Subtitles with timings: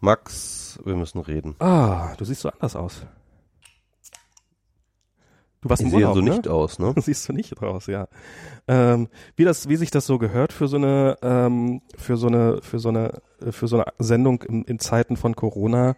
[0.00, 1.56] Max, wir müssen reden.
[1.58, 3.06] Ah, du siehst so anders aus.
[5.60, 6.30] Du warst im Urlaub, so ne?
[6.30, 6.94] nicht aus, ne?
[7.00, 8.08] Siehst du nicht raus, ja.
[8.66, 12.62] Ähm, wie das, wie sich das so gehört für so eine, ähm, für so eine,
[12.62, 15.96] für so eine, äh, für so eine Sendung in, in Zeiten von Corona,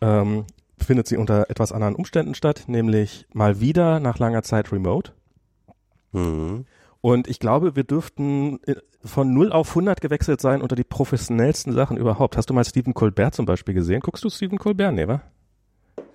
[0.00, 0.44] ähm,
[0.78, 5.12] findet sie unter etwas anderen Umständen statt, nämlich mal wieder nach langer Zeit remote.
[6.12, 6.66] Mhm.
[7.02, 11.72] Und ich glaube, wir dürften äh, von 0 auf 100 gewechselt sein unter die professionellsten
[11.74, 12.36] Sachen überhaupt.
[12.36, 14.00] Hast du mal Stephen Colbert zum Beispiel gesehen?
[14.00, 14.94] Guckst du Stephen Colbert?
[14.94, 15.20] Nee, wa?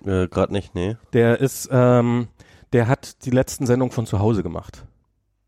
[0.04, 0.96] Äh, Gerade nicht, nee.
[1.12, 2.28] Der ist, ähm,
[2.72, 4.86] der hat die letzten Sendungen von zu Hause gemacht.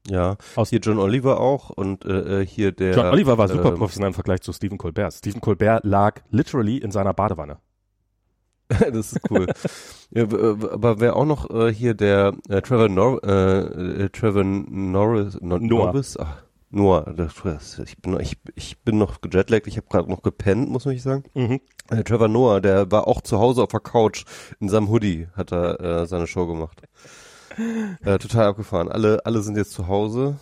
[0.08, 0.36] Ja.
[0.56, 2.94] Aus- hier John Oliver auch und äh, äh, hier der.
[2.94, 5.12] John Oliver war super ähm, professionell im Vergleich zu Stephen Colbert.
[5.14, 7.58] Stephen Colbert lag literally in seiner Badewanne.
[8.92, 9.46] das ist cool.
[10.10, 15.38] ja, aber wer auch noch äh, hier der äh, Trevor Nor äh, äh, Trevor Norris
[15.40, 15.86] no Noah.
[15.86, 16.16] Norris?
[16.16, 20.70] Ach, Noah, das, ich bin ich, ich bin noch gejetlaggt, ich habe gerade noch gepennt,
[20.70, 21.24] muss man nicht sagen.
[21.34, 21.60] Mhm.
[21.90, 24.24] Äh, Trevor Noah, der war auch zu Hause auf der Couch
[24.60, 26.80] in seinem Hoodie, hat er äh, seine Show gemacht.
[28.04, 28.88] Äh, total abgefahren.
[28.88, 30.36] Alle, alle sind jetzt zu Hause.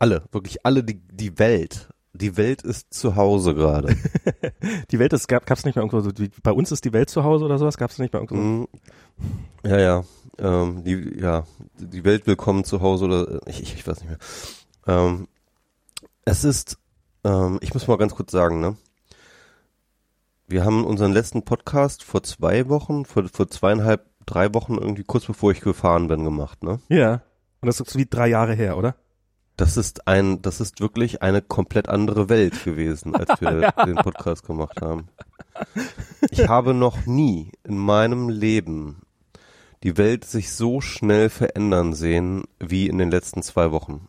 [0.00, 1.88] Alle, wirklich alle, die, die Welt.
[2.20, 3.96] Die Welt ist zu Hause gerade.
[4.90, 7.10] Die Welt ist, gab gab's nicht mehr irgendwo so, wie, bei uns ist die Welt
[7.10, 8.42] zu Hause oder sowas, gab's nicht mehr irgendwo.
[8.42, 8.68] Mhm.
[9.64, 10.04] Ja, ja.
[10.38, 11.44] Ähm, die, ja,
[11.78, 14.18] die Welt willkommen zu Hause oder ich, ich, ich weiß nicht mehr.
[14.86, 15.28] Ähm,
[16.24, 16.78] es ist,
[17.24, 18.76] ähm, ich muss mal ganz kurz sagen, ne?
[20.48, 25.26] Wir haben unseren letzten Podcast vor zwei Wochen, vor, vor zweieinhalb, drei Wochen irgendwie kurz
[25.26, 26.80] bevor ich gefahren bin gemacht, ne?
[26.88, 27.22] Ja.
[27.60, 28.96] Und das ist so wie drei Jahre her, oder?
[29.58, 34.46] Das ist ein, das ist wirklich eine komplett andere Welt gewesen, als wir den Podcast
[34.46, 35.08] gemacht haben.
[36.30, 39.02] Ich habe noch nie in meinem Leben
[39.82, 44.08] die Welt sich so schnell verändern sehen wie in den letzten zwei Wochen.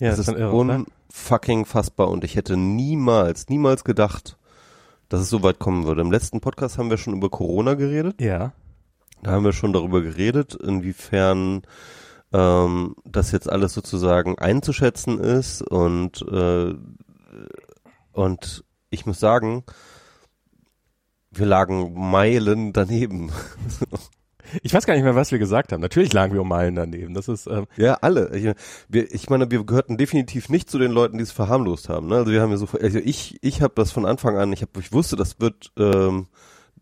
[0.00, 0.52] Ja, das ist oder?
[0.52, 4.36] unfucking fassbar und ich hätte niemals, niemals gedacht,
[5.08, 6.00] dass es so weit kommen würde.
[6.00, 8.20] Im letzten Podcast haben wir schon über Corona geredet.
[8.20, 8.52] Ja.
[9.20, 11.62] Da haben wir schon darüber geredet, inwiefern
[12.34, 16.74] ähm, das jetzt alles sozusagen einzuschätzen ist und äh,
[18.12, 19.64] und ich muss sagen,
[21.30, 23.32] wir lagen Meilen daneben.
[24.62, 25.80] Ich weiß gar nicht mehr, was wir gesagt haben.
[25.80, 27.14] Natürlich lagen wir um Meilen daneben.
[27.14, 28.36] Das ist, ähm, Ja, alle.
[28.36, 28.54] Ich,
[28.88, 32.08] wir, ich meine, wir gehörten definitiv nicht zu den Leuten, die es verharmlost haben.
[32.08, 32.16] Ne?
[32.16, 34.52] Also wir haben ja so, also ich, ich habe das von Anfang an.
[34.52, 36.28] Ich habe, ich wusste, das wird, ähm,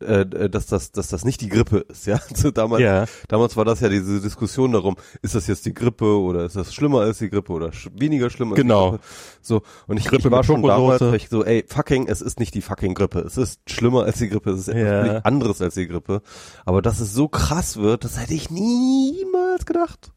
[0.03, 2.07] äh, dass das, dass das nicht die Grippe ist.
[2.07, 3.07] Ja, also damals, ja.
[3.29, 6.75] damals war das ja diese Diskussion darum, ist das jetzt die Grippe oder ist das
[6.75, 8.85] schlimmer als die Grippe oder sch weniger schlimm als Genau.
[8.85, 9.05] die Grippe?
[9.43, 12.55] So und ich, Grippe ich war schon damals, ich so, ey, fucking, es ist nicht
[12.55, 13.21] die fucking Grippe.
[13.21, 14.51] Es ist schlimmer als die Grippe.
[14.51, 15.19] Es ist etwas Ja.
[15.21, 16.23] anderes als die Grippe.
[16.65, 20.13] Aber dass es so krass wird, das hätte ich niemals gedacht.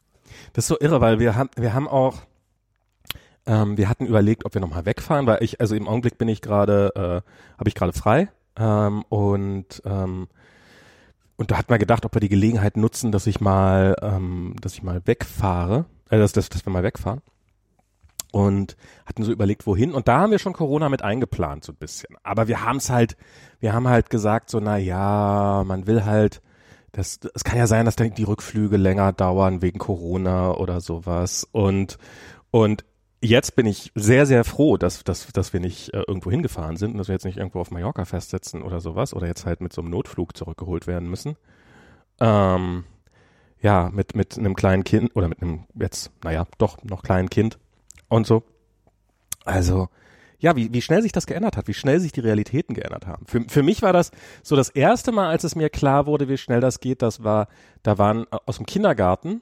[0.53, 2.15] Das ist so irre, weil wir haben, wir haben auch,
[3.45, 6.41] ähm, wir hatten überlegt, ob wir nochmal wegfahren, weil ich, also im Augenblick bin ich
[6.41, 6.99] gerade, äh,
[7.59, 10.27] habe ich gerade frei ähm, und ähm,
[11.37, 14.73] und da hat man gedacht, ob wir die Gelegenheit nutzen, dass ich mal, ähm, dass
[14.73, 17.21] ich mal wegfahre, äh, dass, dass, dass wir mal wegfahren.
[18.31, 19.93] Und hatten so überlegt, wohin.
[19.93, 22.15] Und da haben wir schon Corona mit eingeplant, so ein bisschen.
[22.23, 23.15] Aber wir haben es halt,
[23.59, 26.41] wir haben halt gesagt, so, na ja, man will halt,
[26.91, 31.47] das, es kann ja sein, dass die Rückflüge länger dauern wegen Corona oder sowas.
[31.51, 31.97] Und,
[32.51, 32.83] und
[33.21, 36.91] jetzt bin ich sehr, sehr froh, dass, dass, dass wir nicht äh, irgendwo hingefahren sind
[36.91, 39.73] und dass wir jetzt nicht irgendwo auf Mallorca festsetzen oder sowas oder jetzt halt mit
[39.73, 41.35] so einem Notflug zurückgeholt werden müssen.
[42.19, 42.85] Ähm,
[43.61, 47.57] ja, mit, mit einem kleinen Kind oder mit einem jetzt, naja, doch noch kleinen Kind
[48.09, 48.43] und so.
[49.43, 49.89] Also,
[50.39, 53.25] ja, wie, wie schnell sich das geändert hat, wie schnell sich die Realitäten geändert haben.
[53.25, 54.11] Für, für mich war das
[54.43, 57.47] so das erste Mal, als es mir klar wurde, wie schnell das geht, das war,
[57.83, 59.41] da waren äh, aus dem Kindergarten,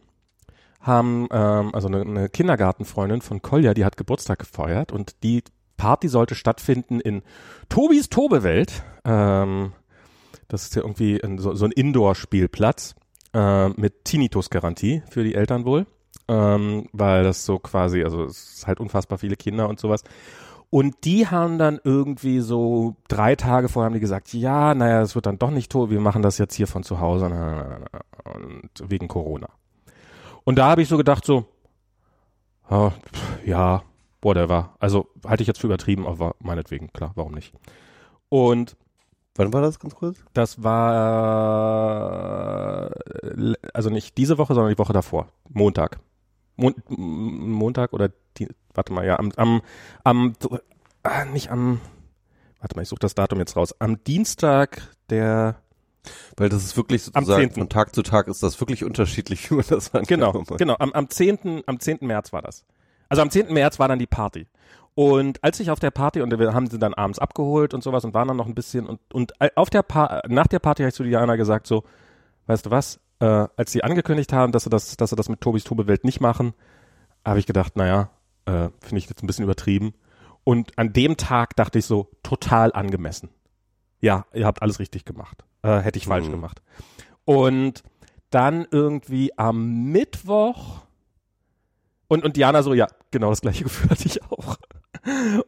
[0.83, 5.43] haben, ähm, also eine, eine Kindergartenfreundin von Kolja, die hat Geburtstag gefeiert und die
[5.77, 7.23] Party sollte stattfinden in
[7.69, 8.83] Tobis Tobewelt.
[9.05, 9.71] Ähm,
[10.47, 12.95] das ist ja irgendwie ein, so, so ein Indoor-Spielplatz
[13.33, 15.87] äh, mit Tinnitus-Garantie für die Eltern wohl,
[16.27, 20.03] ähm, weil das so quasi, also es ist halt unfassbar viele Kinder und sowas.
[20.69, 25.13] Und die haben dann irgendwie so drei Tage vorher haben die gesagt, ja, naja, es
[25.15, 27.25] wird dann doch nicht tot, wir machen das jetzt hier von zu Hause
[28.23, 29.49] und wegen Corona.
[30.43, 31.45] Und da habe ich so gedacht, so,
[32.67, 33.83] ah, pff, ja,
[34.21, 34.75] whatever.
[34.79, 37.53] Also halte ich jetzt für übertrieben, aber meinetwegen, klar, warum nicht.
[38.29, 38.75] Und
[39.35, 40.23] Wann war das ganz kurz?
[40.33, 41.71] das war
[43.73, 45.29] also nicht diese Woche, sondern die Woche davor.
[45.49, 45.99] Montag.
[46.55, 49.61] Mon Montag oder die, warte mal, ja, am, am,
[50.03, 50.35] am
[51.01, 51.81] ah, nicht am,
[52.59, 53.73] warte mal, ich suche das Datum jetzt raus.
[53.79, 55.55] Am Dienstag der,
[56.37, 57.51] Weil das ist wirklich sozusagen 10..
[57.51, 60.57] von Tag zu Tag ist das wirklich unterschiedlich, wie man das genau, angenommen hat.
[60.57, 61.99] genau, am, am 10., am 10.
[62.01, 62.65] März war das.
[63.09, 63.53] Also am 10.
[63.53, 64.47] März war dann die Party.
[64.95, 68.05] Und als ich auf der Party, und wir haben sie dann abends abgeholt und sowas
[68.05, 70.89] und waren dann noch ein bisschen und, und auf der pa nach der Party habe
[70.89, 71.83] ich zu Diana gesagt so,
[72.45, 75.41] weißt du was, äh, als sie angekündigt haben, dass sie das, dass sie das mit
[75.41, 76.53] Tobis Tobewelt nicht machen,
[77.25, 78.09] habe ich gedacht, naja,
[78.45, 79.93] äh, finde ich jetzt ein bisschen übertrieben.
[80.43, 83.29] Und an dem Tag dachte ich so, total angemessen.
[84.01, 85.45] Ja, ihr habt alles richtig gemacht.
[85.63, 86.31] Äh, hätte ich falsch Mhm.
[86.31, 86.61] gemacht.
[87.25, 87.83] Und
[88.29, 90.81] dann irgendwie am Mittwoch
[92.07, 94.57] und, und Diana so, ja, genau das gleiche Gefühl hatte ich auch.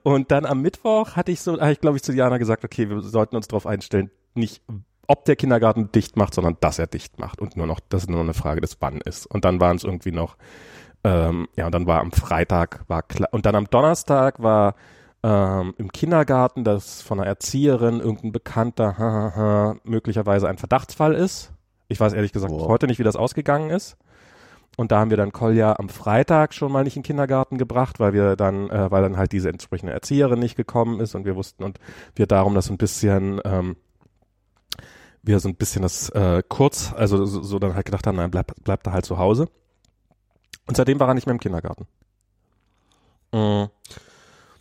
[0.04, 2.90] Und dann am Mittwoch hatte ich so, habe ich glaube ich zu Diana gesagt, okay,
[2.90, 4.62] wir sollten uns darauf einstellen, nicht
[5.08, 8.10] ob der Kindergarten dicht macht, sondern dass er dicht macht und nur noch, dass es
[8.10, 9.28] nur eine Frage des Wann ist.
[9.28, 10.36] Und dann waren es irgendwie noch,
[11.04, 14.74] ähm, ja, und dann war am Freitag war klar, und dann am Donnerstag war
[15.26, 21.16] ähm, im Kindergarten, dass von einer Erzieherin irgendein Bekannter ha, ha, ha, möglicherweise ein Verdachtsfall
[21.16, 21.52] ist.
[21.88, 22.68] Ich weiß ehrlich gesagt Wow.
[22.68, 23.98] heute nicht, wie das ausgegangen ist.
[24.78, 28.00] Und da haben wir dann Kolja am Freitag schon mal nicht in den Kindergarten gebracht,
[28.00, 31.36] weil wir dann, äh, weil dann halt diese entsprechende Erzieherin nicht gekommen ist und wir
[31.36, 31.80] wussten und
[32.14, 33.78] wir darum das so ein bisschen, ähm,
[35.24, 38.30] wir so ein bisschen das äh, kurz, also so, so dann halt gedacht haben, nein,
[38.30, 39.48] bleib, bleib da halt zu Hause.
[40.68, 41.88] Und seitdem war er nicht mehr im Kindergarten.
[43.34, 43.70] Mhm.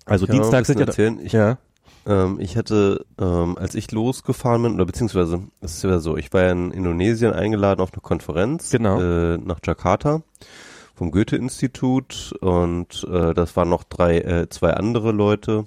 [0.05, 1.19] Also Dienstag sind ja, erzählen.
[1.23, 1.59] Ich, ja,
[2.07, 6.33] ähm, ich hatte, ähm, als ich losgefahren bin, oder beziehungsweise, es ist ja so, ich
[6.33, 9.01] war ja in Indonesien eingeladen auf eine Konferenz Genau.
[9.01, 10.23] äh, nach Jakarta
[10.95, 15.67] vom Goethe-Institut und äh, das waren noch drei, äh, zwei andere Leute,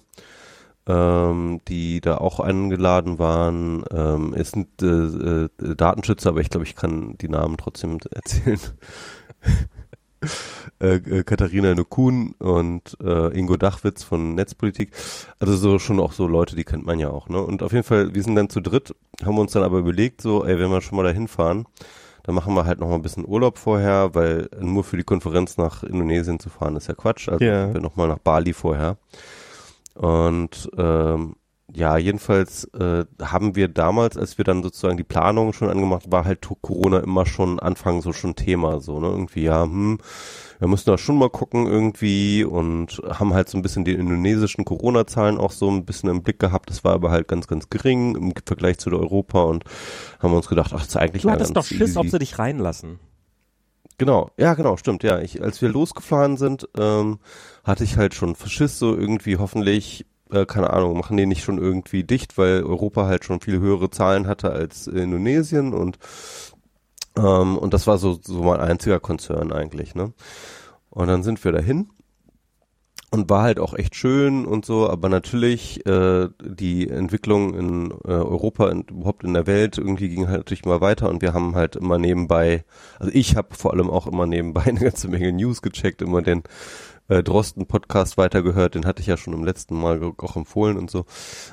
[0.85, 3.83] ähm, die da auch eingeladen waren.
[3.91, 8.59] Ähm, es sind äh, äh, Datenschützer, aber ich glaube, ich kann die Namen trotzdem erzählen.
[10.81, 14.91] äh, äh, Katharina Nukun und äh, Ingo Dachwitz von Netzpolitik.
[15.39, 17.41] Also so schon auch so Leute, die kennt man ja auch, ne?
[17.41, 18.95] Und auf jeden Fall, wir sind dann zu dritt,
[19.25, 21.65] haben uns dann aber überlegt, so, ey, wenn wir schon mal da hinfahren,
[22.24, 25.57] dann machen wir halt noch mal ein bisschen Urlaub vorher, weil nur für die Konferenz
[25.57, 27.30] nach Indonesien zu fahren ist ja Quatsch.
[27.30, 27.73] Also Ja.
[27.73, 28.97] wir noch mal nach Bali vorher.
[29.95, 31.35] Und ähm,
[31.77, 36.25] ja, jedenfalls äh, haben wir damals, als wir dann sozusagen die Planung schon angemacht, war
[36.25, 39.07] halt Corona immer schon Anfang so schon Thema, so, ne?
[39.07, 40.00] Irgendwie, ja, hm,
[40.57, 44.65] wir müssen da schon mal gucken irgendwie und haben halt so ein bisschen die indonesischen
[44.65, 46.71] Corona-Zahlen auch so ein bisschen im Blick gehabt.
[46.71, 49.63] Das war aber halt ganz, ganz gering im Vergleich zu Europa und
[50.19, 52.00] haben uns gedacht, ach, das ist eigentlich du hattest doch Schiss, easy.
[52.00, 52.97] ob sie dich reinlassen.
[54.00, 55.19] Genau, ja, genau, stimmt, ja.
[55.19, 57.19] Ich, als wir losgefahren sind, ähm,
[57.63, 61.57] hatte ich halt schon Schiss, so irgendwie hoffentlich, äh, keine Ahnung, machen die nicht schon
[61.57, 65.97] irgendwie dicht, weil Europa halt schon viel höhere Zahlen hatte als Indonesien und
[67.18, 70.13] ähm, und das war so, so mein einziger Konzern eigentlich, ne?
[70.89, 71.89] Und dann sind wir dahin
[73.09, 78.12] und war halt auch echt schön und so, aber natürlich äh, die Entwicklung in äh,
[78.12, 81.56] Europa und überhaupt in der Welt irgendwie ging halt natürlich mal weiter und wir haben
[81.56, 82.65] halt immer nebenbei,
[83.00, 86.44] also ich habe vor allem auch immer nebenbei eine ganze Menge News gecheckt, immer den
[87.09, 90.89] äh, Drosten Podcast weitergehört, den hatte ich ja schon im letzten Mal auch empfohlen und
[90.92, 91.06] so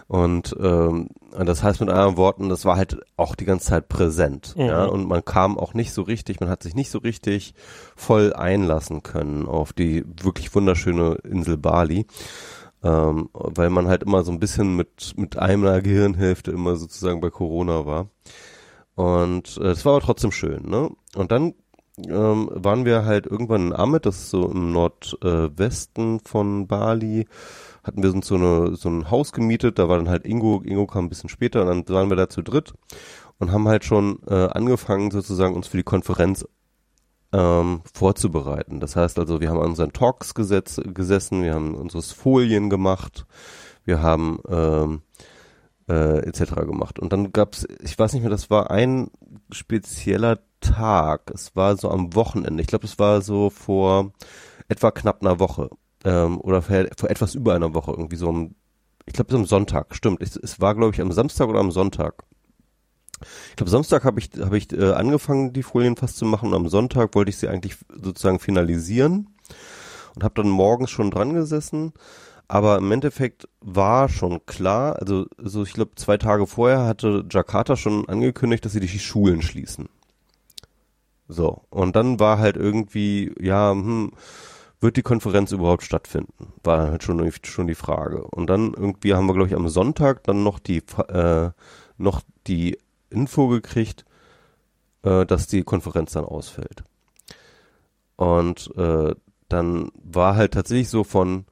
[0.08, 4.54] und ähm, das heißt mit anderen Worten, das war halt auch die ganze Zeit präsent,
[4.56, 4.64] Mhm.
[4.66, 7.54] ja und man kam auch nicht so richtig, man hat sich nicht so richtig
[7.96, 12.06] voll einlassen können auf die wirklich wunderschöne Insel Bali.
[12.82, 17.30] Ähm, weil man halt immer so ein bisschen mit, mit einer Gehirnhälfte immer sozusagen bei
[17.30, 18.10] Corona war.
[18.94, 20.90] Und äh, es war aber trotzdem schön, ne?
[21.16, 21.54] Und dann
[21.98, 27.26] ähm, waren wir halt irgendwann in Amit, das ist so im Nordwesten von Bali,
[27.82, 30.86] hatten wir uns so, eine, so ein Haus gemietet, da war dann halt Ingo, Ingo
[30.86, 32.72] kam ein bisschen später und dann waren wir da zu dritt
[33.38, 36.44] und haben halt schon äh, angefangen sozusagen uns für die Konferenz
[37.32, 38.80] ähm, vorzubereiten.
[38.80, 43.26] Das heißt also, wir haben an unseren Talks gesetz, gesessen, wir haben unsere Folien gemacht,
[43.84, 45.02] wir haben ähm,
[45.88, 46.54] äh, etc.
[46.54, 46.98] gemacht.
[46.98, 49.10] Und dann gab's, ich weiß nicht mehr, das war ein
[49.50, 51.30] spezieller Tag.
[51.32, 52.62] Es war so am Wochenende.
[52.62, 54.12] Ich glaube, es war so vor
[54.68, 55.70] etwa knapp einer Woche
[56.04, 58.54] ähm, oder vor, vor etwas über einer Woche irgendwie so am,
[59.06, 59.94] ich glaube, es am Sonntag.
[59.94, 60.22] Stimmt.
[60.22, 62.24] Es, es war glaube ich am Samstag oder am Sonntag.
[63.50, 66.54] Ich glaube, Samstag habe ich, habe ich äh, angefangen, die Folien fast zu machen und
[66.54, 69.28] am Sonntag wollte ich sie eigentlich sozusagen finalisieren
[70.14, 71.92] und habe dann morgens schon dran gesessen.
[72.48, 77.76] Aber im Endeffekt war schon klar, also so ich glaube zwei Tage vorher hatte Jakarta
[77.76, 79.88] schon angekündigt, dass sie die Schulen schließen.
[81.28, 84.12] So und dann war halt irgendwie ja hm,
[84.80, 86.52] wird die Konferenz überhaupt stattfinden?
[86.62, 88.22] War halt schon schon die Frage.
[88.24, 91.50] Und dann irgendwie haben wir glaube ich am Sonntag dann noch die äh,
[91.96, 92.78] noch die
[93.10, 94.04] Info gekriegt,
[95.02, 96.84] äh, dass die Konferenz dann ausfällt.
[98.16, 99.14] Und äh,
[99.48, 101.46] dann war halt tatsächlich so von,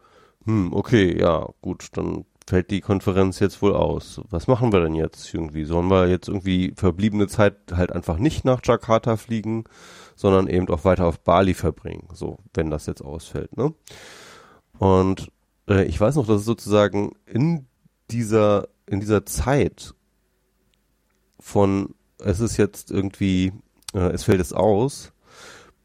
[0.44, 4.20] hm, okay, ja, gut, dann fällt die Konferenz jetzt wohl aus.
[4.30, 5.64] Was machen wir denn jetzt irgendwie?
[5.64, 9.64] Sollen wir jetzt irgendwie verbliebene Zeit halt einfach nicht nach Jakarta fliegen,
[10.16, 13.74] sondern eben auch weiter auf Bali verbringen, so, wenn das jetzt ausfällt, ne?
[14.78, 15.30] Und
[15.68, 17.66] äh, ich weiß noch, dass es sozusagen in
[18.10, 19.94] dieser, in dieser Zeit
[21.38, 23.52] von es ist jetzt irgendwie,
[23.94, 25.12] äh, es fällt es aus,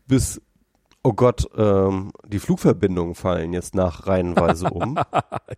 [0.07, 0.41] bis
[1.07, 4.99] oh Gott, ähm, die Flugverbindungen fallen jetzt nach reihenweise um.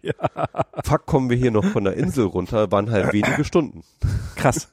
[0.03, 0.13] ja.
[0.83, 3.81] Fuck, kommen wir hier noch von der Insel runter, waren halt wenige Stunden.
[4.35, 4.71] Krass.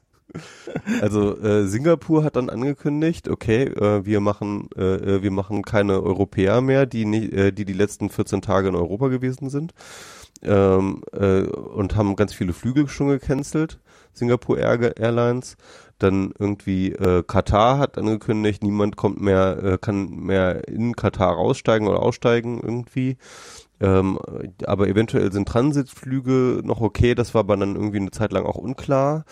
[1.01, 6.03] Also äh, Singapur hat dann angekündigt, okay, äh, wir machen äh, äh wir machen keine
[6.03, 9.73] Europäer mehr, die nie, äh, die die letzten 14 Tage in Europa gewesen sind
[10.43, 13.79] ähm, äh, und haben ganz viele Flüge schon gecancelt,
[14.13, 15.57] Singapore Air Airlines.
[15.99, 21.87] Dann irgendwie äh, Katar hat angekündigt, niemand kommt mehr, äh, kann mehr in Katar raussteigen
[21.87, 23.17] oder aussteigen irgendwie.
[23.79, 24.19] Ähm,
[24.65, 28.57] aber eventuell sind Transitflüge noch okay, das war aber dann irgendwie eine Zeit lang auch
[28.57, 29.25] unklar.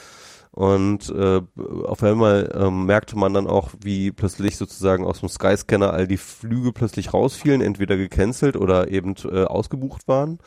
[0.56, 1.42] Und äh,
[1.84, 6.16] auf einmal ähm, merkte man dann auch, wie plötzlich sozusagen aus dem Skyscanner all die
[6.16, 10.40] Flüge plötzlich rausfielen, entweder gecancelt oder eben äh, ausgebucht waren.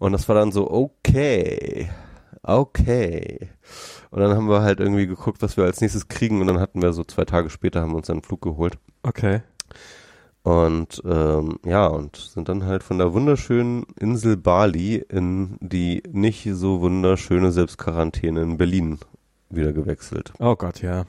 [0.00, 1.88] Und das war dann so, okay,
[2.42, 3.50] okay.
[4.10, 6.82] Und dann haben wir halt irgendwie geguckt, was wir als nächstes kriegen und dann hatten
[6.82, 8.78] wir so zwei Tage später haben wir uns einen Flug geholt.
[9.02, 9.42] Okay.
[10.42, 16.48] Und ähm, ja, und sind dann halt von der wunderschönen Insel Bali in die nicht
[16.52, 18.98] so wunderschöne Selbstquarantäne in Berlin
[19.50, 20.32] wieder gewechselt.
[20.38, 21.04] Oh Gott, ja.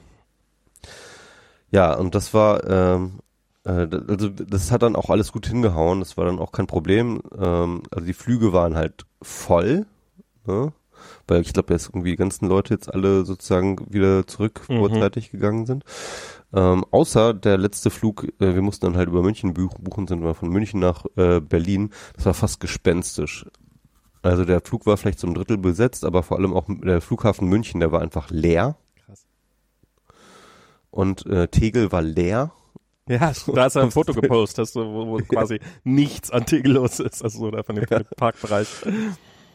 [1.70, 3.20] Ja, und das war, ähm,
[3.64, 7.22] äh, also das hat dann auch alles gut hingehauen, das war dann auch kein Problem.
[7.36, 9.86] Ähm, also die Flüge waren halt voll,
[10.46, 10.72] ne?
[11.26, 14.78] Weil ich glaube, jetzt irgendwie die ganzen Leute jetzt alle sozusagen wieder zurück mhm.
[14.78, 15.84] vorzeitig gegangen sind.
[16.54, 20.34] Ähm, außer der letzte Flug, äh, wir mussten dann halt über München buchen, sind wir
[20.34, 21.90] von München nach äh, Berlin.
[22.16, 23.46] Das war fast gespenstisch.
[24.22, 27.80] Also der Flug war vielleicht zum Drittel besetzt, aber vor allem auch der Flughafen München,
[27.80, 28.76] der war einfach leer.
[29.04, 29.26] Krass.
[30.90, 32.52] Und äh, Tegel war leer.
[33.08, 33.18] Ja,
[33.54, 37.38] da hast du ein Foto gepostet, wo, wo quasi nichts an Tegel los ist, also
[37.38, 38.02] so da von dem ja.
[38.16, 38.68] Parkbereich.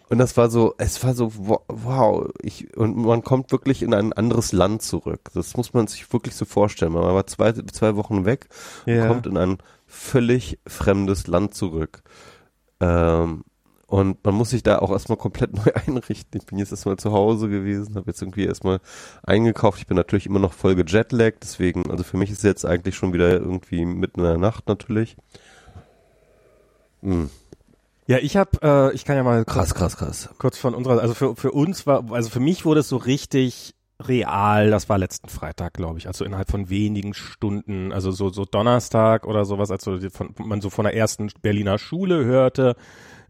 [0.10, 4.14] Und das war so, es war so, wow, ich, und man kommt wirklich in ein
[4.14, 5.30] anderes Land zurück.
[5.34, 6.94] Das muss man sich wirklich so vorstellen.
[6.94, 8.48] Man war zwei, zwei Wochen weg
[8.86, 9.02] ja.
[9.02, 12.04] und kommt in ein völlig fremdes Land zurück.
[12.80, 13.44] Ähm,
[13.88, 16.40] und man muss sich da auch erstmal komplett neu einrichten.
[16.40, 18.80] Ich bin jetzt erstmal zu Hause gewesen, habe jetzt irgendwie erstmal
[19.24, 19.80] eingekauft.
[19.80, 23.14] Ich bin natürlich immer noch voll gejetlaggt, deswegen, also für mich ist jetzt eigentlich schon
[23.14, 25.18] wieder irgendwie mitten in der Nacht natürlich.
[27.02, 27.30] Hm.
[28.08, 30.30] Ja, ich habe, äh, ich kann ja mal krass, krass, krass.
[30.38, 33.76] Kurz von unserer, also für für uns war, also für mich wurde es so richtig
[34.02, 34.70] real.
[34.70, 39.26] Das war letzten Freitag, glaube ich, also innerhalb von wenigen Stunden, also so so Donnerstag
[39.28, 42.76] oder sowas, als so von, man so von der ersten Berliner Schule hörte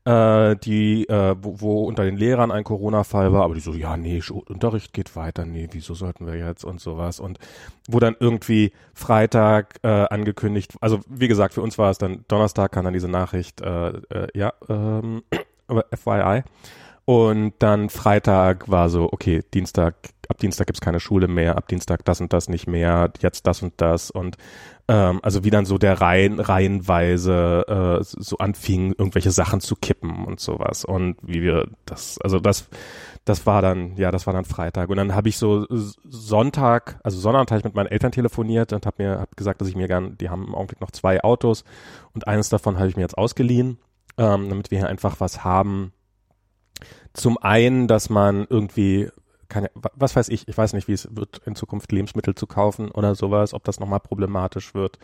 [0.08, 3.98] äh, die, äh, wo, wo unter den Lehrern ein Corona-Fall war, aber die so, ja,
[3.98, 7.20] nee, Unterricht geht weiter, nee, wieso sollten wir jetzt und sowas?
[7.20, 7.40] Und
[7.90, 12.72] wo dann irgendwie Freitag äh, angekündigt, also wie gesagt, für uns war es dann Donnerstag
[12.72, 15.24] kam dann diese Nachricht, äh, äh, ja, ähm,
[15.94, 16.44] FYI
[17.04, 19.96] und dann Freitag war so, okay, Dienstag,
[20.30, 23.62] ab Dienstag gibt's keine Schule mehr, ab Dienstag das und das nicht mehr, jetzt das
[23.62, 24.12] und das.
[24.12, 24.38] Und
[24.88, 30.26] ähm, also wie dann so der Reihen, reihenweise äh, so anfing, irgendwelche Sachen zu kippen
[30.26, 30.86] und sowas.
[30.86, 32.70] Und wie wir das, also das,
[33.26, 34.90] das war dann, ja, das war dann Freitag.
[34.90, 38.86] Und dann habe ich so Sonntag, also Sonntag habe ich mit meinen Eltern telefoniert und
[38.86, 41.66] habe mir hab gesagt, dass ich mir gern, die haben im Augenblick noch zwei Autos
[42.14, 43.80] und eines davon habe ich mir jetzt ausgeliehen,
[44.18, 45.92] ähm, damit wir hier einfach was haben.
[47.12, 49.10] Zum einen, dass man irgendwie
[49.50, 52.92] keine, was weiß ich, ich weiß nicht, wie es wird, in Zukunft Lebensmittel zu kaufen
[52.92, 55.00] oder sowas, ob das nochmal problematisch wird.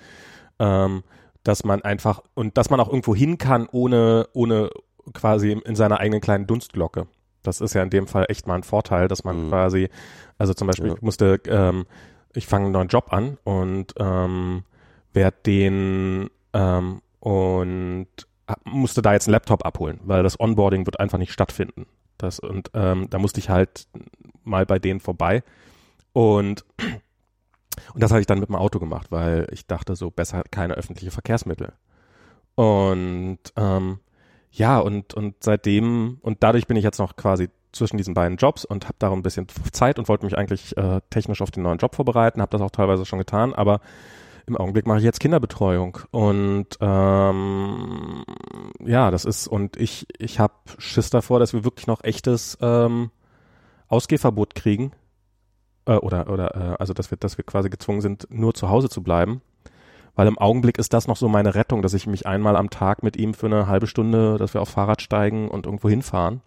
[0.59, 1.03] Ähm,
[1.43, 4.69] dass man einfach, und dass man auch irgendwo hin kann, ohne, ohne
[5.13, 7.07] quasi in seiner eigenen kleinen Dunstglocke.
[7.41, 9.49] Das ist ja in dem Fall echt mal ein Vorteil, dass man mhm.
[9.49, 9.89] quasi,
[10.37, 10.93] also zum Beispiel, ja.
[10.95, 11.85] ich musste, ähm,
[12.33, 14.63] ich fange einen neuen Job an und ähm,
[15.11, 18.07] werde den ähm, und
[18.65, 21.85] musste da jetzt einen Laptop abholen, weil das Onboarding wird einfach nicht stattfinden.
[22.23, 23.87] Das, und ähm, da musste ich halt
[24.43, 25.43] mal bei denen vorbei.
[26.13, 26.63] Und,
[27.93, 30.75] und das habe ich dann mit dem Auto gemacht, weil ich dachte, so besser keine
[30.75, 31.73] öffentliche Verkehrsmittel.
[32.55, 33.99] Und ähm,
[34.51, 38.63] ja, und, und seitdem, und dadurch bin ich jetzt noch quasi zwischen diesen beiden Jobs
[38.63, 41.79] und habe da ein bisschen Zeit und wollte mich eigentlich äh, technisch auf den neuen
[41.79, 43.81] Job vorbereiten, habe das auch teilweise schon getan, aber
[44.45, 48.23] im Augenblick mache ich jetzt Kinderbetreuung und ähm,
[48.79, 53.11] ja, das ist und ich ich habe Schiss davor, dass wir wirklich noch echtes ähm,
[53.87, 54.91] Ausgehverbot kriegen
[55.85, 58.89] äh, oder oder äh, also dass wir dass wir quasi gezwungen sind, nur zu Hause
[58.89, 59.41] zu bleiben,
[60.15, 63.03] weil im Augenblick ist das noch so meine Rettung, dass ich mich einmal am Tag
[63.03, 66.41] mit ihm für eine halbe Stunde, dass wir auf Fahrrad steigen und irgendwo hinfahren.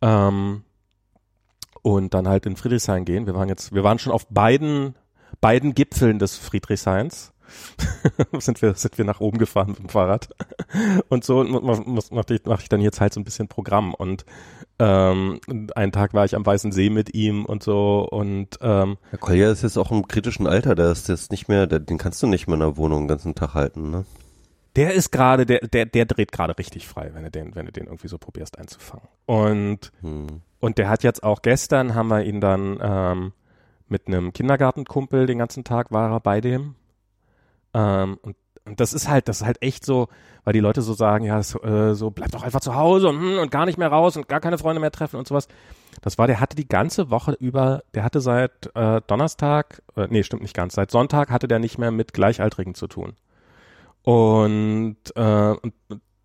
[0.00, 0.64] Ähm,
[1.82, 3.26] und dann halt in Friedrichshain gehen.
[3.26, 4.94] Wir waren jetzt, wir waren schon auf beiden
[5.40, 7.32] beiden Gipfeln des Friedrichshains.
[8.38, 10.28] sind wir sind wir nach oben gefahren mit dem Fahrrad
[11.08, 14.24] und so mache ich, mach ich dann jetzt halt so ein bisschen Programm und
[14.78, 15.40] ähm,
[15.76, 19.52] einen Tag war ich am Weißen See mit ihm und so und ähm, ja, Kolja
[19.52, 22.26] ist jetzt auch im kritischen Alter, der ist jetzt nicht mehr, der, den kannst du
[22.26, 24.04] nicht mehr in der Wohnung den ganzen Tag halten, ne?
[24.76, 27.70] Der ist gerade, der, der, der dreht gerade richtig frei, wenn du den, wenn du
[27.70, 29.06] den irgendwie so probierst einzufangen.
[29.24, 30.40] Und, hm.
[30.58, 33.32] und der hat jetzt auch gestern haben wir ihn dann ähm,
[33.88, 36.74] mit einem Kindergartenkumpel den ganzen Tag war er bei dem.
[37.74, 40.08] Ähm, und, und das ist halt, das ist halt echt so,
[40.44, 43.20] weil die Leute so sagen, ja, so, äh, so bleib doch einfach zu Hause und,
[43.20, 45.48] hm, und gar nicht mehr raus und gar keine Freunde mehr treffen und sowas.
[46.00, 50.22] Das war, der hatte die ganze Woche über, der hatte seit äh, Donnerstag, äh, nee,
[50.22, 53.14] stimmt nicht ganz, seit Sonntag hatte der nicht mehr mit Gleichaltrigen zu tun.
[54.02, 55.74] Und, äh, und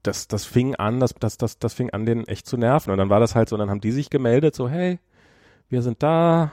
[0.04, 2.92] das, das fing an, das, das, das, das fing an, den echt zu nerven.
[2.92, 5.00] Und dann war das halt so, dann haben die sich gemeldet, so, hey,
[5.70, 6.52] wir sind da,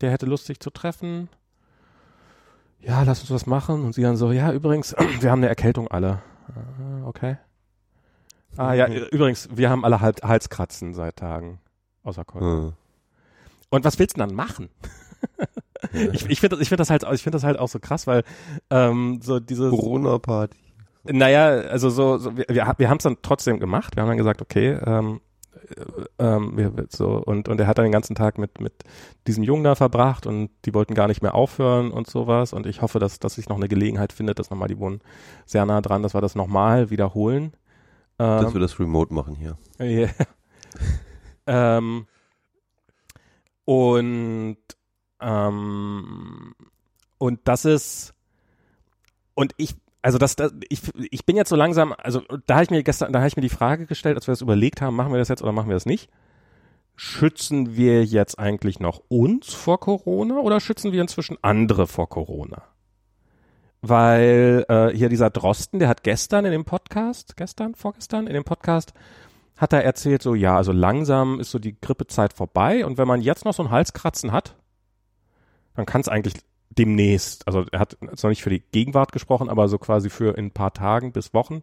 [0.00, 1.28] der hätte Lust, sich zu treffen.
[2.80, 3.84] Ja, lass uns was machen.
[3.84, 6.22] Und sie dann so, ja, übrigens, wir haben eine Erkältung alle.
[6.48, 7.36] Ah, okay.
[8.56, 11.60] Ah ja, übrigens, wir haben alle halt Halskratzen seit Tagen.
[12.02, 12.46] Außer Kolben.
[12.46, 12.72] Hm.
[13.70, 14.70] Und was willst du denn dann machen?
[15.92, 18.24] ich ich finde ich find das halt, ich finde das halt auch so krass, weil
[18.70, 20.56] ähm, so diese Corona-Party.
[21.04, 23.96] Naja, also so, so wir, wir, wir haben es dann trotzdem gemacht.
[23.96, 25.27] Wir haben dann gesagt, okay, ähm, äh,
[26.18, 28.72] ähm, wir, so und und er hat dann den ganzen Tag mit mit
[29.26, 32.82] diesem Jungen da verbracht und die wollten gar nicht mehr aufhören und sowas und ich
[32.82, 35.00] hoffe, dass dass sich noch eine Gelegenheit findet, dass nochmal die wohnen
[35.46, 37.52] sehr nah dran, dass wir das nochmal wiederholen.
[38.18, 39.58] Ähm, dass wir das remote machen hier.
[39.80, 40.10] Yeah.
[41.46, 42.06] ähm,
[43.64, 44.56] und
[45.20, 46.54] ähm,
[47.18, 48.14] und das ist
[49.34, 52.70] und ich also das, das ich, ich bin jetzt so langsam, also da habe ich
[52.70, 55.12] mir gestern, da habe ich mir die Frage gestellt, als wir das überlegt haben, machen
[55.12, 56.08] wir das jetzt oder machen wir das nicht?
[56.96, 62.62] Schützen wir jetzt eigentlich noch uns vor Corona oder schützen wir inzwischen andere vor Corona?
[63.80, 68.44] Weil äh, hier dieser Drosten, der hat gestern in dem Podcast, gestern, vorgestern, in dem
[68.44, 68.92] Podcast,
[69.56, 73.20] hat er erzählt, so ja, also langsam ist so die Grippezeit vorbei und wenn man
[73.20, 74.56] jetzt noch so ein Halskratzen hat,
[75.74, 76.34] dann kann es eigentlich
[76.78, 80.36] demnächst, also er hat jetzt noch nicht für die Gegenwart gesprochen, aber so quasi für
[80.38, 81.62] in ein paar Tagen bis Wochen,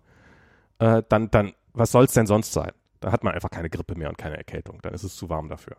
[0.80, 2.72] äh, dann, dann, was soll es denn sonst sein?
[3.00, 5.50] Da hat man einfach keine Grippe mehr und keine Erkältung, dann ist es zu warm
[5.50, 5.78] dafür.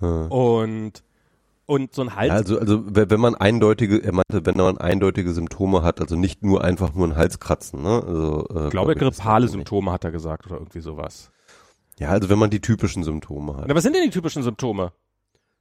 [0.00, 0.30] Hm.
[0.30, 1.04] Und
[1.66, 2.28] und so ein Hals.
[2.28, 6.42] Ja, also, also wenn man eindeutige, er meinte, wenn man eindeutige Symptome hat, also nicht
[6.42, 8.04] nur einfach nur ein Halskratzen, ne?
[8.06, 11.30] Also, äh, ich glaube, grippale Symptome hat er gesagt oder irgendwie sowas.
[11.98, 13.66] Ja, also wenn man die typischen Symptome hat.
[13.66, 14.92] Na, was sind denn die typischen Symptome?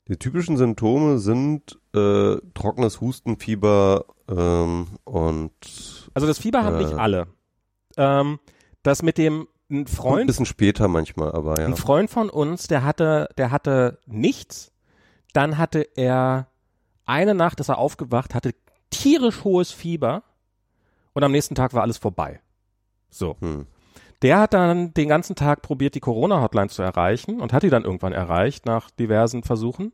[0.09, 5.51] Die typischen Symptome sind äh, trockenes Hustenfieber ähm, und
[6.13, 7.27] also das Fieber äh, haben nicht alle.
[7.95, 8.39] Ähm,
[8.81, 11.65] das mit dem ein Freund ein bisschen später manchmal, aber ja.
[11.65, 14.71] Ein Freund von uns, der hatte, der hatte nichts.
[15.31, 16.47] Dann hatte er
[17.05, 18.53] eine Nacht, ist er aufgewacht, hatte
[18.89, 20.23] tierisch hohes Fieber
[21.13, 22.41] und am nächsten Tag war alles vorbei.
[23.09, 23.37] So.
[23.39, 23.67] Hm.
[24.23, 27.83] Der hat dann den ganzen Tag probiert, die Corona-Hotline zu erreichen und hat die dann
[27.83, 29.91] irgendwann erreicht nach diversen Versuchen.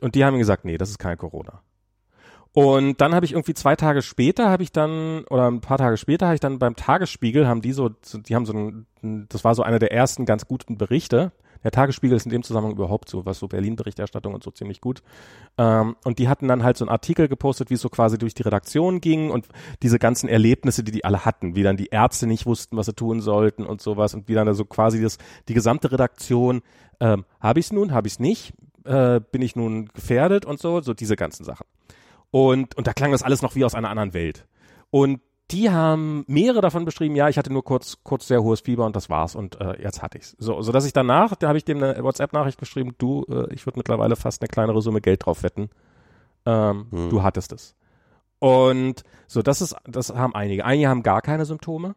[0.00, 1.60] Und die haben ihm gesagt, nee, das ist kein Corona.
[2.52, 5.96] Und dann habe ich irgendwie zwei Tage später habe ich dann oder ein paar Tage
[5.96, 8.86] später habe ich dann beim Tagesspiegel haben die so die haben so ein
[9.28, 11.30] das war so einer der ersten ganz guten Berichte
[11.62, 15.02] der Tagesspiegel ist in dem Zusammenhang überhaupt so, was so Berlin-Berichterstattung und so ziemlich gut.
[15.58, 18.34] Ähm, und die hatten dann halt so einen Artikel gepostet, wie es so quasi durch
[18.34, 19.46] die Redaktion ging und
[19.82, 22.94] diese ganzen Erlebnisse, die die alle hatten, wie dann die Ärzte nicht wussten, was sie
[22.94, 25.18] tun sollten und sowas und wie dann so quasi das,
[25.48, 26.62] die gesamte Redaktion,
[27.00, 28.52] ähm, habe ich es nun, habe ich es nicht,
[28.84, 31.66] äh, bin ich nun gefährdet und so, so diese ganzen Sachen.
[32.30, 34.46] Und, und da klang das alles noch wie aus einer anderen Welt.
[34.90, 35.20] Und
[35.50, 38.94] die haben mehrere davon beschrieben, ja, ich hatte nur kurz, kurz sehr hohes Fieber und
[38.94, 40.36] das war's und äh, jetzt hatte ich's.
[40.38, 43.66] So, so dass ich danach, da habe ich dem eine WhatsApp-Nachricht geschrieben, du, äh, ich
[43.66, 45.70] würde mittlerweile fast eine kleinere Summe Geld drauf wetten.
[46.46, 47.10] Ähm, hm.
[47.10, 47.74] Du hattest es.
[48.38, 50.64] Und so, das ist, das haben einige.
[50.64, 51.94] Einige haben gar keine Symptome,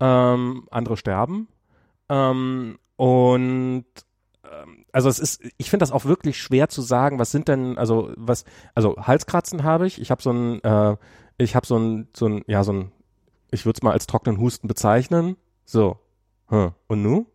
[0.00, 1.48] ähm, andere sterben.
[2.08, 3.84] Ähm, und
[4.44, 7.76] ähm, also es ist, ich finde das auch wirklich schwer zu sagen, was sind denn,
[7.78, 10.96] also was, also Halskratzen habe ich, ich habe so ein, äh,
[11.38, 12.92] ich habe so ein, so ein, ja, so ein,
[13.50, 15.36] ich würde es mal als trockenen Husten bezeichnen.
[15.64, 15.98] So.
[16.48, 16.72] Hm.
[16.86, 17.26] Und nu?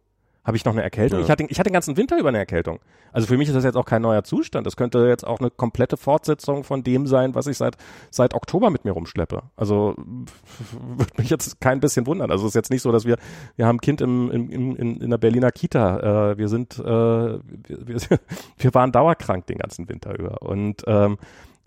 [0.50, 1.20] Habe ich noch eine Erkältung?
[1.20, 1.26] Ja.
[1.26, 2.80] Ich, hatte, ich hatte den ganzen Winter über eine Erkältung.
[3.12, 4.66] Also für mich ist das jetzt auch kein neuer Zustand.
[4.66, 7.78] Das könnte jetzt auch eine komplette Fortsetzung von dem sein, was ich seit,
[8.10, 9.44] seit Oktober mit mir rumschleppe.
[9.56, 9.96] Also
[10.98, 12.32] würde mich jetzt kein bisschen wundern.
[12.32, 13.18] Also es ist jetzt nicht so, dass wir,
[13.58, 16.32] wir haben ein Kind im, im, im, in, in der Berliner Kita.
[16.32, 18.00] Äh, wir sind, äh, wir, wir,
[18.58, 20.42] wir waren dauerkrank den ganzen Winter über.
[20.42, 21.18] Und ähm,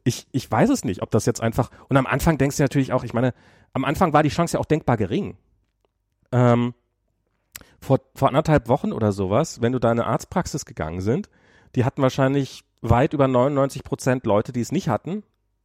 [0.04, 1.70] ich, ich weiß es nicht, ob das jetzt einfach.
[1.88, 3.34] Und am Anfang denkst du natürlich auch, ich meine,
[3.72, 5.36] am Anfang war die Chance ja auch denkbar gering.
[6.32, 6.74] Ähm,
[7.80, 11.28] vor, vor anderthalb Wochen oder sowas, wenn du da in eine Arztpraxis gegangen sind,
[11.74, 15.22] die hatten wahrscheinlich weit über 99 Prozent Leute, die es nicht hatten.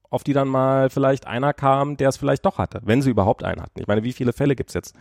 [0.10, 3.44] auf die dann mal vielleicht einer kam, der es vielleicht doch hatte, wenn sie überhaupt
[3.44, 3.82] einen hatten.
[3.82, 4.96] Ich meine, wie viele Fälle gibt's jetzt,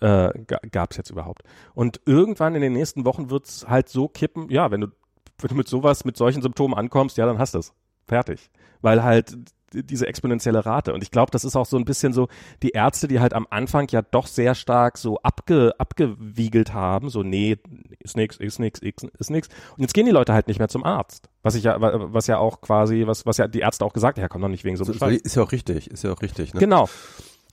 [0.00, 0.28] äh,
[0.70, 1.42] gab es jetzt überhaupt?
[1.74, 4.88] Und irgendwann in den nächsten Wochen wird's halt so kippen, ja, wenn du,
[5.38, 7.72] wenn du mit sowas, mit solchen Symptomen ankommst, ja, dann hast du es.
[8.06, 8.50] Fertig.
[8.82, 9.36] Weil halt
[9.72, 10.92] diese exponentielle Rate.
[10.92, 12.28] Und ich glaube, das ist auch so ein bisschen so
[12.62, 17.22] die Ärzte, die halt am Anfang ja doch sehr stark so abge, abgewiegelt haben, so
[17.22, 17.56] nee,
[18.00, 19.48] ist nix, ist nix, ist nix.
[19.76, 21.28] Und jetzt gehen die Leute halt nicht mehr zum Arzt.
[21.42, 24.22] Was ich ja, was ja auch quasi, was, was ja die Ärzte auch gesagt haben,
[24.22, 26.52] ja, komm doch nicht wegen so so, Ist ja auch richtig, ist ja auch richtig.
[26.52, 26.60] Ne?
[26.60, 26.88] Genau.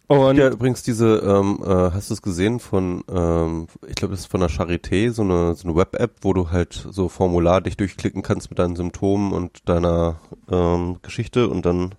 [0.08, 4.22] Und ja, übrigens diese, ähm, äh, hast du es gesehen von, ähm, ich glaube, das
[4.22, 7.76] ist von der Charité, so eine, so eine Web-App, wo du halt so Formular dich
[7.76, 11.94] durchklicken kannst mit deinen Symptomen und deiner ähm, Geschichte und dann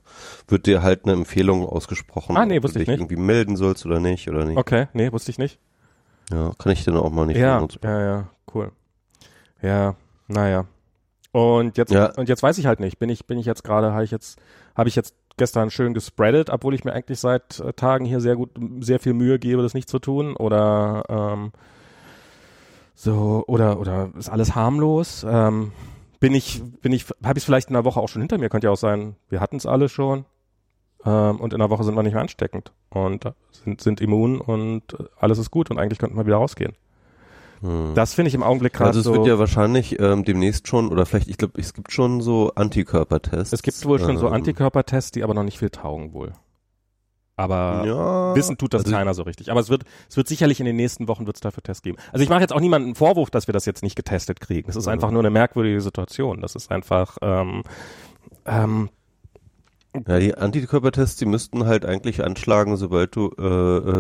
[0.46, 2.98] wird dir halt eine Empfehlung ausgesprochen, ah, nee, ob du dich nicht.
[2.98, 4.56] irgendwie melden sollst oder nicht oder nicht.
[4.56, 5.58] Okay, nee, wusste ich nicht.
[6.30, 8.72] Ja, kann ich dann auch mal nicht ja, Ja, ja, cool.
[9.60, 9.96] Ja,
[10.28, 10.64] naja.
[11.32, 12.12] Und jetzt, Ja.
[12.16, 14.38] und jetzt weiß ich halt nicht, bin ich, bin ich jetzt gerade, habe ich jetzt,
[14.74, 18.36] habe ich jetzt gestern schön gespreadet, obwohl ich mir eigentlich seit äh, Tagen hier sehr
[18.36, 21.52] gut, sehr viel Mühe gebe, das nicht zu tun, oder ähm,
[22.94, 25.24] so, oder, oder ist alles harmlos?
[25.28, 25.72] Ähm,
[26.20, 28.48] bin ich, bin ich, habe ich es vielleicht in einer Woche auch schon hinter mir?
[28.48, 30.24] Könnte ja auch sein, wir hatten es alle schon.
[31.04, 34.94] Ähm, und in einer Woche sind wir nicht mehr ansteckend und sind, sind immun und
[34.94, 36.74] äh, alles ist gut und eigentlich könnten wir wieder rausgehen.
[37.60, 37.92] Hm.
[37.94, 39.12] Das finde ich im Augenblick gerade Also es so.
[39.14, 43.52] wird ja wahrscheinlich ähm, demnächst schon, oder vielleicht, ich glaube, es gibt schon so Antikörpertests.
[43.52, 46.32] Es gibt wohl schon so ähm, Antikörpertests, die aber noch nicht viel taugen wohl.
[47.36, 49.50] Aber ja, wissen tut das also- keiner so richtig.
[49.52, 51.96] Aber es wird, es wird sicherlich in den nächsten Wochen wird es dafür Tests geben.
[52.12, 54.68] Also ich mache jetzt auch niemanden einen Vorwurf, dass wir das jetzt nicht getestet kriegen.
[54.68, 56.40] Es ist einfach nur eine merkwürdige Situation.
[56.40, 57.62] Das ist einfach, ähm,
[58.44, 58.90] ähm,
[60.06, 63.42] Ja, die Antikörpertests, die müssten halt eigentlich anschlagen, sobald du, äh,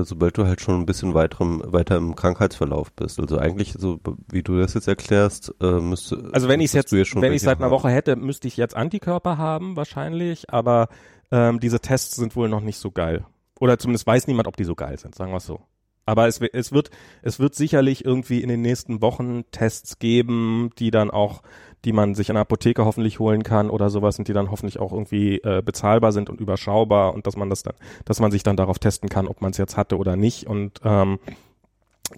[0.00, 3.18] äh, sobald du halt schon ein bisschen weiterem, weiter im Krankheitsverlauf bist.
[3.18, 3.98] Also eigentlich, so
[4.30, 6.30] wie du das jetzt erklärst, äh, müsste.
[6.32, 7.70] also wenn ich jetzt, schon wenn ich seit einer.
[7.70, 10.50] Woche hätte, müsste ich jetzt Antikörper haben wahrscheinlich.
[10.50, 10.88] Aber
[11.30, 13.24] ähm, diese Tests sind wohl noch nicht so geil.
[13.60, 15.14] Oder zumindest weiß niemand, ob die so geil sind.
[15.14, 15.60] Sagen wir es so.
[16.08, 20.90] Aber es, es wird, es wird sicherlich irgendwie in den nächsten Wochen Tests geben, die
[20.90, 21.42] dann auch,
[21.84, 24.78] die man sich in der Apotheke hoffentlich holen kann oder sowas und die dann hoffentlich
[24.80, 28.42] auch irgendwie äh, bezahlbar sind und überschaubar und dass man das dann, dass man sich
[28.42, 30.46] dann darauf testen kann, ob man es jetzt hatte oder nicht.
[30.46, 31.18] Und ähm,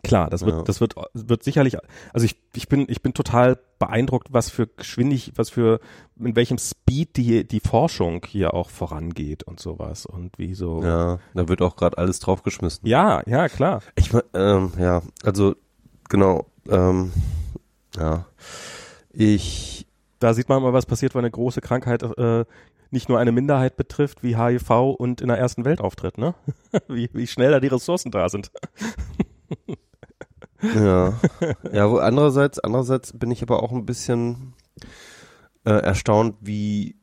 [0.02, 0.62] klar, das wird, Ja.
[0.62, 1.76] das wird, wird sicherlich,
[2.12, 5.80] also ich, ich bin, ich bin total beeindruckt, was für geschwindig, was für,
[6.18, 10.82] in welchem Speed die, die Forschung hier auch vorangeht und sowas und wie so.
[10.82, 12.86] Ja, da wird auch gerade alles draufgeschmissen.
[12.86, 13.82] Ja, ja, klar.
[13.96, 15.54] Ich ähm, ja, also
[16.08, 17.12] genau, ähm,
[17.96, 18.26] ja,
[19.12, 19.86] ich,
[20.18, 22.44] Da sieht man mal, was passiert, wenn eine große Krankheit äh,
[22.90, 26.34] nicht nur eine Minderheit betrifft, wie HIV und in der ersten Welt auftritt, ne?
[26.88, 28.50] wie, wie schnell da die Ressourcen da sind.
[30.74, 31.14] ja,
[31.72, 34.54] ja, wo andererseits, andererseits bin ich aber auch ein bisschen
[35.64, 36.96] äh, erstaunt, wie,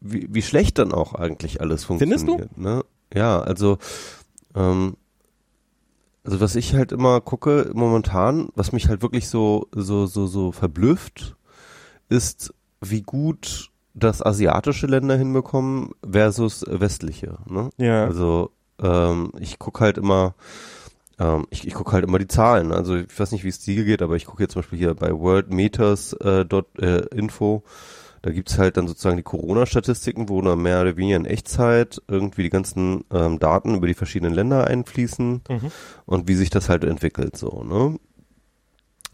[0.00, 2.36] wie, wie schlecht dann auch eigentlich alles Findest du?
[2.38, 2.58] funktioniert.
[2.58, 2.84] Ne?
[3.12, 3.78] Ja, also,
[4.54, 4.96] ähm,
[6.24, 10.52] also was ich halt immer gucke momentan, was mich halt wirklich so, so, so, so
[10.52, 11.36] verblüfft,
[12.08, 17.38] ist, wie gut das asiatische Länder hinbekommen versus westliche.
[17.46, 17.70] Ne?
[17.76, 18.04] Ja.
[18.04, 18.50] Also
[18.82, 20.34] ähm, ich gucke halt immer,
[21.18, 22.72] ähm, ich, ich gucke halt immer die Zahlen.
[22.72, 24.94] Also ich weiß nicht, wie es dir geht, aber ich gucke jetzt zum Beispiel hier
[24.94, 26.40] bei worldmeters.info.
[26.40, 27.62] Äh, dot, äh, Info.
[28.24, 32.44] Da gibt's halt dann sozusagen die Corona-Statistiken, wo dann mehr oder weniger in Echtzeit irgendwie
[32.44, 35.70] die ganzen ähm, Daten über die verschiedenen Länder einfließen Mhm.
[36.06, 37.98] und wie sich das halt entwickelt so, ne?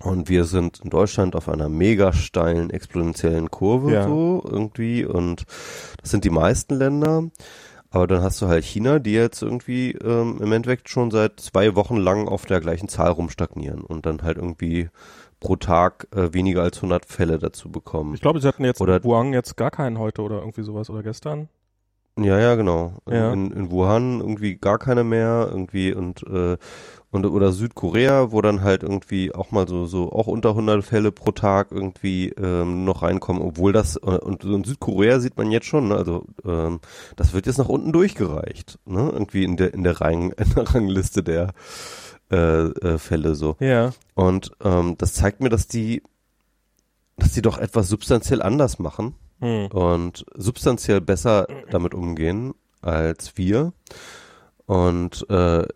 [0.02, 4.06] Und wir sind in Deutschland auf einer mega steilen exponentiellen Kurve Ja.
[4.06, 5.44] so irgendwie und
[6.00, 7.24] das sind die meisten Länder.
[7.90, 11.74] Aber dann hast du halt China, die jetzt irgendwie ähm, im Endeffekt schon seit zwei
[11.74, 14.88] Wochen lang auf der gleichen Zahl rumstagnieren und dann halt irgendwie
[15.40, 18.14] pro Tag äh, weniger als 100 Fälle dazu bekommen.
[18.14, 21.02] Ich glaube, sie hatten jetzt Oder- Wuhan jetzt gar keinen heute oder irgendwie sowas oder
[21.02, 21.48] gestern.
[22.18, 22.94] Ja, ja, genau.
[23.08, 23.32] Ja.
[23.32, 26.58] In, in Wuhan irgendwie gar keine mehr, irgendwie und äh,
[27.12, 31.12] und oder Südkorea, wo dann halt irgendwie auch mal so so auch unter 100 Fälle
[31.12, 35.50] pro Tag irgendwie ähm, noch reinkommen, obwohl das äh, und so in Südkorea sieht man
[35.50, 36.80] jetzt schon, ne, also ähm,
[37.16, 40.74] das wird jetzt nach unten durchgereicht, ne, irgendwie in der in der, Rang, in der
[40.74, 41.52] Rangliste der
[42.30, 43.56] äh, äh, Fälle so.
[43.60, 43.92] Ja.
[44.14, 46.02] Und ähm, das zeigt mir, dass die
[47.16, 49.68] dass die doch etwas substanziell anders machen Hm.
[49.68, 53.72] und substanziell besser damit umgehen als wir.
[54.66, 55.66] Und äh,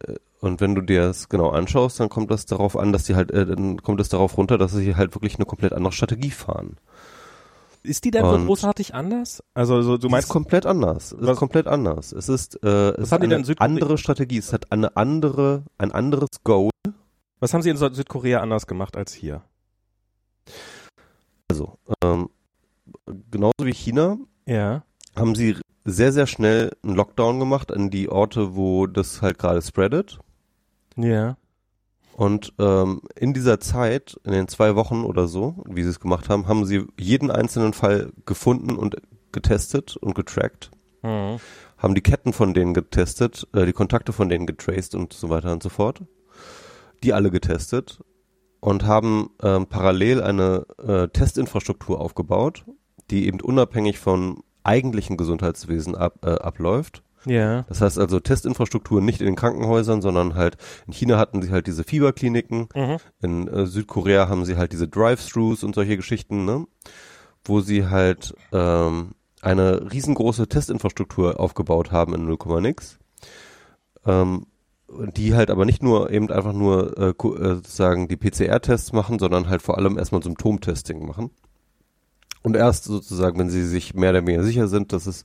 [0.41, 3.31] und wenn du dir das genau anschaust, dann kommt das darauf an, dass die halt,
[3.31, 6.77] äh, dann kommt es darauf runter, dass sie halt wirklich eine komplett andere Strategie fahren.
[7.87, 9.43] Ist die denn so großartig anders?
[9.53, 11.13] Also so, du Die ist meinst, komplett anders.
[11.13, 12.13] Es Was- ist komplett anders.
[12.13, 14.39] Es ist, äh, es ist haben die denn Südkorea- andere Strategie.
[14.39, 16.71] Es hat eine andere, ein anderes Goal.
[17.41, 19.43] was haben sie in Süd- Südkorea anders gemacht als hier?
[21.51, 22.31] Also ähm,
[23.31, 24.17] genauso wie China
[24.47, 24.83] Ja.
[25.15, 29.61] haben sie sehr, sehr schnell einen Lockdown gemacht an die Orte, wo das halt gerade
[29.61, 30.19] spreadet.
[30.97, 31.37] Ja.
[32.17, 36.29] Und ähm, in dieser Zeit, in den zwei Wochen oder so, wie sie es gemacht
[36.29, 38.97] haben, haben sie jeden einzelnen Fall gefunden und
[39.33, 40.71] getestet und getrackt.
[41.03, 41.39] Mhm.
[41.77, 45.53] Haben die Ketten von denen getestet, äh, die Kontakte von denen getraced und so weiter
[45.53, 46.03] und so fort.
[47.03, 48.01] Die alle getestet
[48.61, 52.65] und haben ähm, parallel eine äh, Testinfrastruktur aufgebaut,
[53.11, 57.03] die eben unabhängig vom eigentlichen Gesundheitswesen ab, äh, abläuft.
[57.27, 57.63] Ja.
[57.69, 60.57] Das heißt also Testinfrastruktur nicht in den Krankenhäusern, sondern halt
[60.87, 62.97] in China hatten sie halt diese Fieberkliniken, Mhm.
[63.23, 66.67] in äh, Südkorea haben sie halt diese Drive-Thrus und solche Geschichten, ne?
[67.45, 72.99] wo sie halt ähm, eine riesengroße Testinfrastruktur aufgebaut haben in 0, nix.
[74.07, 74.47] Ähm,
[74.89, 79.49] die halt aber nicht nur eben einfach nur äh, äh, sozusagen die PCR-Tests machen, sondern
[79.49, 81.31] halt vor allem erstmal Symptomtesting machen.
[82.43, 85.25] Und erst sozusagen, wenn sie sich mehr oder weniger sicher sind, dass es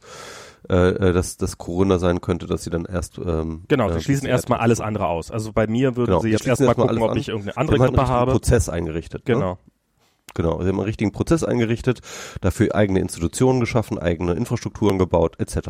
[0.69, 4.01] äh, äh, dass das Corona sein könnte, dass sie dann erst ähm, Genau, äh, sie
[4.01, 5.31] schließen PCR erstmal alles andere aus.
[5.31, 7.17] Also bei mir würden Genau, sie jetzt schließen erstmal erstmal gucken, alles ob an.
[7.17, 8.31] ich irgendeine andere haben halt habe.
[8.33, 9.27] Prozess eingerichtet.
[9.27, 9.33] Ne?
[9.33, 9.57] Genau.
[10.35, 12.01] Genau, sie haben einen richtigen Prozess eingerichtet,
[12.41, 15.69] dafür eigene Institutionen geschaffen, eigene Infrastrukturen gebaut, etc.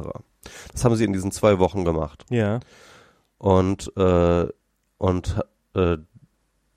[0.74, 2.26] Das haben sie in diesen zwei Wochen gemacht.
[2.30, 2.60] Ja.
[3.38, 4.48] Und äh,
[4.98, 5.40] und
[5.76, 5.98] äh,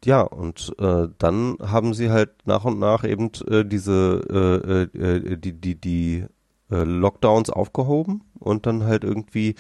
[0.05, 5.37] ja, und äh, dann haben sie halt nach und nach eben äh, diese äh, äh,
[5.37, 6.27] die die die
[6.73, 9.55] äh, Lockdowns aufgehoben und dann halt irgendwie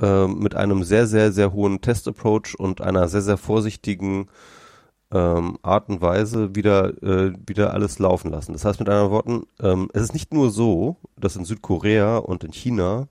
[0.00, 4.28] äh, mit einem sehr sehr sehr hohen Test-Approach und einer sehr sehr vorsichtigen
[5.10, 8.52] ähm, Art und Weise wieder äh, wieder alles laufen lassen.
[8.52, 12.44] Das heißt mit anderen Worten, ähm, es ist nicht nur so, dass in Südkorea und
[12.44, 13.08] in China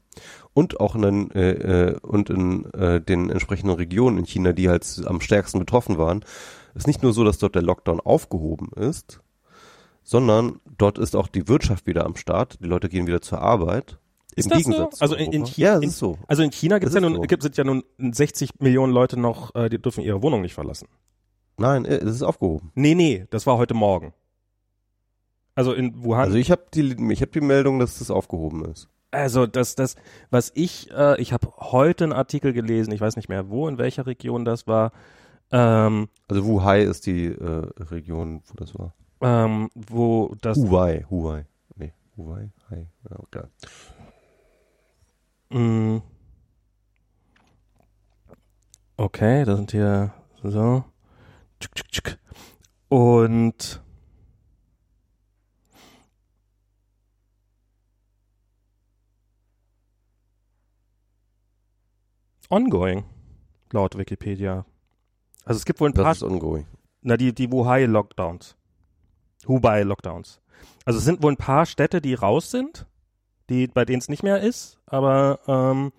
[0.54, 4.70] und auch in den, äh, äh, und in äh, den entsprechenden Regionen in China, die
[4.70, 6.24] halt am stärksten betroffen waren,
[6.74, 9.20] ist nicht nur so, dass dort der Lockdown aufgehoben ist,
[10.08, 12.60] sondern dort ist auch die Wirtschaft wieder am Start.
[12.62, 14.00] Die Leute gehen wieder zur Arbeit.
[14.38, 14.70] Ist Im das so?
[14.72, 15.46] Gegensatz Also in- in.
[15.46, 16.17] China- ja, es in- so.
[16.28, 17.22] Also in China gibt's Das ja nun, so.
[17.24, 20.88] gibt, sind ja nun 60 Millionen Leute noch, äh, die dürfen ihre Wohnung nicht verlassen.
[21.58, 22.72] Nein, äh, es ist aufgehoben.
[22.74, 24.13] Nee, nee, das war heute Morgen.
[25.56, 26.26] Also in Wuhan.
[26.26, 28.88] Also ich habe die, ich habe die Meldung, dass das aufgehoben ist.
[29.12, 29.96] Also das, das,
[30.30, 33.78] was ich, äh, ich habe heute einen Artikel gelesen, ich weiß nicht mehr wo, in
[33.78, 34.91] welcher Region das war,
[35.52, 38.93] ähm, Also Wuhai ist die äh, Region, wo das war.
[39.22, 41.46] Ähm, wo das, Huawei, Huawei.
[41.76, 42.88] Nee, Huawei, Hai.
[43.10, 43.44] Ja, okay.
[45.50, 46.02] mh,
[48.98, 50.84] okay, da sind hier so,
[52.90, 53.82] und
[62.50, 63.04] ongoing,
[63.72, 64.66] laut Wikipedia.
[65.44, 66.66] Also es gibt wohl ein paar Das ist ongoing.
[67.02, 67.50] Na, die, die
[69.48, 69.50] Wuhai-Lockdowns.
[69.50, 70.42] Hubei-Lockdowns.
[70.86, 72.86] Also es sind wohl ein paar Städte, die raus sind,
[73.50, 75.92] die, bei denen es nicht mehr ist, aber ähm,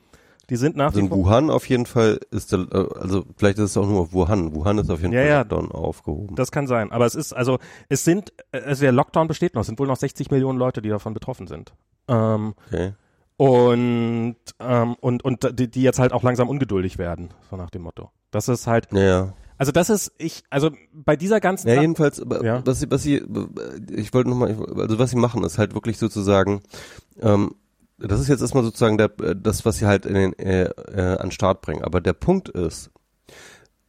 [0.51, 1.11] die sind nach Also in.
[1.11, 4.55] Wuhan auf jeden Fall ist der, äh, also vielleicht ist es auch nur auf Wuhan.
[4.55, 5.39] Wuhan ist auf jeden Ja, Fall ja.
[5.41, 6.37] Lockdown aufgehoben.
[6.37, 6.91] Das kann sein.
[6.91, 7.59] Aber es ist, also
[7.91, 10.81] es sind, äh, also der Lockdown besteht noch, es sind wohl noch 60 Millionen Leute,
[10.81, 11.75] die davon betroffen sind.
[12.09, 12.93] Ähm, okay.
[13.37, 17.83] und, ähm, und, und die, die jetzt halt auch langsam ungeduldig werden, so nach dem
[17.83, 18.11] Motto.
[18.31, 19.35] Das ist halt, ja.
[19.59, 22.62] Also das ist, ich, also bei dieser ganzen Ja, jedenfalls, aber Ja.
[22.64, 23.23] was sie, was sie,
[23.90, 26.62] ich wollte nochmal, also was sie machen, ist halt wirklich sozusagen,
[27.21, 27.55] ähm,
[27.99, 31.18] das ist jetzt erstmal sozusagen der, äh, das, was sie halt in den, äh, äh,
[31.18, 31.83] an Start bringen.
[31.83, 32.90] Aber der Punkt ist,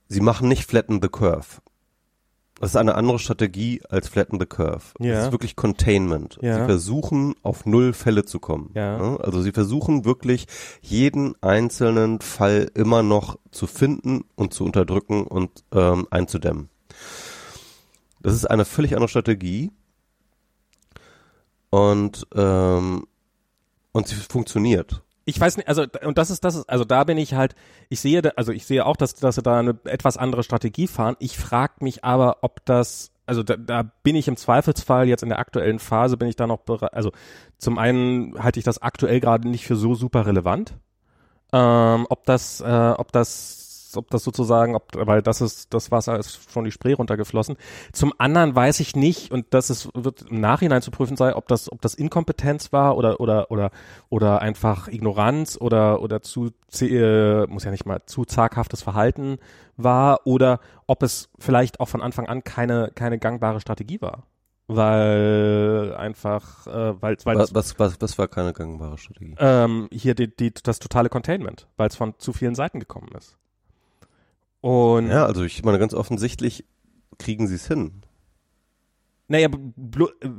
[0.07, 1.61] sie machen nicht flatten the curve.
[2.59, 4.83] Das ist eine andere Strategie als flatten the curve.
[4.99, 5.13] Ja.
[5.15, 6.37] Das ist wirklich Containment.
[6.41, 6.59] Ja.
[6.59, 8.71] Sie versuchen auf null Fälle zu kommen.
[8.73, 9.17] Ja.
[9.17, 10.45] Also sie versuchen wirklich
[10.81, 16.69] jeden einzelnen Fall immer noch zu finden und zu unterdrücken und ähm, einzudämmen.
[18.21, 19.71] Das ist eine völlig andere Strategie.
[21.69, 23.05] Und ähm,
[23.91, 25.01] und sie funktioniert.
[25.29, 27.55] Ich weiß nicht, also und das ist das ist also da bin ich halt,
[27.89, 31.15] ich sehe also ich sehe auch, dass dass sie da eine etwas andere Strategie fahren.
[31.19, 35.29] Ich frage mich aber, ob das also da, da bin ich im Zweifelsfall jetzt in
[35.29, 36.93] der aktuellen Phase bin ich da noch bereit.
[36.95, 37.11] Also
[37.59, 40.73] zum einen halte ich das aktuell gerade nicht für so super relevant.
[41.53, 46.17] Ähm, ob das, äh, ob das, ob das sozusagen, ob, weil das ist, das Wasser
[46.17, 47.57] ist schon die Spree runtergeflossen.
[47.91, 51.47] Zum anderen weiß ich nicht, und das ist, wird im Nachhinein zu prüfen sein, ob
[51.47, 53.71] das, ob das Inkompetenz war oder, oder, oder,
[54.09, 59.37] oder einfach Ignoranz oder, oder zu, äh, muss ja nicht mal zu zaghaftes Verhalten
[59.77, 64.23] war oder ob es vielleicht auch von Anfang an keine, keine gangbare Strategie war.
[64.71, 69.33] Weil einfach, äh, weil, weil Was, was, was, was war keine gangbare Strategie?
[69.39, 73.38] ähm, hier die, die, das totale Containment, weil es von zu vielen Seiten gekommen ist.
[74.61, 76.65] Und Ja, also ich meine, ganz offensichtlich
[77.17, 78.01] kriegen sie es hin.
[79.27, 80.29] naja, äh,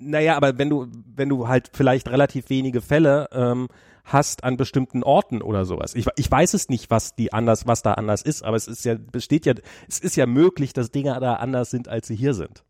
[0.00, 3.68] Naja, aber wenn du, wenn du halt vielleicht relativ wenige Fälle ähm,
[4.04, 5.94] hast an bestimmten Orten oder sowas.
[5.94, 8.84] Ich, ich weiß es nicht, was die anders, was da anders ist, aber es ist
[8.84, 9.54] ja, besteht ja,
[9.88, 12.64] es ist ja möglich, dass Dinge da anders sind, als sie hier sind.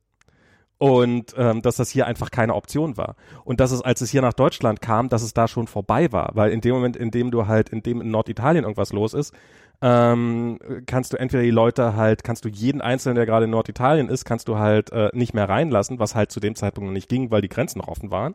[0.79, 3.17] Und ähm, dass das hier einfach keine Option war.
[3.45, 6.33] Und dass es, als es hier nach Deutschland kam, dass es da schon vorbei war.
[6.35, 9.33] Weil in dem Moment, in dem du halt, in dem in Norditalien irgendwas los ist,
[9.85, 14.09] ähm, kannst du entweder die Leute halt, kannst du jeden Einzelnen, der gerade in Norditalien
[14.09, 17.11] ist, kannst du halt äh, nicht mehr reinlassen, was halt zu dem Zeitpunkt noch nicht
[17.11, 18.35] ging, weil die Grenzen noch offen waren.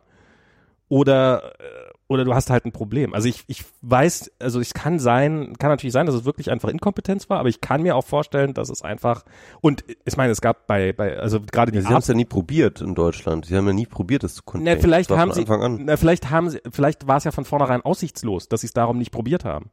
[0.88, 3.14] Oder äh, oder du hast halt ein Problem.
[3.14, 6.68] Also ich, ich weiß, also es kann sein, kann natürlich sein, dass es wirklich einfach
[6.68, 9.24] Inkompetenz war, aber ich kann mir auch vorstellen, dass es einfach
[9.60, 12.14] und ich meine, es gab bei, bei also gerade die ja, Sie haben es ja
[12.14, 13.46] nie probiert in Deutschland.
[13.46, 14.76] Sie haben ja nie probiert, es zu containen.
[14.76, 18.48] Na, vielleicht haben sie, na, vielleicht haben sie, vielleicht war es ja von vornherein aussichtslos,
[18.48, 19.70] dass sie es darum nicht probiert haben.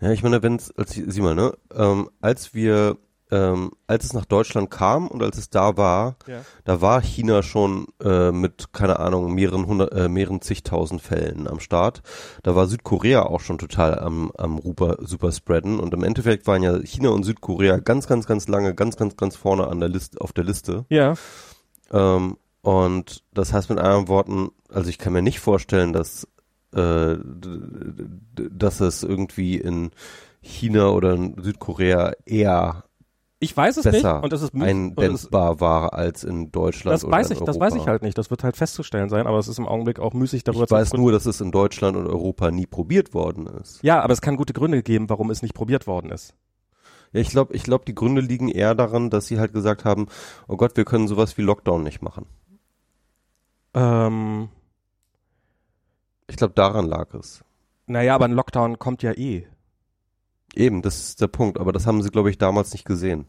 [0.00, 2.98] Ja, ich meine, wenn es, sieh mal, ne, ähm, als wir
[3.30, 6.42] ähm, als es nach Deutschland kam und als es da war, ja.
[6.64, 11.60] da war China schon äh, mit, keine Ahnung, mehreren hundert, äh, mehreren zigtausend Fällen am
[11.60, 12.02] Start.
[12.42, 16.62] Da war Südkorea auch schon total am, am Ruper, super spreaden und im Endeffekt waren
[16.62, 20.20] ja China und Südkorea ganz, ganz, ganz lange, ganz, ganz, ganz vorne an der Liste,
[20.20, 20.84] auf der Liste.
[20.88, 21.14] Ja.
[21.90, 26.28] Ähm, und das heißt mit anderen Worten, also ich kann mir nicht vorstellen, dass,
[26.74, 27.16] äh,
[28.34, 29.90] dass es irgendwie in
[30.40, 32.84] China oder in Südkorea eher
[33.38, 37.30] ich weiß es besser nicht und das ist eindämmbar war als in Deutschland das weiß
[37.30, 38.16] ich, Das weiß ich halt nicht.
[38.16, 40.74] Das wird halt festzustellen sein, aber es ist im Augenblick auch müßig darüber ich zu
[40.74, 43.82] Ich weiß nur, dass es in Deutschland und Europa nie probiert worden ist.
[43.82, 46.34] Ja, aber es kann gute Gründe geben, warum es nicht probiert worden ist.
[47.12, 50.06] Ja, ich glaube, ich glaube, die Gründe liegen eher daran, dass sie halt gesagt haben,
[50.48, 52.26] oh Gott, wir können sowas wie Lockdown nicht machen.
[53.74, 54.48] Ähm.
[56.28, 57.44] Ich glaube, daran lag es.
[57.86, 59.46] Naja, aber ein Lockdown kommt ja eh.
[60.54, 61.58] Eben, das ist der Punkt.
[61.58, 63.26] Aber das haben sie, glaube ich, damals nicht gesehen.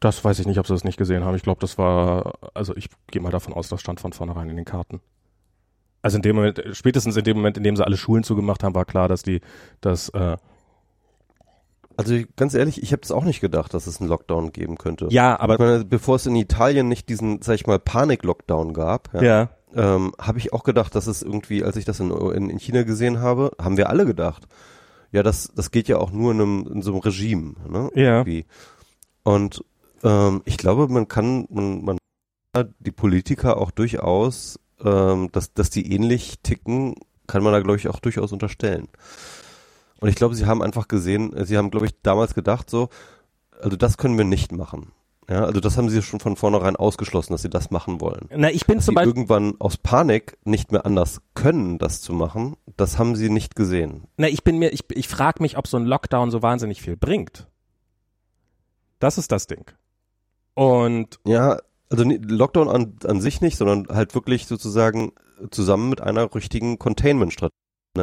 [0.00, 1.36] Das weiß ich nicht, ob sie das nicht gesehen haben.
[1.36, 4.56] Ich glaube, das war, also ich gehe mal davon aus, das stand von vornherein in
[4.56, 5.00] den Karten.
[6.02, 8.74] Also in dem Moment, spätestens in dem Moment, in dem sie alle Schulen zugemacht haben,
[8.74, 9.40] war klar, dass die,
[9.80, 10.36] dass äh,
[11.96, 15.08] also ganz ehrlich, ich habe es auch nicht gedacht, dass es einen Lockdown geben könnte.
[15.10, 19.22] Ja, aber meine, bevor es in Italien nicht diesen, sag ich mal, Panik-Lockdown gab, ja,
[19.22, 19.50] ja.
[19.74, 22.84] Ähm, habe ich auch gedacht, dass es irgendwie, als ich das in, in, in China
[22.84, 24.46] gesehen habe, haben wir alle gedacht,
[25.10, 27.90] ja, das, das geht ja auch nur in, einem, in so einem Regime, ne?
[27.94, 28.18] Ja.
[28.18, 28.46] Irgendwie.
[29.22, 29.64] Und
[30.02, 31.98] ähm, ich glaube, man kann, man, man
[32.78, 36.94] die Politiker auch durchaus, ähm, dass, dass die ähnlich ticken,
[37.26, 38.88] kann man da, glaube ich, auch durchaus unterstellen.
[40.00, 42.88] Und ich glaube, sie haben einfach gesehen, sie haben, glaube ich, damals gedacht, so,
[43.60, 44.92] also das können wir nicht machen.
[45.28, 48.28] Ja, also das haben sie schon von vornherein ausgeschlossen, dass sie das machen wollen.
[48.34, 52.12] Na, ich bin dass zum sie irgendwann aus Panik nicht mehr anders können, das zu
[52.12, 54.04] machen, das haben sie nicht gesehen.
[54.16, 56.96] Na, ich bin mir, ich, ich frage mich, ob so ein Lockdown so wahnsinnig viel
[56.96, 57.48] bringt.
[58.98, 59.70] Das ist das Ding.
[60.54, 61.58] Und ja,
[61.90, 65.12] also Lockdown an, an sich nicht, sondern halt wirklich sozusagen
[65.50, 67.54] zusammen mit einer richtigen Containment-Strategie.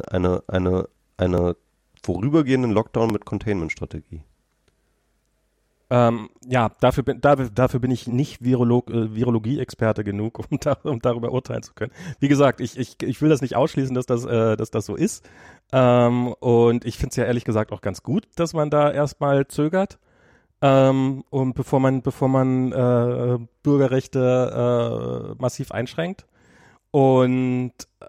[0.10, 1.56] Eine, eine, eine
[2.04, 4.24] vorübergehenden Lockdown mit Containment-Strategie.
[5.94, 10.78] Ähm, ja, dafür bin, dafür, dafür bin ich nicht Virolog, äh, Virologie-Experte genug, um, da,
[10.84, 11.92] um darüber urteilen zu können.
[12.20, 14.96] Wie gesagt, ich, ich, ich will das nicht ausschließen, dass das, äh, dass das so
[14.96, 15.30] ist.
[15.74, 19.50] Ähm, und ich finde es ja ehrlich gesagt auch ganz gut, dass man da erstmal
[19.50, 20.00] zögert.
[20.62, 26.26] Ähm, und bevor man, bevor man äh, Bürgerrechte äh, massiv einschränkt.
[26.92, 28.06] Und äh,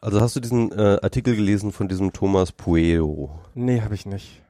[0.00, 3.40] also hast du diesen äh, Artikel gelesen von diesem Thomas Puedo?
[3.54, 4.42] Nee, habe ich nicht.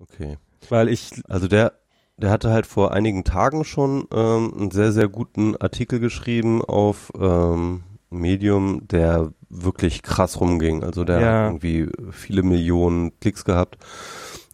[0.00, 0.36] Okay.
[0.68, 1.10] Weil ich.
[1.28, 1.72] Also der,
[2.16, 7.12] der hatte halt vor einigen Tagen schon ähm, einen sehr, sehr guten Artikel geschrieben auf
[7.18, 10.82] ähm, Medium, der wirklich krass rumging.
[10.84, 11.26] Also der ja.
[11.26, 13.78] hat irgendwie viele Millionen Klicks gehabt.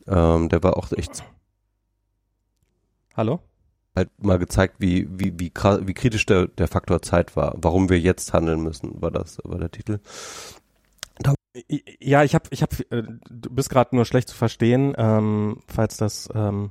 [0.06, 1.24] Ähm, der war auch echt.
[3.16, 3.40] Hallo?
[3.94, 7.54] Halt mal gezeigt, wie, wie, wie, wie kritisch der, der Faktor Zeit war.
[7.56, 10.00] Warum wir jetzt handeln müssen, war das, war der Titel.
[12.00, 15.96] Ja, ich habe, ich habe, äh, du bist gerade nur schlecht zu verstehen, ähm, falls
[15.96, 16.28] das.
[16.34, 16.70] Ähm,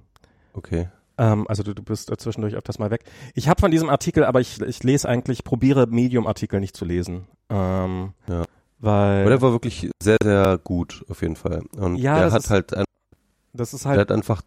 [0.53, 0.89] okay.
[1.17, 3.03] Ähm, also du, du bist zwischendurch öfters mal weg.
[3.33, 7.27] Ich habe von diesem Artikel, aber ich, ich lese eigentlich, probiere Medium-Artikel nicht zu lesen.
[7.49, 8.43] Ähm, ja.
[8.79, 9.21] Weil.
[9.21, 11.63] Aber der war wirklich sehr, sehr gut auf jeden Fall.
[11.77, 12.85] Und ja, der hat ist, halt, ein,
[13.53, 13.95] das ist halt.
[13.95, 14.41] Der hat einfach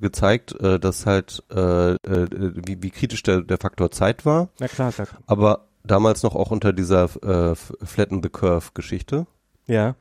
[0.00, 2.28] gezeigt, äh, dass halt äh, äh,
[2.66, 4.48] wie, wie kritisch der, der Faktor Zeit war.
[4.58, 5.08] Na klar, klar.
[5.26, 9.26] Aber damals noch auch unter dieser äh, Flatten the Curve Geschichte.
[9.66, 9.96] Ja.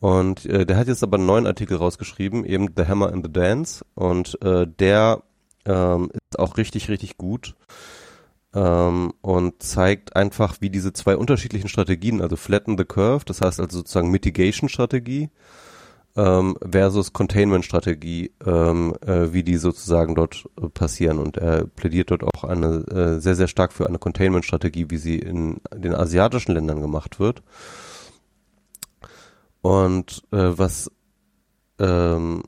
[0.00, 3.32] Und äh, der hat jetzt aber einen neuen Artikel rausgeschrieben, eben The Hammer and the
[3.32, 3.84] Dance.
[3.94, 5.22] Und äh, der
[5.64, 7.54] ähm, ist auch richtig, richtig gut
[8.54, 13.60] ähm, und zeigt einfach, wie diese zwei unterschiedlichen Strategien, also Flatten the Curve, das heißt
[13.60, 15.30] also sozusagen Mitigation-Strategie,
[16.14, 21.18] ähm, versus Containment-Strategie, ähm, äh, wie die sozusagen dort äh, passieren.
[21.18, 25.18] Und er plädiert dort auch eine äh, sehr, sehr stark für eine Containment-Strategie, wie sie
[25.18, 27.42] in den asiatischen Ländern gemacht wird.
[29.62, 30.90] Und äh, was
[31.78, 32.42] ähm,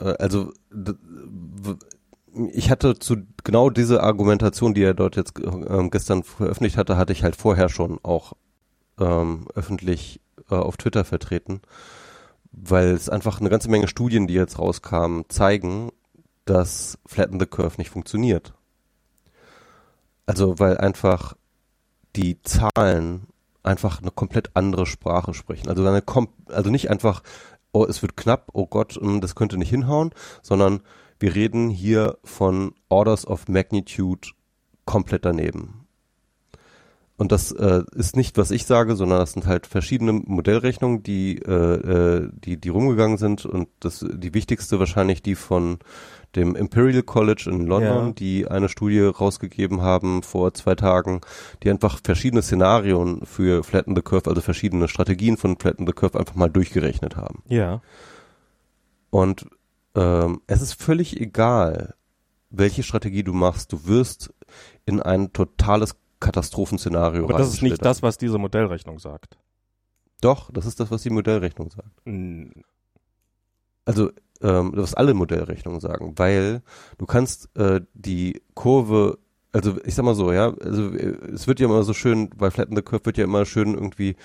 [0.00, 0.52] äh, also
[2.52, 7.12] ich hatte zu genau diese Argumentation, die er dort jetzt äh, gestern veröffentlicht hatte, hatte
[7.12, 8.32] ich halt vorher schon auch
[8.98, 11.60] ähm, öffentlich äh, auf Twitter vertreten
[12.56, 15.90] weil es einfach eine ganze Menge Studien, die jetzt rauskamen, zeigen,
[16.44, 18.54] dass Flatten the Curve nicht funktioniert.
[20.26, 21.34] Also weil einfach
[22.16, 23.26] die Zahlen
[23.64, 25.68] einfach eine komplett andere Sprache sprechen.
[25.68, 27.22] Also eine Kom also nicht einfach,
[27.72, 30.10] oh, es wird knapp, oh Gott, hm, das könnte nicht hinhauen,
[30.42, 30.80] sondern
[31.18, 34.28] wir reden hier von Orders of Magnitude
[34.84, 35.83] komplett daneben.
[37.16, 41.38] Und das äh, ist nicht, was ich sage, sondern das sind halt verschiedene Modellrechnungen, die,
[41.38, 43.46] äh, äh, die, die rumgegangen sind.
[43.46, 45.78] Und das, die wichtigste wahrscheinlich die von
[46.34, 48.12] dem Imperial College in London, ja.
[48.12, 51.20] die eine Studie rausgegeben haben vor zwei Tagen,
[51.62, 56.18] die einfach verschiedene Szenarien für Flatten the Curve, also verschiedene Strategien von Flatten the Curve
[56.18, 57.44] einfach mal durchgerechnet haben.
[57.46, 57.80] Ja.
[59.10, 59.46] Und
[59.94, 61.94] ähm, es ist völlig egal,
[62.50, 63.72] welche Strategie du machst.
[63.72, 64.34] Du wirst
[64.84, 69.38] in ein totales Katastrophenszenario Aber das ist nicht das, was diese Modellrechnung sagt.
[70.20, 72.06] Doch, das ist das, was die Modellrechnung sagt.
[72.06, 72.46] Mm.
[73.84, 74.10] Also,
[74.40, 76.62] ähm, was alle Modellrechnungen sagen, weil
[76.96, 79.18] du kannst äh, die Kurve,
[79.52, 82.50] also ich sag mal so, ja, also äh, es wird ja immer so schön, bei
[82.50, 84.16] Flatten the Curve wird ja immer schön irgendwie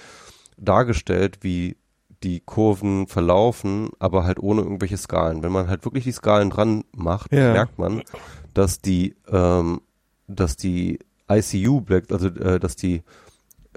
[0.58, 1.76] dargestellt, wie
[2.24, 5.43] die Kurven verlaufen, aber halt ohne irgendwelche Skalen.
[5.43, 7.52] Wenn man halt wirklich die Skalen dran macht, ja.
[7.54, 8.04] merkt man,
[8.54, 9.82] dass die, ähm,
[10.28, 13.03] dass die ICU also äh, dass die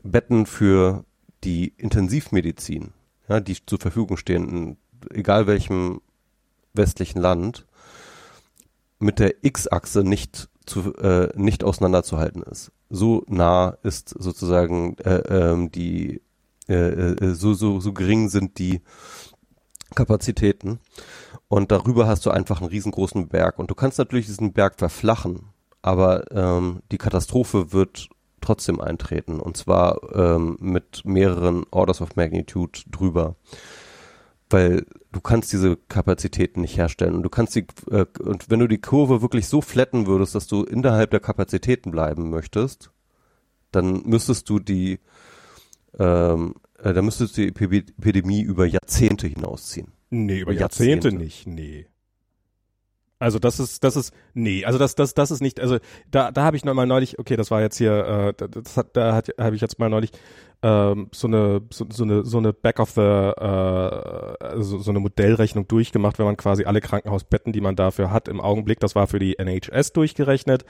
[0.03, 1.05] Betten für
[1.44, 2.92] die Intensivmedizin,
[3.28, 4.76] ja, die zur Verfügung stehen,
[5.11, 6.00] egal welchem
[6.72, 7.66] westlichen Land,
[8.98, 10.48] mit der X-Achse nicht
[10.98, 12.70] äh, nicht auseinanderzuhalten ist.
[12.88, 16.22] So nah ist sozusagen äh, ähm, die
[16.68, 18.80] äh, äh, so so so gering sind die
[19.94, 20.78] Kapazitäten.
[21.48, 23.59] Und darüber hast du einfach einen riesengroßen Berg.
[23.59, 25.51] Und du kannst natürlich diesen Berg verflachen
[25.83, 28.09] aber ähm, die Katastrophe wird
[28.41, 33.37] trotzdem eintreten und zwar ähm, mit mehreren Orders of Magnitude drüber,
[34.51, 38.68] weil du kannst diese Kapazitäten nicht herstellen und du kannst die äh, und wenn du
[38.68, 42.91] die Kurve wirklich so flatten würdest, dass du innerhalb der Kapazitäten bleiben möchtest,
[43.70, 44.99] dann müsstest du die
[45.99, 49.93] ähm, äh, dann müsstest du die Epidemie über Jahrzehnte hinausziehen.
[50.11, 51.87] Nee, über Jahrzehnte, Jahrzehnte nicht, nee.
[53.23, 55.79] Also das ist, das ist, nee, also das, das, das ist nicht, also
[56.11, 58.97] da, da habe ich noch mal neulich, okay, das war jetzt hier, äh, das hat,
[58.97, 60.11] da hat, habe ich jetzt mal neulich
[60.64, 63.45] ähm, so eine, so, so eine, so eine Back of the, äh,
[64.45, 68.41] also so eine Modellrechnung durchgemacht, wenn man quasi alle Krankenhausbetten, die man dafür hat, im
[68.41, 70.64] Augenblick, das war für die NHS durchgerechnet,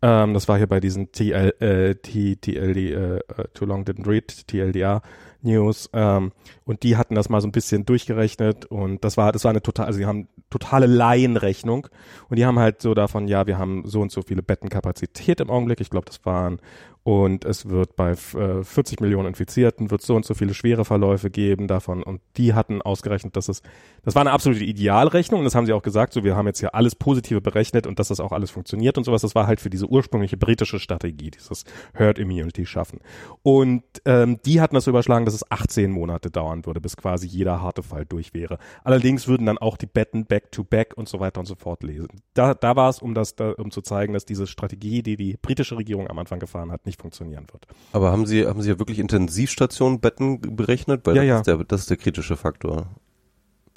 [0.00, 3.20] ähm, das war hier bei diesen TL, äh, T, TLD, äh,
[3.52, 5.02] Too Long Didn't Read, TLDR
[5.42, 6.32] News ähm,
[6.64, 9.62] und die hatten das mal so ein bisschen durchgerechnet und das war das war eine
[9.62, 11.88] total also die haben totale Laienrechnung
[12.28, 15.50] und die haben halt so davon ja wir haben so und so viele Bettenkapazität im
[15.50, 15.80] Augenblick.
[15.80, 16.60] Ich glaube das waren
[17.06, 21.30] und es wird bei äh, 40 Millionen Infizierten wird so und so viele schwere Verläufe
[21.30, 23.62] geben davon und die hatten ausgerechnet, dass es
[24.02, 26.58] das war eine absolute Idealrechnung und das haben sie auch gesagt, so wir haben jetzt
[26.58, 29.60] hier alles positive berechnet und dass das auch alles funktioniert und sowas, das war halt
[29.60, 32.98] für diese ursprüngliche britische Strategie, dieses Herd Immunity schaffen.
[33.42, 37.62] Und ähm, die hatten das überschlagen, dass es 18 Monate dauern würde, bis quasi jeder
[37.62, 38.58] harte Fall durch wäre.
[38.82, 41.84] Allerdings würden dann auch die Betten back to back und so weiter und so fort
[41.84, 42.08] lesen.
[42.34, 45.36] Da, da war es, um das da, um zu zeigen, dass diese Strategie, die die
[45.40, 47.66] britische Regierung am Anfang gefahren hat, nicht nicht funktionieren wird.
[47.92, 51.06] Aber haben Sie, haben Sie ja wirklich Intensivstationenbetten berechnet?
[51.06, 51.38] Weil ja, das, ja.
[51.38, 52.88] Ist der, das ist der kritische Faktor.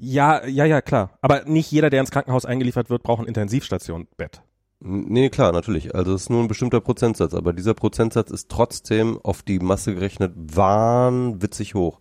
[0.01, 1.11] Ja, ja, ja, klar.
[1.21, 4.41] Aber nicht jeder, der ins Krankenhaus eingeliefert wird, braucht ein Intensivstationenbett.
[4.81, 5.93] Nee, klar, natürlich.
[5.93, 9.93] Also es ist nur ein bestimmter Prozentsatz, aber dieser Prozentsatz ist trotzdem auf die Masse
[9.93, 11.99] gerechnet wahnwitzig hoch.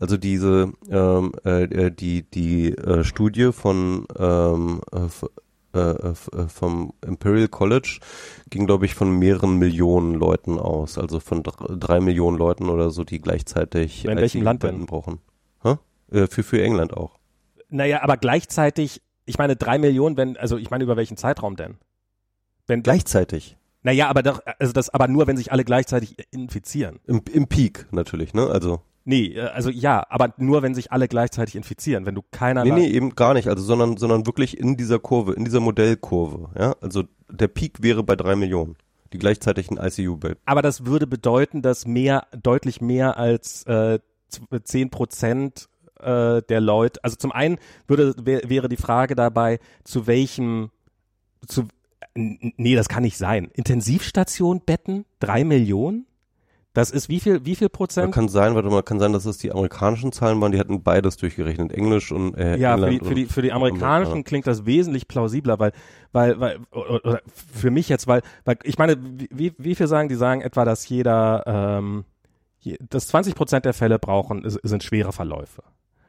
[0.00, 4.80] Also diese ähm, äh, äh die die äh, Studie von ähm,
[5.74, 7.98] äh, äh, vom Imperial College
[8.50, 10.98] ging, glaube ich, von mehreren Millionen Leuten aus.
[10.98, 14.86] Also von drei Millionen Leuten oder so, die gleichzeitig In welchem Land denn?
[14.86, 15.18] brauchen.
[15.62, 15.76] Hä?
[16.10, 17.18] Äh, für, für England auch.
[17.68, 21.76] Naja, aber gleichzeitig, ich meine drei Millionen, wenn, also ich meine über welchen Zeitraum denn?
[22.66, 23.56] Wenn gleichzeitig.
[23.82, 27.00] Naja, aber doch, also das, aber nur, wenn sich alle gleichzeitig infizieren.
[27.06, 28.46] Im, im Peak natürlich, ne?
[28.46, 28.80] Also.
[29.04, 32.64] Nee, äh, also ja, aber nur wenn sich alle gleichzeitig infizieren, wenn du keiner.
[32.64, 36.50] Nee, nee, eben gar nicht, also sondern, sondern wirklich in dieser Kurve, in dieser Modellkurve,
[36.58, 36.74] ja.
[36.80, 38.76] Also der Peak wäre bei drei Millionen,
[39.12, 40.38] die gleichzeitig ein ICU-Bett.
[40.46, 43.98] Aber das würde bedeuten, dass mehr, deutlich mehr als äh,
[44.64, 45.68] zehn Prozent
[46.00, 50.70] äh, der Leute, also zum einen würde wär, wäre die Frage dabei, zu welchem,
[51.46, 51.64] zu,
[52.14, 53.50] nee, das kann nicht sein.
[53.52, 56.06] Intensivstation Betten, drei Millionen?
[56.74, 58.12] Das ist wie viel, wie viel Prozent?
[58.12, 61.16] Kann sein, warte mal, kann sein, dass es die amerikanischen Zahlen waren, die hatten beides
[61.16, 64.22] durchgerechnet, Englisch und äh, Ja, für England die, für die, für die amerikanischen Amerikaner.
[64.24, 65.72] klingt das wesentlich plausibler, weil,
[66.12, 68.96] weil, weil, oder, für mich jetzt, weil, weil ich meine,
[69.30, 72.04] wie, wie viel sagen, die sagen etwa, dass jeder, ähm,
[72.58, 75.62] je- dass 20 Prozent der Fälle brauchen, sind schwere Verläufe.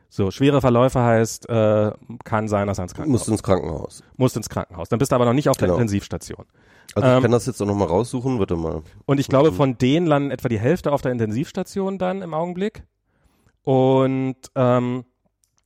[0.10, 1.92] So, schwere Verläufe heißt, äh,
[2.24, 4.04] kann sein, dass er ins Krankenhaus Musst ins Krankenhaus.
[4.18, 4.90] muss ins Krankenhaus.
[4.90, 5.78] Dann bist du aber noch nicht auf der Genau.
[5.78, 6.46] Intensivstation.
[6.94, 8.84] Also Ähm, ich kann das jetzt auch nochmal raussuchen, warte mal.
[9.06, 12.84] Und ich glaube, von denen landen etwa die Hälfte auf der Intensivstation dann im Augenblick.
[13.64, 15.06] Und ähm,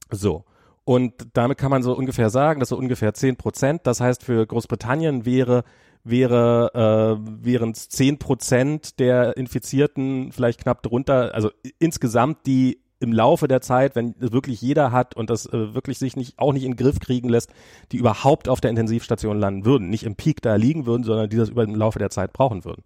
[0.09, 0.45] so.
[0.85, 4.45] Und damit kann man so ungefähr sagen, dass so ungefähr 10 Prozent, das heißt für
[4.47, 5.63] Großbritannien wäre
[6.03, 13.13] wäre äh, wären es 10 Prozent der Infizierten vielleicht knapp drunter, also insgesamt die im
[13.13, 16.63] Laufe der Zeit, wenn wirklich jeder hat und das äh, wirklich sich nicht auch nicht
[16.63, 17.51] in den Griff kriegen lässt,
[17.91, 21.37] die überhaupt auf der Intensivstation landen würden, nicht im Peak da liegen würden, sondern die
[21.37, 22.83] das über im Laufe der Zeit brauchen würden.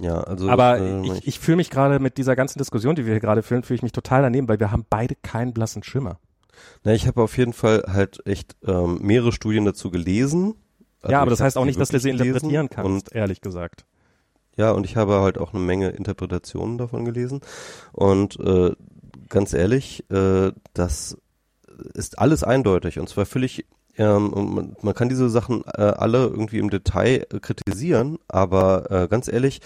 [0.00, 3.12] Ja, also Aber äh, ich, ich fühle mich gerade mit dieser ganzen Diskussion, die wir
[3.12, 6.18] hier gerade führen, fühle ich mich total daneben, weil wir haben beide keinen blassen Schimmer.
[6.82, 10.54] Na, ich habe auf jeden Fall halt echt ähm, mehrere Studien dazu gelesen.
[11.00, 13.40] Also ja, aber ich das heißt auch nicht, dass du sie interpretieren kannst, Und ehrlich
[13.40, 13.84] gesagt.
[14.56, 17.40] Ja, und ich habe halt auch eine Menge Interpretationen davon gelesen.
[17.92, 18.72] Und äh,
[19.28, 21.18] ganz ehrlich, äh, das
[21.94, 26.24] ist alles eindeutig und zwar völlig ähm, und man, man kann diese Sachen äh, alle
[26.24, 29.60] irgendwie im Detail äh, kritisieren, aber äh, ganz ehrlich,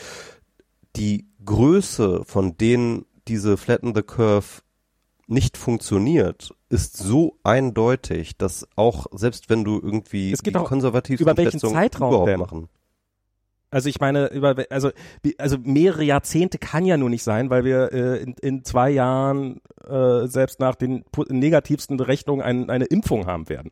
[0.96, 4.62] die Größe, von denen diese Flatten the Curve
[5.26, 10.68] nicht funktioniert, ist so eindeutig, dass auch selbst wenn du irgendwie Es geht die auch
[10.68, 12.40] konservativsten über welchen Schätzungen Zeitraum überhaupt denn?
[12.40, 12.68] machen.
[13.70, 14.90] Also ich meine, über, also,
[15.36, 19.60] also mehrere Jahrzehnte kann ja nur nicht sein, weil wir äh, in, in zwei Jahren
[19.86, 23.70] äh, selbst nach den negativsten Rechnungen ein, eine Impfung haben werden.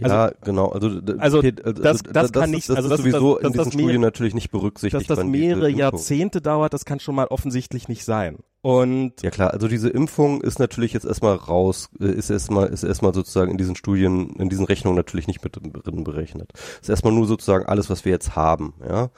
[0.00, 0.66] Ja, genau.
[0.68, 3.52] Also, also okay, das- das kann nicht- das also ist das- sowieso das- in das-
[3.52, 5.10] diesen das mehr- Studien natürlich nicht berücksichtigt.
[5.10, 8.38] Dass das mehrere Jahrzehnte dauert, das kann schon mal offensichtlich nicht sein.
[8.60, 12.84] Und Ja klar, also diese Impfung ist natürlich jetzt erstmal raus, äh, ist erstmal ist
[12.84, 16.52] erstmal sozusagen in diesen Studien, in diesen Rechnungen natürlich nicht mit drin berechnet.
[16.80, 19.10] Ist erstmal nur sozusagen alles, was wir jetzt haben, ja.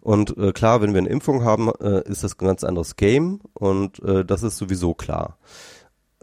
[0.00, 3.40] Und äh, klar, wenn wir eine Impfung haben, äh, ist das ein ganz anderes Game
[3.54, 5.38] und äh, das ist sowieso klar.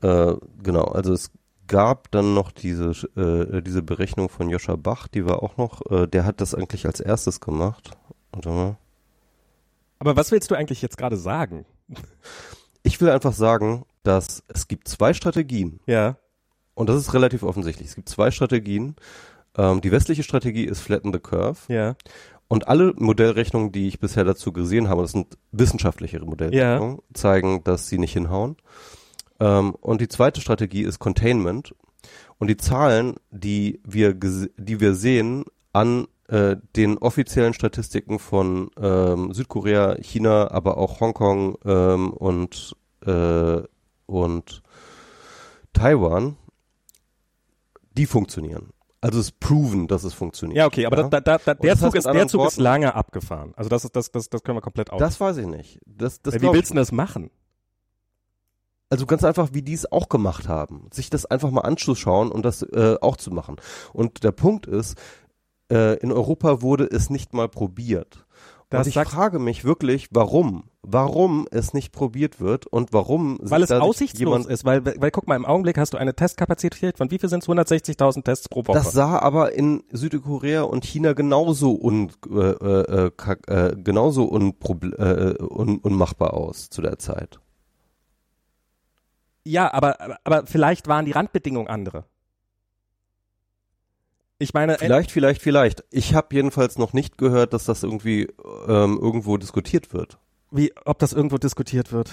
[0.02, 0.34] Äh,
[0.64, 1.30] genau, also es
[1.68, 6.08] gab dann noch diese äh, diese Berechnung von Joscha Bach, die war auch noch, äh,
[6.08, 7.92] der hat das eigentlich als erstes gemacht.
[8.32, 8.78] Warte mal.
[10.00, 11.66] aber was willst du eigentlich jetzt gerade sagen?
[12.84, 16.18] Ich will einfach sagen, dass es gibt zwei Strategien, Ja.
[16.74, 17.88] Und das ist relativ offensichtlich.
[17.88, 18.96] Es gibt zwei Strategien.
[19.58, 21.58] Ähm, die westliche Strategie ist Flatten the Curve.
[21.74, 21.96] Ja.
[22.48, 27.88] Und alle Modellrechnungen, die ich bisher dazu gesehen habe, das sind wissenschaftlichere Modellrechnungen, zeigen, dass
[27.88, 28.58] sie nicht hinhauen.
[29.40, 31.74] Ähm, und die zweite Strategie ist Containment.
[32.40, 39.34] Und die Zahlen, die wir, die wir sehen an äh, den offiziellen Statistiken von ähm,
[39.34, 42.76] Südkorea, China, aber auch Hongkong ähm, und,
[43.06, 43.62] äh,
[44.06, 44.62] und
[45.74, 46.38] Taiwan,
[47.92, 48.70] die funktionieren.
[49.00, 50.58] Also es ist proven, dass es funktioniert.
[50.58, 51.10] Ja, okay, aber Ja?
[51.10, 53.54] Da, da, da, der Zug, ist, der Zug ist Worten- lange abgefahren.
[53.56, 55.00] Also das ist das, das, das können wir komplett aus.
[55.00, 55.80] Das weiß ich nicht.
[55.86, 57.30] Das, das Ey, wie willst du das machen?
[58.90, 60.88] Also ganz einfach, wie die es auch gemacht haben.
[60.94, 63.58] Sich das einfach mal anzuschauen und das äh, auch zu machen.
[63.94, 64.96] Und der Punkt ist,
[65.72, 68.26] äh, in Europa wurde es nicht mal probiert.
[68.70, 70.66] Das und ich frage mich wirklich, warum?
[70.82, 75.38] Warum es nicht probiert wird und warum Weil es aussichtslos ist, weil, weil guck mal,
[75.38, 77.50] im Augenblick hast du eine Testkapazität von wie viel sind es?
[77.50, 78.78] 160.000 Tests pro Woche.
[78.78, 84.96] Das sah aber in Südkorea und China genauso un, äh, äh, kack- äh, genauso unproble-
[84.98, 87.40] äh, un, unmachbar aus zu der Zeit.
[89.48, 92.06] Ja, aber, aber, vielleicht waren die Randbedingungen andere.
[94.40, 95.84] Ich meine, äh, Vielleicht, vielleicht, vielleicht.
[95.90, 98.24] Ich habe jedenfalls noch nicht gehört, dass das irgendwie
[98.68, 100.20] ähm, irgendwo diskutiert wird.
[100.52, 102.12] wie, ob das irgendwo diskutiert wird.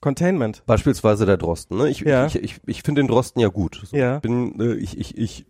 [0.00, 0.62] Containment.
[0.66, 1.78] Beispielsweise der Drosten.
[1.78, 1.88] Ne?
[1.88, 2.26] Ich, Ja.
[2.26, 3.82] ich, ich, ich finde den Drosten ja gut.
[3.86, 4.16] So, Ja.
[4.16, 5.46] Ich bin, äh, ich, ich, ich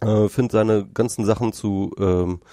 [0.00, 2.44] äh, finde seine ganzen Sachen zu ähm, äh,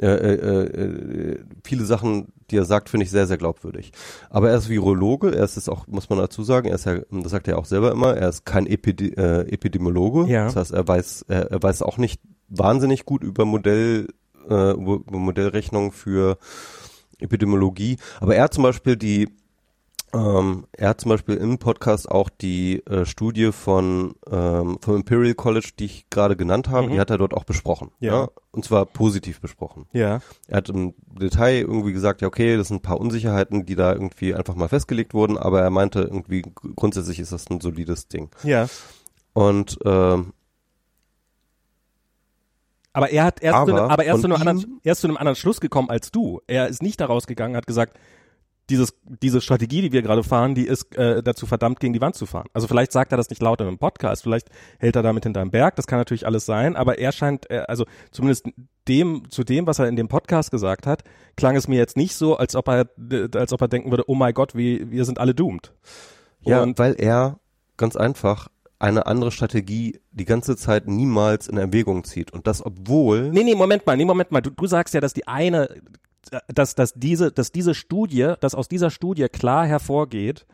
[0.00, 3.92] äh, äh, viele Sachen, die er sagt, finde ich sehr, sehr glaubwürdig.
[4.28, 6.98] Aber er ist Virologe, er ist es auch, muss man dazu sagen, er ist ja,
[7.10, 10.30] das sagt er auch selber immer, er ist kein Epide äh, Epidemiologe.
[10.30, 10.46] Ja.
[10.46, 14.08] Das heißt, er weiß, er, er weiß auch nicht wahnsinnig gut über Modell,
[14.48, 16.38] äh, über Modellrechnung für
[17.18, 17.96] Epidemiologie.
[18.20, 19.28] Aber er hat zum Beispiel die
[20.14, 25.34] Ähm, er hat zum Beispiel im Podcast auch die äh, Studie von ähm, vom Imperial
[25.34, 26.92] College, die ich gerade genannt habe, Mhm.
[26.92, 27.90] die hat er dort auch besprochen.
[27.98, 28.28] Ja.
[28.52, 29.86] Und zwar positiv besprochen.
[29.92, 30.20] Ja.
[30.46, 33.92] Er hat im Detail irgendwie gesagt, ja okay, das sind ein paar Unsicherheiten, die da
[33.92, 36.42] irgendwie einfach mal festgelegt wurden, aber er meinte irgendwie
[36.76, 38.30] grundsätzlich ist das ein solides Ding.
[38.44, 38.68] Ja.
[39.32, 40.32] Und ähm,
[42.92, 45.34] Aber er hat erst, Aber zu, aber zu einem anderen, ihm- erst zu einem anderen
[45.34, 46.40] Schluss gekommen als du.
[46.46, 47.98] Er ist nicht daraus gegangen, hat gesagt,
[48.70, 52.14] dieses, diese Strategie, die wir gerade fahren, die ist äh, dazu verdammt, gegen die Wand
[52.14, 52.46] zu fahren.
[52.54, 54.48] Also vielleicht sagt er das nicht laut in einem Podcast, vielleicht
[54.78, 57.84] hält er damit hinterm Berg, das kann natürlich alles sein, aber er scheint, äh, also
[58.10, 58.46] zumindest
[58.88, 61.04] dem, zu dem, was er in dem Podcast gesagt hat,
[61.36, 64.04] klang es mir jetzt nicht so, als ob er, äh, als ob er denken würde,
[64.08, 65.72] oh mein Gott, wir, wir sind alle doomed.
[66.40, 67.38] ja, Und- weil er
[67.76, 68.48] ganz einfach
[68.78, 72.32] eine andere Strategie die ganze Zeit niemals in Erwägung zieht.
[72.32, 74.42] Und das obwohl Nee, nee, Moment mal, nee, Moment mal.
[74.42, 75.68] Du, du sagst ja, dass die eine,
[76.48, 80.46] dass, dass diese, dass diese Studie, dass aus dieser Studie klar hervorgeht,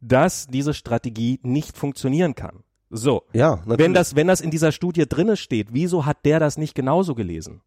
[0.00, 2.62] dass diese Strategie nicht funktionieren kann.
[2.90, 3.24] So.
[3.32, 3.78] ja, natürlich.
[3.78, 7.14] Wenn das, wenn das in dieser Studie drinne steht, wieso hat der das nicht genauso
[7.14, 7.60] gelesen?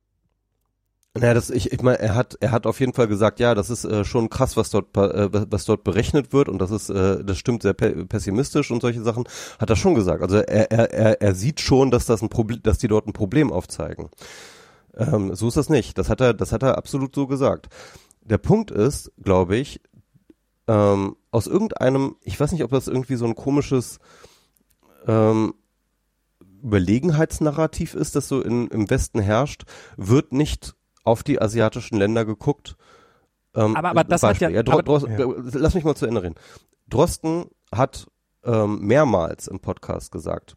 [1.13, 3.69] Naja, das, ich, ich meine, er hat, er hat auf jeden Fall gesagt, ja, das
[3.69, 7.21] ist äh, schon krass, was dort, äh, was dort berechnet wird und das ist, äh,
[7.23, 9.25] das stimmt sehr pe pessimistisch und solche Sachen,
[9.59, 10.23] hat er schon gesagt.
[10.23, 13.13] Also er, er, er, er sieht schon, dass das ein Problem, dass die dort ein
[13.13, 14.09] Problem aufzeigen.
[14.95, 15.97] Ähm, so ist das nicht.
[15.97, 17.67] Das hat er, das hat er absolut so gesagt.
[18.21, 19.81] Der Punkt ist, glaube ich,
[20.67, 23.99] ähm, aus irgendeinem, ich weiß nicht, ob das irgendwie so ein komisches
[25.07, 25.53] ähm,
[26.63, 29.63] Überlegenheitsnarrativ ist, das so in, im Westen herrscht,
[29.97, 32.75] wird nicht auf die asiatischen Länder geguckt.
[33.55, 34.51] Ähm, Aber- aber das hat Beispiel.
[34.51, 35.25] ja- Dro aber- ja.
[35.53, 36.35] Lass mich mal zu Ende reden.
[36.87, 38.07] Drosten hat
[38.43, 40.55] ähm, mehrmals im Podcast gesagt,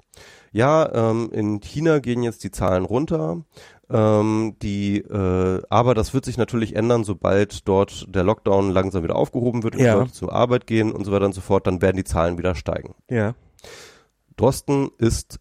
[0.53, 3.45] ja, ähm, in China gehen jetzt die Zahlen runter,
[3.91, 9.17] ähm, die, äh, aber das wird sich natürlich ändern, sobald dort der Lockdown langsam wieder
[9.17, 9.95] aufgehoben wird und Ja.
[9.95, 12.55] Leute zur Arbeit gehen und so weiter und so fort, dann werden die Zahlen wieder
[12.55, 12.95] steigen.
[13.11, 13.35] Ja.
[14.37, 15.39] Drosten ist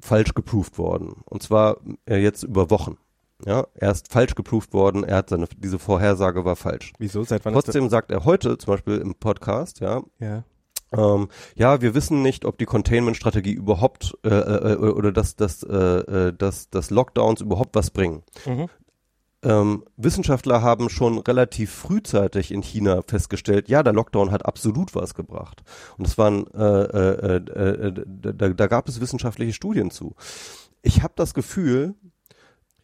[0.00, 1.22] falsch geproved worden.
[1.24, 1.76] Und zwar
[2.06, 2.96] äh, jetzt über Wochen.
[3.46, 5.02] Ja, er ist falsch geproved worden.
[5.02, 6.92] Er hat seine, diese Vorhersage war falsch.
[6.98, 7.24] Wieso?
[7.24, 10.02] Seit wann Trotzdem sagt er heute zum Beispiel im Podcast, ja?
[10.18, 10.44] Ja.
[10.92, 15.76] Ähm, ja, wir wissen nicht, ob die Containment-Strategie überhaupt äh, äh, oder dass das, äh,
[15.76, 18.22] äh, dass, dass Lockdowns überhaupt was bringen.
[18.46, 18.68] Mhm.
[19.42, 25.14] Ähm, Wissenschaftler haben schon relativ frühzeitig in China festgestellt, ja, der Lockdown hat absolut was
[25.14, 25.62] gebracht.
[25.96, 30.14] Und es waren, äh, äh, äh, äh, da, da gab es wissenschaftliche Studien zu.
[30.82, 31.94] Ich habe das Gefühl,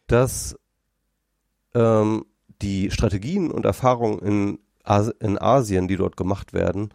[0.07, 0.57] dass
[1.75, 2.25] ähm,
[2.61, 6.89] die Strategien und Erfahrungen in, As in Asien, die dort gemacht werden,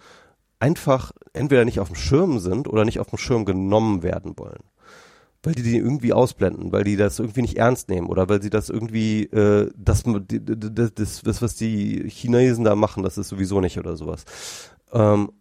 [0.62, 4.62] einfach entweder nicht auf dem Schirm sind oder nicht auf dem Schirm genommen werden wollen
[5.42, 8.50] weil die die irgendwie ausblenden, weil die das irgendwie nicht ernst nehmen oder weil sie
[8.50, 13.60] das irgendwie, äh, das, das, das, das, was die Chinesen da machen, das ist sowieso
[13.60, 14.24] nicht oder sowas.
[14.92, 15.32] Ähm,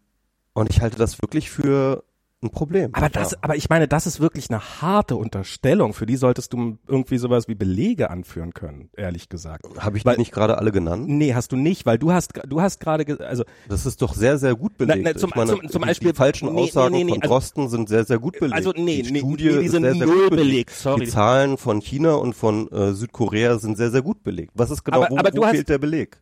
[0.54, 2.04] und ich halte das wirklich für
[2.44, 2.90] ein Problem.
[2.94, 3.38] Aber das, ja.
[3.42, 5.94] aber ich meine, das ist wirklich eine harte Unterstellung.
[5.94, 9.66] Für die solltest du irgendwie sowas wie Belege anführen können, ehrlich gesagt.
[9.78, 11.08] habe ich weil- nicht gerade alle genannt?
[11.08, 14.14] Nee, hast du nicht, weil du hast, du hast gerade, ge- also Das ist doch
[14.16, 15.02] sehr, sehr gut belegt.
[15.04, 17.12] Na, na, zum- ich meine, zum- zum die, Beispiel- die falschen nee, Aussagen nee, nee,
[17.14, 18.56] von also- Drosten sind sehr, sehr gut belegt.
[18.56, 21.06] Also, nee, die nee, Studie nee, die sind sehr, sehr null gut belegt, sorry.
[21.06, 24.52] Die Zahlen von China und von äh, Südkorea sind sehr, sehr gut belegt.
[24.56, 26.22] Was ist genau, Aber- wo, aber du wo hast- fehlt der Beleg?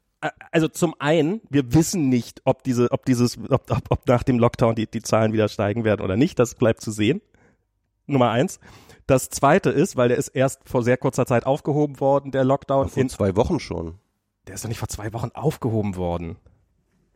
[0.51, 4.37] Also zum einen, wir wissen nicht, ob diese, ob dieses, ob, ob, ob nach dem
[4.39, 6.39] Lockdown die, die Zahlen wieder steigen werden oder nicht.
[6.39, 7.21] Das bleibt zu sehen.
[8.05, 8.59] Nummer eins.
[9.07, 12.89] Das zweite ist, weil der ist erst vor sehr kurzer Zeit aufgehoben worden, der Lockdown.
[12.89, 13.95] Vor In, zwei Wochen schon.
[14.47, 16.37] der ist doch nicht vor zwei Wochen aufgehoben worden.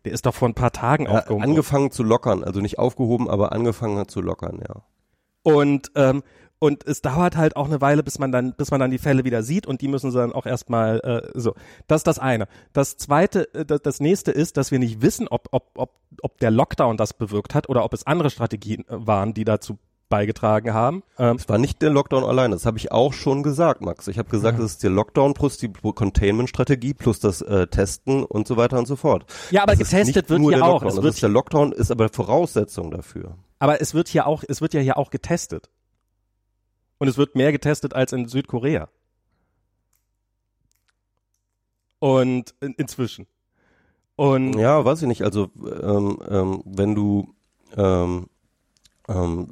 [0.05, 1.49] Der ist doch vor ein paar Tagen Ja, aufgehoben worden.
[1.51, 4.83] angefangen zu lockern, also nicht aufgehoben, aber angefangen zu lockern, ja.
[5.43, 6.23] Und ähm,
[6.63, 9.25] und es dauert halt auch eine Weile, bis man dann, bis man dann die Fälle
[9.25, 11.55] wieder sieht und die müssen sie dann auch erstmal äh, so.
[11.87, 12.47] Das ist das eine.
[12.71, 15.91] Das zweite, äh, das, das nächste ist, dass wir nicht wissen, ob, ob, ob,
[16.21, 19.77] ob der Lockdown das bewirkt hat oder ob es andere Strategien äh, waren, die dazu
[20.07, 21.03] beigetragen haben.
[21.17, 24.07] Ähm, Es war nicht der Lockdown allein, das habe ich auch schon gesagt, Max.
[24.07, 24.63] Ich habe gesagt, Ja.
[24.63, 28.87] es ist der Lockdown plus die Containment-Strategie plus das äh, Testen und so weiter und
[28.87, 29.25] so fort.
[29.51, 30.83] ja, aber Das ist getestet wird der auch.
[30.83, 33.35] Es das wird, der Lockdown ist aber Voraussetzung dafür.
[33.59, 35.69] aber es wird hier auch, es wird ja hier auch getestet.
[37.03, 38.87] Und es wird mehr getestet als in Südkorea.
[41.99, 43.27] Und in, inzwischen.
[44.15, 45.23] Und Ja, weiß ich nicht.
[45.23, 45.49] Also
[45.81, 47.35] ähm, ähm, wenn du
[47.75, 48.27] ähm,
[49.09, 49.49] ähm,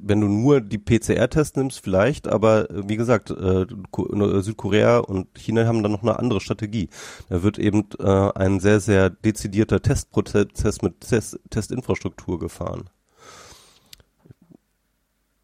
[0.00, 5.26] wenn du nur die PCR-Tests nimmst, vielleicht, aber äh, wie gesagt, äh, äh, Südkorea und
[5.36, 6.88] China haben dann noch eine andere Strategie.
[7.28, 12.90] Da wird eben äh, ein sehr, sehr dezidierter Testprozess mit Test, Testinfrastruktur gefahren.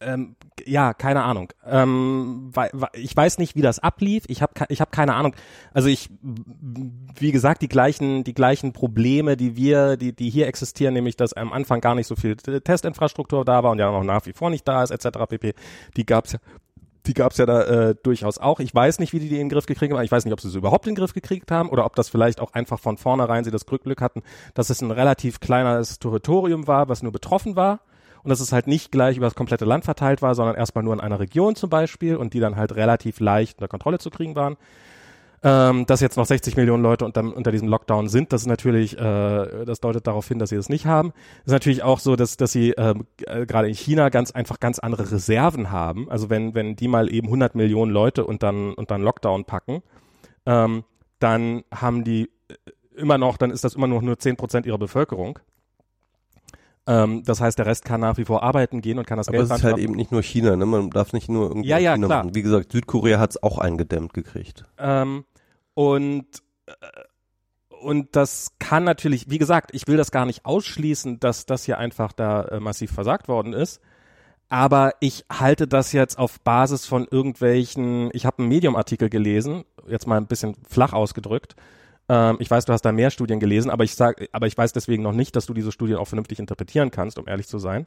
[0.00, 1.52] Ähm, ja, keine Ahnung.
[1.66, 2.52] Ähm,
[2.92, 4.24] ich weiß nicht, wie das ablief.
[4.28, 5.34] Ich habe ich hab keine Ahnung.
[5.72, 10.94] Also ich, wie gesagt, die gleichen, die gleichen Probleme, die wir, die, die hier existieren,
[10.94, 14.26] nämlich, dass am Anfang gar nicht so viel Testinfrastruktur da war und ja noch nach
[14.26, 15.18] wie vor nicht da ist, etc.
[15.28, 15.54] pp.
[15.96, 16.38] Die gab's ja
[17.06, 18.60] die gab es ja da äh, durchaus auch.
[18.60, 20.02] Ich weiß nicht, wie die die in den Griff gekriegt haben.
[20.02, 22.10] Ich weiß nicht, ob sie es überhaupt in den Griff gekriegt haben oder ob das
[22.10, 24.22] vielleicht auch einfach von vornherein sie das Glück hatten,
[24.52, 27.80] dass es ein relativ kleines Territorium war, was nur betroffen war
[28.22, 30.94] und dass es halt nicht gleich über das komplette Land verteilt war, sondern erstmal nur
[30.94, 34.34] in einer Region zum Beispiel und die dann halt relativ leicht unter Kontrolle zu kriegen
[34.34, 34.56] waren.
[35.40, 38.98] Ähm, dass jetzt noch 60 Millionen Leute unter, unter diesem Lockdown sind, das ist natürlich,
[38.98, 41.12] äh, das deutet darauf hin, dass sie das nicht haben.
[41.44, 44.80] ist natürlich auch so, dass, dass sie ähm, äh, gerade in China ganz einfach ganz
[44.80, 46.10] andere Reserven haben.
[46.10, 49.84] Also wenn, wenn die mal eben 100 Millionen Leute und dann, und dann Lockdown packen,
[50.44, 50.82] ähm,
[51.20, 52.30] dann haben die
[52.96, 55.38] immer noch, dann ist das immer noch nur 10 Prozent ihrer Bevölkerung.
[56.88, 59.36] Ähm, das heißt, der Rest kann nach wie vor arbeiten gehen und kann das Aber
[59.36, 60.64] Geld es ist halt eben nicht nur China, ne?
[60.64, 62.24] Man darf nicht nur irgendwie ja, ja, China klar.
[62.24, 62.34] machen.
[62.34, 64.64] Wie gesagt, Südkorea hat es auch eingedämmt gekriegt.
[64.78, 65.26] Ähm,
[65.74, 66.26] und
[66.66, 66.72] äh,
[67.82, 71.78] und das kann natürlich, wie gesagt, ich will das gar nicht ausschließen, dass das hier
[71.78, 73.80] einfach da äh, massiv versagt worden ist.
[74.48, 80.06] Aber ich halte das jetzt auf Basis von irgendwelchen, ich habe einen Medium-Artikel gelesen, jetzt
[80.06, 81.54] mal ein bisschen flach ausgedrückt,
[82.08, 84.72] ähm, ich weiß, du hast da mehr Studien gelesen, aber ich sag, aber ich weiß
[84.72, 87.86] deswegen noch nicht, dass du diese Studien auch vernünftig interpretieren kannst, um ehrlich zu sein.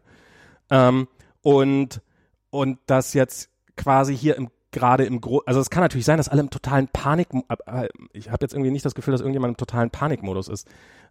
[0.70, 1.08] Ähm,
[1.42, 2.02] und
[2.50, 6.30] und das jetzt quasi hier im gerade im Gro also es kann natürlich sein, dass
[6.30, 7.30] alle im totalen Panik
[7.66, 10.68] äh, ich habe jetzt irgendwie nicht das Gefühl, dass irgendjemand im totalen Panikmodus ist.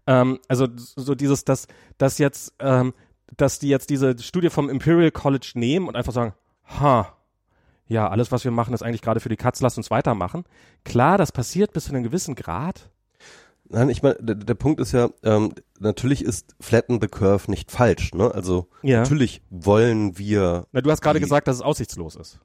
[0.07, 1.67] Ähm, also so dieses dass
[1.99, 2.95] dass jetzt ähm,
[3.37, 6.35] dass die jetzt diese Studie vom Imperial College nehmen und einfach sagen,
[6.81, 7.17] ha,
[7.87, 10.45] ja, alles was wir machen ist eigentlich gerade für die Katz, lass uns weitermachen.
[10.85, 12.91] Klar, das passiert bis zu einem gewissen Grad.
[13.73, 17.71] Nein, ich meine, der, der Punkt ist ja, ähm, natürlich ist Flatten the Curve nicht
[17.71, 18.35] falsch, ne?
[18.35, 19.01] Also Ja.
[19.03, 20.67] natürlich wollen wir.
[20.73, 22.41] Na, du hast gerade die- gesagt, dass es aussichtslos ist.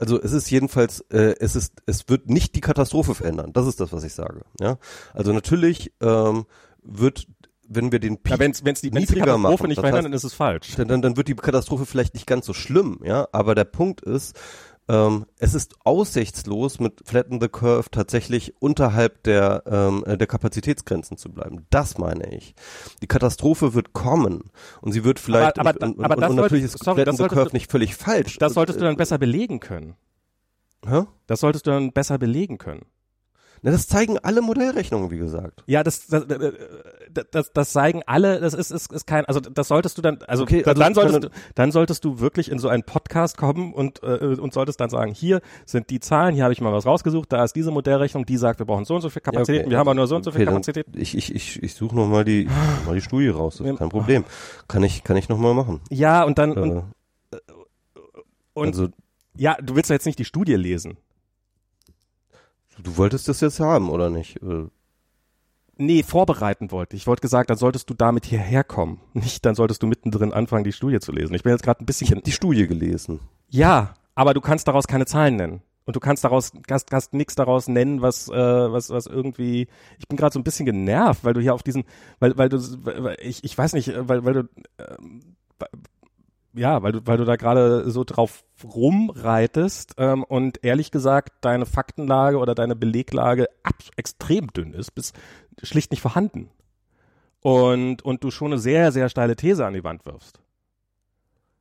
[0.00, 3.52] Also es ist jedenfalls, äh, es ist, es wird nicht die Katastrophe verändern.
[3.52, 4.42] Das ist das, was ich sage.
[4.60, 4.78] Ja.
[5.12, 6.46] Also natürlich ähm,
[6.82, 7.26] wird,
[7.68, 10.04] wenn wir den Ja, Peak wenn es die, wenn's die niedriger Katastrophe machen, nicht verhindern,
[10.04, 10.74] dann ist es falsch.
[10.76, 13.26] dann, dann, dann wird die Katastrophe vielleicht nicht ganz so schlimm, ja.
[13.32, 14.36] Aber der Punkt ist,
[14.88, 21.16] ähm, es ist aussichtslos, mit Flatten the Curve tatsächlich unterhalb der, ähm, äh, der Kapazitätsgrenzen
[21.18, 21.66] zu bleiben.
[21.70, 22.54] Das meine ich.
[23.02, 26.62] Die Katastrophe wird kommen und sie wird vielleicht, aber- und, und, aber das und natürlich
[26.62, 28.38] solltest- ist sorry, Flatten the Curve du- nicht völlig falsch.
[28.38, 29.94] Das solltest du dann Äh, besser belegen können.
[30.86, 31.02] Hä?
[31.26, 32.86] Das solltest du dann besser belegen können.
[33.62, 35.62] Na, das zeigen alle Modellrechnungen, wie gesagt.
[35.66, 39.68] Ja, das, das, das, das, das zeigen alle, das ist, ist, ist kein, also das
[39.68, 42.58] solltest du dann, also, Okay, dann, also dann solltest du, dann solltest du wirklich in
[42.58, 46.44] so einen Podcast kommen und, äh, und solltest dann sagen, hier sind die Zahlen, hier
[46.44, 49.00] habe ich mal was rausgesucht, da ist diese Modellrechnung, die sagt, wir brauchen so und
[49.00, 49.70] so viel Kapazitäten, Ja, okay.
[49.70, 50.92] wir haben aber nur so und so viel Okay, dann- Kapazitäten.
[50.98, 53.88] Ich, ich, ich, ich suche nochmal die, noch mal die Studie raus, das ist kein
[53.88, 54.24] Problem.
[54.68, 55.80] Kann ich, kann ich nochmal machen.
[55.90, 56.76] Ja, und dann, und,
[57.30, 57.36] Äh,
[58.54, 58.88] und also,
[59.36, 60.96] ja, du willst ja jetzt nicht die Studie lesen.
[62.82, 64.42] Du wolltest das jetzt haben, oder nicht?
[64.42, 64.66] Äh,
[65.80, 66.96] Nee, vorbereiten wollte.
[66.96, 69.00] Ich wollte gesagt, dann solltest du damit hierher kommen.
[69.14, 71.34] Nicht, dann solltest du mittendrin anfangen, die Studie zu lesen.
[71.34, 72.20] Ich bin jetzt gerade ein bisschen.
[72.24, 73.20] die Studie gelesen.
[73.48, 75.62] Ja, aber du kannst daraus keine Zahlen nennen.
[75.84, 79.68] Und du kannst daraus, kannst, kannst nichts daraus nennen, was, äh, was, was irgendwie.
[80.00, 81.84] Ich bin gerade so ein bisschen genervt, weil du hier auf diesen,
[82.18, 84.48] weil, weil du, weil, ich, ich weiß nicht, äh, weil, weil du,
[85.60, 85.68] weil-
[86.58, 91.66] ja, weil du, weil du da gerade so drauf rumreitest ähm, und ehrlich gesagt deine
[91.66, 95.12] Faktenlage oder deine Beleglage abs- extrem dünn ist, bis
[95.62, 96.50] schlicht nicht vorhanden.
[97.40, 100.40] Und, und du schon eine sehr, sehr steile These an die Wand wirfst.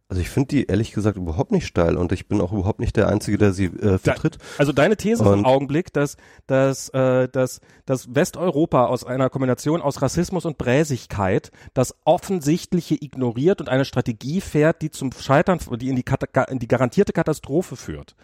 [0.09, 2.95] Also ich finde die ehrlich gesagt überhaupt nicht steil und ich bin auch überhaupt nicht
[2.95, 4.37] der Einzige, der sie äh, vertritt.
[4.57, 9.29] Also deine These ist im Und- Augenblick, dass, dass, äh, dass, dass Westeuropa aus einer
[9.29, 15.59] Kombination aus Rassismus und Bräsigkeit das Offensichtliche ignoriert und eine Strategie fährt, die zum Scheitern,
[15.77, 16.05] die in die,
[16.49, 18.15] in die garantierte Katastrophe führt.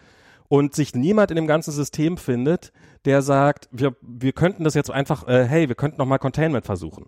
[0.48, 2.72] Und sich niemand in dem ganzen System findet,
[3.04, 6.64] der sagt, wir, wir könnten das jetzt einfach, äh, hey, wir könnten noch mal Containment
[6.64, 7.06] versuchen.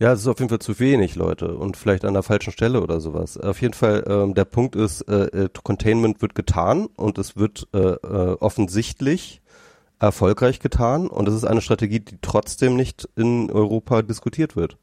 [0.00, 1.54] Ja, es ist auf jeden Fall zu wenig, Leute.
[1.54, 3.36] Und vielleicht an der falschen Stelle oder sowas.
[3.36, 7.68] Auf jeden Fall, ähm, der Punkt ist, äh, äh, Containment wird getan und es wird
[7.74, 9.42] äh, äh, offensichtlich
[9.98, 11.06] erfolgreich getan.
[11.06, 14.78] Und es ist eine Strategie, die trotzdem nicht in Europa diskutiert wird.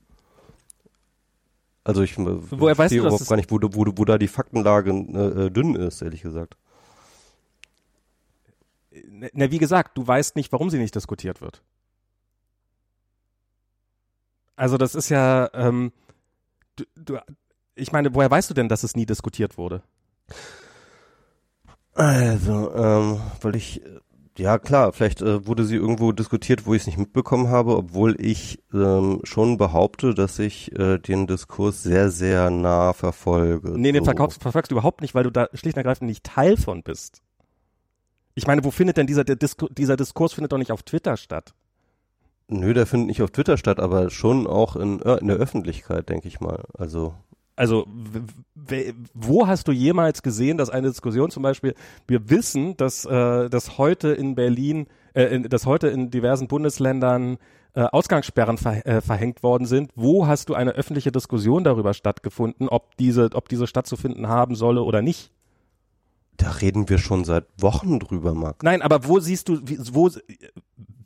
[1.84, 4.28] Also ich äh, Woher weißt verstehe du, überhaupt gar nicht, wo, wo, wo da die
[4.28, 6.57] Faktenlage äh, äh, dünn ist, ehrlich gesagt.
[9.34, 11.63] Na, wie gesagt, du weißt nicht, warum sie nicht diskutiert wird.
[14.58, 15.93] Also das ist ja, ähm,
[16.76, 17.18] du, du,
[17.76, 19.84] ich meine, woher weißt du denn, dass es nie diskutiert wurde?
[21.93, 23.99] Also, ähm, weil ich äh,
[24.38, 28.16] Ja, klar, vielleicht äh, wurde sie irgendwo diskutiert, wo ich es nicht mitbekommen habe, obwohl
[28.24, 33.72] ich ähm, schon behaupte, dass ich äh, den Diskurs sehr, sehr nah verfolge.
[33.80, 34.05] Nee, den So.
[34.05, 37.24] verkaufst, verfolgst du überhaupt nicht, weil du da schlicht und ergreifend nicht Teil von bist.
[38.36, 41.55] Ich meine, wo findet denn dieser, Disku, dieser Diskurs findet doch nicht auf Twitter statt?
[42.50, 46.10] Nö, der findet nicht auf Twitter statt, aber schon auch in, äh, in der Öffentlichkeit,
[46.10, 46.64] denke ich mal.
[46.78, 47.14] Also
[47.58, 47.86] Also,
[49.14, 51.74] wo hast du jemals gesehen, dass eine Diskussion zum Beispiel,
[52.08, 57.38] wir wissen, dass, äh, dass heute in Berlin, äh, in, dass heute in diversen Bundesländern
[57.74, 59.91] äh, Ausgangssperren ver äh, verhängt worden sind.
[59.95, 64.84] Wo hast du eine öffentliche Diskussion darüber stattgefunden, ob diese, ob diese stattzufinden haben solle
[64.84, 65.32] oder nicht?
[66.38, 68.64] da reden wir schon seit Wochen drüber, Max.
[68.64, 69.60] Nein, aber wo siehst du,
[69.91, 70.10] wo,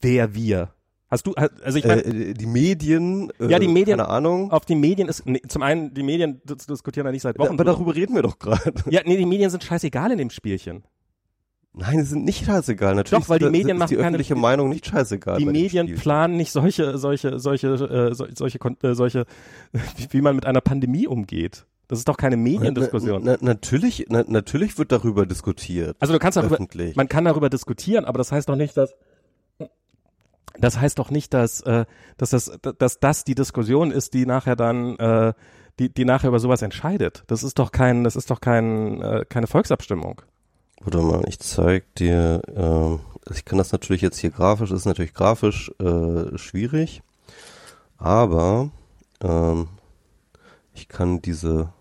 [0.02, 0.74] wer wir?
[1.12, 4.50] Hast du, also ich meine, Äh, die Medien, äh, Ja, die Medien- keine Ahnung.
[4.52, 7.50] auf die Medien ist, nee, zum einen, die Medien dis- diskutieren da nicht seit Wochen.
[7.50, 7.72] aber drüber.
[7.74, 8.74] darüber reden wir doch gerade.
[8.90, 10.84] Ja, nee, die Medien sind scheißegal in dem Spielchen.
[11.74, 12.96] Nein, die sind nicht scheißegal.
[12.96, 15.38] Natürlich Doch, weil die Medien ist machen die keine- öffentliche Meinung nicht scheißegal.
[15.38, 19.26] die Medien planen nicht solche, solche, solche, äh, so- solche, äh, solche,
[20.12, 21.66] wie, man mit einer Pandemie umgeht.
[21.88, 23.22] Das ist doch keine Mediendiskussion.
[23.24, 25.96] Na, na, natürlich, na, natürlich wird darüber diskutiert.
[26.00, 26.96] Also du kannst darüber, öffentlich.
[26.96, 28.94] man kann darüber diskutieren, aber das heißt doch nicht, dass
[30.62, 31.86] das heißt doch nicht, dass, äh,
[32.18, 35.34] dass, das, dass das die Diskussion ist, die nachher dann, äh,
[35.80, 37.24] die, die nachher über sowas entscheidet.
[37.28, 40.22] Das ist doch kein, das ist doch kein, äh, keine Volksabstimmung.
[40.82, 44.86] Warte mal, ich zeig dir, ähm, ich kann das natürlich jetzt hier grafisch, das ist
[44.86, 47.04] natürlich grafisch äh, schwierig,
[47.98, 48.72] aber
[49.22, 49.68] ähm,
[50.74, 51.72] ich kann diese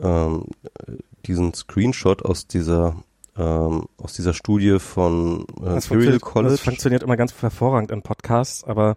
[0.00, 0.46] ähm,
[1.26, 2.96] diesen Screenshot aus dieser
[3.40, 6.50] ähm, aus dieser Studie von äh, Das Imperial funktioniert, College.
[6.52, 8.96] das funktioniert immer ganz hervorragend in Podcasts, aber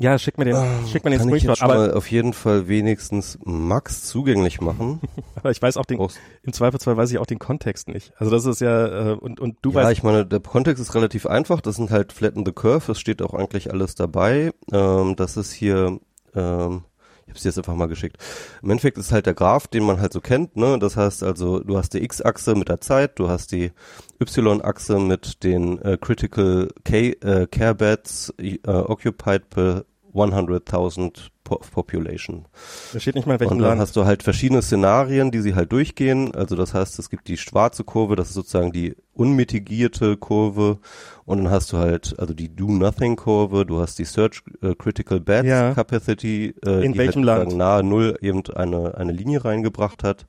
[0.00, 0.56] ja, schick mir den,
[0.90, 4.04] schick mir den kann ich Screenshot, jetzt schon aber, mal auf jeden Fall wenigstens Max
[4.04, 5.00] zugänglich machen.
[5.36, 8.12] aber ich weiß auch den, Brauchst- im Zweifelsfall weiß ich auch den Kontext nicht.
[8.16, 10.94] Also das ist ja, äh, und, und du ja, weißt, ich meine, der Kontext ist
[10.94, 11.60] relativ einfach.
[11.60, 12.92] Das sind halt Flatten the Curve.
[12.92, 14.50] Es steht auch eigentlich alles dabei.
[14.72, 16.00] Ähm, das ist hier,
[16.34, 16.91] ähm, ich
[17.32, 18.18] habe es jetzt einfach mal geschickt.
[18.62, 20.56] Im Endeffekt ist halt der Graph, den man halt so kennt.
[20.56, 20.78] Ne?
[20.78, 23.72] Das heißt also, du hast die X-Achse mit der Zeit, du hast die
[24.20, 32.46] Y-Achse mit den äh, Critical K, äh, Care Beds äh, occupied per 100.000 po Population.
[32.92, 33.80] da steht nicht mal in welchem Und dann Land.
[33.80, 36.34] hast du halt verschiedene Szenarien, die sie halt durchgehen.
[36.34, 40.78] Also das heißt, es gibt die schwarze Kurve, das ist sozusagen die unmitigierte Kurve.
[41.24, 45.44] Und dann hast du halt, also die Do-Nothing-Kurve, du hast die Search äh, Critical Bed
[45.44, 45.72] Ja.
[45.74, 47.50] Capacity, äh, In die welchem halt Land?
[47.50, 50.26] sozusagen nahe Null eben eine, eine Linie reingebracht hat.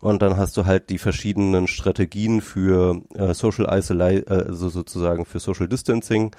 [0.00, 5.24] Und dann hast du halt die verschiedenen Strategien für äh, Social Isolation, äh, also sozusagen
[5.24, 6.32] für Social Distancing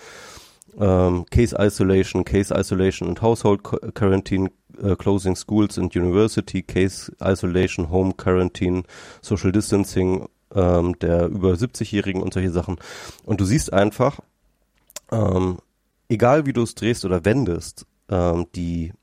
[0.79, 4.49] ähm, Case Isolation, Case Isolation and Household Qu- Quarantine,
[4.81, 8.83] äh, Closing Schools and University, Case Isolation, Home Quarantine,
[9.21, 12.77] Social Distancing ähm, der über 70-Jährigen und solche Sachen.
[13.25, 14.19] Und du siehst einfach,
[15.11, 15.57] ähm,
[16.09, 18.93] egal wie du es drehst oder wendest, ähm, die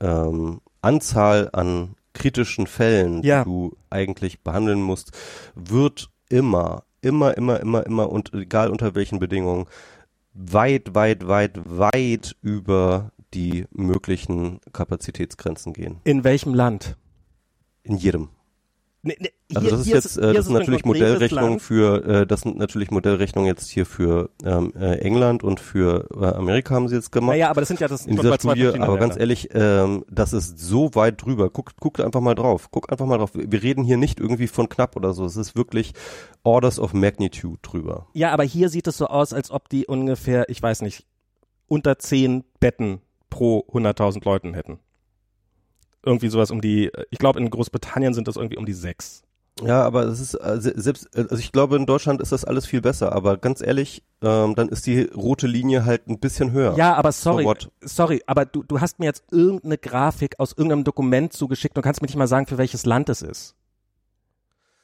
[0.00, 3.44] ähm, Anzahl an kritischen Fällen, Ja.
[3.44, 5.12] die du eigentlich behandeln musst,
[5.54, 9.66] wird immer, immer, immer, immer, immer und egal unter welchen Bedingungen
[10.32, 16.00] weit, weit, weit, weit über die möglichen Kapazitätsgrenzen gehen.
[16.04, 16.96] In welchem Land?
[17.82, 18.30] In jedem.
[19.02, 21.48] Nee, nee, Also hier- das ist jetzt, äh, das ist es ein natürlich konkretes Modellrechnung
[21.50, 21.62] Land.
[21.62, 26.26] für, äh, das sind natürlich Modellrechnung jetzt hier für ähm, äh, England und für äh,
[26.26, 27.30] Amerika haben sie jetzt gemacht.
[27.30, 30.58] Naja, aber das sind ja das in dieser Studie, aber ganz ehrlich, ähm, das ist
[30.58, 31.48] so weit drüber.
[31.48, 32.68] Guck, guck einfach mal drauf.
[32.70, 33.30] Guck einfach mal drauf.
[33.32, 35.24] Wir reden hier nicht irgendwie von knapp oder so.
[35.24, 35.94] Es ist wirklich
[36.42, 38.06] Orders of Magnitude drüber.
[38.12, 41.06] Ja, aber hier sieht es so aus, als ob die ungefähr, ich weiß nicht,
[41.68, 44.78] unter zehn Betten pro 100.000 Leuten hätten.
[46.04, 49.22] Irgendwie sowas um die, ich glaube in Großbritannien sind das irgendwie um die sechs.
[49.62, 52.46] Ja, aber es ist äh, se- selbst, äh, also ich glaube in Deutschland ist das
[52.46, 53.12] alles viel besser.
[53.12, 56.74] Aber ganz ehrlich, ähm, dann ist die rote Linie halt ein bisschen höher.
[56.76, 60.84] Ja, aber sorry, So sorry, aber du, du hast mir jetzt irgendeine Grafik aus irgendeinem
[60.84, 63.54] Dokument zugeschickt und kannst mir nicht mal sagen, für welches Land es ist.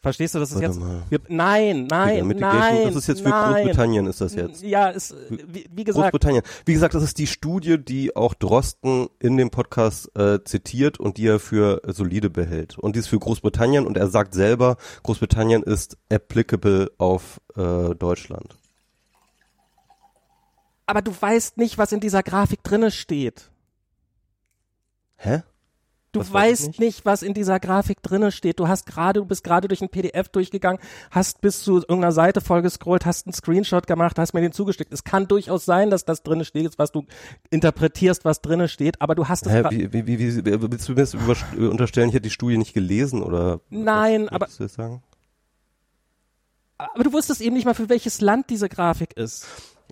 [0.07, 1.03] Verstehst du, das ist Warte jetzt, mal.
[1.09, 3.55] wir, nein, nein, nein, das ist jetzt für nein.
[3.55, 4.63] Großbritannien ist das jetzt.
[4.63, 6.45] Ja, ist, äh, wie, wie gesagt, Großbritannien.
[6.65, 11.17] Wie gesagt, das ist die Studie, die auch Drosten in dem Podcast äh, zitiert und
[11.17, 12.79] die er für solide behält.
[12.79, 18.57] Und die ist für Großbritannien und er sagt selber, Großbritannien ist applicable auf äh, Deutschland.
[20.87, 23.51] aber du weißt nicht, was in dieser Grafik drinne steht.
[25.17, 25.43] Hä?
[26.17, 26.81] Du Was weißt nicht?
[26.81, 27.05] nicht?
[27.05, 28.59] was in dieser Grafik drinne steht.
[28.59, 32.41] Du hast gerade, du bist gerade durch ein PDF durchgegangen, hast bis zu irgendeiner Seite
[32.41, 34.93] voll gescrollt, hast einen Screenshot gemacht, hast mir den zugesteckt.
[34.93, 37.05] Es kann durchaus sein, dass das drinne steht, was du
[37.51, 40.93] interpretierst, was drinne steht, aber du hast es Hä, wie, wie, wie, wie, willst du
[40.93, 41.37] mir das über,
[41.71, 43.61] unterstellen, ich hätte die Studie nicht gelesen oder?
[43.71, 45.03] Nein, was aber- du jetzt sagen?
[46.79, 49.47] aber du wusstest eben nicht mal, für welches Land diese Grafik ist.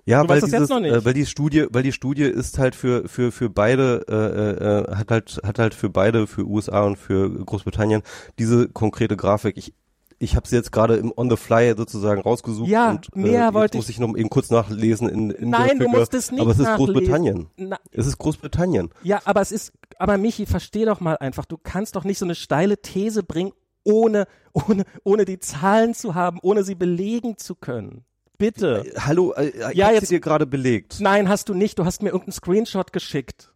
[0.05, 0.69] Ja, Du weil dieses.
[0.69, 4.95] Äh, weil die Studie, weil die Studie ist halt für für für beide äh, äh,
[4.95, 8.03] hat halt hat halt für beide für USA und für Großbritannien
[8.37, 9.57] diese konkrete Grafik.
[9.57, 9.73] Ich
[10.17, 13.43] ich habe sie jetzt gerade im on the fly sozusagen rausgesucht Ja, und äh, mehr
[13.45, 16.31] jetzt wollte muss ich noch eben kurz nachlesen in, in Nein, der du musst es
[16.31, 16.93] nicht Aber es ist nachlesen.
[16.93, 17.47] Großbritannien.
[17.57, 18.89] Na, Es ist Großbritannien.
[19.03, 22.25] ja, aber es ist, aber Michi, versteh doch mal einfach, du kannst doch nicht so
[22.25, 23.51] eine steile These bringen,
[23.83, 28.05] ohne, ohne, ohne die Zahlen zu haben, ohne sie belegen zu können.
[28.37, 28.83] Bitte.
[28.99, 30.97] Hallo, äh, ich Ja, jetzt- dir gerade belegt.
[30.99, 31.79] Nein, hast du nicht.
[31.79, 33.51] Du hast mir irgendeinen Screenshot geschickt.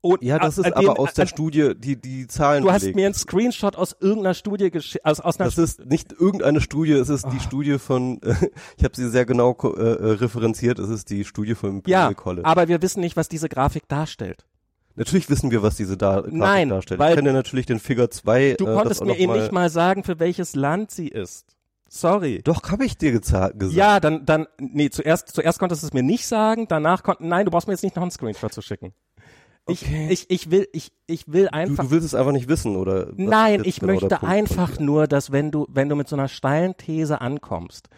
[0.00, 2.70] Und, Ja, das ist an aber dem- aus der an- Studie, die die Zahlen Du
[2.70, 2.96] hast belegt.
[2.96, 6.92] mir einen Screenshot aus irgendeiner Studie geschickt, aus, aus einer Das ist nicht irgendeine Studie,
[6.92, 8.34] es ist die Studie von, äh,
[8.76, 12.14] ich habe sie sehr genau äh, äh, referenziert, es ist die Studie vom Imperial ja,
[12.14, 12.46] College.
[12.46, 14.44] aber wir wissen nicht, was diese Grafik darstellt.
[14.94, 17.00] natürlich wissen wir, was diese da Grafik Nein, darstellt.
[17.00, 18.56] weil- ich kenne natürlich den Figure 2.
[18.58, 21.53] Du äh, konntest mir eben nicht mal sagen, für welches Land sie ist.
[21.94, 22.40] Sorry.
[22.42, 23.62] Doch, habe ich dir gesagt.
[23.70, 27.44] Ja, dann, dann, nee, zuerst, zuerst konntest du es mir nicht sagen, danach konnten, nein,
[27.44, 28.92] du brauchst mir jetzt nicht noch einen Screenshot zu schicken.
[29.66, 30.08] Ich, Okay.
[30.10, 33.08] ich, ich will, ich, ich will Du, einfach, du willst es einfach nicht wissen, oder?
[33.16, 36.76] Nein, ich genau möchte einfach nur, dass wenn du, wenn du mit so einer steilen
[36.76, 37.88] These ankommst,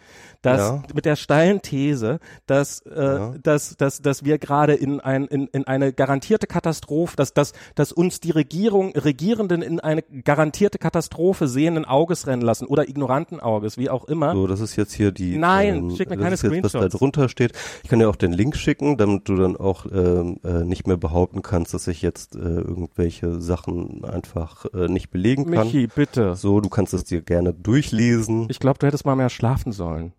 [0.41, 0.83] dass Ja.
[0.93, 3.35] mit der steilen These, dass, äh, Ja.
[3.43, 7.91] dass, dass, dass wir gerade in ein, in, in eine garantierte Katastrophe, dass, dass, dass
[7.91, 13.77] uns die Regierung, Regierenden in eine garantierte Katastrophe sehenden Auges rennen lassen oder ignoranten Auges,
[13.77, 14.31] wie auch immer.
[14.33, 15.37] So, das ist jetzt hier die.
[15.37, 17.51] Nein, ähm, schick mir das keine ist jetzt, was da drunter steht.
[17.83, 20.97] Ich kann dir auch den Link schicken, damit du dann auch ähm, äh, nicht mehr
[20.97, 25.67] behaupten kannst, dass ich jetzt äh, irgendwelche Sachen einfach äh, nicht belegen kann.
[25.67, 26.35] Michi, bitte.
[26.35, 28.47] So, du kannst es dir gerne durchlesen.
[28.49, 30.13] Ich glaube, du hättest mal mehr schlafen sollen.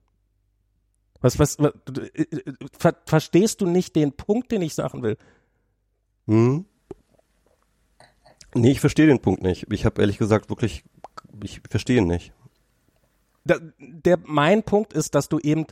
[1.20, 1.72] Was, was, was
[2.14, 5.16] äh, äh, ver, verstehst du nicht den Punkt, den ich sagen will?
[6.26, 6.64] Hm?
[8.54, 9.66] Nee, ich verstehe den Punkt nicht.
[9.70, 10.84] Ich habe ehrlich gesagt wirklich,
[11.42, 12.32] ich verstehe ihn nicht.
[13.44, 15.66] Da, der, mein Punkt ist, dass du eben,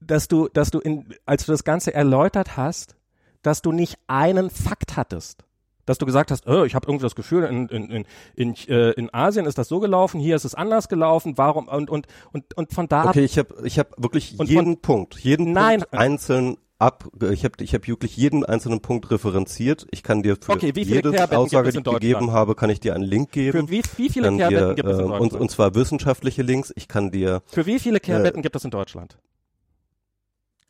[0.00, 2.96] dass du, dass du in, als du das Ganze erläutert hast,
[3.44, 5.44] dass du nicht einen Fakt hattest.
[5.86, 8.92] Dass du gesagt hast, oh, ich habe irgendwie das Gefühl, in, in, in, in, äh,
[8.92, 12.56] in Asien ist das so gelaufen, hier ist es anders gelaufen, warum und und und
[12.56, 15.80] und von da Okay, ich habe ich hab wirklich Und jeden Punkt, jeden Nein.
[15.80, 19.86] Punkt einzeln ab, ich habe ich hab wirklich jeden einzelnen Punkt referenziert.
[19.90, 23.04] Ich kann dir für Okay, jede Aussage, die ich gegeben habe, kann ich dir einen
[23.04, 23.68] Link geben.
[23.68, 25.42] für wie, wie viele kann Kehrbetten dir, gibt es in ähm, und, Deutschland?
[25.42, 26.72] und zwar wissenschaftliche Links.
[26.76, 29.18] Ich kann dir, für wie viele Kehrbetten gibt es in Deutschland?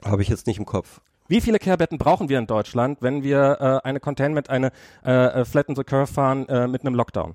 [0.02, 1.00] habe ich jetzt nicht im Kopf.
[1.26, 4.72] Wie viele Kehrbetten brauchen wir in Deutschland, wenn wir äh, eine Containment, eine
[5.04, 7.34] äh, äh, Flatten the Curve fahren äh, mit einem Lockdown?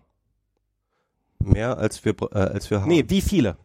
[1.39, 2.89] Mehr als wir, äh, als wir haben.
[2.89, 3.57] Nee, wie viele?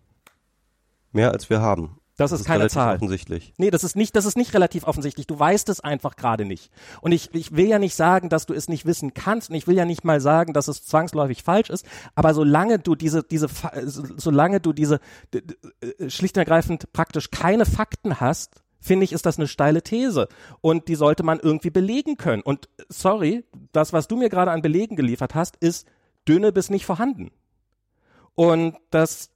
[1.12, 1.98] Mehr als wir haben.
[2.16, 2.94] Das ist keine relativ Zahl.
[2.94, 3.54] offensichtlich.
[3.58, 5.26] Nee, das ist nicht, das ist nicht relativ offensichtlich.
[5.26, 6.70] Du weißt es einfach gerade nicht.
[7.00, 9.50] Und ich, ich will ja nicht sagen, dass du es nicht wissen kannst.
[9.50, 11.84] Und ich will ja nicht mal sagen, dass es zwangsläufig falsch ist.
[12.14, 13.48] Aber solange du diese, diese,
[13.84, 15.00] solange du diese,
[15.32, 20.28] äh, schlicht und ergreifend praktisch keine Fakten hast, finde ich, ist das eine steile These.
[20.60, 22.42] Und die sollte man irgendwie belegen können.
[22.42, 25.86] Und sorry, das, was du mir gerade an Belegen geliefert hast, ist
[26.28, 27.30] dünne bis nicht vorhanden.
[28.34, 29.30] Und das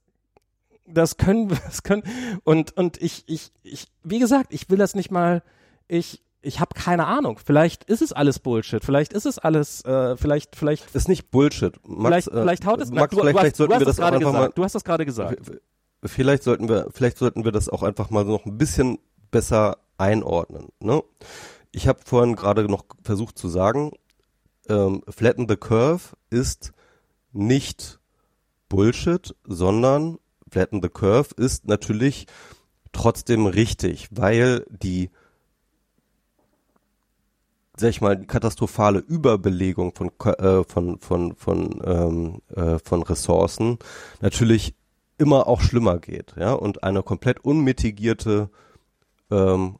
[0.85, 2.03] das können, das können
[2.43, 5.43] und und ich ich ich wie gesagt, ich will das nicht mal
[5.87, 7.37] ich ich habe keine Ahnung.
[7.43, 8.83] Vielleicht ist es alles Bullshit.
[8.83, 11.75] Vielleicht ist es alles äh, vielleicht vielleicht Ist nicht Bullshit.
[11.85, 13.95] Max, vielleicht äh, vielleicht haut es Max, du, vielleicht, du, vielleicht du sollten wir das
[13.95, 14.33] das gerade gesagt.
[14.33, 15.51] mal Du hast das gerade gesagt.
[16.05, 18.99] Vielleicht sollten wir, vielleicht sollten wir das auch einfach mal noch ein bisschen
[19.31, 20.69] besser einordnen.
[20.79, 21.03] Ne?
[21.71, 23.91] Ich habe vorhin gerade noch versucht zu sagen,
[24.67, 26.71] ähm, Flatten the Curve ist
[27.31, 27.99] nicht
[28.69, 30.17] Bullshit, sondern
[30.49, 32.27] Flatten the Curve ist natürlich
[32.91, 35.09] trotzdem richtig, weil die
[37.79, 43.79] sag ich mal, katastrophale Überbelegung von äh, von von von ähm, äh, von Ressourcen
[44.21, 44.75] natürlich
[45.17, 48.49] immer auch schlimmer geht, ja und eine komplett unmitigierte
[49.31, 49.79] ähm,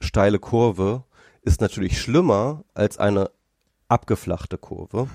[0.00, 1.04] steile Kurve
[1.42, 3.30] ist natürlich schlimmer als eine
[3.88, 5.08] abgeflachte Kurve.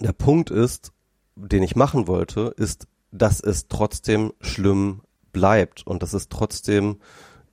[0.00, 0.92] Der Punkt ist,
[1.34, 5.02] den ich machen wollte, ist, dass es trotzdem schlimm
[5.32, 7.00] bleibt und dass es trotzdem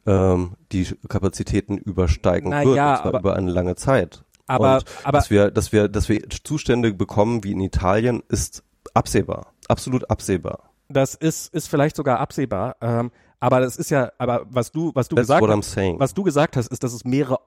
[0.06, 4.24] ähm, die Kapazitäten übersteigen Na wird, ja, und zwar über eine lange Zeit.
[4.48, 8.64] Aber und aber dass wir, dass wir, dass wir Zustände bekommen wie in Italien, ist
[8.94, 10.70] absehbar, absolut absehbar.
[10.90, 13.12] das ist ist vielleicht sogar absehbar, ähm,
[13.46, 16.24] aber das ist ja aber was du was du That's gesagt what hast, was du
[16.24, 17.40] gesagt hast, ist, dass es mehrere,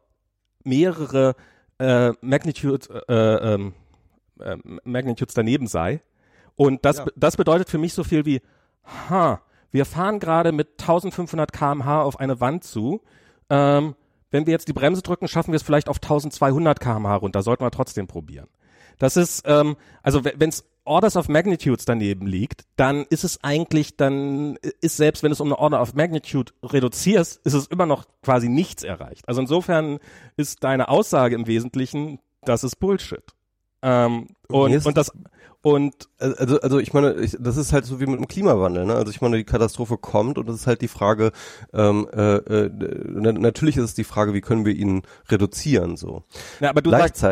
[0.63, 1.35] mehrere
[1.79, 3.75] äh, Magnitude, äh, ähm,
[4.41, 6.01] äh, Magnitudes daneben sei.
[6.55, 7.07] Und das, Ja.
[7.17, 8.41] das bedeutet für mich so viel wie,
[9.11, 9.41] ha,
[9.71, 13.01] wir fahren gerade mit 1500 kmh auf eine Wand zu.
[13.51, 13.95] Ähm,
[14.31, 17.43] wenn wir jetzt die Bremse drücken, schaffen wir es vielleicht auf 1200 kmh runter.
[17.43, 18.49] Sollten wir trotzdem probieren.
[18.99, 23.97] Das ist, ähm, also wenn es Orders of Magnitudes daneben liegt, dann ist es eigentlich,
[23.97, 28.07] dann ist selbst wenn es um eine Order of Magnitude reduzierst, ist es immer noch
[28.23, 29.29] quasi nichts erreicht.
[29.29, 29.99] Also insofern
[30.37, 33.23] ist deine Aussage im Wesentlichen, das ist Bullshit.
[33.83, 35.13] Ähm, und, Nee, es- und das
[35.61, 38.87] und Also, also ich meine, ich, das ist halt so wie mit dem Klimawandel.
[38.87, 38.95] Ne?
[38.95, 41.33] Also ich meine, die Katastrophe kommt und es ist halt die Frage,
[41.73, 42.71] ähm, äh, äh,
[43.09, 46.23] na, natürlich ist es die Frage, wie können wir ihn reduzieren so.
[46.61, 47.23] ja, aber du sagst,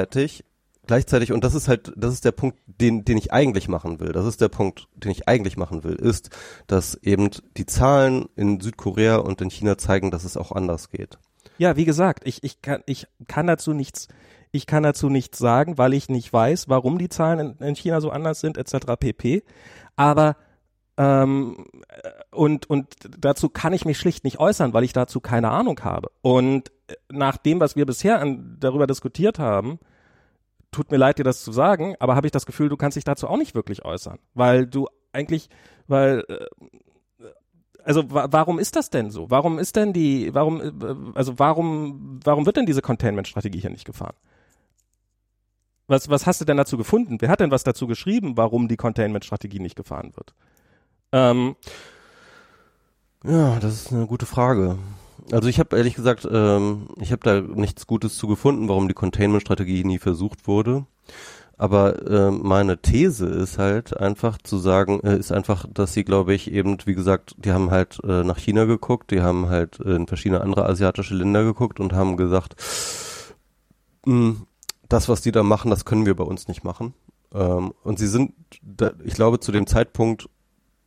[0.86, 4.12] gleichzeitig, und das ist halt, das ist der Punkt, den, den ich eigentlich machen will.
[4.12, 6.30] Das ist der Punkt, den ich eigentlich machen will, ist,
[6.66, 11.18] dass eben die Zahlen in Südkorea und in China zeigen, dass es auch anders geht.
[11.58, 14.08] ja, wie gesagt, ich, ich kann, ich kann dazu nichts,
[14.52, 18.00] ich kann dazu nichts sagen, weil ich nicht weiß, warum die Zahlen in, in China
[18.00, 18.96] so anders sind, etc.
[18.98, 19.42] pp.
[19.96, 20.36] Aber
[20.98, 25.50] ähm, äh, und, und dazu kann ich mich schlicht nicht äußern, weil ich dazu keine
[25.50, 26.10] Ahnung habe.
[26.22, 29.78] Und äh, nach dem, was wir bisher an, darüber diskutiert haben,
[30.76, 33.04] tut mir leid, dir das zu sagen, aber habe ich das Gefühl, du kannst dich
[33.04, 35.48] dazu auch nicht wirklich äußern, weil du eigentlich,
[35.88, 37.24] weil äh,
[37.82, 39.30] also wa warum ist das denn so?
[39.30, 40.72] Warum ist denn die, warum, äh,
[41.14, 44.16] also warum, warum wird denn diese Containment-Strategie hier nicht gefahren?
[45.88, 47.16] Was, was hast du denn dazu gefunden?
[47.20, 50.34] Wer hat denn was dazu geschrieben, warum die Containment-Strategie nicht gefahren wird?
[51.12, 51.56] Ähm,
[53.24, 54.78] Ja, das ist eine gute Frage.
[55.32, 58.94] Also ich habe ehrlich gesagt, ähm, ich habe da nichts Gutes zu gefunden, warum die
[58.94, 60.86] Containment-Strategie nie versucht wurde.
[61.58, 66.34] Aber äh, meine These ist halt einfach zu sagen, äh, ist einfach, dass sie, glaube
[66.34, 69.94] ich, eben, wie gesagt, die haben halt äh, nach China geguckt, die haben halt äh,
[69.96, 72.56] in verschiedene andere asiatische Länder geguckt und haben gesagt,
[74.04, 74.36] mh,
[74.88, 76.92] das, was die da machen, das können wir bei uns nicht machen.
[77.32, 80.28] Ähm, und sie sind, da, ich glaube, zu dem Zeitpunkt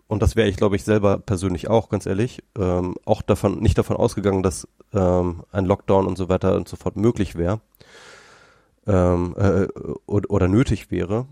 [0.09, 3.77] und das wäre ich, glaube ich, selber persönlich auch, ganz ehrlich, ähm, auch davon, nicht
[3.77, 7.61] davon ausgegangen, dass ähm, ein Lockdown und so weiter und so fort möglich wäre
[8.87, 9.67] ähm, äh,
[10.07, 11.27] oder, oder nötig wäre.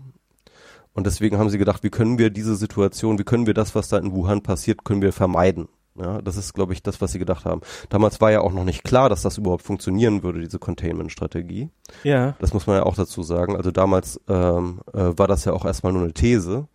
[0.94, 3.88] Und deswegen haben sie gedacht, wie können wir diese Situation, wie können wir das, was
[3.88, 5.68] da in Wuhan passiert, können wir vermeiden.
[5.96, 7.62] Ja, das ist, glaube ich, das, was sie gedacht haben.
[7.88, 11.70] Damals war ja auch noch nicht klar, dass das überhaupt funktionieren würde, diese Containment-Strategie.
[12.04, 12.36] ja.
[12.38, 13.56] Das muss man ja auch dazu sagen.
[13.56, 16.68] Also damals ähm, äh, war das ja auch erstmal nur eine These.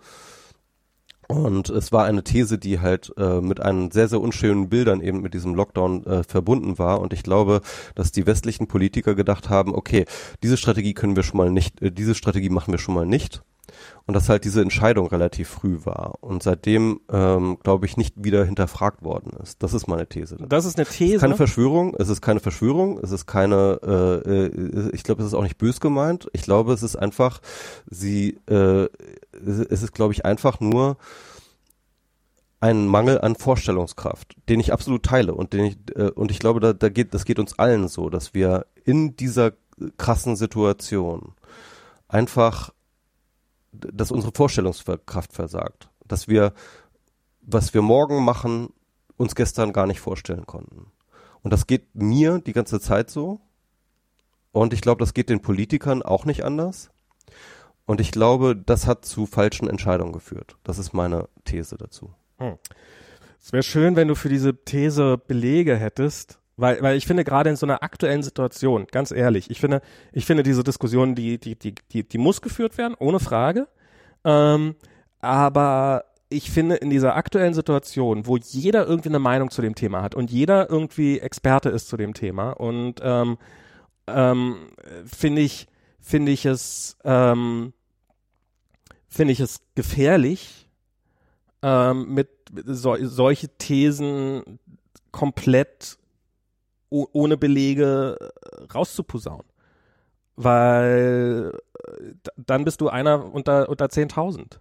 [1.34, 5.22] Und es war eine These, die halt äh, mit einen sehr, sehr unschönen Bildern eben
[5.22, 7.02] mit diesem Lockdown äh, verbunden war.
[7.02, 7.62] Und ich glaube,
[7.96, 10.06] dass die westlichen Politiker gedacht haben, okay,
[10.42, 13.44] diese Strategie können wir schon mal nicht, äh, diese Strategie machen wir schon mal nicht.
[14.06, 18.44] Und dass halt diese Entscheidung relativ früh war und seitdem, ähm, glaube ich, nicht wieder
[18.44, 19.64] hinterfragt worden ist.
[19.64, 20.36] Das ist meine These.
[20.50, 21.20] Das ist eine These.
[21.20, 25.34] Keine Verschwörung, es ist keine Verschwörung, es ist keine, äh, äh, ich glaube, es ist
[25.34, 26.28] auch nicht bös gemeint.
[26.34, 27.40] Ich glaube, es ist einfach,
[27.90, 28.90] sie, äh,
[29.46, 30.98] es ist, glaube ich, einfach nur
[32.64, 36.62] ein Mangel an Vorstellungskraft, den ich absolut teile und den ich, äh, und ich glaube,
[36.62, 39.52] da, da geht, das geht uns allen so, dass wir in dieser
[39.98, 41.34] krassen Situation
[42.08, 42.72] einfach,
[43.74, 46.54] dass unsere Vorstellungskraft versagt, dass wir,
[47.42, 48.70] was wir morgen machen,
[49.18, 50.92] uns gestern gar nicht vorstellen konnten.
[51.42, 53.42] Und das geht mir die ganze Zeit so.
[54.52, 56.92] Und ich glaube, das geht den Politikern auch nicht anders.
[57.86, 60.56] Und ich glaube, das hat zu falschen Entscheidungen geführt.
[60.64, 62.14] Das ist meine These dazu.
[63.42, 67.50] Es wäre schön, wenn du für diese These Belege hättest, weil, weil ich finde gerade
[67.50, 69.82] in so einer aktuellen Situation, ganz ehrlich, ich finde,
[70.12, 73.68] ich finde diese Diskussion, die, die, die, die, die muss geführt werden, ohne Frage.
[74.24, 74.76] Ähm,
[75.20, 80.02] aber ich finde in dieser aktuellen Situation, wo jeder irgendwie eine Meinung zu dem Thema
[80.02, 83.38] hat und jeder irgendwie Experte ist zu dem Thema und ähm,
[84.08, 84.56] ähm,
[85.06, 85.68] finde ich,
[86.00, 87.74] finde ich es, ähm,
[89.08, 90.70] finde ich es gefährlich,
[91.62, 92.30] ähm, mit
[92.66, 94.60] so, solche Thesen
[95.12, 95.98] komplett
[96.94, 99.46] ohne Belege äh, rauszuposaunen.
[100.36, 101.52] Weil
[101.88, 104.60] äh, dann bist du einer unter, unter 10.000.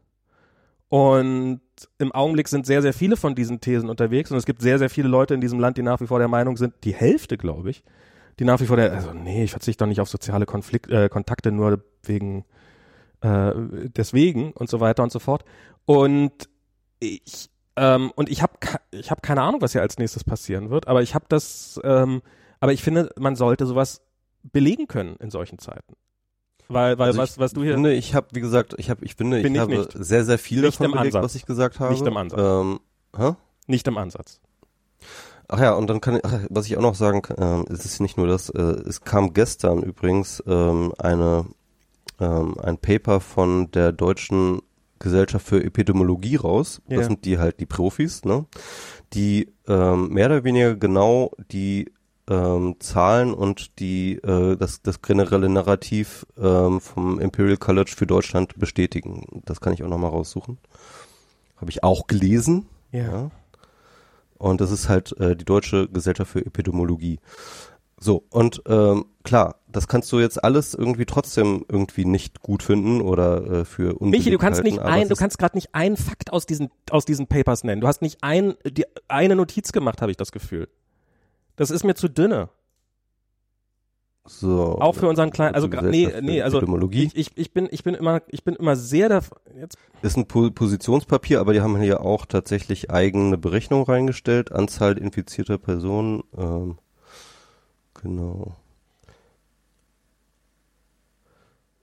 [0.89, 1.63] Und
[1.99, 4.91] im Augenblick sind sehr, sehr viele von diesen Thesen unterwegs und es gibt sehr, sehr
[4.91, 7.71] viele Leute in diesem Land, die nach wie vor der Meinung sind, die Hälfte, glaube
[7.71, 7.83] ich,
[8.39, 11.09] die nach wie vor der, also nee, ich verzichte doch nicht auf soziale Konflikt, äh,
[11.09, 12.45] Kontakte nur wegen,
[13.23, 13.53] äh,
[13.97, 15.47] deswegen und so weiter und so fort.
[15.87, 16.51] Und
[16.99, 18.53] ich, ähm, und ich habe
[18.91, 22.23] ich hab keine Ahnung, was hier als nächstes passieren wird, aber ich habe das, ähm,
[22.61, 24.03] aber ich finde, man sollte sowas
[24.43, 25.95] belegen können in solchen Zeiten.
[26.69, 29.05] Weil, weil Also was, ich was du hier, finde, ich habe, wie gesagt, ich habe,
[29.05, 29.93] ich finde, Bin ich ich habe nicht.
[29.93, 31.25] sehr, sehr viel Nicht davon im belegt, Ansatz.
[31.25, 31.93] was ich gesagt habe.
[31.93, 32.41] Nicht im Ansatz.
[32.41, 32.81] Ähm,
[33.67, 34.41] nicht im Ansatz.
[35.49, 37.85] Ach ja, und dann kann ich, ach, was ich auch noch sagen kann, äh, es
[37.85, 41.47] ist nicht nur das, äh, es kam gestern übrigens ähm, eine
[42.21, 44.63] ähm, ein Paper von der deutschen
[45.03, 46.81] Gesellschaft für Epidemiologie raus.
[46.89, 46.99] Ja.
[46.99, 48.47] Das sind die halt die Profis, ne?
[49.13, 51.93] Die ähm, mehr oder weniger genau die
[52.31, 58.59] ähm, Zahlen und die äh, das, das generelle Narrativ ähm, vom Imperial College für Deutschland
[58.59, 59.43] bestätigen.
[59.45, 60.59] Das kann ich auch nochmal raussuchen.
[61.57, 62.67] Habe ich auch gelesen.
[62.93, 63.31] Ja.
[64.39, 67.21] Und das ist halt äh, die Deutsche Gesellschaft für Epidemiologie.
[68.03, 73.01] So, und ähm, klar, das kannst du jetzt alles irgendwie trotzdem irgendwie nicht gut finden
[73.01, 76.33] oder äh, für Michi, du kannst nicht halten, ein, du kannst gerade nicht einen Fakt
[76.33, 77.81] aus diesen aus diesen Papers nennen.
[77.81, 80.69] Du hast nicht ein die, eine Notiz gemacht, habe ich das Gefühl.
[81.55, 82.49] Das ist mir zu dünne.
[84.27, 86.61] so, Auch für unseren kleinen, also nee, nee, also
[86.91, 89.21] ich, ich, ich bin ich bin immer ich bin immer sehr da
[89.61, 94.99] jetzt ist ein Po- Positionspapier, aber die haben hier auch tatsächlich eigene Berechnung reingestellt, Anzahl
[94.99, 96.79] infizierter Personen, ähm,
[98.03, 98.57] genau.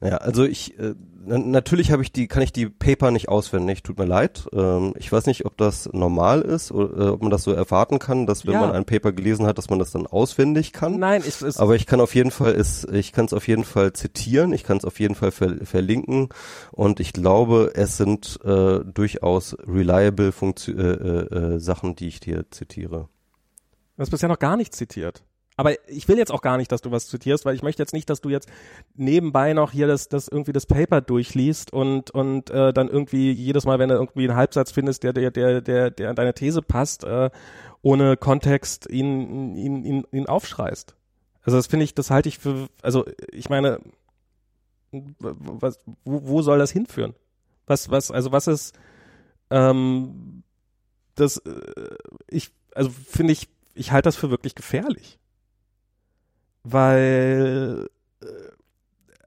[0.02, 3.84] Naja, also ich, äh, na, natürlich habe ich die, kann ich die Paper nicht auswendig,
[3.84, 4.48] tut mir leid.
[4.54, 8.00] Ähm, ich weiß nicht, ob das normal ist oder äh, ob man das so erwarten
[8.00, 8.62] kann, dass wenn Ja.
[8.62, 11.00] man ein Paper gelesen hat, dass man das dann auswendig kann.
[11.00, 13.66] nein, es ist Aber ich kann auf jeden Fall es, ich kann es auf jeden
[13.66, 16.30] Fall zitieren, ich kann es auf jeden Fall ver verlinken
[16.72, 22.22] und ich glaube, es sind äh, durchaus reliable Funktio äh, äh, äh, Sachen, die ich
[22.22, 23.10] dir zitiere.
[23.98, 25.24] Du hast bisher noch gar nicht zitiert.
[25.60, 27.92] Aber ich will jetzt auch gar nicht, dass du was zitierst, weil ich möchte jetzt
[27.92, 28.48] nicht, dass du jetzt
[28.96, 33.66] nebenbei noch hier das, das irgendwie das Paper durchliest und und äh, dann irgendwie jedes
[33.66, 36.62] Mal, wenn du irgendwie einen Halbsatz findest, der der der der der an deine These
[36.62, 37.30] passt, äh,
[37.82, 40.96] ohne Kontext ihn ihn ihn, ihn aufschreist.
[41.42, 43.82] Also das finde ich, das halte ich für, also ich meine,
[44.94, 47.16] was, wo, wo soll das hinführen?
[47.68, 48.80] Was was also was ist
[49.50, 50.44] ähm,
[51.16, 51.98] das äh,
[52.30, 55.19] ich also finde ich ich halte das für wirklich gefährlich.
[56.72, 57.90] Weil,
[58.22, 58.26] äh,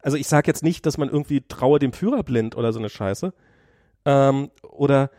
[0.00, 2.88] also ich sage jetzt nicht, dass man irgendwie traue dem Führer blind oder so eine
[2.88, 3.32] Scheiße.
[4.04, 5.10] Ähm, oder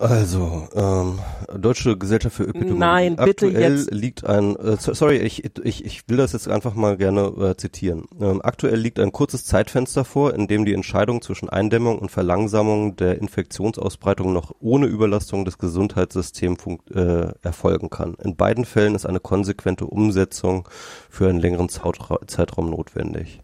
[0.00, 1.18] Also, ähm,
[1.60, 2.78] Deutsche Gesellschaft für Epidemiologie.
[2.78, 3.90] Nein, bitte Aktuell jetzt.
[3.92, 7.56] liegt ein, äh, so- sorry, ich, ich, ich will das jetzt einfach mal gerne äh,
[7.56, 8.04] zitieren.
[8.20, 12.94] Ähm, aktuell liegt ein kurzes Zeitfenster vor, in dem die Entscheidung zwischen Eindämmung und Verlangsamung
[12.94, 16.58] der Infektionsausbreitung noch ohne Überlastung des Gesundheitssystems
[16.94, 18.14] äh, erfolgen kann.
[18.22, 20.68] In beiden Fällen ist eine konsequente Umsetzung
[21.10, 23.40] für einen längeren Zautra Zeitraum notwendig.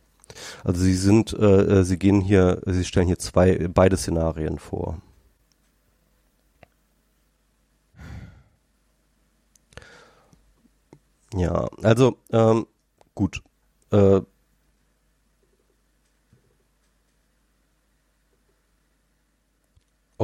[0.63, 1.45] Also sie sind, äh,
[1.81, 4.99] äh, sie gehen hier, sie stellen hier zwei, beide Szenarien vor.
[11.37, 12.67] Ja, also ähm,
[13.15, 13.43] gut.
[13.91, 14.21] Äh,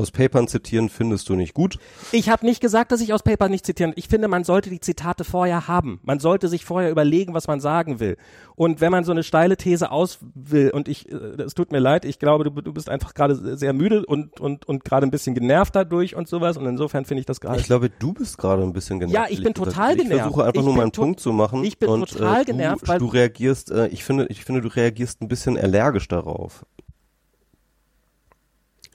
[0.00, 1.78] aus Papern zitieren findest du nicht gut.
[2.12, 3.92] ich habe nicht gesagt, dass ich aus Paper nicht zitieren.
[3.96, 6.00] Ich finde, man sollte die Zitate vorher haben.
[6.02, 8.16] Man sollte sich vorher überlegen, was man sagen will.
[8.56, 11.78] Und wenn man so eine steile These aus will, und ich, äh, es tut mir
[11.78, 15.10] leid, ich glaube, du, du bist einfach gerade sehr müde und und und gerade ein
[15.10, 16.56] bisschen genervt dadurch und sowas.
[16.56, 19.14] Und insofern finde ich das gerade Ich glaube, du bist gerade ein bisschen genervt.
[19.14, 20.22] Ja, ich bin total Ich genervt.
[20.22, 21.64] versuche einfach Ich nur meinen Punkt zu machen.
[21.64, 24.60] ich bin und, total äh, du, genervt, weil- du reagierst, äh, ich finde, ich finde,
[24.62, 26.64] du reagierst ein bisschen allergisch darauf.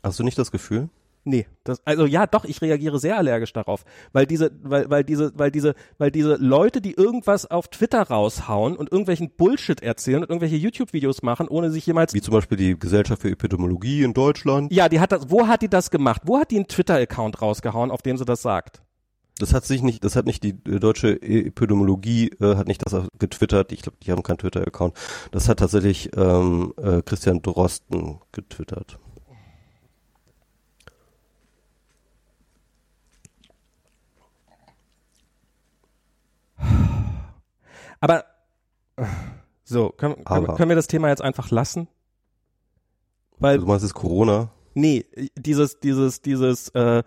[0.06, 0.90] Hast du nicht das Gefühl?
[1.24, 3.84] Nee, das, also ja, doch, ich reagiere sehr allergisch darauf,
[4.14, 8.76] weil diese, weil, weil diese, weil diese, weil diese Leute, die irgendwas auf Twitter raushauen
[8.76, 12.78] und irgendwelchen Bullshit erzählen und irgendwelche YouTube-Videos machen, ohne sich jemals, Wie zum Beispiel die
[12.78, 14.72] Gesellschaft für Epidemiologie in Deutschland.
[14.72, 16.22] ja, die hat das, wo hat die das gemacht?
[16.26, 18.84] Wo hat die einen Twitter-Account rausgehauen, auf dem sie das sagt?
[19.40, 23.08] Das hat sich nicht, das hat nicht die äh, deutsche Epidemiologie, äh, hat nicht das
[23.18, 23.72] getwittert.
[23.72, 24.96] Ich glaube, die haben keinen Twitter-Account.
[25.32, 29.00] Das hat tatsächlich ähm, äh, Christian Drosten getwittert.
[38.00, 38.26] Aber
[39.64, 40.56] so, können, Aber.
[40.56, 41.88] können wir das Thema jetzt einfach lassen?
[43.40, 44.50] Weil Du meinst es Corona?
[44.74, 45.06] Nee,
[45.38, 47.04] dieses, dieses, dieses, äh,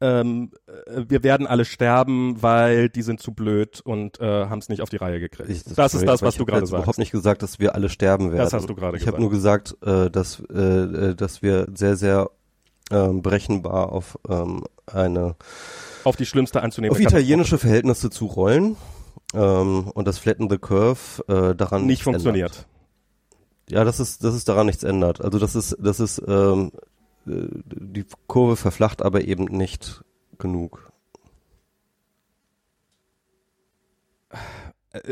[0.00, 0.52] ähm,
[0.86, 4.80] äh, wir werden alle sterben, weil die sind zu blöd und äh, haben es nicht
[4.80, 5.48] auf die Reihe gekriegt.
[5.50, 6.72] Ich- das ist das, was ich du gerade sagst.
[6.72, 8.38] überhaupt nicht gesagt, dass wir alle sterben werden.
[8.44, 9.20] Das hast du gerade Ich habe gesagt.
[9.20, 10.60] nur gesagt, äh, dass, äh,
[11.10, 12.30] äh, dass wir sehr, sehr
[12.90, 15.34] ähm, berechenbar auf ähm, eine
[16.04, 18.76] Auf die schlimmste anzunehmende auf italienische Verhältnisse zu rollen
[19.34, 22.50] ähm, und das Flatten the Curve äh, daran nicht funktioniert.
[22.50, 22.66] Ändert.
[23.70, 25.20] Ja, das ist, das ist daran nichts ändert.
[25.20, 26.72] Also das ist, das ist ähm,
[27.26, 30.02] äh, die Kurve verflacht, aber eben nicht
[30.38, 30.90] genug.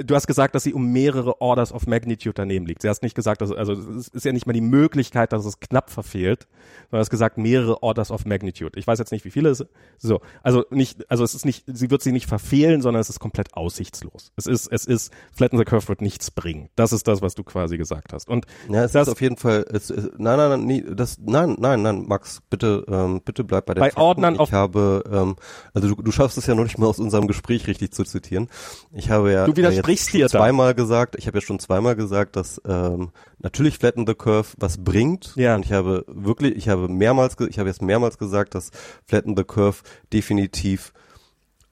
[0.04, 2.80] Du hast gesagt, dass sie um mehrere Orders of Magnitude daneben liegt.
[2.82, 5.60] Sie hast nicht gesagt, dass, also es ist ja nicht mal die Möglichkeit, dass es
[5.60, 6.46] knapp verfehlt,
[6.90, 8.78] sondern hast gesagt mehrere Orders of Magnitude.
[8.78, 9.64] Ich weiß jetzt nicht, wie viele es
[9.98, 13.20] so, also nicht, also es ist nicht, sie wird sie nicht verfehlen, sondern es ist
[13.20, 14.32] komplett aussichtslos.
[14.36, 16.70] Es ist, es ist, Flatten the Curve wird nichts bringen.
[16.74, 18.28] Das ist das, was du quasi gesagt hast.
[18.30, 21.18] Und ja, es das, ist auf jeden Fall, es, es, nein, nein, nein, nee, das,
[21.22, 24.00] nein, nein, nein, Max, bitte, ähm, bitte bleib bei der Bei Fakten.
[24.00, 25.36] Ordnern Ich auf- habe, ähm,
[25.74, 28.48] also du, du schaffst es ja noch nicht mal aus unserem Gespräch richtig zu zitieren.
[28.92, 30.38] Ich habe ja Du widersprichst jetzt da.
[30.38, 34.82] zweimal gesagt, ich habe ja schon zweimal gesagt, dass ähm, natürlich Flatten the Curve was
[34.82, 35.32] bringt.
[35.36, 35.54] Ja.
[35.54, 38.70] Und ich habe wirklich, ich habe mehrmals, ich habe jetzt mehrmals gesagt, dass
[39.04, 39.82] Flatten the Curve
[40.12, 40.92] definitiv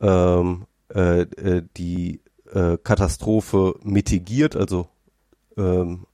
[0.00, 2.20] ähm, äh, äh, die
[2.52, 4.88] äh, Katastrophe mitigiert, also
[5.56, 6.06] ähm,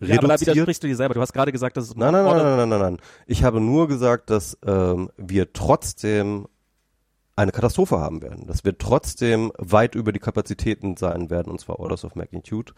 [0.00, 0.54] ja, aber da reduziert.
[0.54, 1.14] widersprichst du dir selber.
[1.14, 2.98] Du hast gerade gesagt, dass es Nein, nein, nein, nein, nein, nein, nein.
[3.26, 6.46] Ich habe nur gesagt, dass ähm, wir trotzdem
[7.38, 11.78] eine Katastrophe haben werden, dass wir trotzdem weit über die Kapazitäten sein werden, und zwar
[11.78, 12.72] Orders of Magnitude.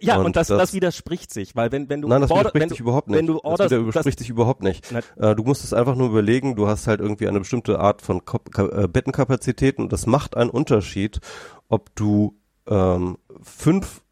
[0.00, 2.50] Ja, und, Und das, das, das- widerspricht sich, weil wenn, wenn du Nein, das Order-
[2.54, 3.18] widerspricht sich überhaupt nicht.
[3.18, 4.92] Wenn du das Orders, wieder widerspricht sich überhaupt nicht.
[5.16, 8.24] Äh, du musst es einfach nur überlegen, du hast halt irgendwie eine bestimmte Art von
[8.24, 11.20] Kop Ka äh, Bettenkapazitäten und das macht einen Unterschied,
[11.68, 12.36] ob du
[12.66, 14.02] ähm, fünf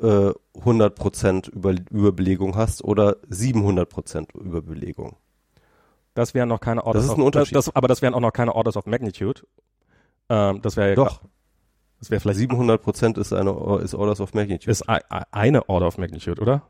[0.00, 5.16] äh, 100% über Überbelegung hast oder 700% Überbelegung.
[6.14, 7.56] Das wären noch keine Orders ist of, ein Unterschied.
[7.56, 9.42] Das, aber das wären auch noch keine Orders of Magnitude.
[10.28, 11.20] Ähm, das wäre ja Doch.
[11.98, 13.50] Das wäre vielleicht 700% ist eine
[13.82, 14.70] ist Orders of Magnitude.
[14.70, 16.62] ist ei- ei- eine Order of Magnitude, oder?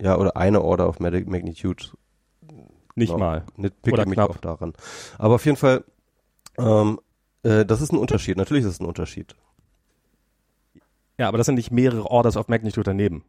[0.00, 1.84] ja, oder eine Order of Mag- Magnitude.
[2.94, 3.18] Nicht Genau.
[3.18, 3.44] mal.
[3.56, 4.30] Nicht Oder mich knapp.
[4.30, 4.74] auch daran.
[5.18, 5.84] Aber auf jeden Fall,
[6.58, 7.00] ähm,
[7.42, 8.36] äh, das ist ein Unterschied.
[8.36, 9.34] Natürlich ist es ein Unterschied.
[11.18, 13.24] Ja, aber das sind nicht mehrere Orders of Magnitude daneben.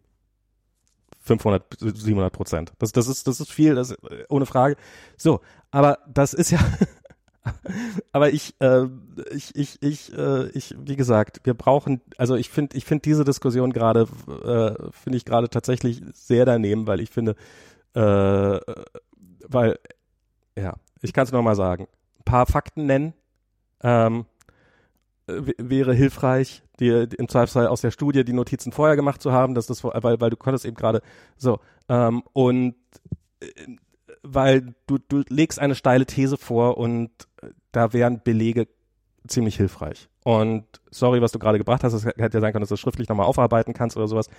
[1.22, 2.74] 500, 700 Prozent.
[2.80, 4.76] Das, das ist, das ist viel, das, äh, ohne Frage.
[5.16, 5.40] So,
[5.74, 6.60] aber das ist ja,
[8.12, 8.86] aber ich, äh,
[9.32, 13.24] ich, ich, ich, äh, ich, wie gesagt, wir brauchen, also ich finde, ich finde diese
[13.24, 17.36] Diskussion gerade, äh, finde ich gerade tatsächlich sehr daneben, weil ich finde,
[17.96, 18.60] äh,
[19.48, 19.80] weil,
[20.56, 21.88] ja, ich kann es nochmal sagen,
[22.20, 23.14] ein paar Fakten nennen,
[23.82, 24.26] ähm,
[25.26, 29.66] wäre hilfreich, dir im Zweifelsfall aus der Studie die Notizen vorher gemacht zu haben, dass
[29.66, 31.02] das, weil, weil du konntest eben gerade
[31.36, 31.60] so
[31.90, 32.76] ähm, und
[33.40, 33.48] äh,
[34.24, 37.10] weil du, du legst eine steile These vor und
[37.42, 38.68] äh, da wären Belege
[39.28, 40.10] ziemlich hilfreich.
[40.24, 42.80] Und sorry, was du gerade gebracht hast, es hätte ja sein können, dass du das
[42.80, 44.30] schriftlich nochmal aufarbeiten kannst oder sowas.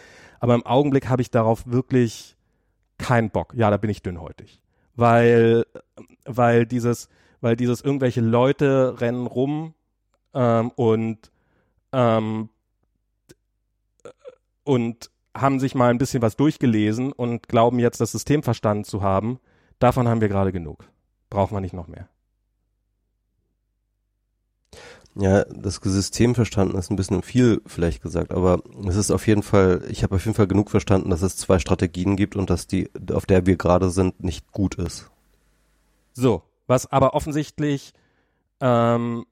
[0.41, 2.37] Aber im Augenblick habe ich darauf wirklich
[2.99, 3.53] keinen Bock.
[3.55, 4.61] Ja, da bin ich dünnhäutig.
[4.97, 5.67] Weil,
[6.25, 7.09] weil dieses,
[7.41, 9.75] weil dieses irgendwelche Leute rennen rum
[10.33, 11.31] ähm, und
[11.93, 12.49] ähm,
[14.65, 19.03] und haben sich mal ein bisschen was durchgelesen und glauben jetzt das System verstanden zu
[19.03, 19.39] haben.
[19.79, 20.85] Davon haben wir gerade genug.
[21.31, 22.09] Brauchen wir nicht noch mehr.
[25.17, 29.45] Ja, das System verstanden ist ein bisschen viel vielleicht gesagt, aber es ist auf jeden
[29.45, 32.67] Fall, ich habe auf jeden Fall genug verstanden, dass es zwei Strategien gibt und dass
[32.67, 35.11] die, auf der wir gerade sind, nicht gut ist.
[36.15, 37.93] So, was aber offensichtlich
[38.61, 39.25] ähm,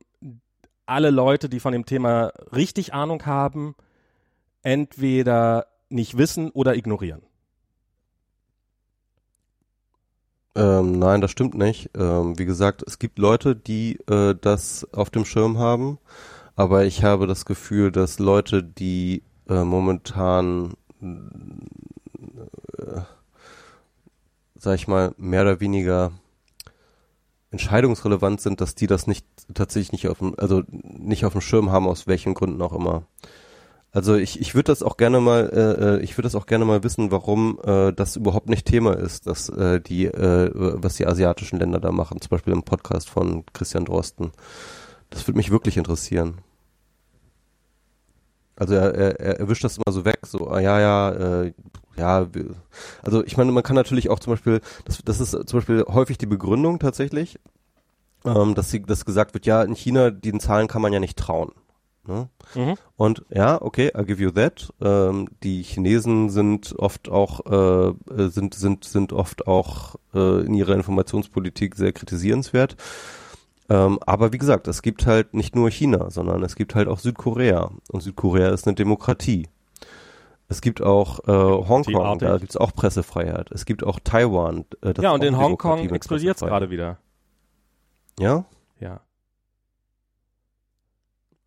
[0.86, 3.74] alle Leute, die von dem Thema richtig Ahnung haben,
[4.62, 7.22] entweder nicht wissen oder ignorieren.
[10.54, 11.90] Ähm, nein, das stimmt nicht.
[11.96, 15.98] Ähm, wie gesagt, es gibt Leute, die äh, das auf dem Schirm haben,
[16.56, 23.00] aber ich habe das Gefühl, dass Leute, die äh, momentan, äh,
[24.56, 26.12] sag ich mal, mehr oder weniger
[27.50, 31.70] entscheidungsrelevant sind, dass die das nicht tatsächlich nicht auf dem, also nicht auf dem Schirm
[31.70, 33.04] haben, aus welchen Gründen auch immer.
[33.94, 36.64] Also ich, ich würde das auch gerne mal, äh, äh, ich würde das auch gerne
[36.64, 41.06] mal wissen, warum äh, das überhaupt nicht Thema ist, dass äh, die, äh, was die
[41.06, 44.32] asiatischen Länder da machen, zum Beispiel im Podcast von Christian Drosten.
[45.10, 46.38] Das würde mich wirklich interessieren.
[48.56, 51.52] Also er, er, er erwischt das immer so weg, so, ah, ja, ja, äh,
[51.96, 52.26] ja,
[53.02, 56.16] also ich meine, man kann natürlich auch zum Beispiel, das, das ist zum Beispiel häufig
[56.16, 57.38] die Begründung tatsächlich,
[58.24, 61.18] ähm, dass sie, dass gesagt wird, ja, in China, den Zahlen kann man ja nicht
[61.18, 61.52] trauen.
[62.06, 62.28] Ne?
[62.54, 62.74] Mhm.
[62.96, 64.72] Und ja, okay, I give you that.
[64.80, 67.92] Ähm, die Chinesen sind oft auch äh,
[68.28, 72.76] sind sind sind oft auch äh, in ihrer Informationspolitik sehr kritisierenswert.
[73.68, 76.98] Ähm, aber wie gesagt, es gibt halt nicht nur China, sondern es gibt halt auch
[76.98, 79.48] Südkorea und Südkorea ist eine Demokratie.
[80.48, 83.50] Es gibt auch äh, Hongkong, da gibt es auch Pressefreiheit.
[83.52, 84.64] Es gibt auch Taiwan.
[84.82, 86.98] Äh, Ja, und in Hongkong explodiert es gerade wieder.
[88.18, 88.44] Ja,
[88.80, 89.00] Ja.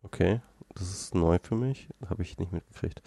[0.06, 0.40] Okay,
[0.74, 3.02] das ist neu für mich, habe ich nicht mitgekriegt.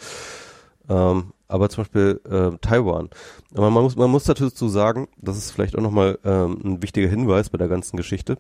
[0.90, 3.10] Ähm, aber zum Beispiel äh, Taiwan.
[3.56, 7.08] Aber man muss, man muss dazu sagen, das ist vielleicht auch nochmal ähm, ein wichtiger
[7.08, 8.38] Hinweis bei der ganzen Geschichte.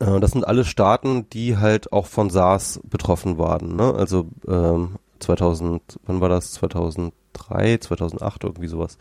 [0.00, 3.76] Äh, das sind alle Staaten, die halt auch von SARS betroffen waren.
[3.76, 3.94] Ne?
[3.94, 6.50] Also ähm, 2000, wann war das?
[6.54, 8.98] 2003, 2008, irgendwie sowas.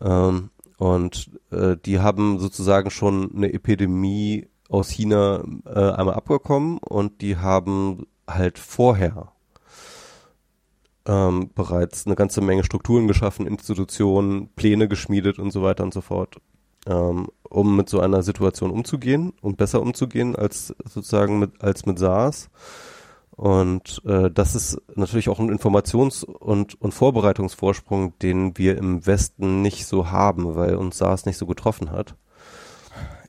[0.00, 0.48] Ähm,
[0.78, 7.36] und äh, die haben sozusagen schon eine Epidemie aus China äh, einmal abgekommen und die
[7.36, 9.32] haben halt vorher
[11.06, 16.00] ähm, bereits eine ganze Menge Strukturen geschaffen, Institutionen, Pläne geschmiedet und so weiter und so
[16.00, 16.36] fort,
[16.86, 21.98] ähm, um mit so einer Situation umzugehen und besser umzugehen als sozusagen mit als mit
[21.98, 22.50] SARS.
[23.36, 29.60] Und äh, das ist natürlich auch ein Informations- und, und Vorbereitungsvorsprung, den wir im Westen
[29.60, 32.16] nicht so haben, weil uns SARS nicht so getroffen hat.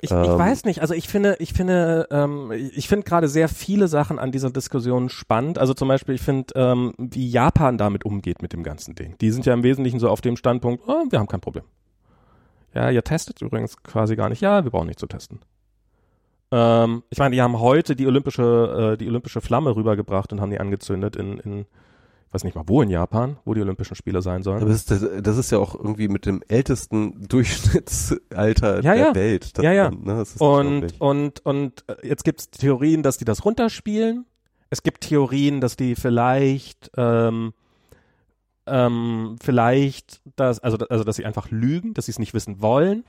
[0.01, 0.81] Ich, ähm, ich weiß nicht.
[0.81, 5.09] Also ich finde, ich finde, ähm, ich finde gerade sehr viele Sachen an dieser Diskussion
[5.09, 5.57] spannend.
[5.57, 9.15] Also zum Beispiel, ich finde, ähm, wie Japan damit umgeht mit dem ganzen Ding.
[9.19, 11.63] Die sind ja im Wesentlichen so auf dem Standpunkt, oh, wir haben kein Problem.
[12.73, 14.41] Ja, ihr testet übrigens quasi gar nicht.
[14.41, 15.39] Ja, wir brauchen nicht zu testen.
[16.51, 20.51] Ähm, ich meine, die haben heute die olympische, äh, die olympische Flamme rübergebracht und haben
[20.51, 21.65] die angezündet in, in
[22.31, 24.61] weiß nicht mal wo in Japan, wo die Olympischen Spiele sein sollen.
[24.61, 29.15] Aber das ist, das ist ja auch irgendwie mit dem ältesten Durchschnittsalter ja, der ja.
[29.15, 29.57] Welt.
[29.57, 29.91] Das ja, ja.
[29.91, 34.25] Ne, und, und, und äh, jetzt gibt's Theorien, dass die das runterspielen.
[34.69, 37.53] Es gibt Theorien, dass die vielleicht, ähm,
[38.65, 43.05] ähm, vielleicht, dass, also, also, dass sie einfach lügen, dass sie es nicht wissen wollen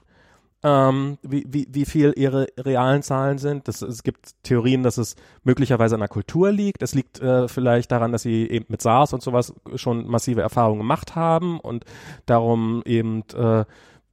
[0.62, 3.68] ähm, wie, wie, wie viel ihre realen Zahlen sind.
[3.68, 5.14] Das, es gibt Theorien, dass es
[5.44, 6.82] möglicherweise an der Kultur liegt.
[6.82, 10.80] Es liegt äh, vielleicht daran, dass sie eben mit SARS und sowas schon massive Erfahrungen
[10.80, 11.84] gemacht haben und
[12.26, 13.64] darum eben äh,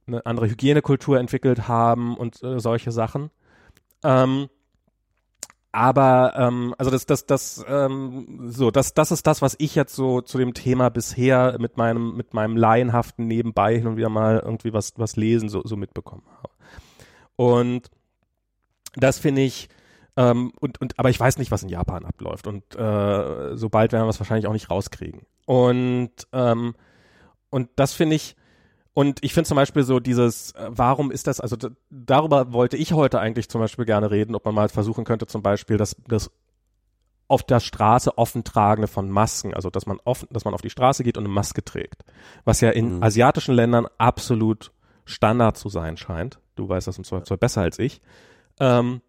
[0.06, 3.30] eine andere Hygienekultur entwickelt haben und äh, solche Sachen.
[4.04, 4.48] Ähm,
[5.76, 9.94] aber ähm, also das das das ähm, so das das ist das was ich jetzt
[9.94, 14.40] so zu dem Thema bisher mit meinem mit meinem laienhaften nebenbei hin und wieder mal
[14.42, 16.54] irgendwie was was lesen so so mitbekommen habe.
[17.36, 17.90] Und
[18.94, 19.68] das finde ich
[20.16, 22.46] ähm, und und aber ich weiß nicht was in Japan abläuft.
[22.46, 25.26] Und äh, sobald werden wir es wahrscheinlich auch nicht rauskriegen.
[25.44, 26.74] Und ähm,
[27.50, 28.34] und das finde ich
[28.96, 31.54] und ich finde zum Beispiel so dieses, äh, warum ist das, also
[31.90, 35.42] darüber wollte ich heute eigentlich zum Beispiel gerne reden, ob man mal versuchen könnte zum
[35.42, 36.30] Beispiel, dass das
[37.28, 40.70] auf der Straße offen tragende von Masken, also dass man offen, dass man auf die
[40.70, 42.06] Straße geht und eine Maske trägt,
[42.46, 43.02] was ja in mhm.
[43.02, 44.72] asiatischen Ländern absolut
[45.04, 46.38] Standard zu sein scheint.
[46.54, 48.00] Du weißt das im Zweifelsfall besser als ich.
[48.60, 49.02] Ähm,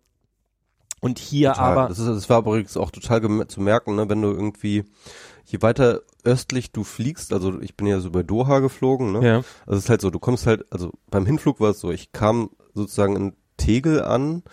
[0.99, 1.71] und hier total.
[1.71, 1.87] aber.
[1.87, 4.83] Das, ist, das war übrigens auch total zu merken, ne, wenn du irgendwie
[5.47, 9.25] je weiter östlich du fliegst, also ich bin ja so bei Doha geflogen, ne?
[9.25, 9.35] Ja.
[9.65, 12.11] Also es ist halt so, du kommst halt, also beim Hinflug war es so, ich
[12.11, 14.43] kam sozusagen in Tegel an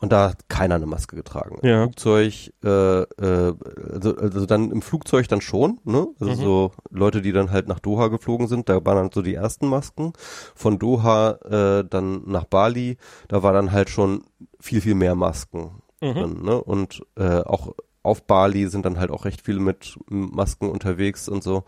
[0.00, 1.58] und da hat keiner eine Maske getragen.
[1.62, 1.84] Ja.
[1.84, 3.54] Im Flugzeug, äh, äh,
[3.90, 6.08] also, also dann im Flugzeug dann schon, ne?
[6.20, 6.36] Also mhm.
[6.36, 9.66] so Leute, die dann halt nach Doha geflogen sind, da waren dann so die ersten
[9.66, 10.12] Masken.
[10.54, 12.98] Von Doha äh, dann nach Bali,
[13.28, 14.24] da war dann halt schon
[14.60, 16.14] viel, viel mehr Masken mhm.
[16.14, 16.62] drin, ne?
[16.62, 17.72] Und äh, auch
[18.04, 21.64] auf Bali sind dann halt auch recht viele mit Masken unterwegs und so.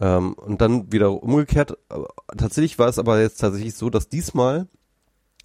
[0.00, 1.76] Ähm, und dann wieder umgekehrt.
[2.36, 4.66] Tatsächlich war es aber jetzt tatsächlich so, dass diesmal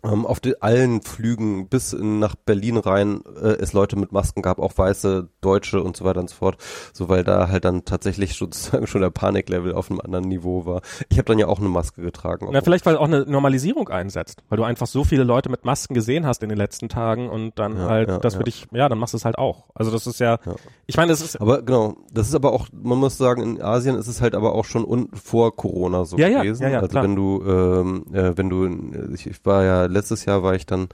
[0.06, 4.60] auf den, allen Flügen bis in, nach Berlin rein äh, es Leute mit Masken gab,
[4.60, 6.58] auch weiße, Deutsche und so weiter und so fort,
[6.94, 10.82] so weil da halt dann tatsächlich sozusagen schon der Paniklevel auf einem anderen Niveau war.
[11.10, 12.48] Ich habe dann ja auch eine Maske getragen.
[12.52, 15.94] Na, vielleicht weil auch eine Normalisierung einsetzt, weil du einfach so viele Leute mit Masken
[15.94, 18.44] gesehen hast in den letzten Tagen und dann ja, halt ja, das ja.
[18.44, 19.66] dich, ja, dann machst du es halt auch.
[19.74, 20.56] Also das ist ja, ja.
[20.86, 23.96] ich meine, das ist aber genau, das ist aber auch, man muss sagen, in Asien
[23.96, 26.66] ist es halt aber auch schon un, vor Corona so gewesen.
[26.66, 27.04] Also klar.
[27.04, 30.90] wenn du, ähm, äh, wenn du, ich, ich war ja letztes Jahr war ich dann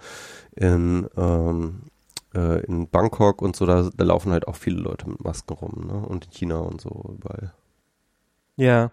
[0.55, 1.81] in, ähm,
[2.33, 5.87] äh, in Bangkok und so, da, da laufen halt auch viele Leute mit Masken rum,
[5.87, 6.07] ne?
[6.07, 7.53] Und in China und so überall.
[8.55, 8.91] Ja.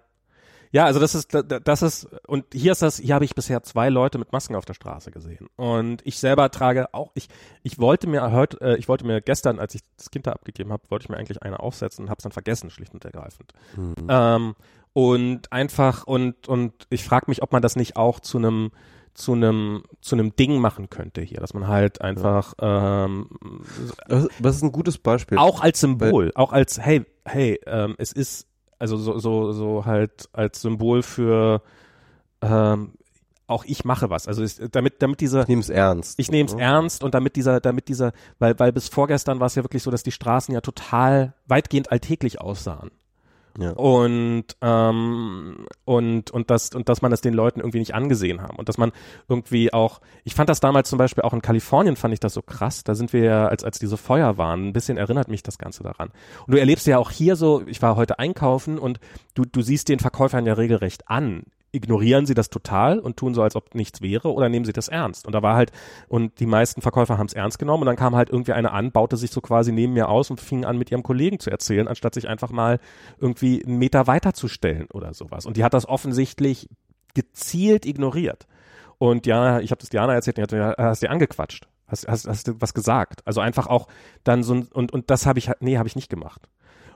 [0.71, 3.89] Ja, also das ist, das ist, und hier ist das, hier habe ich bisher zwei
[3.89, 5.49] Leute mit Masken auf der Straße gesehen.
[5.57, 7.29] Und ich selber trage auch, ich,
[7.63, 10.71] ich wollte mir heute, äh, ich wollte mir gestern, als ich das Kind da abgegeben
[10.71, 13.55] habe, wollte ich mir eigentlich eine aufsetzen und habe es dann vergessen, schlicht und ergreifend.
[13.77, 13.95] Mhm.
[14.11, 14.55] Ähm,
[14.93, 18.71] und einfach, und, und ich frage mich, ob man das nicht auch zu einem,
[19.19, 23.05] zu einem zu einem Ding machen könnte hier, dass man halt einfach ja.
[23.05, 23.29] ähm,
[24.07, 25.39] das, das, ist ein gutes Beispiel.
[25.39, 28.47] Auch als Symbol, auch als hey hey ähm, es ist
[28.79, 31.63] also so so so halt als Symbol für
[32.43, 32.93] ähm,
[33.49, 34.29] auch ich mache was.
[34.29, 36.19] Also ist, damit damit dieser ich nehme es ernst.
[36.21, 36.61] Ich nehme es ja.
[36.61, 39.91] ernst und damit dieser damit dieser weil weil bis vorgestern war es ja wirklich so,
[39.91, 42.93] dass die Straßen ja total weitgehend alltäglich aussahen.
[43.59, 43.71] Ja.
[43.73, 48.57] Und, ähm, und, und, das, und dass man das den Leuten irgendwie nicht angesehen haben.
[48.57, 48.93] Und dass man
[49.29, 52.43] irgendwie auch, ich fand das damals zum Beispiel auch in Kalifornien, fand ich das so
[52.43, 52.85] krass.
[52.85, 55.83] Da sind wir ja, als, als diese Feuer waren, ein bisschen erinnert mich das Ganze
[55.83, 56.11] daran.
[56.47, 59.01] Und du erlebst ja auch hier so, ich war heute einkaufen und
[59.35, 63.43] du, du siehst den Verkäufern ja regelrecht an, ignorieren sie das total und tun so,
[63.43, 65.27] als ob nichts wäre, oder nehmen sie das ernst?
[65.27, 65.73] Und da war halt,
[66.09, 68.91] und die meisten Verkäufer haben es ernst genommen und dann kam halt irgendwie eine an,
[68.91, 71.89] baute sich so quasi neben mir aus und fing an, mit ihrem Kollegen zu erzählen,
[71.89, 72.81] anstatt sich einfach mal
[73.19, 75.47] irgendwie einen Meter weiterzustellen oder sowas.
[75.47, 76.69] Und die hat das offensichtlich
[77.15, 78.47] gezielt ignoriert.
[78.99, 81.69] Und Diana, ich habe das Diana erzählt, die hat, hast dir angequatscht.
[81.87, 83.27] Hast, hast, hast du was gesagt?
[83.27, 83.89] Also einfach auch
[84.23, 86.49] dann so ein, und, und das habe ich, nee, habe ich nicht gemacht.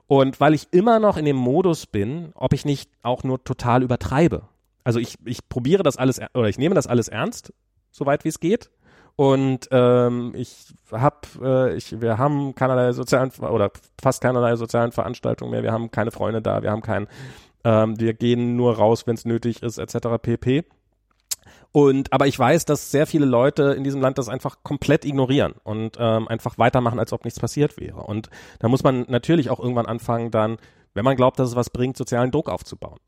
[0.06, 3.82] Und weil ich immer noch in dem Modus bin, ob ich nicht auch nur total
[3.82, 4.42] übertreibe.
[4.84, 7.52] Also ich, ich probiere das alles, oder ich nehme das alles ernst,
[7.90, 8.70] soweit wie es geht.
[9.16, 15.50] Und ähm, ich hab, äh, ich, wir haben keinerlei sozialen oder fast keinerlei sozialen Veranstaltungen
[15.50, 15.62] mehr.
[15.62, 17.08] Wir haben keine Freunde da, wir haben keinen,
[17.64, 20.18] ähm, wir gehen nur raus, wenn es nötig ist, etc.
[20.20, 20.64] pp.
[21.72, 25.54] Und aber ich weiß, dass sehr viele Leute in diesem Land das einfach komplett ignorieren
[25.62, 28.02] und ähm, einfach weitermachen, als ob nichts passiert wäre.
[28.02, 28.28] Und
[28.58, 30.58] da muss man natürlich auch irgendwann anfangen, dann,
[30.92, 32.98] wenn man glaubt, dass es was bringt, sozialen Druck aufzubauen.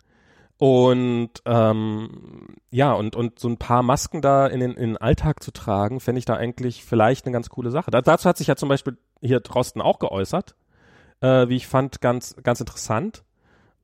[0.57, 5.43] Und ähm, ja, und, und so ein paar Masken da in den, in den Alltag
[5.43, 7.91] zu tragen, fände ich da eigentlich vielleicht eine ganz coole Sache.
[7.91, 10.55] Da, dazu hat sich ja zum Beispiel hier Drosten auch geäußert,
[11.21, 13.25] äh, wie ich fand, ganz, ganz interessant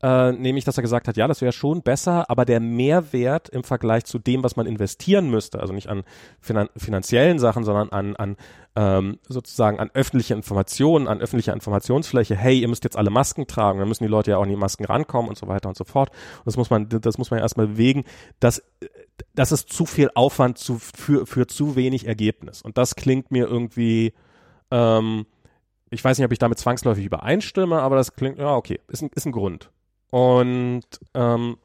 [0.03, 3.65] äh, nämlich, dass er gesagt hat, ja, das wäre schon besser, aber der Mehrwert im
[3.65, 6.05] Vergleich zu dem, was man investieren müsste, also nicht an
[6.41, 8.37] finan finanziellen Sachen, sondern an, an
[8.77, 13.79] ähm, sozusagen an öffentliche Informationen, an öffentliche Informationsfläche, hey, ihr müsst jetzt alle Masken tragen,
[13.79, 15.85] dann müssen die Leute ja auch an die Masken rankommen und so weiter und so
[15.85, 16.11] fort.
[16.39, 18.05] Und das muss man, das muss man ja erstmal bewegen,
[18.39, 18.63] dass
[19.35, 22.63] das ist zu viel Aufwand zu, für, für zu wenig Ergebnis.
[22.63, 24.15] Und das klingt mir irgendwie
[24.71, 25.27] ähm,
[25.91, 29.11] ich weiß nicht, ob ich damit zwangsläufig übereinstimme, aber das klingt, ja, okay, ist ein,
[29.15, 29.71] ist ein Grund.
[30.11, 30.85] Und
[31.15, 31.57] ähm,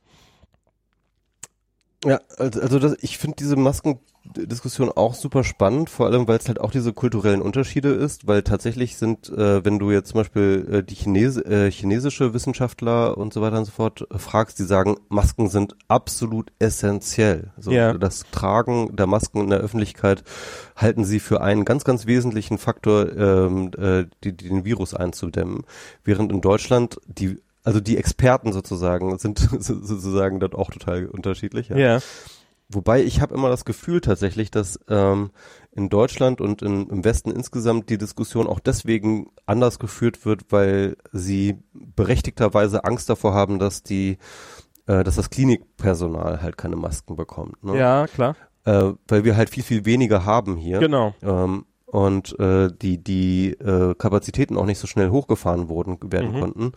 [2.05, 6.47] ja, also, also das, ich finde diese Maskendiskussion auch super spannend, vor allem weil es
[6.47, 10.67] halt auch diese kulturellen Unterschiede ist, weil tatsächlich sind, äh, wenn du jetzt zum Beispiel
[10.71, 14.65] äh, die Chines äh, chinesische Wissenschaftler und so weiter und so fort äh, fragst, die
[14.65, 17.51] sagen, Masken sind absolut essentiell.
[17.57, 17.93] So, ja.
[17.93, 20.23] Das Tragen der Masken in der Öffentlichkeit
[20.75, 25.63] halten sie für einen ganz, ganz wesentlichen Faktor, ähm, äh, die, die den Virus einzudämmen,
[26.03, 31.69] während in Deutschland die also die Experten sozusagen sind sozusagen dort auch total unterschiedlich.
[31.69, 31.77] Ja.
[31.77, 31.99] ja.
[32.69, 35.31] Wobei ich habe immer das Gefühl tatsächlich, dass ähm,
[35.71, 40.97] in Deutschland und in, im Westen insgesamt die Diskussion auch deswegen anders geführt wird, weil
[41.11, 44.17] sie berechtigterweise Angst davor haben, dass die,
[44.87, 47.63] äh, dass das Klinikpersonal halt keine Masken bekommt.
[47.63, 47.77] Ne?
[47.77, 48.35] Ja, klar.
[48.63, 50.79] Äh, weil wir halt viel, viel weniger haben hier.
[50.79, 51.13] Genau.
[51.21, 56.39] Ähm, und äh, die, die äh, Kapazitäten auch nicht so schnell hochgefahren wurden, werden mhm.
[56.39, 56.71] konnten.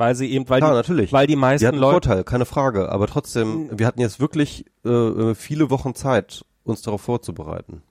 [0.00, 1.12] weil sie eben, weil Klar, die, natürlich.
[1.12, 4.88] weil die meisten die Leute Vorteil, keine Frage, aber trotzdem, wir hatten jetzt wirklich äh,
[4.88, 7.82] äh viele Wochen Zeit, uns darauf vorzubereiten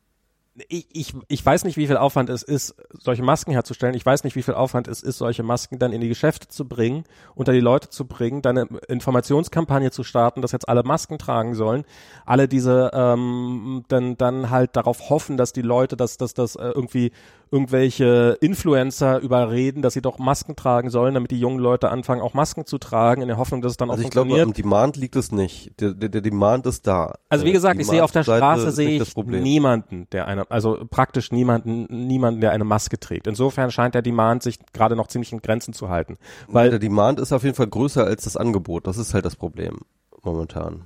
[0.68, 3.96] ich, ich, ich weiß nicht, wie viel Aufwand es ist, solche Masken herzustellen.
[3.96, 6.68] Ich weiß nicht, wie viel Aufwand es ist, solche Masken dann in die Geschäfte zu
[6.68, 7.04] bringen,
[7.36, 11.56] unter die Leute zu bringen, dann eine Informationskampagne zu starten, dass jetzt alle Masken tragen
[11.56, 11.86] sollen.
[12.26, 16.70] Alle diese ähm, dann, dann halt darauf hoffen, dass die Leute, dass, dass, dass äh,
[16.70, 17.12] irgendwie
[17.52, 22.34] irgendwelche Influencer überreden, dass sie doch Masken tragen sollen, damit die jungen Leute anfangen, auch
[22.34, 24.42] Masken zu tragen, in der Hoffnung, dass es dann also auch ich funktioniert.
[24.42, 25.80] Also ich glaube, am Demand liegt es nicht.
[25.80, 27.16] Der, der, der Demand ist da.
[27.30, 31.32] Also wie gesagt, ich sehe auf der Straße sehe ich niemanden, der eine also praktisch
[31.32, 33.28] niemanden, niemanden, der eine Maske trägt.
[33.28, 36.18] Insofern scheint der Demand sich gerade noch ziemlich in Grenzen zu halten.
[36.48, 38.88] Weil der Demand ist auf jeden Fall größer als das Angebot.
[38.88, 39.80] Das ist halt das Problem
[40.24, 40.84] momentan.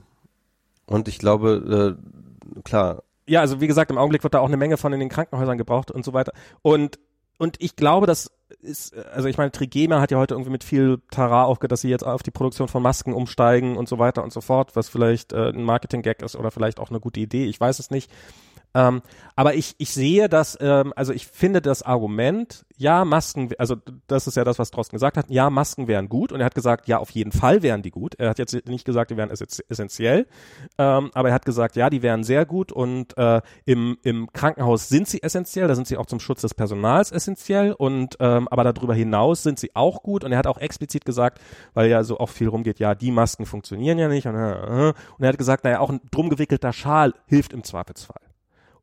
[0.86, 3.04] Und ich glaube, äh, klar.
[3.28, 5.58] Ja, also wie gesagt, im Augenblick wird da auch eine Menge von in den Krankenhäusern
[5.58, 6.34] gebraucht und so weiter.
[6.62, 7.00] Und
[7.40, 8.32] und ich glaube, dass
[8.62, 11.90] ist, also ich meine, Trigema hat ja heute irgendwie mit viel Tara aufgehört, dass sie
[11.90, 15.34] jetzt auf die Produktion von Masken umsteigen und so weiter und so fort, was vielleicht
[15.34, 18.12] äh, ein Marketing-Gag ist oder vielleicht auch eine gute Idee, ich weiß es nicht.
[18.76, 19.02] Ähm,
[19.36, 23.76] aber ich, ich sehe das, ähm, also ich finde das Argument, ja, Masken, also
[24.08, 26.32] das ist ja das, was Drosten gesagt hat, ja, Masken wären gut.
[26.32, 28.16] Und er hat gesagt, ja, auf jeden Fall wären die gut.
[28.16, 30.28] Er hat jetzt nicht gesagt, die wären essentiell,
[30.78, 32.72] ähm, aber er hat gesagt, ja, die wären sehr gut.
[32.72, 36.54] Und äh, im, im Krankenhaus sind sie essentiell, da sind sie auch zum Schutz des
[36.54, 37.74] Personals essentiell.
[37.74, 40.24] Und ähm, aber darüber hinaus sind sie auch gut.
[40.24, 41.40] Und er hat auch explizit gesagt,
[41.74, 44.28] weil ja so auch viel rumgeht, ja, die Masken funktionieren ja nicht.
[44.28, 44.94] Und, äh, äh.
[45.18, 48.23] Und er hat gesagt, naja, auch ein drum gewickelter Schal hilft im Zweifelsfall.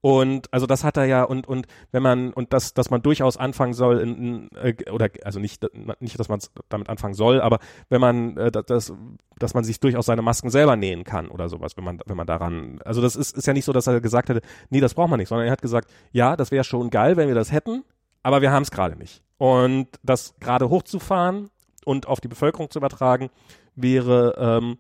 [0.03, 3.37] Und also das hat er ja und und wenn man und das dass man durchaus
[3.37, 5.67] anfangen soll in, in, äh, oder also nicht
[6.01, 6.41] nicht dass man
[6.71, 7.59] damit anfangen soll, aber
[7.91, 8.95] wenn man äh, das
[9.39, 12.27] dass man sich durchaus seine Masken selber nähen kann oder sowas, wenn man wenn man
[12.27, 14.41] daran also das ist ist ja nicht so, dass er gesagt hätte,
[14.71, 17.29] nee, das braucht man nicht, sondern er hat gesagt, ja, das wäre schon geil, wenn
[17.29, 17.85] wir das hätten,
[18.23, 19.23] aber wir haben es gerade nicht.
[19.37, 21.51] Und das gerade hochzufahren
[21.85, 23.29] und auf die Bevölkerung zu übertragen
[23.75, 24.79] wäre ähm,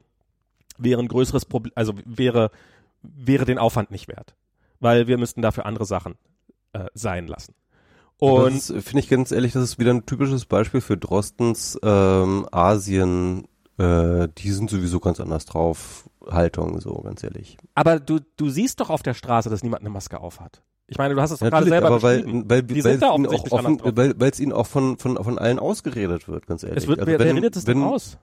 [0.78, 2.50] wäre ein größeres Problem, also wäre
[3.02, 4.34] wäre den Aufwand nicht wert
[4.80, 6.16] weil wir müssten dafür andere Sachen
[6.72, 7.54] äh, sein lassen.
[8.18, 13.46] Und finde ich ganz ehrlich, das ist wieder ein typisches Beispiel für Drostens ähm, Asien,
[13.78, 17.56] äh, die sind sowieso ganz anders drauf, Haltung, so ganz ehrlich.
[17.74, 20.62] Aber du, du siehst doch auf der Straße, dass niemand eine Maske aufhat.
[20.86, 23.52] Ich meine, du hast es gerade selber aber weil, weil, die weil, es ihnen auch
[23.52, 26.82] offen, weil, weil es ihnen auch von, von, von allen ausgeredet wird, ganz ehrlich.
[26.82, 28.18] Es wird, also wer, wenn, wer redet es denn aus?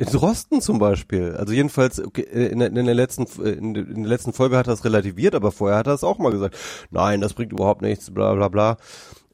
[0.00, 1.36] In Drosten zum Beispiel.
[1.36, 4.56] Also jedenfalls okay, äh, in, der, in der letzten äh, in in der letzten Folge
[4.56, 6.56] hat er es relativiert, aber vorher hat er es auch mal gesagt.
[6.90, 8.78] Nein, das bringt überhaupt nichts, bla bla bla.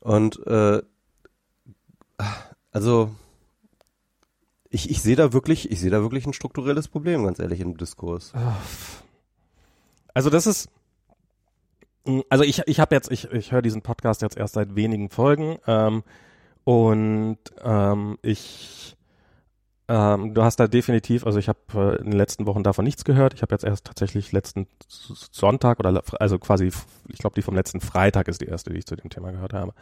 [0.01, 0.82] Und äh,
[2.72, 3.14] also
[4.68, 7.76] ich, ich sehe da wirklich, ich sehe da wirklich ein strukturelles Problem, ganz ehrlich, im
[7.76, 8.32] Diskurs.
[10.14, 10.68] Also das ist
[12.28, 15.59] also ich, ich habe jetzt, ich, ich höre diesen Podcast jetzt erst seit wenigen Folgen
[15.68, 16.02] ähm,
[16.64, 18.97] und ähm, ich
[19.88, 23.04] ähm, du hast da definitiv, also ich habe äh, in den letzten Wochen davon nichts
[23.04, 23.34] gehört.
[23.34, 26.70] Ich habe jetzt erst tatsächlich letzten Sonntag oder also quasi,
[27.08, 29.52] ich glaube, die vom letzten Freitag ist die erste, die ich zu dem Thema gehört
[29.52, 29.74] habe.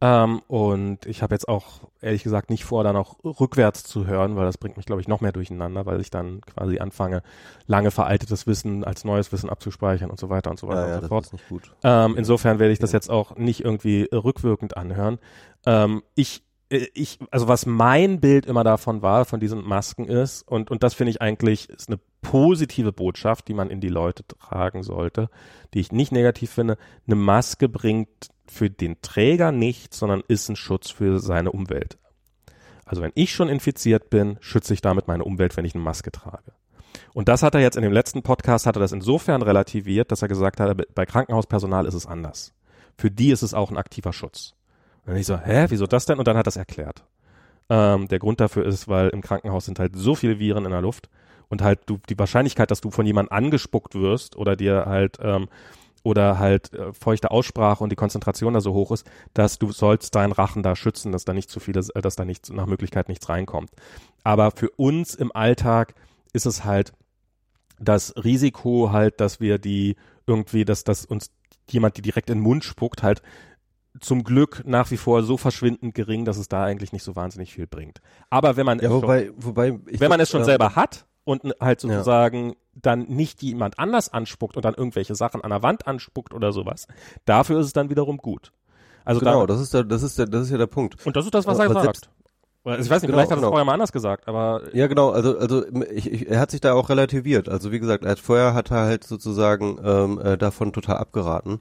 [0.00, 4.36] Ähm, und ich habe jetzt auch ehrlich gesagt nicht vor, da noch rückwärts zu hören,
[4.36, 7.22] weil das bringt mich, glaube ich, noch mehr durcheinander, weil ich dann quasi anfange,
[7.66, 11.02] lange veraltetes Wissen als neues Wissen abzuspeichern und so weiter und so weiter ja, und
[11.02, 11.24] so fort.
[11.24, 11.72] Das ist nicht gut.
[11.82, 15.18] Ähm, insofern werde ich das jetzt auch nicht irgendwie rückwirkend anhören.
[15.64, 20.70] Ähm, ich ich, also was mein Bild immer davon war, von diesen Masken ist, und,
[20.70, 24.82] und das finde ich eigentlich, ist eine positive Botschaft, die man in die Leute tragen
[24.82, 25.30] sollte,
[25.74, 26.76] die ich nicht negativ finde.
[27.06, 28.08] Eine Maske bringt
[28.48, 31.98] für den Träger nichts, sondern ist ein Schutz für seine Umwelt.
[32.84, 36.12] Also wenn ich schon infiziert bin, schütze ich damit meine Umwelt, wenn ich eine Maske
[36.12, 36.52] trage.
[37.12, 40.22] Und das hat er jetzt in dem letzten Podcast, hat er das insofern relativiert, dass
[40.22, 42.54] er gesagt hat, bei Krankenhauspersonal ist es anders.
[42.96, 44.54] Für die ist es auch ein aktiver Schutz.
[45.06, 46.18] Und ich so, hä, wieso das denn?
[46.18, 47.04] Und dann hat es erklärt.
[47.68, 50.82] Ähm, der Grund dafür ist, weil im Krankenhaus sind halt so viele Viren in der
[50.82, 51.08] Luft
[51.48, 55.48] und halt du die Wahrscheinlichkeit, dass du von jemandem angespuckt wirst oder dir halt ähm,
[56.02, 60.14] oder halt äh, feuchte Aussprache und die Konzentration da so hoch ist, dass du sollst
[60.14, 63.08] deinen Rachen da schützen, dass da nicht zu viele, äh, dass da nicht nach Möglichkeit
[63.08, 63.70] nichts reinkommt.
[64.22, 65.94] Aber für uns im Alltag
[66.32, 66.92] ist es halt
[67.80, 69.96] das Risiko halt, dass wir die
[70.26, 71.30] irgendwie, dass das uns
[71.68, 73.22] jemand, die direkt in den Mund spuckt, halt
[74.00, 77.52] zum Glück nach wie vor so verschwindend gering, dass es da eigentlich nicht so wahnsinnig
[77.52, 78.00] viel bringt.
[78.30, 81.06] Aber wenn man ja, es wobei, schon, wobei wenn man es schon äh, selber hat
[81.24, 82.54] und halt sozusagen ja.
[82.74, 86.86] dann nicht jemand anders anspuckt und dann irgendwelche Sachen an der Wand anspuckt oder sowas,
[87.24, 88.52] dafür ist es dann wiederum gut.
[89.04, 91.04] Also genau, da, das ist der, das ist der, das ist ja der Punkt.
[91.06, 92.10] Und das ist das, was er sagt.
[92.64, 93.50] Also ich weiß nicht, genau, vielleicht hat er genau.
[93.50, 96.72] vorher mal anders gesagt, aber ja genau, also also ich, ich, er hat sich da
[96.72, 97.48] auch relativiert.
[97.48, 101.60] Also wie gesagt, er hat vorher hat er halt sozusagen ähm, äh, davon total abgeraten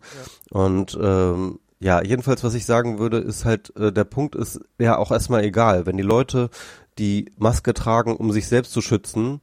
[0.51, 0.59] ja.
[0.59, 4.97] und ähm, ja, jedenfalls, was ich sagen würde, ist halt, äh, der Punkt ist ja
[4.97, 5.85] auch erstmal egal.
[5.85, 6.49] Wenn die Leute
[6.97, 9.41] die Maske tragen, um sich selbst zu schützen,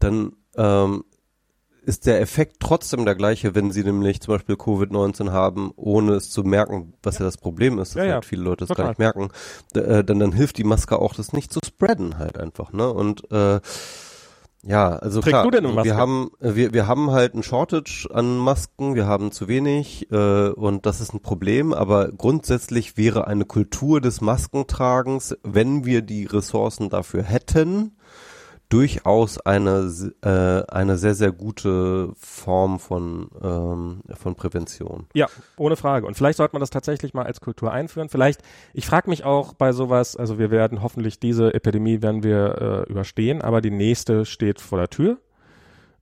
[0.00, 1.04] dann ähm,
[1.82, 6.30] ist der Effekt trotzdem der gleiche, wenn sie nämlich zum Beispiel Covid-19 haben, ohne es
[6.30, 8.88] zu merken, was ja, ja das Problem ist, dass ja, halt viele Leute es gar
[8.88, 9.30] nicht merken.
[9.74, 12.92] Äh, dann, dann hilft die Maske auch, das nicht zu spreaden halt einfach, ne?
[12.92, 13.60] Und äh,
[14.62, 15.84] ja, also Trägst klar, Maske?
[15.84, 20.48] wir haben wir wir haben halt ein Shortage an Masken, wir haben zu wenig äh,
[20.50, 26.26] und das ist ein Problem, aber grundsätzlich wäre eine Kultur des Maskentragens, wenn wir die
[26.26, 27.96] Ressourcen dafür hätten,
[28.70, 29.92] durchaus eine
[30.22, 35.06] äh, eine sehr sehr gute Form von ähm, von Prävention.
[35.12, 35.26] Ja,
[35.58, 36.06] ohne Frage.
[36.06, 38.08] Und vielleicht sollte man das tatsächlich mal als Kultur einführen.
[38.08, 38.40] Vielleicht.
[38.72, 40.16] Ich frage mich auch bei sowas.
[40.16, 44.78] Also wir werden hoffentlich diese Epidemie werden wir äh, überstehen, aber die nächste steht vor
[44.78, 45.18] der Tür.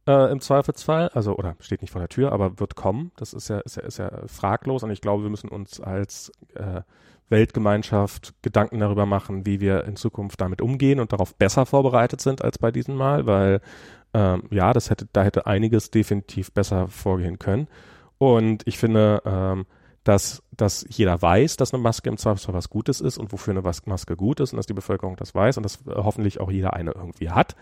[0.09, 1.09] äh, im Zweifelsfall.
[1.11, 3.13] Also, oder steht nicht vor der Tür, aber wird kommen.
[3.17, 6.33] Das ist ja, ist ja, ist ja fraglos und ich glaube, wir müssen uns als
[6.55, 6.81] äh,
[7.29, 12.43] Weltgemeinschaft Gedanken darüber machen, wie wir in Zukunft damit umgehen und darauf besser vorbereitet sind
[12.43, 13.61] als bei diesem Mal, weil
[14.15, 17.69] ähm, ja, das hätte, da hätte einiges definitiv besser vorgehen können.
[18.19, 19.67] Und ich finde, ähm,
[20.05, 23.63] dass, dass jeder weiß, dass eine Maske im Zweifelsfall was Gutes ist und wofür eine
[23.85, 26.73] Maske gut ist und dass die Bevölkerung das weiß und dass äh, hoffentlich auch jeder
[26.73, 27.57] eine irgendwie hat.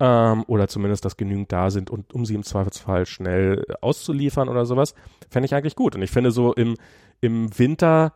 [0.00, 4.66] Ähm, oder zumindest, dass genügend da sind und um sie im Zweifelsfall schnell auszuliefern oder
[4.66, 4.94] sowas,
[5.30, 5.94] fände ich eigentlich gut.
[5.94, 6.76] Und ich finde so im,
[7.20, 8.12] im Winter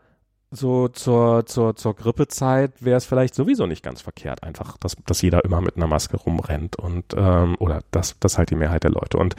[0.51, 5.21] so zur, zur, zur Grippezeit wäre es vielleicht sowieso nicht ganz verkehrt, einfach, dass, dass
[5.21, 8.91] jeder immer mit einer Maske rumrennt und ähm, oder das, das halt die Mehrheit der
[8.91, 9.19] Leute.
[9.19, 9.37] Und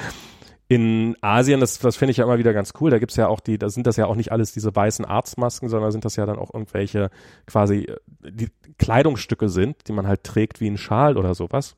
[0.68, 3.40] in Asien, das, das finde ich ja immer wieder ganz cool, da gibt's ja auch
[3.40, 6.28] die, da sind das ja auch nicht alles diese weißen Arztmasken, sondern sind das ja
[6.28, 7.10] dann auch irgendwelche
[7.48, 7.98] quasi äh,
[8.32, 11.76] die Kleidungsstücke sind, die man halt trägt wie ein Schal oder sowas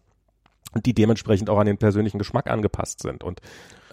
[0.76, 3.24] die dementsprechend auch an den persönlichen Geschmack angepasst sind.
[3.24, 3.42] Und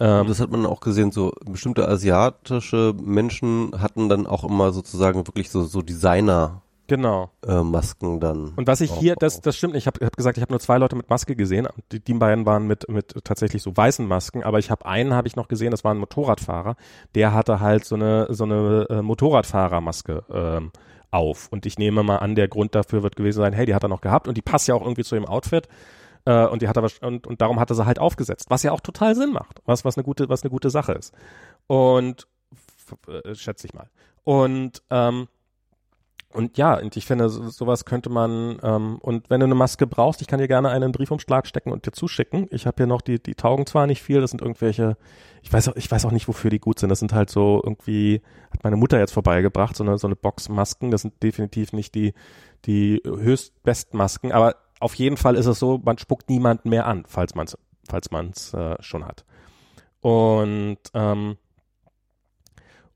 [0.01, 5.27] ähm, das hat man auch gesehen, so bestimmte asiatische Menschen hatten dann auch immer sozusagen
[5.27, 7.31] wirklich so, so Designer Genau.
[7.47, 8.55] Äh, Masken dann.
[8.57, 9.83] Und was ich hier, das, das stimmt nicht.
[9.83, 11.69] Ich habe hab gesagt, ich habe nur zwei Leute mit Maske gesehen.
[11.93, 15.29] Die, die beiden waren mit, mit tatsächlich so weißen Masken, aber ich habe einen habe
[15.29, 16.77] ich noch gesehen, das war ein Motorradfahrer.
[17.15, 20.73] Der hatte halt so eine, so eine äh, Motorradfahrermaske ähm,
[21.11, 21.49] auf.
[21.51, 23.91] Und ich nehme mal an, der Grund dafür wird gewesen sein, hey, die hat er
[23.91, 25.69] noch gehabt und die passt ja auch irgendwie zu dem Outfit.
[26.29, 28.73] Äh, und die hat er und, und darum hat er sie halt aufgesetzt, was ja
[28.73, 31.15] auch total Sinn macht, was was eine gute was eine gute Sache ist.
[31.67, 32.29] Und
[33.09, 33.89] äh, schätze ich mal.
[34.25, 35.29] Und ähm,
[36.31, 39.87] und ja, und ich finde, so, sowas könnte man, ähm, und wenn du eine Maske
[39.87, 42.49] brauchst, ich kann dir gerne einen Briefumschlag stecken und dir zuschicken.
[42.51, 44.99] Ich habe hier noch, die, die taugen zwar nicht viel, das sind irgendwelche,
[45.43, 46.91] ich weiß auch, ich weiß auch nicht, wofür die gut sind.
[46.91, 50.51] Das sind halt so irgendwie, hat meine Mutter jetzt vorbeigebracht, so eine, so eine Box
[50.51, 50.91] Masken.
[50.91, 52.13] Das sind definitiv nicht die,
[52.67, 57.05] die höchstbesten Masken, aber auf jeden Fall ist es so, man spuckt niemanden mehr an,
[57.07, 57.57] falls man es
[57.89, 59.25] falls man's, äh, schon hat.
[60.01, 61.37] Und, ähm,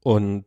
[0.03, 0.45] und,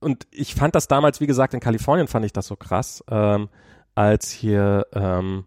[0.00, 3.48] und ich fand das damals, wie gesagt, in Kalifornien fand ich das so krass, ähm,
[3.94, 5.44] als hier ähm,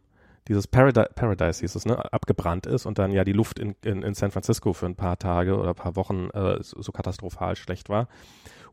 [0.47, 4.03] dieses Paradise, Paradise hieß es, ne, abgebrannt ist und dann ja die Luft in, in,
[4.03, 7.55] in San Francisco für ein paar Tage oder ein paar Wochen äh, so, so katastrophal
[7.55, 8.07] schlecht war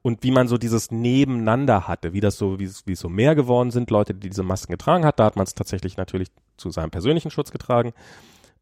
[0.03, 3.09] und wie man so dieses Nebeneinander hatte, wie das so, wie es, wie es so
[3.09, 5.19] mehr geworden sind, Leute, die diese Masken getragen hat.
[5.19, 7.93] Da hat man es tatsächlich natürlich zu seinem persönlichen Schutz getragen.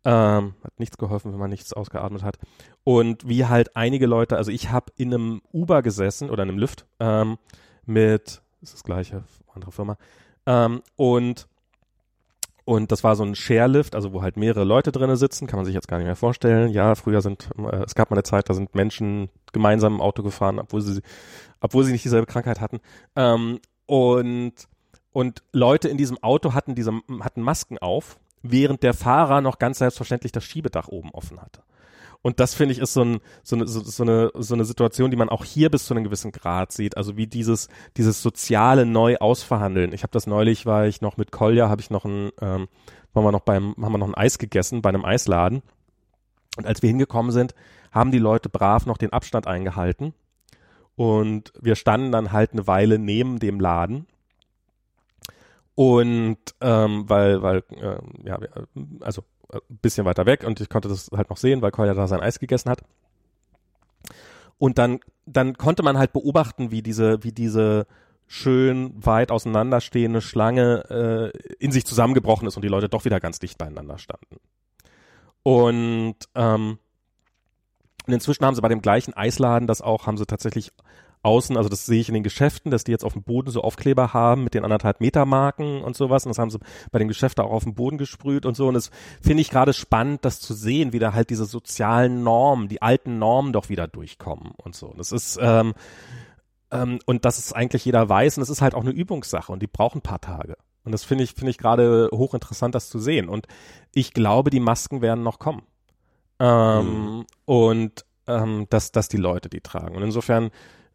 [0.04, 2.38] Ähm, hat nichts geholfen, wenn man nichts ausgeatmet hat.
[2.84, 6.58] Und wie halt einige Leute, also ich habe in einem Uber gesessen oder in einem
[6.58, 7.38] Lift ähm,
[7.84, 9.98] mit, ist das gleiche, andere Firma,
[10.46, 11.48] ähm, und
[12.70, 15.66] und das war so ein Share-Lift, also wo halt mehrere Leute drinnen sitzen, kann man
[15.66, 16.70] sich jetzt gar nicht mehr vorstellen.
[16.70, 20.22] Ja, früher sind, äh, es gab mal eine Zeit, da sind Menschen gemeinsam im Auto
[20.22, 21.02] gefahren, obwohl sie,
[21.60, 22.78] obwohl sie nicht dieselbe Krankheit hatten.
[23.16, 24.52] Ähm, und,
[25.10, 26.92] und Leute in diesem Auto hatten diese,
[27.22, 31.62] hatten Masken auf, während der Fahrer noch ganz selbstverständlich das Schiebedach oben offen hatte.
[32.22, 35.10] Und das finde ich ist so, ein, so, eine, so, so, eine, so eine Situation,
[35.10, 36.96] die man auch hier bis zu einem gewissen Grad sieht.
[36.96, 39.92] Also wie dieses, dieses soziale neu ausverhandeln.
[39.92, 42.68] Ich habe das neulich, war ich noch mit Kolja, habe ich noch ein, ähm,
[43.14, 45.62] waren wir noch beim, haben wir noch ein Eis gegessen bei einem Eisladen.
[46.56, 47.54] Und als wir hingekommen sind,
[47.90, 50.12] haben die Leute brav noch den Abstand eingehalten.
[50.96, 54.06] Und wir standen dann halt eine Weile neben dem Laden.
[55.74, 58.38] Und ähm, weil, weil, äh, ja,
[59.00, 62.06] also ein bisschen weiter weg und ich konnte das halt noch sehen, weil Kolja da
[62.06, 62.82] sein Eis gegessen hat.
[64.58, 67.86] Und dann, dann konnte man halt beobachten, wie diese, wie diese
[68.26, 73.38] schön weit auseinanderstehende Schlange äh, in sich zusammengebrochen ist und die Leute doch wieder ganz
[73.38, 74.36] dicht beieinander standen.
[75.42, 76.78] Und, ähm,
[78.06, 80.72] und inzwischen haben sie bei dem gleichen Eisladen das auch, haben sie tatsächlich
[81.22, 83.62] außen, also das sehe ich in den Geschäften, dass die jetzt auf dem Boden so
[83.62, 86.24] Aufkleber haben mit den anderthalb Meter Marken und sowas.
[86.24, 86.58] Und das haben sie
[86.90, 88.68] bei den Geschäften auch auf dem Boden gesprüht und so.
[88.68, 88.90] Und das
[89.20, 93.18] finde ich gerade spannend, das zu sehen, wie da halt diese sozialen Normen, die alten
[93.18, 94.94] Normen doch wieder durchkommen und so.
[94.96, 95.74] Das ist, ähm,
[96.70, 99.60] ähm, und das ist eigentlich jeder weiß und das ist halt auch eine Übungssache und
[99.60, 100.56] die brauchen ein paar Tage.
[100.84, 103.28] Und das finde ich, finde ich gerade hochinteressant, das zu sehen.
[103.28, 103.46] Und
[103.92, 105.62] ich glaube, die Masken werden noch kommen.
[106.38, 107.26] Ähm, mhm.
[107.44, 109.96] Und ähm, dass, dass die Leute die tragen.
[109.96, 110.50] Und insofern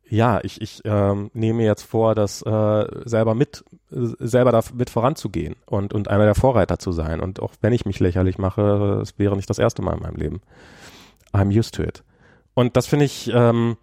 [0.08, 4.90] ja, ich, ich ähm, nehme jetzt vor, das äh, selber mit, äh, selber da mit
[4.90, 7.22] voranzugehen und, und einer der Vorreiter zu sein.
[7.22, 10.18] Und auch wenn ich mich lächerlich mache, es wäre nicht das erste Mal in meinem
[10.18, 10.42] Leben.
[11.34, 12.04] I'm used to it.
[12.54, 13.78] Und das finde ich, ähm,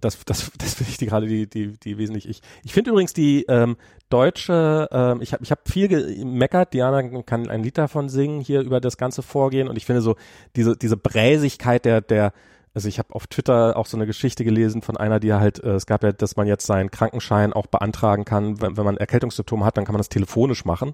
[0.00, 2.28] das, das, das finde ich die, gerade die, die, die wesentlich.
[2.28, 3.76] Ich, ich finde übrigens die ähm,
[4.08, 8.60] deutsche, ähm, ich habe ich hab viel gemeckert, Diana kann ein Lied davon singen, hier
[8.60, 10.16] über das ganze Vorgehen und ich finde so
[10.56, 12.32] diese, diese Bräsigkeit der, der,
[12.74, 15.74] also ich habe auf Twitter auch so eine Geschichte gelesen von einer, die halt, äh,
[15.74, 19.64] es gab ja, dass man jetzt seinen Krankenschein auch beantragen kann, wenn, wenn man Erkältungssymptome
[19.64, 20.92] hat, dann kann man das telefonisch machen.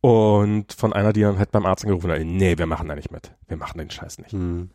[0.00, 3.10] Und von einer, die dann halt beim Arzt angerufen hat, nee, wir machen da nicht
[3.10, 3.32] mit.
[3.48, 4.32] Wir machen den Scheiß nicht.
[4.32, 4.70] Hm.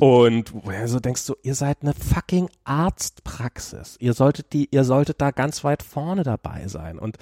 [0.00, 3.96] Und wo du so denkst du, ihr seid eine fucking Arztpraxis.
[4.00, 7.18] Ihr solltet die, ihr solltet da ganz weit vorne dabei sein und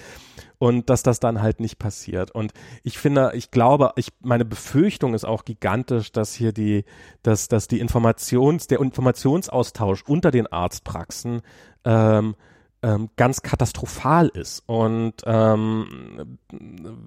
[0.57, 2.29] und dass das dann halt nicht passiert.
[2.31, 2.53] Und
[2.83, 6.85] ich finde, ich glaube, ich meine Befürchtung ist auch gigantisch, dass hier die,
[7.23, 11.41] dass dass die Informations, der Informationsaustausch unter den Arztpraxen
[11.83, 12.35] ähm,
[12.83, 16.37] ähm, ganz katastrophal ist und ähm,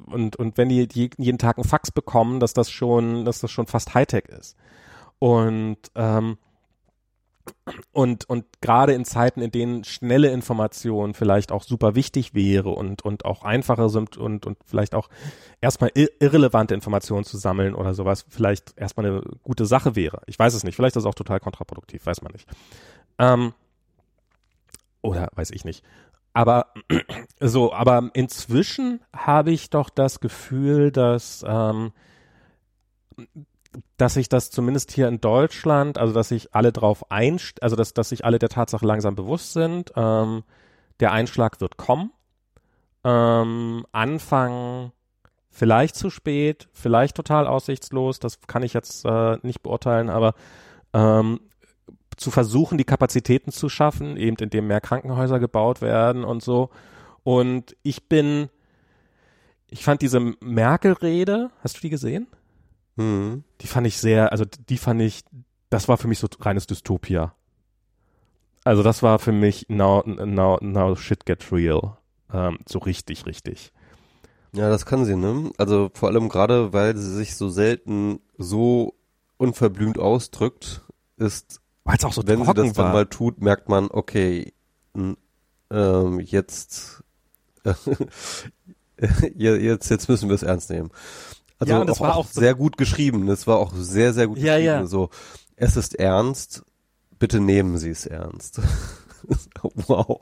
[0.06, 3.66] und und wenn die jeden Tag einen Fax bekommen, dass das schon, dass das schon
[3.66, 4.56] fast Hightech ist.
[5.24, 6.36] Und ähm,
[7.92, 13.02] und, und gerade in Zeiten, in denen schnelle Information vielleicht auch super wichtig wäre und,
[13.02, 15.08] und auch einfacher sind und, und vielleicht auch
[15.62, 20.20] erstmal irrelevante Informationen zu sammeln oder sowas vielleicht erstmal eine gute Sache wäre.
[20.26, 20.76] Ich weiß es nicht.
[20.76, 22.46] Vielleicht ist es auch total kontraproduktiv, weiß man nicht.
[23.18, 23.54] Ähm,
[25.00, 25.82] oder weiß ich nicht.
[26.34, 26.66] Aber
[27.40, 31.92] so, aber inzwischen habe ich doch das Gefühl, dass ähm,
[33.96, 37.94] dass sich das zumindest hier in Deutschland, also dass sich alle drauf einst, also dass,
[37.94, 40.44] dass sich alle der Tatsache langsam bewusst sind, ähm,
[41.00, 42.10] der Einschlag wird kommen.
[43.04, 44.92] Ähm, Anfang
[45.50, 50.34] vielleicht zu spät, vielleicht total aussichtslos, das kann ich jetzt äh, nicht beurteilen, aber
[50.92, 51.40] ähm,
[52.16, 56.70] zu versuchen, die Kapazitäten zu schaffen, eben indem mehr Krankenhäuser gebaut werden und so.
[57.22, 58.48] Und ich bin,
[59.68, 62.26] ich fand diese Merkel-Rede, hast du die gesehen?
[62.96, 63.44] Mhm.
[63.60, 65.24] Die fand ich sehr, also die fand ich,
[65.70, 67.34] das war für mich so reines Dystopia.
[68.64, 71.98] Also das war für mich now, now, now shit get real.
[72.32, 73.72] Ähm, so richtig, richtig.
[74.52, 75.50] Ja, das kann sie, ne?
[75.58, 78.94] Also vor allem gerade, weil sie sich so selten so
[79.36, 80.82] unverblümt ausdrückt,
[81.16, 82.84] ist, weil es auch so wenn sie das war.
[82.84, 84.52] dann mal tut, merkt man, okay,
[85.70, 87.02] ähm, jetzt,
[89.34, 90.90] jetzt, jetzt müssen wir es ernst nehmen.
[91.64, 93.26] Also ja, und das auch, war auch sehr gut geschrieben.
[93.26, 94.66] Das war auch sehr, sehr gut ja, geschrieben.
[94.66, 94.86] Ja.
[94.86, 95.08] So,
[95.56, 96.62] es ist ernst,
[97.18, 98.60] bitte nehmen Sie es ernst.
[99.62, 100.20] wow.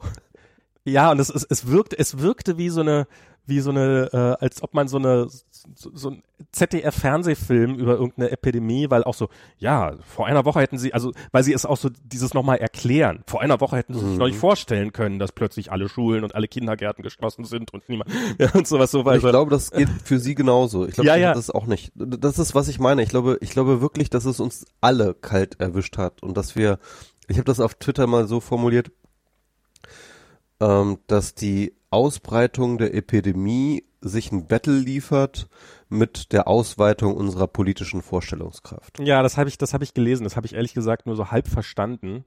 [0.84, 3.06] Ja, und es, es, es wirkte, es wirkte wie so eine,
[3.44, 5.28] wie so eine, äh, als ob man so eine
[5.74, 6.22] so, so ein
[6.52, 9.28] ZDF-Fernsehfilm über irgendeine Epidemie, weil auch so,
[9.58, 13.22] ja, vor einer Woche hätten sie, also weil sie es auch so dieses nochmal erklären.
[13.26, 14.16] Vor einer Woche hätten sie sich Mhm.
[14.18, 18.10] noch nicht vorstellen können, dass plötzlich alle Schulen und alle Kindergärten geschlossen sind und niemand
[18.38, 19.30] ja, und sowas so Ich weiter.
[19.30, 20.86] glaube, das geht für Sie genauso.
[20.86, 21.34] Ich glaube, Ja, ja.
[21.34, 21.92] das auch nicht.
[21.94, 23.02] Das ist, was ich meine.
[23.02, 26.78] Ich glaube, ich glaube wirklich, dass es uns alle kalt erwischt hat und dass wir,
[27.28, 28.90] ich habe das auf Twitter mal so formuliert,
[30.60, 35.48] ähm, dass die Ausbreitung der Epidemie sich ein Battle liefert
[35.88, 38.98] mit der Ausweitung unserer politischen Vorstellungskraft.
[39.00, 40.24] Ja, das habe ich, das habe ich gelesen.
[40.24, 42.24] Das habe ich ehrlich gesagt nur so halb verstanden.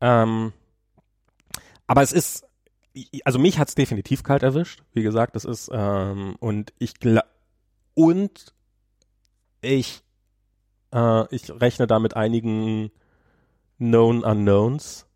[0.00, 0.52] Ähm,
[1.86, 2.46] aber es ist,
[3.24, 4.82] also mich hat's definitiv kalt erwischt.
[4.92, 6.94] Wie gesagt, das ist ähm, und ich
[7.94, 8.54] und
[9.60, 10.02] ich
[10.92, 12.90] äh, ich rechne da mit einigen
[13.78, 15.06] Known Unknowns.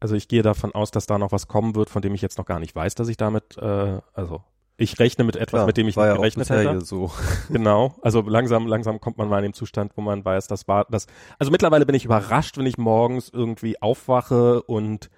[0.00, 2.38] Also ich gehe davon aus, dass da noch was kommen wird, von dem ich jetzt
[2.38, 4.42] noch gar nicht weiß, dass ich damit, äh, also
[4.80, 6.80] ich rechne mit etwas, Klar, mit dem ich nicht ja gerechnet hätte.
[6.80, 7.10] so.
[7.50, 10.86] Genau, also langsam, langsam kommt man mal in den Zustand, wo man weiß, das war
[10.88, 11.06] das.
[11.38, 15.10] Also mittlerweile bin ich überrascht, wenn ich morgens irgendwie aufwache und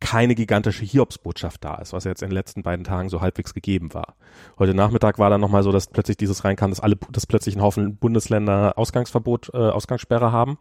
[0.00, 3.94] keine gigantische Hiobsbotschaft da ist, was jetzt in den letzten beiden Tagen so halbwegs gegeben
[3.94, 4.16] war.
[4.58, 7.62] Heute Nachmittag war dann nochmal so, dass plötzlich dieses reinkam, dass alle, dass plötzlich ein
[7.62, 10.58] Haufen Bundesländer Ausgangsverbot, äh, Ausgangssperre haben.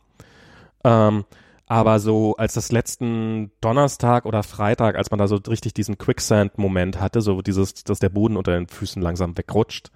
[0.83, 1.23] Ähm,
[1.71, 6.99] aber so als das letzten Donnerstag oder Freitag, als man da so richtig diesen Quicksand-Moment
[6.99, 9.89] hatte, so dieses, dass der Boden unter den Füßen langsam wegrutscht,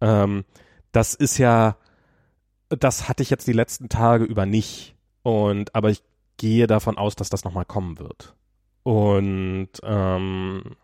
[0.00, 0.44] ähm,
[0.92, 1.76] das ist ja,
[2.68, 4.94] das hatte ich jetzt die letzten Tage über nicht.
[5.24, 6.04] Und aber ich
[6.36, 8.36] gehe davon aus, dass das nochmal kommen wird.
[8.84, 10.76] Und ähm,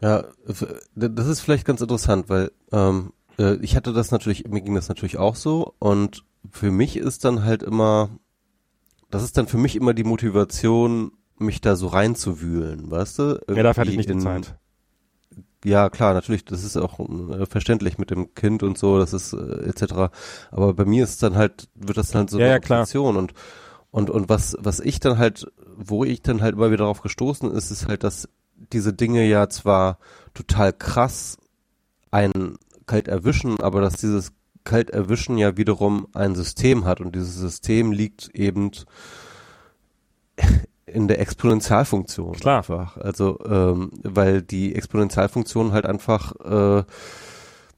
[0.00, 0.26] Ja,
[0.94, 4.88] das ist vielleicht ganz interessant, weil ähm, äh, ich hatte das natürlich, mir ging das
[4.88, 6.22] natürlich auch so und
[6.52, 8.10] für mich ist dann halt immer,
[9.12, 13.22] das ist dann für mich immer die Motivation, mich da so reinzuwühlen, weißt du?
[13.48, 14.56] ja, dafür hatte ich Irgendwie nicht die in- Zeit.
[15.64, 19.32] Ja, klar, natürlich, das ist auch äh, verständlich mit dem Kind und so, das ist
[19.32, 20.10] äh, etc.
[20.50, 22.80] Aber bei mir ist dann halt, wird das dann halt so Ja, eine ja.
[22.80, 23.32] Obsession und
[23.92, 27.48] und und was was ich dann halt, wo ich dann halt immer wieder darauf gestoßen
[27.52, 28.28] ist, ist halt, dass
[28.72, 29.98] diese Dinge ja zwar
[30.34, 31.38] total krass
[32.10, 32.56] einen
[32.86, 34.32] kalt erwischen, aber dass dieses
[34.64, 38.70] kalt erwischen ja wiederum ein System hat und dieses System liegt eben
[40.86, 42.58] in der Exponentialfunktion Klar.
[42.58, 42.96] einfach.
[42.96, 46.84] Also ähm, weil die Exponentialfunktion halt einfach äh,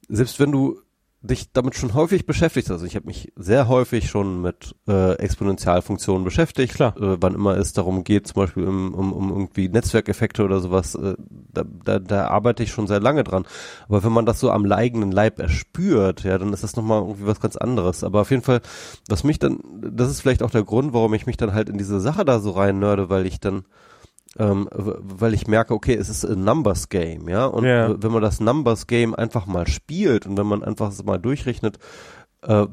[0.08, 0.80] selbst wenn du
[1.24, 6.22] dich damit schon häufig beschäftigt, also ich habe mich sehr häufig schon mit äh, Exponentialfunktionen
[6.22, 6.94] beschäftigt, Klar.
[6.98, 10.94] Äh, wann immer es darum geht, zum Beispiel um, um, um irgendwie Netzwerkeffekte oder sowas,
[10.94, 11.14] äh,
[11.52, 13.46] da, da, da arbeite ich schon sehr lange dran.
[13.88, 17.26] Aber wenn man das so am eigenen Leib erspürt, ja, dann ist das nochmal irgendwie
[17.26, 18.04] was ganz anderes.
[18.04, 18.60] Aber auf jeden Fall,
[19.08, 21.78] was mich dann, das ist vielleicht auch der Grund, warum ich mich dann halt in
[21.78, 23.64] diese Sache da so rein nörde, weil ich dann
[24.38, 28.02] ähm, weil ich merke, okay, es ist ein Numbers Game, ja, und Ja.
[28.02, 31.78] wenn man das Numbers Game einfach mal spielt und wenn man einfach es mal durchrechnet,
[32.42, 32.66] äh,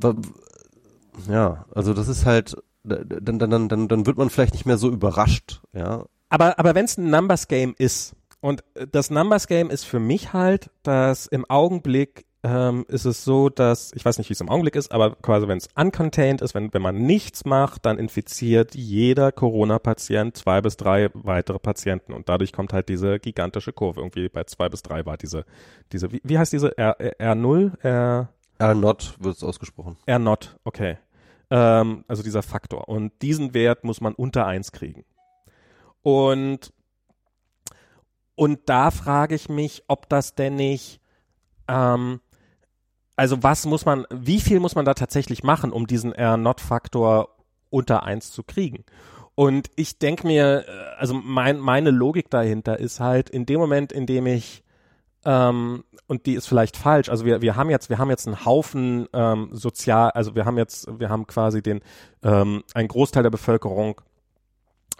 [1.29, 4.89] ja, also das ist halt, dann, dann, dann, dann, wird man vielleicht nicht mehr so
[4.89, 6.05] überrascht, ja.
[6.29, 10.33] Aber, aber wenn es ein Numbers Game ist, und das Numbers Game ist für mich
[10.33, 14.49] halt, dass im Augenblick ähm, ist es so, dass, ich weiß nicht, wie es im
[14.49, 18.73] Augenblick ist, aber quasi wenn es uncontained ist, wenn, wenn man nichts macht, dann infiziert
[18.73, 24.01] jeder Corona-Patient zwei bis drei weitere Patienten und dadurch kommt halt diese gigantische Kurve.
[24.01, 25.45] Irgendwie bei zwei bis drei war diese,
[25.91, 27.79] diese, wie, wie heißt diese R, R0?
[27.83, 29.97] R, R not wird es ausgesprochen.
[30.07, 30.97] R not, okay.
[31.51, 32.89] Ähm, also dieser Faktor.
[32.89, 35.05] Und diesen Wert muss man unter eins kriegen.
[36.01, 36.73] Und,
[38.33, 40.99] und da frage ich mich, ob das denn nicht,
[41.67, 42.19] ähm,
[43.15, 47.29] also was muss man, wie viel muss man da tatsächlich machen, um diesen R-Not-Faktor
[47.69, 48.85] unter eins zu kriegen?
[49.35, 53.91] Und ich denke mir, äh, also mein, meine Logik dahinter ist halt, in dem Moment,
[53.91, 54.63] in dem ich
[55.25, 57.09] ähm, und die ist vielleicht falsch.
[57.09, 60.57] Also wir, wir haben jetzt, wir haben jetzt einen Haufen ähm, sozial, also wir haben
[60.57, 61.81] jetzt, wir haben quasi den,
[62.21, 64.01] ähm, ein Großteil der Bevölkerung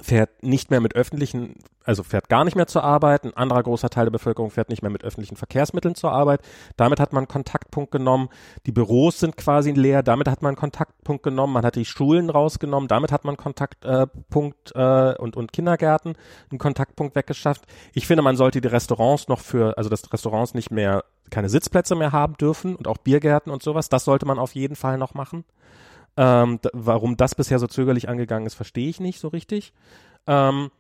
[0.02, 3.90] fährt nicht mehr mit öffentlichen, also fährt gar nicht mehr zur Arbeit, ein anderer großer
[3.90, 6.42] Teil der Bevölkerung fährt nicht mehr mit öffentlichen Verkehrsmitteln zur Arbeit.
[6.76, 8.30] Damit hat man einen Kontaktpunkt genommen.
[8.66, 11.54] Die Büros sind quasi leer, damit hat man einen Kontaktpunkt genommen.
[11.54, 16.16] Man hat die Schulen rausgenommen, damit hat man einen Kontaktpunkt äh, und, und Kindergärten
[16.50, 17.64] einen Kontaktpunkt weggeschafft.
[17.94, 21.96] Ich finde, man sollte die Restaurants noch für, also dass Restaurants nicht mehr keine Sitzplätze
[21.96, 25.14] mehr haben dürfen und auch Biergärten und sowas, das sollte man auf jeden Fall noch
[25.14, 25.46] machen.
[26.18, 29.74] Ähm, warum das bisher so zögerlich angegangen ist, verstehe ich nicht so richtig.
[30.28, 30.72] Ähm,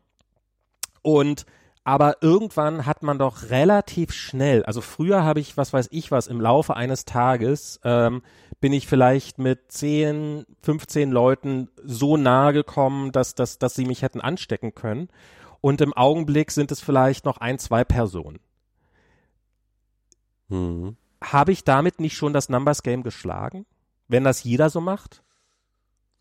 [1.02, 1.46] und
[1.84, 6.28] aber irgendwann hat man doch relativ schnell, also früher habe ich, was weiß ich was,
[6.28, 8.22] im Laufe eines Tages ähm,
[8.60, 14.04] bin ich vielleicht mit 10, 15 Leuten so nahe gekommen, dass, dass, dass sie mich
[14.04, 15.10] hätten anstecken können.
[15.62, 18.40] Und im Augenblick sind es vielleicht noch ein, zwei Personen.
[20.50, 20.96] Mhm.
[21.24, 23.66] Habe ich damit nicht schon das Numbers Game geschlagen?
[24.12, 25.24] Wenn das jeder so macht?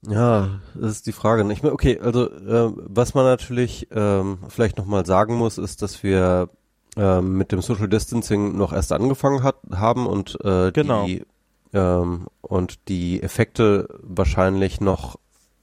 [0.07, 1.43] Ja, das ist die Frage.
[1.53, 6.05] Ich meine, okay, also äh, was man natürlich ähm, vielleicht nochmal sagen muss, ist, dass
[6.05, 6.49] wir
[6.97, 11.05] ähm, mit dem Social Distancing noch erst angefangen hat, haben und äh, Genau.
[11.05, 11.25] die
[11.73, 15.19] ähm, und die Effekte wahrscheinlich noch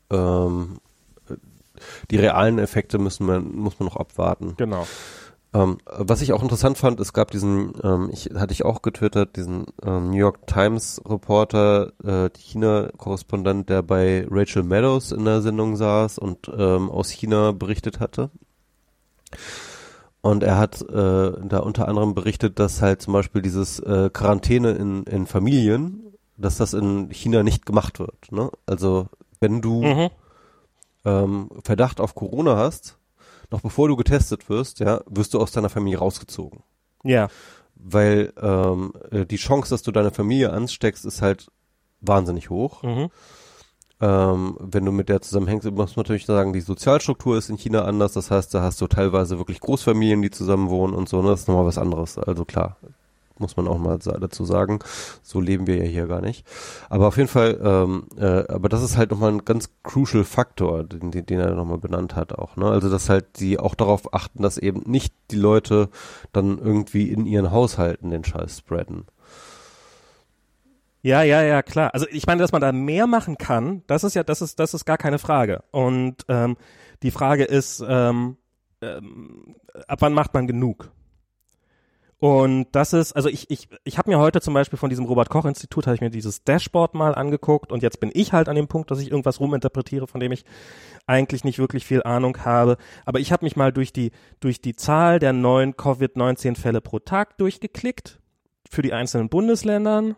[0.09, 0.79] ähm,
[2.11, 4.55] die realen Effekte müssen man muss man noch abwarten.
[4.57, 4.85] Genau.
[5.53, 9.37] Ähm, was ich auch interessant fand, es gab diesen, ähm, ich hatte ich auch getwittert,
[9.37, 15.75] diesen ähm, New York Times Reporter, äh, China-Korrespondent, der bei Rachel Meadows in der Sendung
[15.77, 18.29] saß und ähm, aus China berichtet hatte.
[20.21, 24.71] Und er hat äh, da unter anderem berichtet, dass halt zum Beispiel dieses äh, Quarantäne
[24.71, 26.03] in, in Familien,
[26.35, 28.31] dass das in China nicht gemacht wird.
[28.31, 28.51] Ne?
[28.65, 29.07] Also
[29.39, 30.09] wenn du Mhm.
[31.05, 32.96] ähm, Verdacht auf Corona hast,
[33.51, 36.63] noch bevor du getestet wirst, ja, wirst du aus deiner Familie rausgezogen.
[37.03, 37.29] Ja.
[37.75, 41.47] Weil ähm, äh, die Chance, dass du deine Familie ansteckst, ist halt
[42.01, 42.83] wahnsinnig hoch.
[42.83, 43.09] Mhm.
[43.99, 47.83] Ähm, wenn du mit der zusammenhängst, muss man natürlich sagen, die Sozialstruktur ist in China
[47.83, 48.13] anders.
[48.13, 51.21] Das heißt, da hast du teilweise wirklich Großfamilien, die zusammen wohnen und so.
[51.21, 51.29] Ne?
[51.29, 52.17] Das ist nochmal was anderes.
[52.17, 52.77] Also klar,
[53.39, 54.79] muss man auch mal dazu sagen.
[55.21, 56.45] So leben wir ja hier gar nicht.
[56.89, 60.83] Aber auf jeden Fall, ähm, äh, aber das ist halt nochmal ein ganz crucial Faktor,
[60.83, 62.55] den, den, den er nochmal benannt hat auch.
[62.55, 62.65] Ne?
[62.65, 65.89] Also dass halt die auch darauf achten, dass eben nicht die Leute
[66.33, 69.05] dann irgendwie in ihren Haushalten den Scheiß spreaden.
[71.01, 71.93] Ja, ja, ja, klar.
[71.93, 74.73] Also ich meine, dass man da mehr machen kann, das ist ja, das ist, das
[74.73, 75.63] ist gar keine Frage.
[75.71, 76.57] Und ähm,
[77.03, 78.37] die Frage ist, ähm,
[78.81, 79.55] ähm,
[79.87, 80.91] ab wann macht man genug?
[82.19, 85.85] Und das ist, also ich, ich, ich habe mir heute zum Beispiel von diesem Robert-Koch-Institut,
[85.85, 88.89] habe ich mir dieses Dashboard mal angeguckt und jetzt bin ich halt an dem Punkt,
[88.89, 90.43] dass ich irgendwas ruminterpretiere, von dem ich
[91.05, 92.77] eigentlich nicht wirklich viel Ahnung habe.
[93.05, 97.37] Aber ich habe mich mal durch die, durch die Zahl der neuen Covid-19-Fälle pro Tag
[97.37, 98.19] durchgeklickt
[98.69, 100.15] für die einzelnen Bundesländern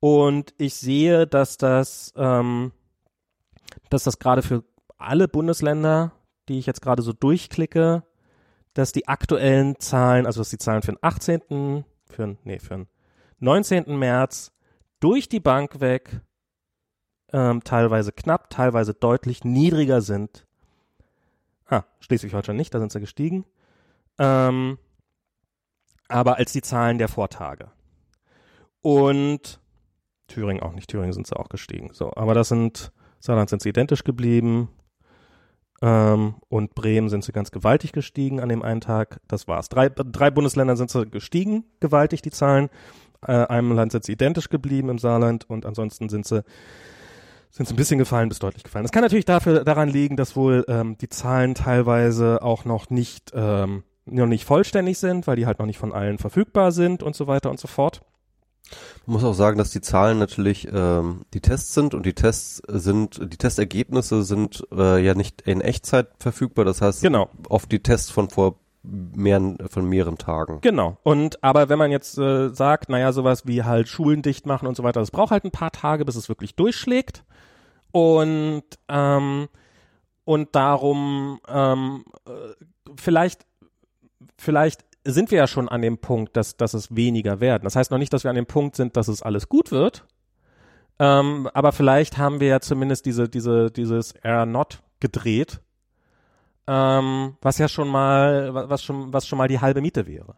[0.00, 2.72] und ich sehe, dass das, ähm,
[3.90, 4.64] dass das gerade für
[4.96, 6.12] alle Bundesländer,
[6.48, 8.04] die ich jetzt gerade so durchklicke,
[8.74, 12.74] dass die aktuellen Zahlen, also dass die Zahlen für den 18., für den, nee, für
[12.74, 12.88] den
[13.40, 13.98] 19.
[13.98, 14.52] März
[15.00, 16.20] durch die Bank weg
[17.32, 20.46] ähm, teilweise knapp, teilweise deutlich niedriger sind.
[21.66, 23.44] Ah, Schleswig-Holstein nicht, da sind sie gestiegen.
[24.18, 24.78] Ähm,
[26.08, 27.70] aber als die Zahlen der Vortage.
[28.80, 29.60] Und
[30.28, 30.88] Thüringen auch nicht.
[30.88, 31.90] Thüringen sind sie auch gestiegen.
[31.92, 34.68] So, aber das sind, Saarland sind sie identisch geblieben.
[35.80, 39.20] Ähm, und Bremen sind sie ganz gewaltig gestiegen an dem einen Tag.
[39.28, 39.68] Das war's.
[39.68, 42.68] Drei, drei Bundesländer sind sie gestiegen, gewaltig die Zahlen.
[43.26, 46.42] Äh, einem Land sind sie identisch geblieben im Saarland und ansonsten sind sie
[47.50, 48.84] sind sie ein bisschen gefallen bis deutlich gefallen.
[48.84, 53.32] Das kann natürlich dafür daran liegen, dass wohl ähm, die Zahlen teilweise auch noch nicht
[53.34, 57.16] ähm, noch nicht vollständig sind, weil die halt noch nicht von allen verfügbar sind und
[57.16, 58.02] so weiter und so fort.
[59.06, 62.60] Man muss auch sagen, dass die Zahlen natürlich ähm, die Tests sind und die Tests
[62.68, 66.64] sind, die Testergebnisse sind äh, ja nicht in Echtzeit verfügbar.
[66.64, 67.30] Das heißt, Genau.
[67.48, 70.60] oft die Tests von vor mehreren, von mehreren Tagen.
[70.60, 70.98] Genau.
[71.02, 74.76] Und aber wenn man jetzt äh, sagt, naja, sowas wie halt Schulen dicht machen und
[74.76, 77.24] so weiter, das braucht halt ein paar Tage, bis es wirklich durchschlägt.
[77.90, 79.48] Und ähm,
[80.24, 82.30] und darum ähm, äh,
[82.96, 83.46] vielleicht
[84.36, 87.64] vielleicht sind wir ja schon an dem Punkt, dass, dass es weniger werden.
[87.64, 90.06] Das heißt noch nicht, dass wir an dem Punkt sind, dass es alles gut wird.
[90.98, 95.60] Ähm, aber vielleicht haben wir ja zumindest diese, diese, dieses R Not gedreht,
[96.66, 100.34] ähm, was ja schon mal, wa- was schon, was schon mal die halbe Miete wäre.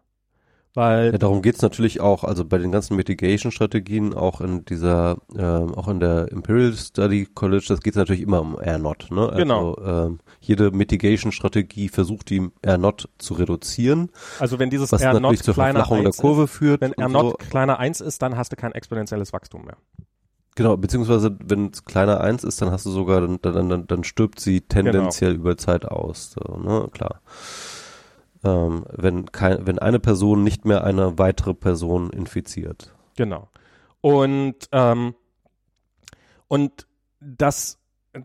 [0.75, 5.75] Weil, Ja, darum geht's natürlich auch, also bei den ganzen Mitigation-Strategien, auch in dieser, ähm,
[5.75, 9.23] auch in der Imperial Study College, das geht's natürlich immer um R-Not, ne?
[9.23, 9.77] Also, Genau.
[9.85, 15.43] Ähm, jede Mitigation-Strategie versucht die R-Not zu reduzieren, also wenn dieses was R Not natürlich
[15.43, 16.81] zur kleiner Verflachung der 1 Kurve ist, führt.
[16.83, 17.49] wenn und R Not so.
[17.51, 19.77] kleiner 1 ist, dann hast du kein exponentielles Wachstum mehr.
[20.57, 24.05] Genau, beziehungsweise wenn es kleiner 1 ist, dann hast du sogar, dann, dann, dann, dann
[24.05, 25.41] stirbt sie tendenziell Genau.
[25.43, 26.87] über Zeit aus, so, ne?
[26.93, 27.21] Klar.
[28.43, 32.95] Ähm, wenn kein, wenn eine Person nicht mehr eine weitere Person infiziert.
[33.17, 33.49] Genau.
[34.01, 35.15] Und, ähm,
[36.49, 36.87] und
[37.21, 37.79] das,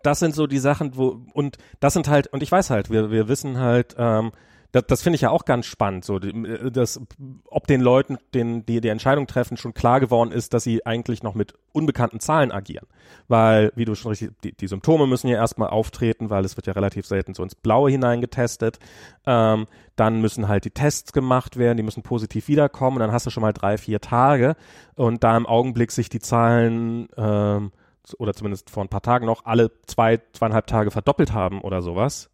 [0.04, 3.12] das sind so die Sachen, wo, und das sind halt, und ich weiß halt, wir,
[3.12, 4.32] wir wissen halt, ähm,
[4.76, 7.00] das, das finde ich ja auch ganz spannend, so, äh, das,
[7.46, 11.24] ob den Leuten, den, die die Entscheidung treffen, schon klar geworden ist, dass sie eigentlich
[11.24, 12.86] noch mit unbekannten Zahlen agieren.
[13.30, 16.68] Weil, wie du schon richtig, die, die Symptome müssen ja erstmal auftreten, weil es wird
[16.68, 18.80] ja relativ selten so ins Blaue hineingetestet.
[19.26, 23.26] Ähm, dann müssen halt die Tests gemacht werden, die müssen positiv wiederkommen und dann hast
[23.26, 24.58] du schon mal drei, vier Tage
[24.96, 27.72] und da im Augenblick sich die Zahlen ähm,
[28.20, 32.30] oder zumindest vor ein paar Tagen noch alle zwei, zweieinhalb Tage verdoppelt haben oder sowas,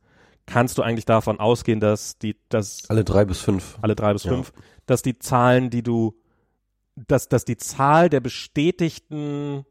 [0.52, 3.78] kannst du eigentlich davon ausgehen, dass die, dass Alle drei bis fünf.
[3.82, 4.34] alle drei bis Ja.
[4.34, 4.52] fünf,
[4.86, 6.14] dass die Zahlen, die du,
[6.96, 9.66] dass, dass die Zahl der bestätigten,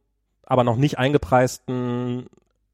[0.45, 2.27] aber noch nicht eingepreisten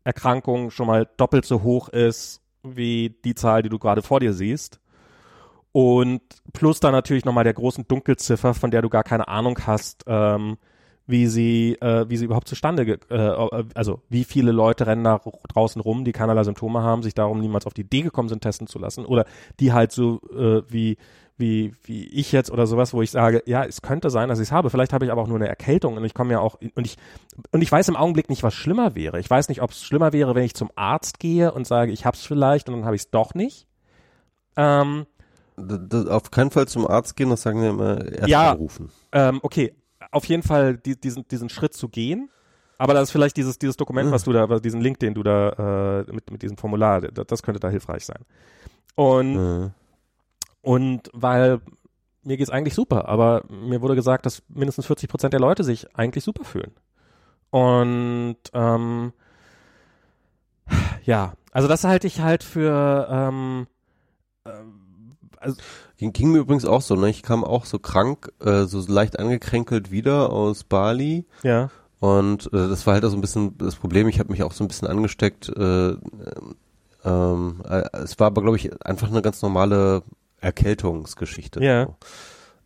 [0.05, 4.33] Erkrankungen schon mal doppelt so hoch ist wie die Zahl, die du gerade vor dir
[4.33, 4.81] siehst.
[5.73, 6.23] Und
[6.53, 10.57] plus dann natürlich nochmal der großen Dunkelziffer, von der du gar keine Ahnung hast, ähm,
[11.07, 15.21] wie sie, äh, wie sie überhaupt zustande, ge- äh, also wie viele Leute rennen da
[15.53, 18.67] draußen rum, die keinerlei Symptome haben, sich darum niemals auf die Idee gekommen sind, testen
[18.67, 19.25] zu lassen, oder
[19.61, 20.97] die halt so äh, wie
[21.39, 24.49] wie wie ich jetzt oder sowas, wo ich sage, ja, es könnte sein, dass ich
[24.49, 24.71] es habe.
[24.71, 26.97] Vielleicht habe ich aber auch nur eine Erkältung und ich komme ja auch und ich
[27.51, 29.21] und ich weiß im Augenblick nicht, was schlimmer wäre.
[29.21, 32.07] Ich weiß nicht, ob es schlimmer wäre, wenn ich zum Arzt gehe und sage, ich
[32.07, 33.67] habe es vielleicht und dann habe ich es doch nicht.
[34.57, 35.05] Ähm,
[36.09, 38.53] auf keinen Fall zum Arzt gehen, das sagen wir immer, erst Ja.
[38.53, 38.91] anrufen.
[39.13, 39.75] ähm, okay,
[40.17, 42.31] auf jeden Fall die, diesen, diesen Schritt zu gehen.
[42.79, 44.13] Aber das ist vielleicht dieses, dieses Dokument, Mhm.
[44.13, 47.43] was du da, diesen Link, den du da äh, mit, mit diesem Formular, das, das
[47.43, 48.23] könnte da hilfreich sein.
[48.95, 49.71] Und, Äh,
[50.63, 51.61] und weil
[52.23, 55.97] mir geht's eigentlich super, aber mir wurde gesagt, dass mindestens 40 Prozent der Leute sich
[55.97, 56.73] eigentlich super fühlen.
[57.51, 59.13] Und ähm,
[61.05, 63.67] ja, also das halte ich halt für ähm,
[64.45, 64.86] ähm,
[65.39, 65.57] also,
[65.97, 67.11] ging, ging mir übrigens auch so, ne?
[67.11, 72.69] Ich kam auch so krank, äh, so leicht angekränkelt wieder aus Bali ja, und äh,
[72.69, 74.09] das war halt auch so ein bisschen das Problem.
[74.09, 75.49] Ich habe mich auch so ein bisschen angesteckt.
[75.49, 75.97] Äh,
[77.05, 80.03] ähm, äh, es war aber, glaube ich, einfach eine ganz normale
[80.41, 81.63] Erkältungsgeschichte.
[81.63, 81.87] Ja.
[81.87, 81.97] So.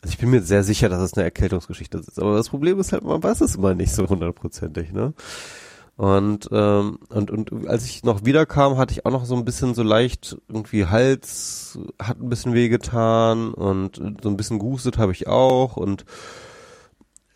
[0.02, 2.18] Also ich bin mir sehr sicher, dass es eine Erkältungsgeschichte ist.
[2.18, 5.12] Aber das Problem ist halt, man weiß es immer nicht so hundertprozentig, ne?
[6.00, 9.74] Und, ähm, und, und als ich noch wiederkam, hatte ich auch noch so ein bisschen
[9.74, 15.28] so leicht irgendwie Hals, hat ein bisschen wehgetan und so ein bisschen gehustet habe ich
[15.28, 16.06] auch und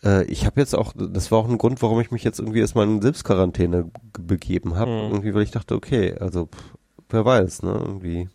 [0.03, 2.59] äh, ich habe jetzt auch, das war auch ein Grund, warum ich mich jetzt irgendwie
[2.59, 3.83] erstmal in Selbstquarantäne
[4.13, 4.91] ge- begeben habe.
[4.91, 5.11] Mhm.
[5.11, 6.73] Irgendwie, weil ich dachte, okay, also pff,
[7.09, 8.29] wer weiß, ne, irgendwie.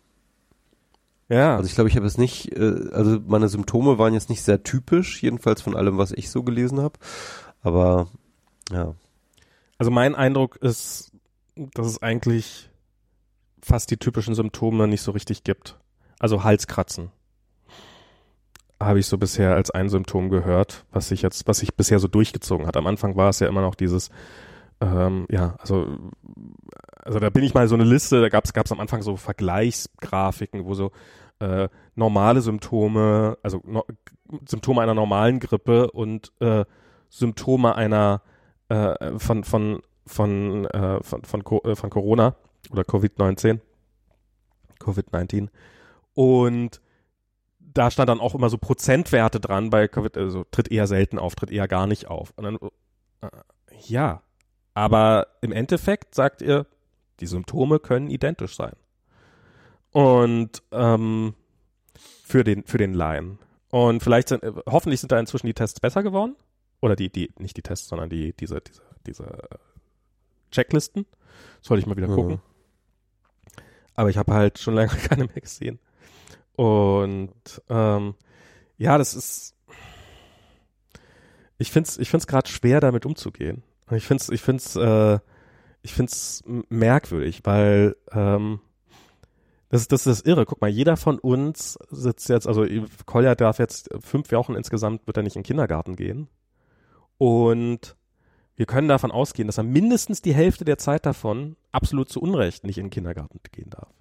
[1.29, 1.55] ja.
[1.55, 4.63] Also ich glaube, ich habe es nicht, äh, also meine Symptome waren jetzt nicht sehr
[4.63, 6.99] typisch, jedenfalls von allem, was ich so gelesen habe.
[7.61, 8.07] Aber
[8.71, 8.95] ja.
[9.81, 11.11] Also mein Eindruck ist,
[11.55, 12.69] dass es eigentlich
[13.63, 15.79] fast die typischen Symptome nicht so richtig gibt.
[16.19, 17.09] Also Halskratzen.
[18.79, 22.07] Habe ich so bisher als ein Symptom gehört, was sich jetzt, was sich bisher so
[22.07, 22.77] durchgezogen hat.
[22.77, 24.11] Am Anfang war es ja immer noch dieses,
[24.81, 25.97] ähm, ja, also,
[27.03, 30.63] also da bin ich mal so eine Liste, da gab es am Anfang so Vergleichsgrafiken,
[30.65, 30.91] wo so
[31.39, 33.83] äh, normale Symptome, also no,
[34.47, 36.65] Symptome einer normalen Grippe und äh,
[37.09, 38.21] Symptome einer
[38.71, 42.35] äh, von, von, von, äh, von, von, Co äh, von Corona
[42.71, 43.59] oder Covid-19.
[44.79, 45.49] Covid-19.
[46.13, 46.81] Und
[47.59, 51.35] da stand dann auch immer so Prozentwerte dran bei Covid, also tritt eher selten auf,
[51.35, 52.33] tritt eher gar nicht auf.
[52.35, 52.57] Und dann,
[53.21, 53.29] äh,
[53.87, 54.21] ja,
[54.73, 56.65] aber im Endeffekt sagt ihr,
[57.19, 58.75] die Symptome können identisch sein.
[59.91, 61.33] Und ähm,
[62.23, 63.37] für den für den Laien.
[63.69, 66.35] Und vielleicht sind, hoffentlich sind da inzwischen die Tests besser geworden.
[66.81, 69.39] Oder die, die, nicht die Tests, sondern die, diese, diese, diese
[70.51, 71.05] Checklisten.
[71.61, 72.35] Soll ich mal wieder gucken.
[72.35, 73.61] Mhm.
[73.95, 75.79] Aber ich habe halt schon lange keine mehr gesehen.
[76.55, 78.15] Und ähm,
[78.77, 79.55] ja, das ist.
[81.57, 83.63] Ich find's, ich find's gerade schwer, damit umzugehen.
[83.91, 85.19] Ich find's, ich find's, äh,
[85.83, 88.59] ich find's merkwürdig, weil ähm,
[89.69, 90.45] das, das ist irre.
[90.45, 92.65] Guck mal, jeder von uns sitzt jetzt, also
[93.05, 96.27] Kolja darf jetzt fünf Wochen insgesamt, wird er nicht in den Kindergarten gehen.
[97.21, 97.95] Und
[98.55, 102.63] wir können davon ausgehen, dass er mindestens die Hälfte der Zeit davon absolut zu Unrecht
[102.63, 103.93] nicht in den Kindergarten gehen darf.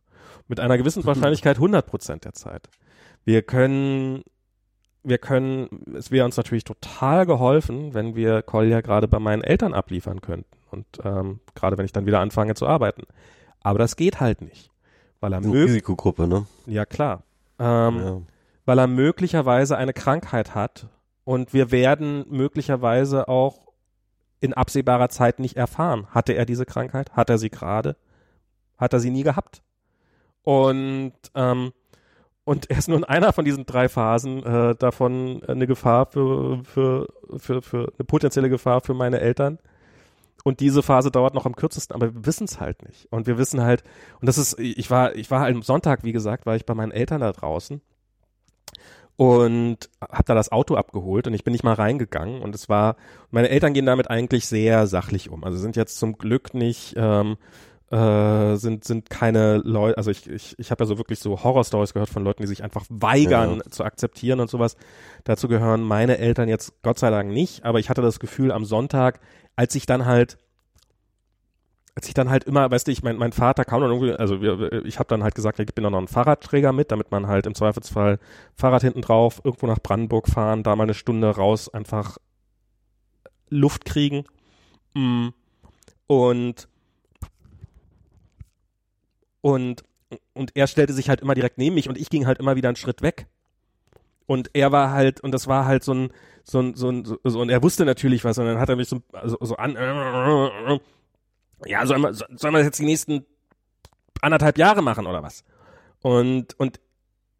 [0.49, 2.71] Mit einer gewissen Wahrscheinlichkeit 100 Prozent der Zeit.
[3.27, 4.23] Wir können,
[5.03, 9.75] wir können, es wäre uns natürlich total geholfen, wenn wir Kolja gerade bei meinen Eltern
[9.75, 10.57] abliefern könnten.
[10.71, 13.03] Und ähm, gerade wenn ich dann wieder anfange zu arbeiten.
[13.63, 14.71] Aber das geht halt nicht.
[15.21, 16.47] Weil er Risikogruppe, ne?
[16.65, 17.25] Ja, klar.
[17.59, 18.23] Ähm, ja.
[18.65, 20.89] Weil er möglicherweise eine Krankheit hat
[21.31, 23.61] und wir werden möglicherweise auch
[24.40, 26.09] in absehbarer Zeit nicht erfahren.
[26.11, 27.12] Hatte er diese Krankheit?
[27.12, 27.94] Hat er sie gerade?
[28.77, 29.62] Hat er sie nie gehabt?
[30.43, 31.70] Und ähm,
[32.43, 36.65] und er ist nur in einer von diesen drei Phasen äh, davon eine Gefahr für,
[36.65, 39.61] für, für, für eine potenzielle Gefahr für meine Eltern.
[40.43, 43.07] Und diese Phase dauert noch am kürzesten, aber wir wissen es halt nicht.
[43.12, 43.85] Und wir wissen halt,
[44.20, 46.90] und das ist, ich war, ich war am Sonntag, wie gesagt, war ich bei meinen
[46.90, 47.82] Eltern da draußen
[49.21, 52.97] und habe da das Auto abgeholt und ich bin nicht mal reingegangen und es war,
[53.31, 55.45] meine Eltern gehen damit eigentlich sehr sachlich um.
[55.45, 57.37] Also sind jetzt zum Glück nicht, ähm,
[57.91, 61.93] äh, sind sind keine Leute, also ich ich, ich habe ja so wirklich so Horrorstories
[61.93, 63.71] gehört von Leuten, die sich einfach weigern ja.
[63.71, 64.79] zu akzeptieren und sowas.
[65.25, 68.65] Dazu gehören meine Eltern jetzt Gott sei Dank nicht, aber ich hatte das Gefühl am
[68.65, 69.21] Sonntag,
[69.55, 70.39] als ich dann halt
[72.01, 74.40] als ich dann halt immer, weißt du, ich mein, mein Vater kam dann irgendwie, also
[74.40, 77.27] wir, ich habe dann halt gesagt, ja, gib mir noch einen Fahrradträger mit, damit man
[77.27, 78.18] halt im Zweifelsfall
[78.55, 82.16] Fahrrad hinten drauf irgendwo nach Brandenburg fahren, da mal eine Stunde raus einfach
[83.51, 84.24] Luft kriegen.
[84.94, 85.28] Mm.
[86.06, 86.68] Und
[89.43, 89.85] und
[90.32, 92.70] und er stellte sich halt immer direkt neben mich und ich ging halt immer wieder
[92.70, 93.27] einen Schritt weg.
[94.24, 96.12] Und er war halt, und das war halt so ein,
[96.44, 98.89] so ein, so ein, so, und er wusste natürlich was, und dann hat er mich
[98.89, 99.77] so, so, so an,
[101.66, 103.24] ja, soll man, soll man das jetzt die nächsten
[104.20, 105.45] anderthalb Jahre machen oder was?
[106.01, 106.81] Und, und,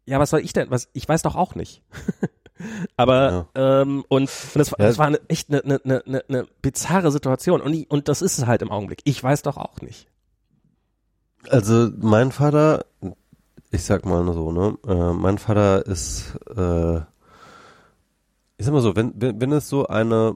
[0.05, 1.83] ja, was soll ich denn, was, ich weiß doch auch nicht.
[2.97, 3.81] Aber, ja.
[3.81, 7.61] ähm, und, und das, das war eine, echt eine, eine, eine, eine bizarre Situation.
[7.61, 9.01] Und, ich, und das ist es halt im Augenblick.
[9.03, 10.07] Ich weiß doch auch nicht.
[11.49, 12.85] Also, mein Vater,
[13.71, 14.77] ich sag mal so, ne?
[14.87, 16.97] Äh, mein Vater ist, äh,
[18.57, 20.35] ich sag mal so, wenn, wenn, wenn es so eine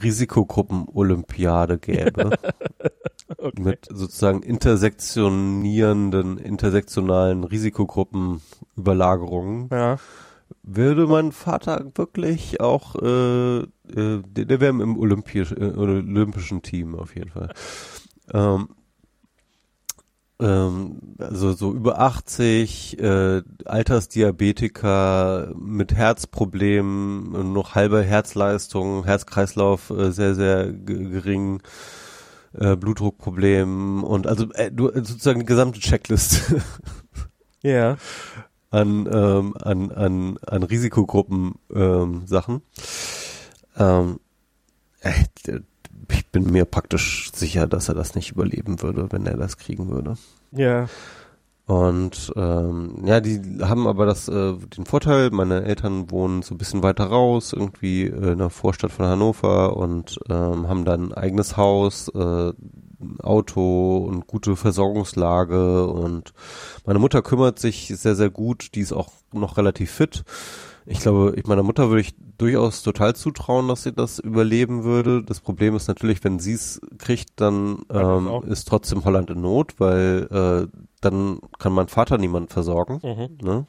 [0.00, 2.30] Risikogruppen-Olympiade gäbe,
[3.38, 3.60] okay.
[3.60, 9.96] mit sozusagen intersektionierenden, intersektionalen Risikogruppen-Überlagerungen, ja.
[10.62, 16.94] würde mein Vater wirklich auch, äh, äh, der, der wäre im Olympisch, äh, olympischen Team
[16.94, 17.52] auf jeden Fall.
[18.32, 18.68] Ähm,
[20.44, 30.72] also so über 80, äh, Altersdiabetiker mit Herzproblemen, noch halbe Herzleistung, Herzkreislauf äh, sehr, sehr
[30.72, 31.62] gering,
[32.54, 36.54] äh, Blutdruckproblem und also äh, du sozusagen die gesamte Checklist.
[37.62, 37.98] Ja.
[38.70, 42.62] An, ähm, an, an, an Risikogruppen ähm, Sachen.
[43.76, 44.20] Ähm,
[45.00, 45.60] äh,
[46.10, 49.90] ich bin mir praktisch sicher, dass er das nicht überleben würde, wenn er das kriegen
[49.90, 50.14] würde.
[50.52, 50.88] Ja.
[51.66, 56.58] Und ähm, ja, die haben aber das äh, den Vorteil, meine Eltern wohnen so ein
[56.58, 61.14] bisschen weiter raus, irgendwie äh, in der Vorstadt von Hannover und ähm, haben dann ein
[61.14, 62.52] eigenes Haus, äh,
[63.22, 66.32] Auto und gute Versorgungslage und
[66.86, 70.24] meine Mutter kümmert sich sehr, sehr gut, die ist auch noch relativ fit
[70.90, 75.22] ich glaube, ich meiner Mutter würde ich durchaus total zutrauen, dass sie das überleben würde.
[75.22, 79.74] Das Problem ist natürlich, wenn sie es kriegt, dann ähm, ist trotzdem Holland in Not,
[79.78, 83.00] weil äh, dann kann mein Vater niemand versorgen.
[83.02, 83.46] Mhm.
[83.46, 83.66] Ne?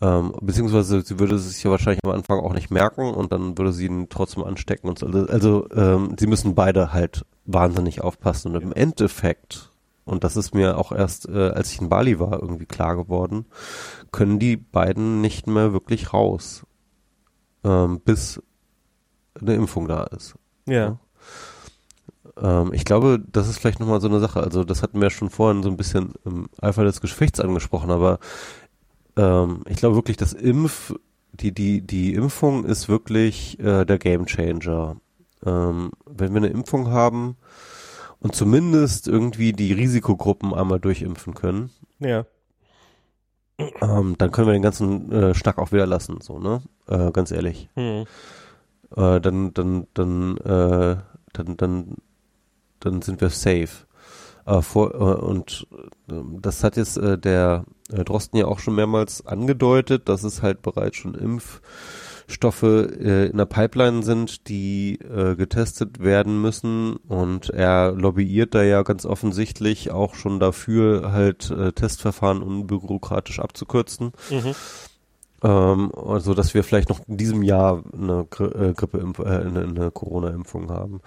[0.00, 3.58] Ähm, beziehungsweise sie würde es sich ja wahrscheinlich am Anfang auch nicht merken und dann
[3.58, 5.06] würde sie ihn trotzdem anstecken und so.
[5.06, 9.70] Also, also ähm, sie müssen beide halt wahnsinnig aufpassen und im Endeffekt
[10.06, 13.44] und das ist mir auch erst, äh, als ich in Bali war, irgendwie klar geworden,
[14.12, 16.64] können die beiden nicht mehr wirklich raus.
[17.64, 18.40] Ähm, bis
[19.38, 20.36] eine Impfung da ist.
[20.66, 21.00] Ja.
[22.40, 24.40] Ähm, ich glaube, das ist vielleicht nochmal so eine Sache.
[24.40, 28.20] Also das hatten wir schon vorhin so ein bisschen im Eifer des Gefechts angesprochen, aber
[29.16, 30.94] ähm, ich glaube wirklich, dass Impf,
[31.32, 34.96] die, die, die Impfung ist wirklich äh, der Gamechanger.
[35.44, 37.36] Ähm, wenn wir eine Impfung haben
[38.20, 42.24] und zumindest irgendwie die Risikogruppen einmal durchimpfen können, Ja.
[43.58, 46.62] ähm, dann können wir den ganzen äh, Schnack auch wieder lassen, so, ne?
[46.88, 47.68] Äh, ganz ehrlich.
[47.74, 48.04] Hm.
[48.94, 50.96] Äh, dann, dann, dann, äh,
[51.32, 51.94] dann, dann,
[52.80, 53.86] dann sind wir safe.
[54.46, 55.66] Äh, vor, äh, und
[56.08, 60.42] äh, das hat jetzt äh, der äh, Drosten ja auch schon mehrmals angedeutet, dass es
[60.42, 66.96] halt bereits schon Impfstoffe äh, in der Pipeline sind, die äh, getestet werden müssen.
[66.96, 74.12] Und er lobbyiert da ja ganz offensichtlich auch schon dafür, halt äh, Testverfahren unbürokratisch abzukürzen.
[74.30, 74.54] Mhm.
[75.42, 79.64] Ähm, also, dass wir vielleicht noch in diesem Jahr eine Gri äh, Grippeimpf äh, eine,
[79.64, 81.00] eine Corona-Impfung haben.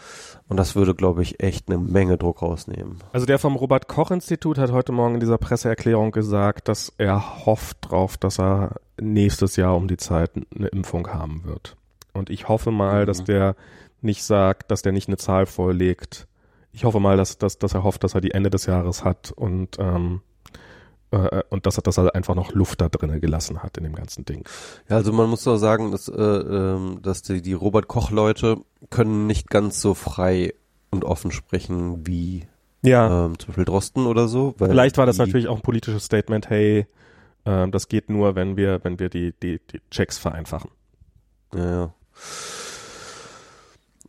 [0.48, 3.00] Und das würde, glaube ich, echt eine Menge Druck rausnehmen.
[3.12, 7.46] Also der vom Robert Koch Institut hat heute Morgen in dieser Presseerklärung gesagt, dass er
[7.46, 11.76] hofft drauf, dass er nächstes Jahr um die Zeit eine Impfung haben wird.
[12.14, 13.06] Und ich hoffe mal, Mhm.
[13.08, 13.56] dass der
[14.02, 16.28] nicht sagt, dass der nicht eine Zahl vorlegt.
[16.72, 19.32] Ich hoffe mal, dass, dass, dass er hofft, dass er die Ende des Jahres hat
[19.32, 20.22] und ähm,
[21.12, 23.96] äh, und dass er, dass er einfach noch Luft da drinnen gelassen hat in dem
[23.96, 24.44] ganzen Ding.
[24.90, 28.58] Ja, also man muss doch sagen, dass, äh, ähm, dass die, die Robert-Koch-Leute
[28.90, 30.54] können nicht ganz so frei
[30.92, 32.48] und offen sprechen wie
[32.82, 33.26] Ja.
[33.26, 34.56] ähm, zum Beispiel Drosten oder so.
[34.58, 36.88] Vielleicht war das natürlich auch ein politisches Statement, hey,
[37.46, 40.72] ähm, das geht nur, wenn wir, wenn wir die, die, die Checks vereinfachen.
[41.54, 41.94] Ja, ja.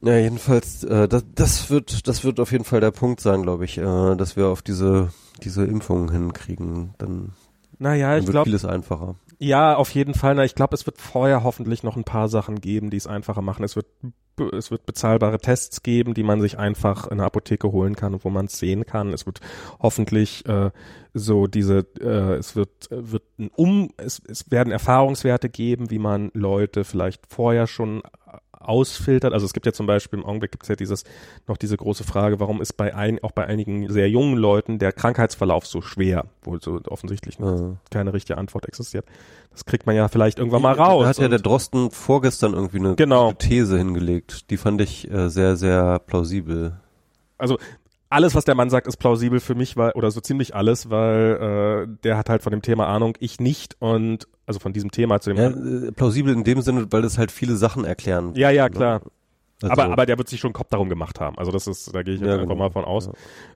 [0.02, 3.64] Ja, jedenfalls, äh, das, das wird, das wird auf jeden Fall der Punkt sein, glaube
[3.66, 5.12] ich, äh, dass wir auf diese,
[5.42, 6.94] diese Impfungen hinkriegen.
[6.98, 7.32] Dann,
[7.78, 9.16] Naja, dann ich wird glaube, vieles einfacher.
[9.38, 10.34] ja, auf jeden Fall.
[10.34, 13.42] Na, ich glaube, es wird vorher hoffentlich noch ein paar Sachen geben, die es einfacher
[13.42, 13.62] machen.
[13.62, 13.86] Es wird,
[14.52, 18.24] es wird bezahlbare Tests geben, die man sich einfach in der Apotheke holen kann und
[18.24, 19.12] wo man es sehen kann.
[19.12, 19.40] Es wird
[19.80, 20.70] hoffentlich äh,
[21.12, 26.30] so diese, äh, es wird, wird ein Um, es, es werden Erfahrungswerte geben, wie man
[26.32, 28.00] Leute vielleicht vorher schon
[28.60, 29.32] ausfiltert.
[29.32, 31.04] Also es gibt ja zum Beispiel im Augenblick gibt es ja dieses
[31.48, 34.92] noch diese große Frage, warum ist bei ein, auch bei einigen sehr jungen Leuten der
[34.92, 37.76] Krankheitsverlauf so schwer, wo so offensichtlich Ja.
[37.90, 39.04] keine richtige Antwort existiert.
[39.50, 41.02] Das kriegt man ja vielleicht irgendwann mal raus.
[41.04, 43.32] Da hat ja der Drosten vorgestern irgendwie eine Genau.
[43.32, 44.50] These hingelegt.
[44.50, 46.74] Die fand ich äh, sehr, sehr plausibel.
[47.38, 47.58] also
[48.12, 51.86] alles, was der Mann sagt, ist plausibel für mich, weil, oder so ziemlich alles, weil
[51.88, 55.20] äh, der hat halt von dem Thema Ahnung, ich nicht und also von diesem Thema
[55.20, 58.34] zu dem Ja, äh, plausibel in dem Sinne, weil das halt viele Sachen erklären.
[58.34, 59.00] ja, ja, klar.
[59.62, 61.36] Also, aber, aber der wird sich schon Kopf darum gemacht haben.
[61.38, 62.58] Also das ist, da gehe ich jetzt Ja, einfach genau.
[62.64, 63.10] mal von aus,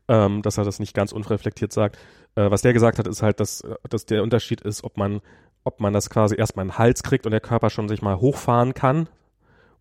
[0.06, 1.96] ähm, dass er das nicht ganz unreflektiert sagt.
[2.36, 5.20] Äh, was der gesagt hat, ist halt, dass, dass der Unterschied ist, ob man,
[5.64, 8.18] ob man das quasi erstmal in den Hals kriegt und der Körper schon sich mal
[8.20, 9.08] hochfahren kann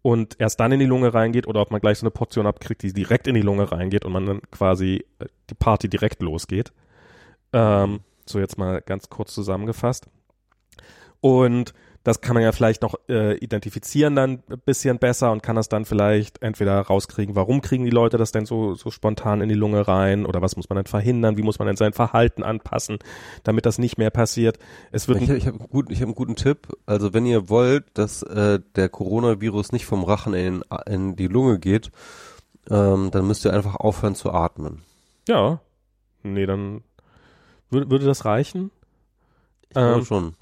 [0.02, 2.84] und erst dann in die Lunge reingeht oder ob man gleich so eine Portion abkriegt,
[2.84, 6.72] die direkt in die Lunge reingeht und man dann quasi äh, die Party direkt losgeht.
[7.52, 10.07] Ähm, so jetzt mal ganz kurz zusammengefasst.
[11.24, 11.74] Und
[12.04, 15.70] das kann man ja vielleicht noch äh, identifizieren dann ein bisschen besser und kann das
[15.70, 19.56] dann vielleicht entweder rauskriegen, warum kriegen die Leute das denn so, so spontan in die
[19.56, 23.00] Lunge rein oder was muss man denn verhindern, wie muss man denn sein Verhalten anpassen,
[23.44, 24.60] damit das nicht mehr passiert.
[24.91, 26.68] Es wird Ich, ich habe gut, ich hab einen guten Tipp.
[26.86, 31.58] Also wenn ihr wollt, dass äh, der Coronavirus nicht vom Rachen in, in die Lunge
[31.58, 31.90] geht,
[32.70, 34.82] ähm, dann müsst ihr einfach aufhören zu atmen.
[35.30, 35.62] ja,
[36.22, 36.84] nee, dann
[37.70, 38.72] würde, würde das reichen?
[39.70, 40.36] Ich glaube Ähm, schon.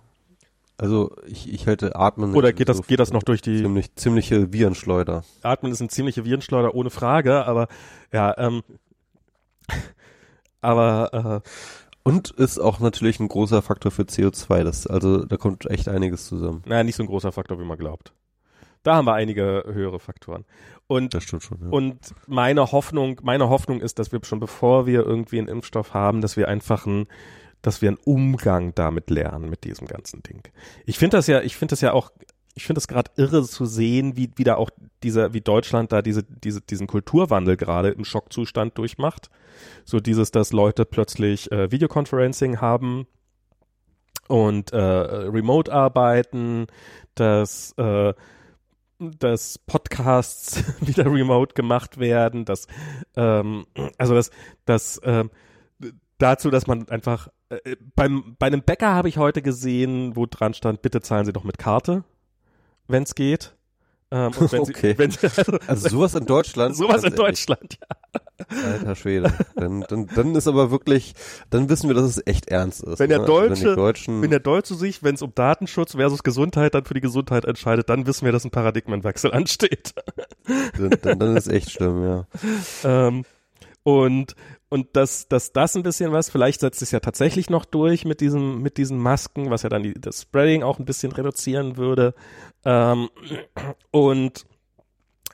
[0.82, 2.34] Also ich, ich halte Atmen.
[2.34, 5.24] Oder geht das, so geht das noch durch die, ziemlich ziemliche Virenschleuder.
[5.44, 7.68] Atmen ist eine ziemliche Virenschleuder, ohne Frage, aber
[8.12, 8.64] ja, ähm,
[10.62, 11.50] aber äh,
[12.02, 14.64] Und ist auch natürlich ein großer Faktor für CO2.
[14.64, 16.64] Das, also da kommt echt einiges zusammen.
[16.66, 18.12] naja, nicht so ein großer Faktor, wie man glaubt.
[18.82, 20.46] Da haben wir einige höhere Faktoren.
[20.88, 21.60] Und Das stimmt schon.
[21.62, 21.70] Ja.
[21.70, 26.22] Und meine Hoffnung, meine Hoffnung ist, dass wir schon bevor wir irgendwie einen Impfstoff haben,
[26.22, 27.06] dass wir einfach ein,
[27.62, 30.42] dass wir einen Umgang damit lernen mit diesem ganzen Ding.
[30.86, 32.12] Ich finde das ja, ich finde das ja auch,
[32.56, 34.70] ich finde es gerade irre zu sehen, wie, wie da auch
[35.04, 39.30] dieser, wie Deutschland da diese, diese, diesen Kulturwandel gerade im Schockzustand durchmacht.
[39.86, 43.08] So dieses, dass Leute plötzlich äh, Videoconferencing haben
[44.28, 46.68] und äh, remote arbeiten,
[47.16, 48.14] dass äh,
[49.02, 52.68] dass Podcasts wieder remote gemacht werden, dass
[53.16, 53.66] ähm,
[53.98, 54.32] also das
[54.66, 55.32] das ähm,
[56.22, 60.54] dazu, dass man einfach äh, beim bei einem Bäcker habe ich heute gesehen, wo dran
[60.54, 62.04] stand, bitte zahlen Sie doch mit Karte,
[62.88, 63.56] wenn es geht.
[64.14, 64.92] Ähm, und wenn Okay.
[64.92, 66.76] Sie, wenn Sie, also, also sowas in Deutschland.
[66.78, 67.16] sowas in ehrlich.
[67.16, 68.22] Deutschland, ja.
[68.66, 69.34] Alter Schwede.
[69.56, 71.14] Dann, dann, dann ist aber wirklich,
[71.50, 73.00] dann wissen wir, dass es echt ernst ist.
[73.00, 73.26] Wenn der ne?
[73.26, 76.94] Deutsche, also wenn, wenn der Deutsche sich, wenn es um Datenschutz versus Gesundheit dann für
[76.94, 79.94] die Gesundheit entscheidet, dann wissen wir, dass ein Paradigmenwechsel ansteht.
[80.78, 82.28] dann, dann, dann ist echt schlimm, ja.
[82.84, 83.24] ähm,
[83.84, 84.36] und
[84.72, 88.22] und dass, dass das ein bisschen was, vielleicht setzt es ja tatsächlich noch durch mit
[88.22, 92.14] diesem, mit diesen Masken, was ja dann die, das Spreading auch ein bisschen reduzieren würde.
[92.64, 93.10] Ähm,
[93.92, 94.46] und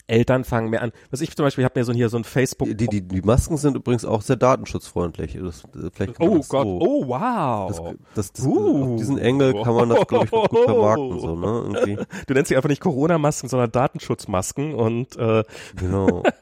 [0.08, 0.92] Eltern fangen mehr an.
[1.12, 2.68] Was ich zum Beispiel, habe mir so hier so ein Facebook.
[2.76, 5.38] Die, die, die Masken sind übrigens auch sehr datenschutzfreundlich.
[5.40, 5.62] Das,
[5.94, 6.80] vielleicht oh das Gott, so.
[6.82, 7.68] oh wow.
[7.68, 7.82] Das,
[8.16, 8.94] das, das, Uh.
[8.94, 11.20] auf diesen Engel kann man das, glaube ich, gut vermarkten.
[11.20, 11.76] So, ne?
[11.76, 12.06] Irgendwie.
[12.26, 15.44] Du nennst sie einfach nicht Corona-Masken, sondern Datenschutzmasken und äh,
[15.76, 16.24] Genau.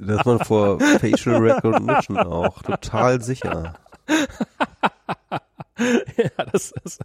[0.00, 3.74] da ist man vor Facial Recognition auch total sicher.
[6.16, 7.00] ja, das ist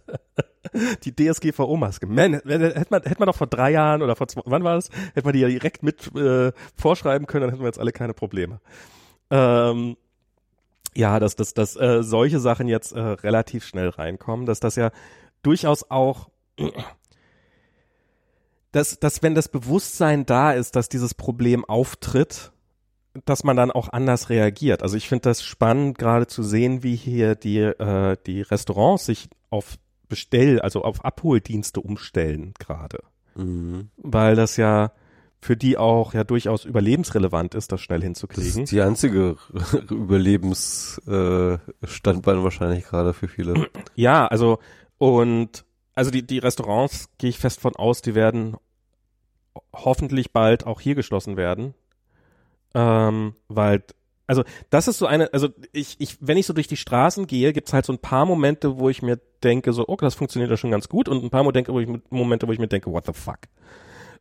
[1.04, 2.06] die DSGVO-Maske.
[2.06, 4.90] Man, hätte man, hätte man doch vor drei Jahren oder vor zwei, wann war das?
[5.14, 8.14] Hätte man die ja direkt mit äh, vorschreiben können, dann hätten wir jetzt alle keine
[8.14, 8.60] Probleme.
[9.30, 9.96] Ähm,
[10.94, 14.90] ja, dass, dass, dass äh, solche Sachen jetzt äh, relativ schnell reinkommen, dass das ja
[15.42, 16.28] durchaus auch
[18.74, 22.52] dass, dass wenn das Bewusstsein da ist, dass dieses Problem auftritt,
[23.24, 24.82] dass man dann auch anders reagiert.
[24.82, 29.28] Also ich finde das spannend, gerade zu sehen, wie hier die, äh, die Restaurants sich
[29.50, 29.76] auf
[30.08, 32.98] Bestell, also auf Abholdienste umstellen gerade.
[33.36, 33.90] Mhm.
[33.96, 34.90] Weil das ja
[35.40, 38.64] für die auch ja durchaus überlebensrelevant ist, das schnell Das hinzukriegen.
[38.64, 39.36] ist die einzige
[39.90, 43.68] Überlebensstandbein äh, wahrscheinlich gerade für viele.
[43.94, 44.58] Ja, also
[44.98, 45.64] und
[45.94, 48.56] also die, die Restaurants gehe ich fest von aus, die werden
[49.72, 51.74] hoffentlich bald auch hier geschlossen werden.
[52.74, 53.84] Ähm, weil,
[54.26, 57.52] also das ist so eine, also ich, ich, wenn ich so durch die Straßen gehe,
[57.52, 60.56] gibt's halt so ein paar Momente, wo ich mir denke, so, okay, das funktioniert ja
[60.56, 63.06] schon ganz gut und ein paar Momente, wo ich, Momente, wo ich mir denke, what
[63.06, 63.38] the fuck.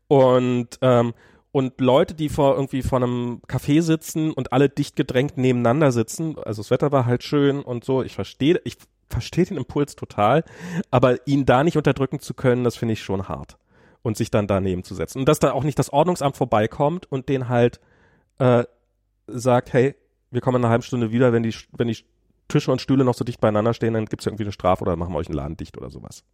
[0.07, 1.13] Und, ähm,
[1.51, 6.37] und Leute, die vor irgendwie vor einem Café sitzen und alle dicht gedrängt nebeneinander sitzen,
[6.37, 8.77] also das Wetter war halt schön und so, ich verstehe, ich
[9.09, 10.43] verstehe den Impuls total,
[10.91, 13.57] aber ihn da nicht unterdrücken zu können, das finde ich schon hart.
[14.01, 15.19] Und sich dann daneben zu setzen.
[15.19, 17.79] Und dass da auch nicht das Ordnungsamt vorbeikommt und den halt
[18.37, 18.65] äh,
[19.27, 19.95] sagt, hey,
[20.29, 21.97] wir kommen in einer halben Stunde wieder, wenn die, wenn die
[22.49, 24.97] Tische und Stühle noch so dicht beieinander stehen, dann gibt's ja irgendwie eine Strafe oder
[24.97, 26.25] machen wir euch einen Laden dicht oder sowas.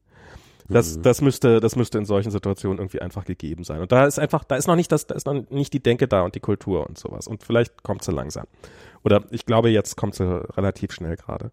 [0.67, 1.01] Das, Mhm.
[1.03, 3.81] das müsste, das müsste in solchen Situationen irgendwie einfach gegeben sein.
[3.81, 6.07] Und da ist einfach, da ist noch nicht das, da ist noch nicht die Denke
[6.07, 7.27] da und die Kultur und sowas.
[7.27, 8.45] Und vielleicht kommt sie langsam.
[9.03, 10.23] Oder ich glaube, jetzt kommt sie
[10.57, 11.51] relativ schnell gerade.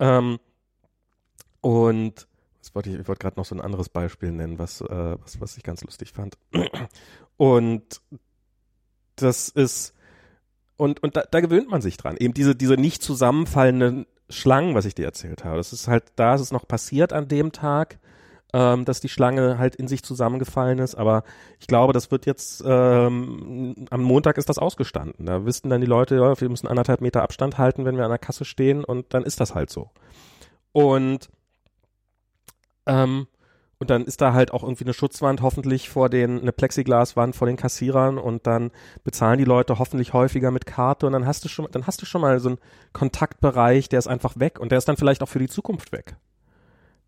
[0.00, 0.40] Ähm,
[1.60, 2.26] und
[2.74, 5.56] wollte ich, ich wollte gerade noch so ein anderes Beispiel nennen, was, äh, was, was
[5.56, 6.36] ich ganz lustig fand.
[7.36, 8.02] Und
[9.16, 9.94] das ist,
[10.76, 12.16] und, und da, da gewöhnt man sich dran.
[12.18, 15.56] Eben diese, diese nicht zusammenfallenden Schlangen, was ich dir erzählt habe.
[15.56, 17.98] Das ist halt, da ist es noch passiert an dem Tag,
[18.52, 20.94] ähm, dass die Schlange halt in sich zusammengefallen ist.
[20.94, 21.24] Aber
[21.58, 25.26] ich glaube, das wird jetzt, ähm, am Montag ist das ausgestanden.
[25.26, 28.10] Da wissen dann die Leute, ja, wir müssen anderthalb Meter Abstand halten, wenn wir an
[28.10, 29.90] der Kasse stehen und dann ist das halt so.
[30.72, 31.28] Und
[32.86, 33.26] ähm,
[33.80, 37.46] und dann ist da halt auch irgendwie eine Schutzwand, hoffentlich vor den, eine Plexiglaswand vor
[37.46, 38.72] den Kassierern und dann
[39.04, 42.06] bezahlen die Leute hoffentlich häufiger mit Karte und dann hast du schon, dann hast du
[42.06, 42.58] schon mal so einen
[42.92, 46.16] Kontaktbereich, der ist einfach weg und der ist dann vielleicht auch für die Zukunft weg.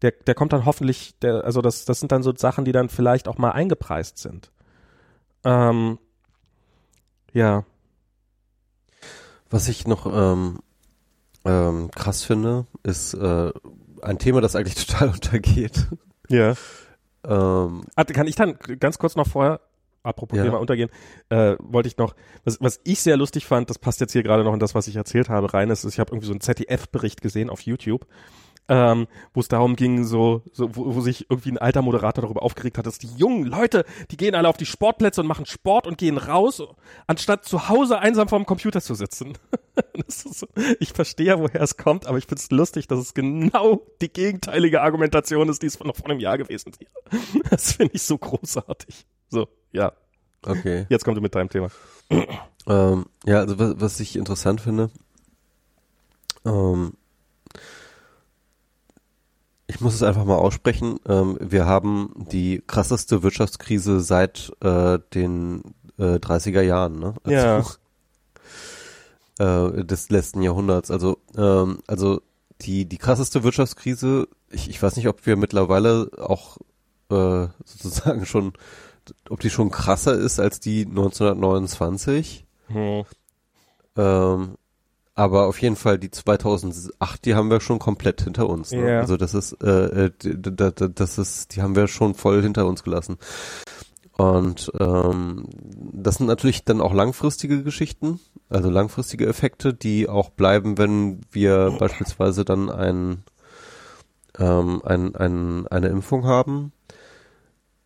[0.03, 2.89] Der, der kommt dann hoffentlich, der, also das, das sind dann so Sachen, die dann
[2.89, 4.51] vielleicht auch mal eingepreist sind.
[5.45, 5.99] Ähm,
[7.33, 7.65] ja.
[9.51, 10.59] Was ich noch ähm,
[11.45, 13.51] ähm, krass finde, ist äh,
[14.03, 15.87] ein Thema, das eigentlich total untergeht.
[16.29, 16.55] Ja.
[17.25, 19.61] Ähm, Ah, kann ich dann ganz kurz noch vorher,
[20.03, 20.45] apropos Ja.
[20.45, 20.91] Thema untergehen,
[21.29, 22.15] äh, wollte ich noch,
[22.45, 24.89] was, was ich sehr lustig fand, das passt jetzt hier gerade noch in das, was
[24.89, 28.07] ich erzählt habe, rein, ist, ich habe irgendwie so einen ZDF-Bericht gesehen auf YouTube,
[28.69, 32.43] ähm, wo es darum ging, so, so wo, wo sich irgendwie ein alter Moderator darüber
[32.43, 35.87] aufgeregt hat, dass die jungen Leute, die gehen alle auf die Sportplätze und machen Sport
[35.87, 36.63] und gehen raus,
[37.07, 39.35] anstatt zu Hause einsam vorm Computer zu sitzen.
[40.07, 40.47] So,
[40.81, 44.13] ich verstehe ja, woher es kommt, aber ich finde es lustig, dass es genau die
[44.13, 47.45] gegenteilige Argumentation ist, die es noch vor einem Jahr gewesen wäre.
[47.51, 49.07] Das finde ich so großartig.
[49.31, 49.93] So, ja,
[50.45, 50.85] okay.
[50.91, 51.69] jetzt kommt du mit deinem Thema.
[52.67, 54.91] Ähm, ja, also was, was ich interessant finde,
[56.45, 56.93] ähm,
[59.75, 65.63] ich muss es einfach mal aussprechen, ähm, wir haben die krasseste Wirtschaftskrise seit äh, den
[65.99, 67.15] äh, 30er Jahren, ne?
[67.27, 67.65] Ja.
[69.39, 70.91] äh, des letzten Jahrhunderts.
[70.91, 72.21] Also, ähm, also
[72.61, 76.59] die, die krasseste Wirtschaftskrise, ich, ich weiß nicht, ob wir mittlerweile auch
[77.11, 78.53] äh, sozusagen schon,
[79.31, 82.45] ob die schon krasser ist als die 1929.
[82.67, 83.05] Hm.
[83.97, 84.55] Ähm,
[85.15, 88.73] aber auf jeden Fall die 2008, die haben wir schon komplett hinter uns.
[88.73, 88.91] Ne?
[88.91, 89.01] Ja.
[89.01, 90.11] Also das ist, äh, äh,
[90.95, 93.19] das ist, die haben wir schon voll hinter uns gelassen.
[94.17, 95.47] Und ähm,
[95.93, 98.21] das sind natürlich dann auch langfristige Geschichten.
[98.51, 103.25] also langfristige Effekte, die auch bleiben, wenn wir beispielsweise dann ein,
[104.39, 106.73] ähm, ein, ein, eine Impfung haben.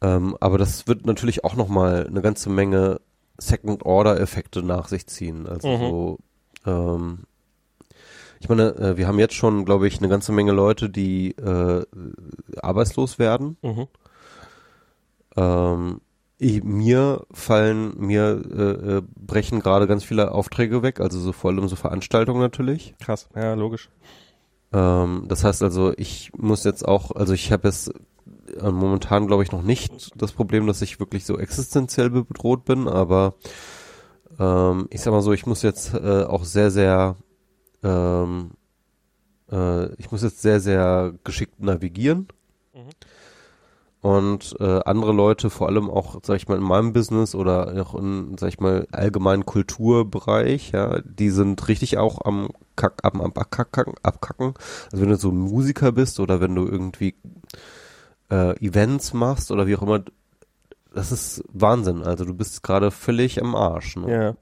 [0.03, 3.01] Ähm, aber das wird natürlich auch nochmal eine ganze Menge
[3.39, 5.47] Second-Order-Effekte nach sich ziehen.
[5.47, 5.79] Also Mhm.
[5.81, 6.19] so,
[6.67, 7.25] ähm,
[8.41, 11.85] ich meine, äh, wir haben jetzt schon, glaube ich, eine ganze Menge Leute, die äh,
[12.61, 13.57] arbeitslos werden.
[13.63, 13.89] Mhm.
[15.37, 16.01] Ähm,
[16.39, 21.51] ich, mir fallen, mir äh, äh, brechen gerade ganz viele Aufträge weg, also so vor
[21.51, 22.95] allem so Veranstaltungen natürlich.
[23.01, 23.89] Krass, ja, logisch.
[24.73, 27.91] Ähm, das heißt also, ich muss jetzt auch, also ich habe jetzt
[28.61, 32.87] äh, momentan glaube ich noch nicht das Problem, dass ich wirklich so existenziell bedroht bin,
[32.87, 33.35] aber
[34.39, 37.17] ähm, ich sag mal so, ich muss jetzt äh, auch sehr, sehr,
[37.83, 38.51] ähm,
[39.51, 42.29] äh, ich muss jetzt sehr, sehr geschickt navigieren.
[42.75, 42.91] Mhm.
[44.03, 47.95] Und äh, andere Leute, vor allem auch, sag ich mal, in meinem Business oder auch
[47.97, 53.33] in, sag ich mal, allgemeinen Kulturbereich, ja, die sind richtig auch am Kack, am, am
[53.33, 54.55] abkacken, abkacken.
[54.93, 57.17] Also wenn du so Musiker bist oder wenn du irgendwie
[58.31, 60.05] äh, Events machst oder wie auch immer,
[60.97, 62.03] das ist Wahnsinn.
[62.03, 63.97] Also du bist gerade völlig am Arsch.
[63.97, 64.37] Ne?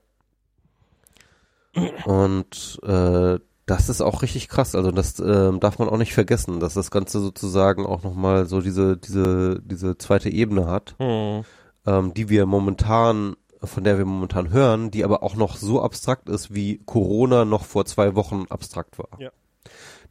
[1.77, 1.85] Ja.
[2.07, 4.75] Und äh, das ist auch richtig krass.
[4.75, 8.61] Also das ähm, darf man auch nicht vergessen, dass das Ganze sozusagen auch nochmal so
[8.61, 11.45] diese, diese, diese zweite Ebene hat, Mhm.
[11.87, 16.29] ähm, die wir momentan, von der wir momentan hören, die aber auch noch so abstrakt
[16.29, 19.19] ist, wie Corona noch vor zwei Wochen abstrakt war.
[19.19, 19.31] Ja.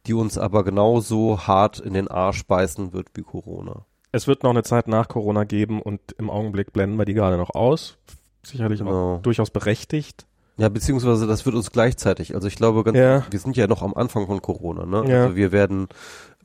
[0.06, 3.86] Die uns aber genauso hart in den Arsch beißen wird wie Corona.
[4.14, 7.36] Es wird noch eine Zeit nach Corona geben und im Augenblick blenden wir die gerade
[7.36, 7.98] noch aus.
[8.44, 9.18] Sicherlich auch Genau.
[9.22, 10.24] durchaus berechtigt.
[10.56, 12.32] Ja, beziehungsweise das wird uns gleichzeitig.
[12.36, 13.24] Also ich glaube, ganz, Ja.
[13.28, 14.86] wir sind ja noch am Anfang von Corona.
[14.86, 15.10] Ne?
[15.10, 15.22] Ja.
[15.24, 15.88] Also wir werden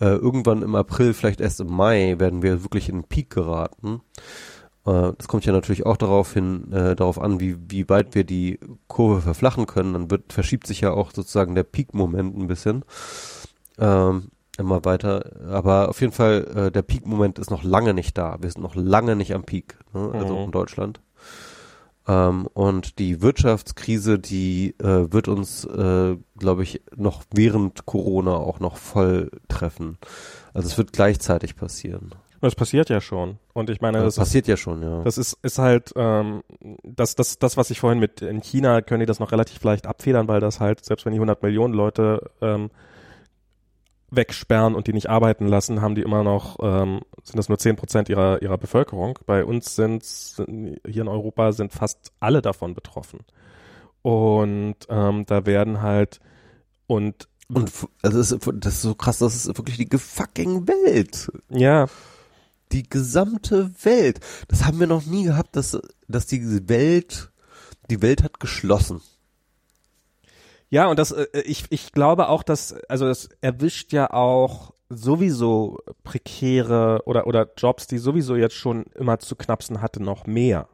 [0.02, 4.02] äh, irgendwann im April, vielleicht erst im Mai, werden wir wirklich in den Peak geraten.
[4.88, 8.24] Äh, das kommt ja natürlich auch darauf hin, äh, darauf an, wie wie weit wir
[8.24, 9.94] die Kurve verflachen können.
[9.94, 12.84] Dann wird verschiebt sich ja auch sozusagen der Peak-Moment ein bisschen.
[13.78, 14.30] Ähm,
[14.60, 15.32] immer weiter.
[15.50, 18.38] Aber auf jeden Fall, äh, der Peak-Moment ist noch lange nicht da.
[18.42, 20.12] Wir sind noch lange nicht am Peak, ne?
[20.14, 20.44] also Mhm.
[20.46, 21.02] in Deutschland.
[22.08, 28.60] Ähm, und die Wirtschaftskrise, die äh, wird uns, äh, glaube ich, noch während Corona auch
[28.60, 29.98] noch voll treffen.
[30.54, 32.12] Also es wird gleichzeitig passieren.
[32.42, 33.38] Das passiert ja schon.
[33.54, 35.04] Und ich meine, Das das ist passiert ja schon, ja.
[35.04, 36.42] Das ist, ist halt ähm,
[36.84, 39.86] das, das, das, was ich vorhin mit in China können die das noch relativ leicht
[39.86, 42.70] abfedern, weil das halt, selbst wenn die 100 Millionen Leute ähm,
[44.12, 47.76] wegsperren und die nicht arbeiten lassen, haben die immer noch, ähm, sind das nur 10
[47.76, 49.20] Prozent ihrer, ihrer Bevölkerung.
[49.26, 53.20] Bei uns sind, hier in Europa sind fast alle davon betroffen.
[54.02, 56.20] Und ähm, da werden halt
[56.88, 57.72] und Und
[58.02, 61.32] also es ist, das ist so krass, das ist wirklich die fucking Welt.
[61.50, 61.88] ja,
[62.72, 64.20] Die gesamte Welt.
[64.48, 65.78] Das haben wir noch nie gehabt, dass,
[66.08, 67.32] dass die Welt,
[67.90, 69.02] die Welt hat geschlossen.
[70.70, 75.80] Ja, und das, äh, ich, ich glaube auch, dass, also das erwischt ja auch sowieso
[76.04, 80.68] prekäre oder, oder Jobs, die sowieso jetzt schon immer zu knapsen hatte, noch mehr.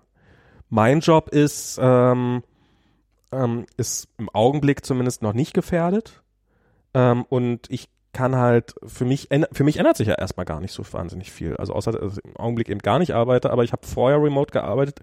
[0.70, 2.44] Mein Job ist, ähm,
[3.32, 6.24] ähm, ist im Augenblick zumindest noch nicht gefährdet.
[6.94, 10.72] Ähm, und ich kann halt, für mich, für mich ändert sich ja erstmal gar nicht
[10.72, 11.58] so wahnsinnig viel.
[11.58, 14.52] Also außer, dass ich im Augenblick eben gar nicht arbeite, aber ich habe vorher remote
[14.52, 15.02] gearbeitet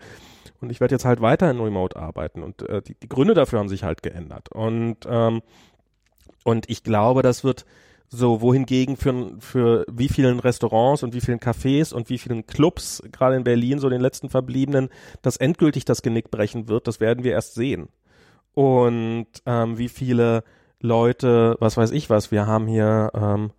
[0.63, 3.69] und ich werde jetzt halt weiterhin remote arbeiten und äh, die, die Gründe dafür haben
[3.69, 4.51] sich halt geändert.
[4.51, 5.43] Und, ähm,
[6.45, 7.65] und ich glaube, das wird
[8.09, 13.03] so, wohingegen für, für wie vielen Restaurants und wie vielen Cafés und wie vielen Clubs,
[13.11, 14.91] gerade in Berlin, so den letzten verbliebenen,
[15.23, 17.89] das endgültig das Genick brechen wird, das werden wir erst sehen.
[18.53, 20.45] Und ähm, wie viele
[20.79, 23.53] Leute, was weiß ich was, wir haben hier, ähm,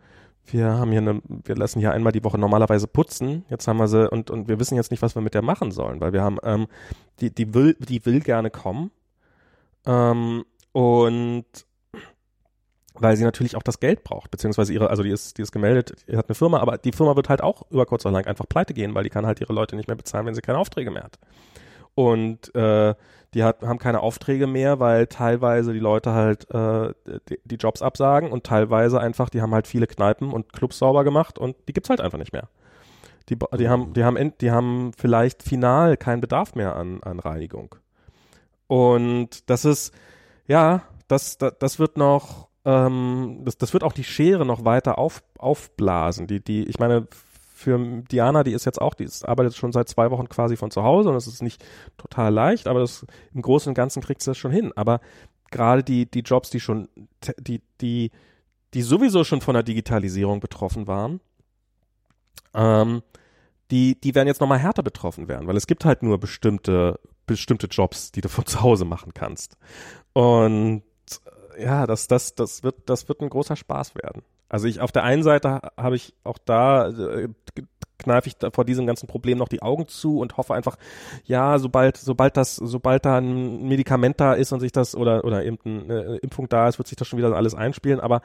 [0.48, 3.46] wir haben hier eine, wir lassen hier einmal die Woche normalerweise putzen.
[3.50, 5.72] Jetzt haben wir sie und, und wir wissen jetzt nicht, was wir mit der machen
[5.72, 6.68] sollen, weil wir haben, ähm,
[7.20, 8.92] die, die will, die will gerne kommen.
[9.86, 11.46] Ähm, und
[12.96, 16.06] weil sie natürlich auch das Geld braucht, beziehungsweise ihre, also die ist, die ist gemeldet,
[16.08, 18.48] die hat eine Firma, aber die Firma wird halt auch über kurz oder lang einfach
[18.48, 20.92] pleite gehen, weil die kann halt ihre Leute nicht mehr bezahlen, wenn sie keine Aufträge
[20.92, 21.20] mehr hat.
[21.96, 22.96] Und äh,
[23.34, 26.94] die hat, haben keine Aufträge mehr, weil teilweise die Leute halt äh,
[27.30, 31.04] die, die Jobs absagen und teilweise einfach, die haben halt viele Kneipen und Clubs sauber
[31.04, 32.50] gemacht und die gibt's halt einfach nicht mehr.
[33.30, 37.76] Die, die haben, die haben, die haben vielleicht final keinen Bedarf mehr an, an Reinigung.
[38.68, 39.94] Und das ist,
[40.48, 44.98] ja, das, das, das wird noch, ähm, das, das wird auch die Schere noch weiter
[44.98, 46.28] auf, aufblasen.
[46.28, 47.08] Die, die, ich meine,
[47.64, 50.72] für Diana, die ist jetzt auch, die ist, arbeitet schon seit zwei Wochen quasi von
[50.72, 51.64] zu Hause und es ist nicht
[51.98, 54.72] total leicht, aber das, im Großen und Ganzen kriegt sie das schon hin.
[54.76, 55.00] Aber
[55.52, 56.90] gerade die, die Jobs, die schon,
[57.40, 58.12] die, die,
[58.74, 61.20] die sowieso schon von der Digitalisierung betroffen waren,
[62.54, 63.02] ähm,
[63.72, 67.68] die, die werden jetzt nochmal härter betroffen werden, weil es gibt halt nur bestimmte bestimmte
[67.68, 69.58] Jobs, die du von zu Hause machen kannst.
[70.14, 70.84] Und
[71.58, 74.24] ja, das, das, das wird, das wird ein großer Spaß werden.
[74.54, 77.28] Also ich auf der einen Seite habe ich auch da äh,
[77.98, 80.78] kneife ich da vor diesem ganzen Problem noch die Augen zu und hoffe einfach,
[81.26, 85.44] ja, sobald, sobald das, sobald da ein Medikament da ist und sich das oder oder
[85.44, 88.00] eben eine Impfung da ist, wird sich das schon wieder alles einspielen.
[88.00, 88.18] Aber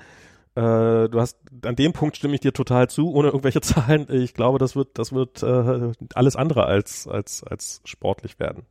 [0.54, 4.06] äh, du hast an dem Punkt stimme ich dir total zu, ohne irgendwelche Zahlen.
[4.10, 8.66] Ich glaube, das wird, das wird äh, alles andere als als als sportlich werden.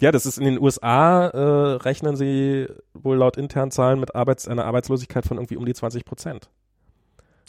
[0.00, 1.38] Ja, das ist in den USA, äh,
[1.76, 6.04] rechnen sie wohl laut internen Zahlen mit Arbeits einer Arbeitslosigkeit von irgendwie um die 20
[6.04, 6.50] Prozent.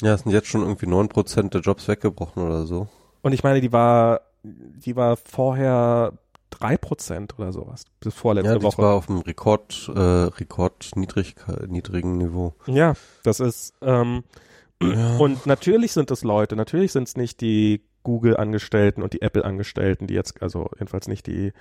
[0.02, 2.88] Ja, es sind jetzt schon irgendwie neun Prozent der Jobs weggebrochen oder so.
[3.22, 6.14] Und ich meine, die war, die war vorher
[6.52, 8.82] drei Prozent oder sowas, bis vorletzte ja, die Woche.
[8.82, 11.36] war auf einem Rekord, äh, Rekord niedrig,
[11.68, 12.54] niedrigen Niveau.
[12.68, 12.94] Ja,
[13.24, 14.24] das ist, ähm,
[14.82, 15.18] Ja.
[15.18, 20.14] und natürlich sind es Leute, natürlich sind es nicht die Google-Angestellten und die Apple-Angestellten, die
[20.14, 21.52] jetzt, also jedenfalls nicht die,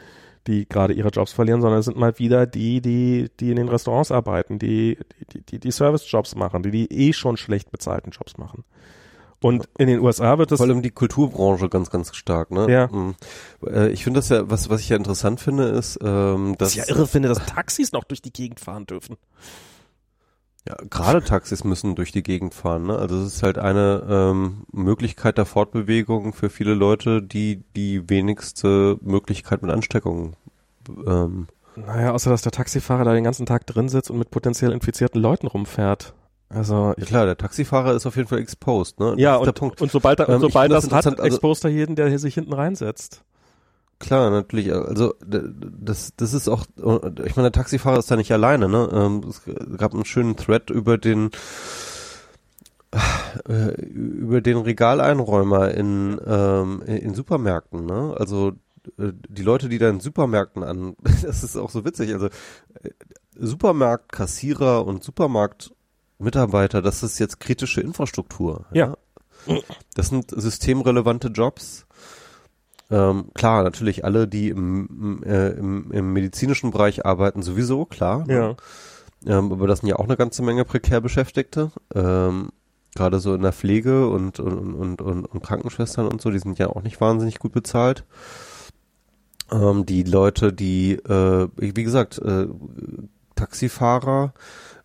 [0.46, 3.68] die gerade ihre Jobs verlieren, sondern es sind mal wieder die, die, die in den
[3.68, 4.96] Restaurants arbeiten, die,
[5.32, 8.62] die, die, die Service-Jobs machen, die, die eh schon schlecht bezahlten Jobs machen.
[9.42, 12.70] Und in den USA wird das, Vor allem die Kulturbranche ganz, ganz stark, ne?
[12.70, 12.86] Ja.
[12.86, 13.16] Mhm.
[13.66, 16.76] Äh, Ich finde das ja, was, was ich ja interessant finde, ist, ähm, das dass
[16.76, 19.16] ist ja irre finde, dass Taxis noch durch die Gegend fahren dürfen.
[20.68, 22.86] Ja, gerade Taxis müssen durch die Gegend fahren.
[22.86, 22.96] Ne?
[22.98, 28.98] Also es ist halt eine ähm, Möglichkeit der Fortbewegung für viele Leute, die die wenigste
[29.00, 30.34] Möglichkeit mit Ansteckung.
[31.06, 34.72] Ähm, Naja, außer dass der Taxifahrer da den ganzen Tag drin sitzt und mit potenziell
[34.72, 36.14] infizierten Leuten rumfährt.
[36.48, 38.98] Also, ja klar, der Taxifahrer ist auf jeden Fall exposed.
[39.00, 39.12] Ne?
[39.12, 39.82] Das ja, und, Punkt.
[39.82, 42.34] und sobald, er, Ähm, und sobald das hat, also- expost er jeden, der hier sich
[42.34, 43.22] hinten reinsetzt.
[43.98, 44.72] Klar, natürlich.
[44.72, 46.66] Also das, das ist auch.
[47.24, 48.68] Ich meine, der Taxifahrer ist da nicht alleine.
[48.68, 48.88] Ne?
[48.92, 49.42] Ähm, Es
[49.78, 51.30] gab einen schönen Thread über den
[53.48, 57.86] äh, über den Regaleinräumer in ähm, in Supermärkten.
[57.86, 58.14] Ne?
[58.18, 58.52] Also
[58.98, 62.12] äh, die Leute, die da in Supermärkten an, das ist auch so witzig.
[62.12, 62.90] Also äh,
[63.38, 68.66] Supermarktkassierer und Supermarktmitarbeiter, das ist jetzt kritische Infrastruktur.
[68.72, 68.96] Ja.
[69.94, 71.85] Das sind systemrelevante Jobs.
[72.90, 78.24] Ähm, klar, natürlich alle, die im, äh, im, im medizinischen Bereich arbeiten, sowieso, klar.
[78.26, 78.56] ne?
[79.24, 79.38] Ja.
[79.38, 81.72] Ähm, aber das sind ja auch eine ganze Menge prekär Beschäftigte.
[81.94, 82.50] Ähm,
[82.94, 86.58] Gerade so in der Pflege und, und, und, und, und Krankenschwestern und so, die sind
[86.58, 88.04] ja auch nicht wahnsinnig gut bezahlt.
[89.52, 92.46] Ähm, die Leute, die, äh, wie gesagt, äh,
[93.34, 94.32] Taxifahrer,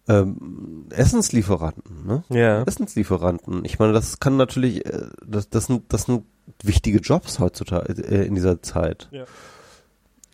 [0.10, 2.24] ähm, Essenslieferanten, ne?
[2.30, 2.64] Ja.
[2.64, 3.64] Essenslieferanten.
[3.64, 6.24] Ich meine, das kann natürlich, äh, das, das sind, das sind
[6.64, 9.08] wichtige Jobs heutzutage äh, in dieser Zeit.
[9.12, 9.26] Ja.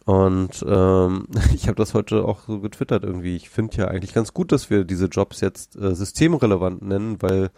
[0.06, 3.35] Und ähm, ich habe das heute auch so getwittert irgendwie.
[3.35, 7.49] Ich finde ja eigentlich ganz gut, dass wir diese Jobs jetzt äh, systemrelevant nennen, weil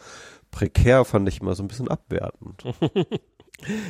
[0.52, 2.64] prekär fand ich immer so ein bisschen abwertend.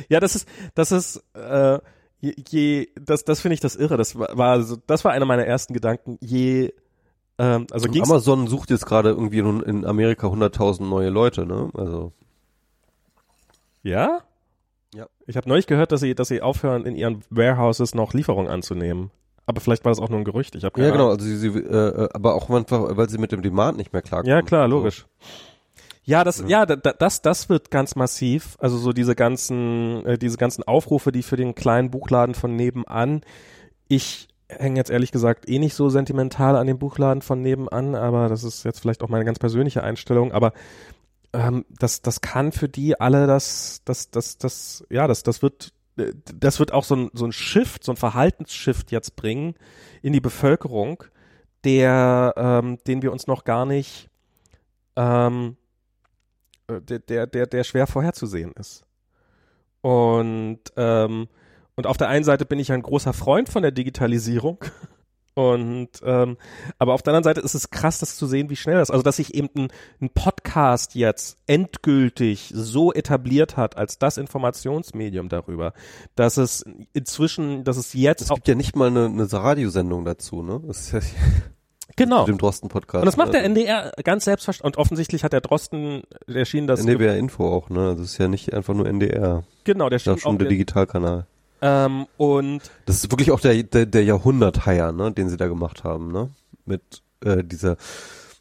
[0.08, 1.78] Ja, das ist, das ist, äh,
[2.18, 3.96] je, je das, das finde ich das irre.
[3.96, 6.18] Das war, war so, das war einer meiner ersten Gedanken.
[6.20, 6.72] Je,
[7.38, 11.70] ähm, also Amazon sucht jetzt gerade irgendwie in, in Amerika 100.000 neue Leute, ne?
[11.74, 12.12] Also
[13.82, 14.22] ja?
[14.94, 15.06] Ja.
[15.26, 19.10] Ich habe neulich gehört, dass sie, dass sie aufhören, in ihren Warehouses noch Lieferungen anzunehmen.
[19.46, 20.54] Aber vielleicht war das auch nur ein Gerücht.
[20.54, 23.32] Ich habe ja genau, also sie, sie äh, äh, aber auch einfach, weil sie mit
[23.32, 24.30] dem Demand nicht mehr klarkommen.
[24.30, 25.06] Ja, klar, logisch.
[26.04, 28.56] Ja, das, ja, da, da- das, das wird ganz massiv.
[28.58, 33.22] Also so diese ganzen, äh, diese ganzen Aufrufe, die für den kleinen Buchladen von nebenan.
[33.88, 38.28] Ich hänge jetzt ehrlich gesagt eh nicht so sentimental an dem Buchladen von nebenan, aber
[38.28, 40.32] das ist jetzt vielleicht auch meine ganz persönliche Einstellung.
[40.32, 40.52] Aber
[41.32, 45.72] ähm, das, das kann für die alle das, das, das, das, ja, das, das wird,
[45.96, 49.54] äh, das wird auch so ein, so ein Shift, so ein Verhaltensshift jetzt bringen
[50.02, 51.04] in die Bevölkerung,
[51.64, 54.08] der, ähm, den wir uns noch gar nicht,
[54.96, 55.56] ähm,
[56.68, 58.84] äh, der, der, der, schwer vorherzusehen ist.
[59.82, 61.28] Und, ähm,
[61.76, 64.58] und auf der einen Seite bin ich ein großer Freund von der Digitalisierung.
[65.40, 66.36] Und ähm,
[66.78, 69.02] aber auf der anderen Seite ist es krass, das zu sehen, wie schnell das, also
[69.02, 69.68] dass sich eben ein,
[70.02, 75.72] ein Podcast jetzt endgültig so etabliert hat als das Informationsmedium darüber,
[76.14, 80.42] dass es inzwischen, dass es jetzt Es gibt ja nicht mal eine, eine Radiosendung dazu,
[80.42, 80.60] ne?
[80.66, 80.94] Das
[81.96, 82.20] genau.
[82.20, 83.00] mit dem Drosten-Podcast.
[83.00, 84.76] Und das macht der NDR ganz selbstverständlich.
[84.76, 87.96] Und offensichtlich hat der Drosten erschienen, das NDR Info auch, ne?
[87.96, 89.44] Das ist ja nicht einfach nur NDR.
[89.64, 91.26] genau, der Das ist schien schon auch der Digitalkanal.
[91.62, 95.12] Ähm, und Das ist wirklich auch der, der, der Jahrhundert-Haier, ne?
[95.12, 96.30] Den sie da gemacht haben, ne?
[96.64, 97.76] Mit äh, dieser,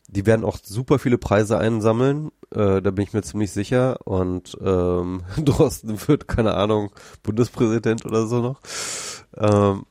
[0.07, 4.05] die werden auch super viele Preise einsammeln, äh, da bin ich mir ziemlich sicher.
[4.05, 6.91] Und ähm, Drosten wird, keine Ahnung,
[7.23, 8.61] Bundespräsident oder so noch.
[9.37, 9.85] Ähm,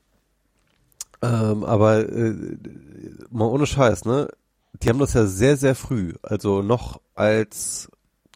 [1.20, 2.34] ähm, aber äh,
[3.31, 4.28] mal ohne Scheiß, ne?
[4.82, 7.90] Die haben das ja sehr, sehr früh, also noch als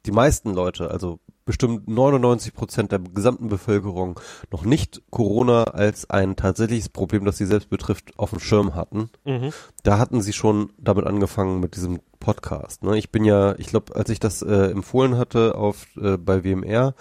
[0.06, 6.36] die meisten Leute, also bestimmt 99 Prozent der gesamten Bevölkerung noch nicht Corona als ein
[6.36, 9.10] tatsächliches Problem, das sie selbst betrifft, auf dem Schirm hatten.
[9.24, 9.52] Mhm.
[9.82, 12.84] Da hatten sie schon damit angefangen mit diesem Podcast.
[12.84, 12.96] Ne?
[12.96, 16.94] Ich bin ja, ich glaube, als ich das äh, empfohlen hatte auf äh, bei WMR,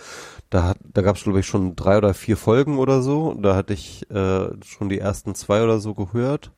[0.49, 3.35] da hat, da gab es glaube ich schon drei oder vier Folgen oder so.
[3.35, 6.51] Da hatte ich äh, schon die ersten zwei oder so gehört.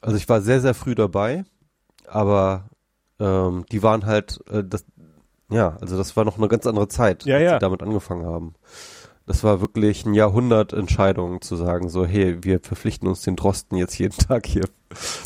[0.00, 1.44] Also ich war sehr sehr früh dabei,
[2.08, 2.68] aber
[3.22, 4.84] ähm, die waren halt, äh, das,
[5.52, 7.52] ja, also das war noch eine ganz andere Zeit, Ja, als ja.
[7.54, 8.54] sie damit angefangen haben.
[9.26, 13.76] Das war wirklich ein Jahrhundert Entscheidung zu sagen, so, hey, wir verpflichten uns den Drosten
[13.78, 14.64] jetzt jeden Tag hier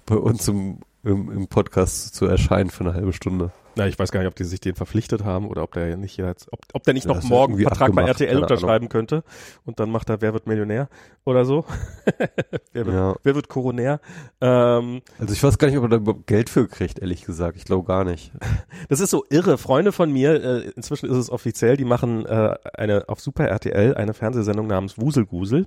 [0.04, 3.50] bei uns im, im, im Podcast zu erscheinen für eine halbe Stunde.
[3.76, 6.16] Na, ich weiß gar nicht, ob die sich den verpflichtet haben oder ob der nicht
[6.16, 9.22] jetzt, ob, ob der nicht Ja, noch morgen einen Vertrag bei RTL unterschreiben könnte
[9.66, 10.88] und dann macht er Wer wird Millionär
[11.26, 11.66] oder so.
[12.72, 13.16] wer, wird, Ja.
[13.22, 14.00] wer wird Koronär?
[14.40, 17.58] Ähm, Also ich weiß gar nicht, ob er da überhaupt Geld für kriegt, ehrlich gesagt.
[17.58, 18.32] Ich glaube gar nicht.
[18.88, 19.58] das ist so irre.
[19.58, 23.94] Freunde von mir, äh, inzwischen ist es offiziell, die machen äh, eine auf Super RTL
[23.94, 25.66] eine Fernsehsendung namens Wuselgusel.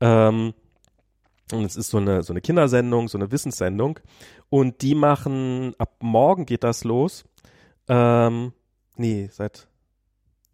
[0.00, 0.54] Ähm,
[1.52, 3.98] und es ist so eine, so eine Kindersendung, so eine Wissenssendung.
[4.48, 7.24] Und die machen, ab morgen geht das los.
[7.88, 8.52] Ähm,
[8.96, 9.68] nee, seit,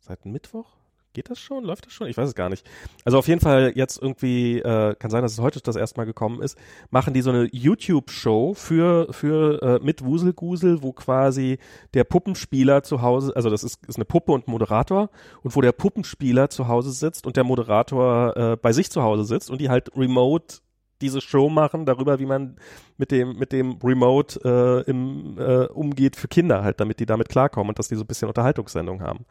[0.00, 0.76] seit Mittwoch?
[1.16, 1.64] Geht das schon?
[1.64, 2.08] Läuft das schon?
[2.08, 2.68] Ich weiß es gar nicht.
[3.06, 6.04] Also auf jeden Fall jetzt irgendwie, äh, kann sein, dass es heute das erste Mal
[6.04, 6.58] gekommen ist,
[6.90, 11.56] machen die so eine YouTube-Show für, für äh, mit Wuselgusel, wo quasi
[11.94, 15.08] der Puppenspieler zu Hause, also das ist, ist eine Puppe und Moderator,
[15.42, 19.24] und wo der Puppenspieler zu Hause sitzt und der Moderator äh, bei sich zu Hause
[19.24, 20.58] sitzt und die halt remote
[21.00, 22.56] diese Show machen darüber, wie man
[22.96, 27.28] mit dem mit dem Remote äh, im, äh, umgeht für Kinder halt, damit die damit
[27.28, 29.26] klarkommen und dass die so ein bisschen Unterhaltungssendung haben.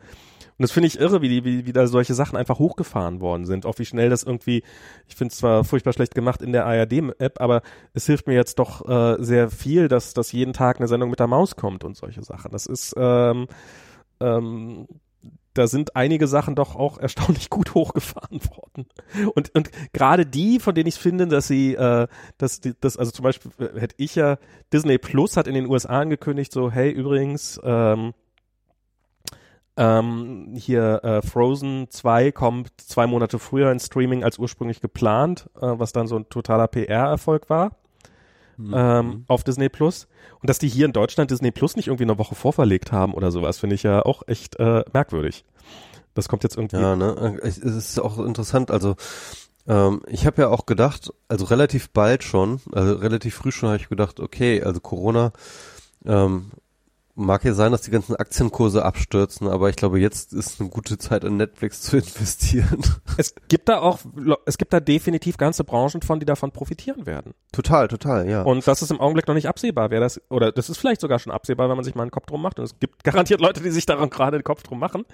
[0.57, 3.45] Und das finde ich irre, wie, die, wie, wie da solche Sachen einfach hochgefahren worden
[3.45, 3.65] sind.
[3.65, 4.63] Auch wie schnell das irgendwie,
[5.05, 7.61] ich finde es zwar furchtbar schlecht gemacht in der ARD-App, aber
[7.93, 11.19] es hilft mir jetzt doch äh, sehr viel, dass, dass jeden Tag eine Sendung mit
[11.19, 12.53] der Maus kommt und solche Sachen.
[12.53, 13.47] Das ist, ähm,
[14.21, 14.87] ähm,
[15.55, 18.87] da sind einige Sachen doch auch erstaunlich gut hochgefahren worden.
[19.33, 23.11] Und, und gerade die, von denen ich finde, dass sie, äh, dass die, das, also
[23.11, 24.37] zum Beispiel äh, hätte ich ja,
[24.71, 28.13] Disney Plus hat in den USA angekündigt, so, hey, übrigens, ähm,
[29.77, 35.61] ähm, hier äh, Frozen 2 kommt zwei Monate früher in Streaming als ursprünglich geplant, äh,
[35.61, 37.71] was dann so ein totaler PR-Erfolg war
[38.59, 40.07] ähm, auf Disney Plus.
[40.41, 43.31] Und dass die hier in Deutschland Disney Plus nicht irgendwie eine Woche vorverlegt haben oder
[43.31, 45.45] sowas, finde ich ja auch echt äh, merkwürdig.
[46.13, 46.77] Das kommt jetzt irgendwie.
[46.77, 47.39] Ja, ne?
[47.41, 48.95] Es es ist auch interessant, also
[49.67, 53.77] ähm, ich habe ja auch gedacht, also relativ bald schon, also relativ früh schon habe
[53.79, 55.31] ich gedacht, okay, also Corona
[56.05, 56.51] ähm,
[57.15, 60.97] mag ja sein, dass die ganzen Aktienkurse abstürzen, aber ich glaube, jetzt ist eine gute
[60.97, 62.81] Zeit in Netflix zu investieren.
[63.17, 63.99] Es gibt da auch,
[64.45, 67.33] es gibt da definitiv ganze Branchen von, die davon profitieren werden.
[67.53, 68.41] total, total, ja.
[68.41, 71.19] Und das ist im Augenblick noch nicht absehbar, wer das, oder das ist vielleicht sogar
[71.19, 72.59] schon absehbar, wenn man sich mal einen Kopf drum macht.
[72.59, 75.05] Und es gibt garantiert Leute, die sich daran gerade den Kopf drum machen.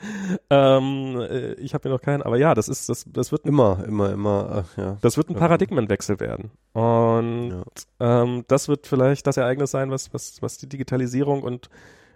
[0.49, 3.49] Ähm, äh, ich habe mir noch keinen, aber ja, das ist, das, das wird ein
[3.49, 4.97] immer, immer, immer, ach, ja.
[5.01, 6.51] Das wird ein Paradigmenwechsel werden.
[6.73, 7.63] Und
[7.99, 11.69] ähm, das wird vielleicht das Ereignis sein, was, was, was die Digitalisierung und,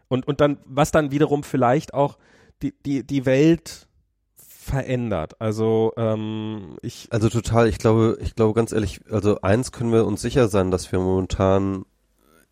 [0.08, 2.17] und, und dann, was dann wiederum vielleicht auch
[2.61, 3.88] die, die, die Welt
[4.35, 5.40] verändert.
[5.40, 10.06] Also ähm, ich Also total, ich glaube, ich glaube ganz ehrlich, also eins können wir
[10.06, 11.85] uns sicher sein, dass wir momentan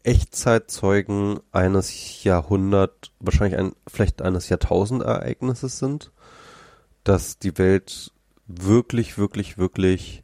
[0.04, 6.12] Echtzeitzeugen eines Jahrhundert, wahrscheinlich ein, vielleicht eines Jahrtausendereignisses sind,
[7.04, 8.12] dass die Welt
[8.46, 10.24] wirklich, wirklich, wirklich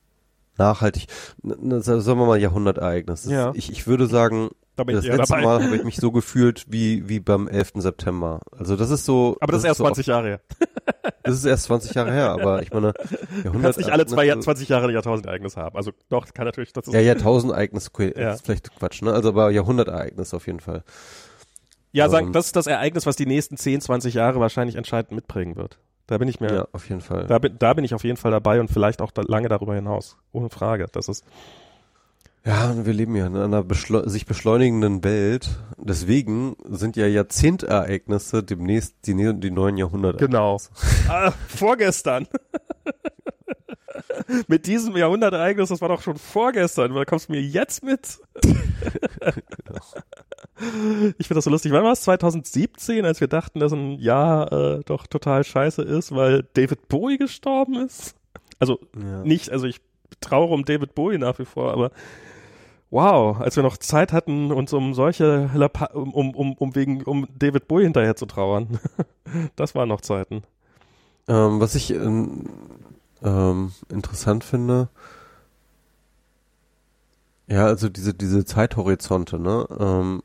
[0.57, 1.07] nachhaltig,
[1.41, 3.25] sagen wir mal Jahrhundertereignis.
[3.25, 3.53] Ja.
[3.55, 4.49] Ich, ich würde sagen,
[4.79, 5.43] da bin das ich letzte dabei.
[5.43, 7.73] Mal habe ich mich so gefühlt wie, wie beim 11.
[7.75, 8.39] September.
[8.57, 9.37] Also das ist so.
[9.41, 10.39] aber das ist erst so 20 Jahre her.
[11.23, 12.93] Das ist erst 20 Jahre her, aber ich meine,
[13.43, 15.75] Du kannst nicht alle zwei, Jahr- Jahrhundertereignisse- 20 Jahre ein Jahrtausendereignis haben.
[15.75, 18.33] Also doch, kann natürlich, das ist, Ja, Jahrtausendereignis, okay, Ja.
[18.33, 19.11] ist vielleicht Quatsch, ne?
[19.13, 20.83] Also aber Jahrhundertereignis auf jeden Fall.
[21.91, 25.11] ja sagen, ähm, das ist das Ereignis, was die nächsten 10, 20 Jahre wahrscheinlich entscheidend
[25.11, 25.77] mitprägen wird.
[26.07, 27.27] Da bin ich mir, Ja, auf jeden Fall.
[27.27, 29.75] da bin, da bin ich auf jeden Fall dabei und vielleicht auch da, lange darüber
[29.75, 30.17] hinaus.
[30.31, 30.87] Ohne Frage.
[30.91, 31.23] Das ist,
[32.45, 35.49] Ja, und wir leben ja in einer beschleu sich beschleunigenden Welt.
[35.77, 40.25] Deswegen sind ja Jahrzehntereignisse demnächst die, ne- die neuen Jahrhunderte.
[40.25, 40.57] Genau.
[41.09, 42.27] ah, vorgestern.
[44.47, 46.93] mit diesem Jahrhundertereignis, das war doch schon vorgestern.
[46.93, 48.19] Da kommst du mir jetzt mit.
[51.17, 51.71] ich finde das so lustig.
[51.71, 52.01] Wann war es?
[52.01, 57.17] 2017, als wir dachten, dass ein Jahr äh, doch total scheiße ist, weil David Bowie
[57.17, 58.15] gestorben ist.
[58.59, 59.23] Also Ja.
[59.23, 59.81] nicht, also ich
[60.21, 61.91] trauere um David Bowie nach wie vor, aber
[62.91, 67.27] wow, als wir noch Zeit hatten, uns um solche, Lapa um, um, um, wegen, um
[67.37, 68.79] David Bowie hinterher zu trauern.
[69.55, 70.43] das waren noch Zeiten.
[71.27, 72.49] Ähm, was ich ähm,
[73.23, 74.89] ähm, interessant finde,
[77.47, 79.65] ja, also diese, diese Zeithorizonte, ne?
[79.79, 80.21] Ähm,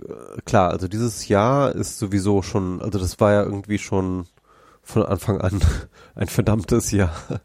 [0.00, 4.26] äh, klar, also dieses Jahr ist sowieso schon, also das war ja irgendwie schon
[4.82, 5.60] von Anfang an
[6.14, 7.14] ein verdammtes Jahr.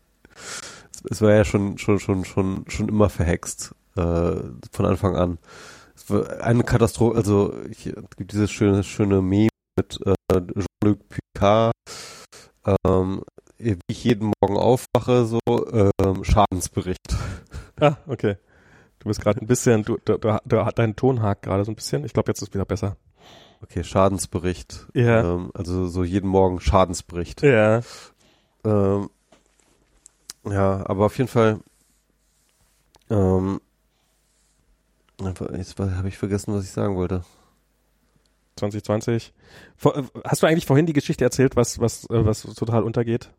[1.09, 4.35] Es war ja schon, schon, schon, schon, schon immer verhext, äh,
[4.71, 5.37] von Anfang an.
[5.95, 10.99] Es war eine Katastrophe, also ich, es gibt dieses schöne, schöne Meme mit äh, Jean-Luc
[11.09, 11.73] Picard,
[12.85, 13.23] ähm,
[13.57, 16.99] wie ich jeden Morgen aufwache, so ähm, Schadensbericht.
[17.81, 18.37] Ah, okay.
[18.99, 21.75] Du bist gerade ein bisschen, du, du, du, du dein Ton hakt gerade so ein
[21.75, 22.05] bisschen.
[22.05, 22.95] Ich glaube, jetzt ist es wieder besser.
[23.61, 24.87] Okay, Schadensbericht.
[24.93, 25.33] Ja.
[25.35, 27.41] Ähm, also so jeden Morgen Schadensbericht.
[27.41, 27.81] Ja.
[28.63, 29.09] Ähm,
[30.45, 31.59] ja, aber auf jeden Fall.
[33.09, 33.59] Ähm,
[35.25, 37.23] jetzt habe ich vergessen, was ich sagen wollte.
[38.57, 39.33] 2020.
[39.75, 43.31] Vor, äh, hast du eigentlich vorhin die Geschichte erzählt, was, was, äh, was total untergeht?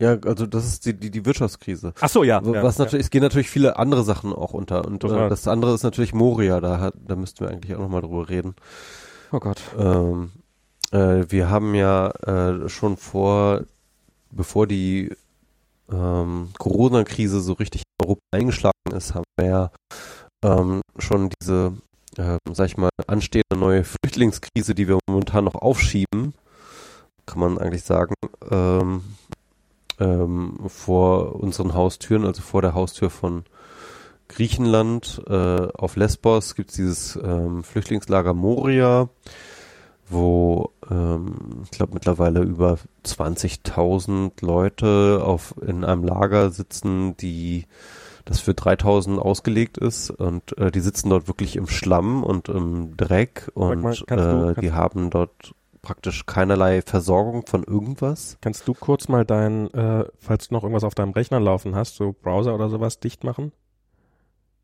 [0.00, 1.92] Ja, also das ist die, die, die Wirtschaftskrise.
[2.00, 2.40] Ach so, ja.
[2.42, 3.06] Was ja, natürlich, ja.
[3.06, 4.86] es gehen natürlich viele andere Sachen auch unter.
[4.86, 8.00] Und äh, das andere ist natürlich Moria, da, hat, da müssten wir eigentlich auch nochmal
[8.00, 8.54] drüber reden.
[9.30, 9.60] Oh Gott.
[9.78, 10.30] Ähm,
[10.90, 13.64] äh, wir haben ja äh, schon vor,
[14.30, 15.14] bevor die
[15.92, 19.70] ähm, Corona-Krise so richtig in Europa eingeschlagen ist, haben wir ja
[20.44, 21.72] ähm, schon diese,
[22.16, 26.34] äh, sag ich mal, anstehende neue Flüchtlingskrise, die wir momentan noch aufschieben,
[27.26, 28.14] kann man eigentlich sagen,
[28.50, 29.02] ähm,
[29.98, 33.44] ähm, vor unseren Haustüren, also vor der Haustür von
[34.28, 39.08] Griechenland äh, auf Lesbos gibt es dieses ähm, Flüchtlingslager Moria,
[40.08, 47.66] wo ähm, ich glaube mittlerweile über 20.000 Leute auf in einem Lager sitzen, die
[48.30, 52.96] das für 3000 ausgelegt ist und äh, die sitzen dort wirklich im Schlamm und im
[52.96, 55.52] Dreck und mal, du- äh, die haben dort
[55.82, 58.36] praktisch keinerlei Versorgung von irgendwas.
[58.40, 61.96] Kannst du kurz mal dein, äh, falls du noch irgendwas auf deinem Rechner laufen hast,
[61.96, 63.52] so Browser oder sowas, dicht machen?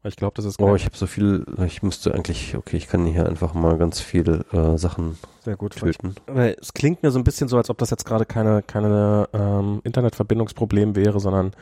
[0.04, 3.04] Ich glaube, das ist Oh, ich habe so viel, ich müsste eigentlich, okay, ich kann
[3.06, 5.74] hier einfach mal ganz viele äh, Sachen sehr gut.
[5.74, 6.14] töten.
[6.28, 9.28] Weil es klingt mir so ein bisschen so, als ob das jetzt gerade keine, keine
[9.32, 11.52] ähm, Internetverbindungsproblem wäre, sondern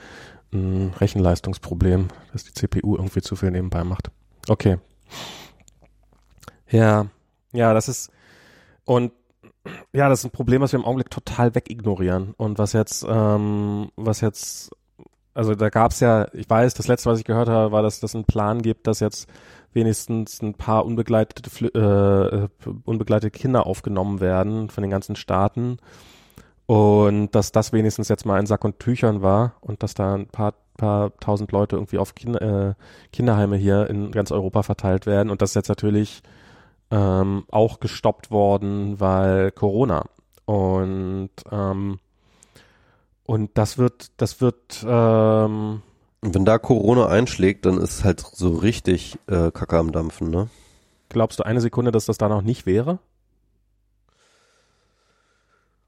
[0.53, 4.11] ein Rechenleistungsproblem, dass die CPU irgendwie zu viel nebenbei macht.
[4.49, 4.79] Okay.
[6.71, 7.07] Ja,
[7.53, 8.11] ja, das ist
[8.85, 9.13] und
[9.93, 13.91] ja, das ist ein Problem, was wir im Augenblick total wegignorieren und was jetzt, ähm,
[13.97, 14.71] was jetzt,
[15.33, 18.15] also da gab's ja, ich weiß, das letzte, was ich gehört habe, war, dass das
[18.15, 19.29] einen Plan gibt, dass jetzt
[19.73, 25.79] wenigstens ein paar unbegleitete, äh, unbegleitete Kinder aufgenommen werden von den ganzen Staaten
[26.67, 30.27] und dass das wenigstens jetzt mal in Sack und Tüchern war und dass da ein
[30.27, 32.75] paar, paar tausend Leute irgendwie auf Kinder, äh,
[33.13, 36.23] Kinderheime hier in ganz Europa verteilt werden und das ist jetzt natürlich
[36.91, 40.05] ähm, auch gestoppt worden, weil Corona
[40.45, 41.99] und ähm,
[43.27, 45.83] und das wird, das wird ähm,
[46.21, 50.49] wenn da Corona einschlägt, dann ist halt so richtig äh, Kacke am Dampfen, ne?
[51.15, 52.99] glaubst du eine Sekunde, dass das da noch nicht wäre?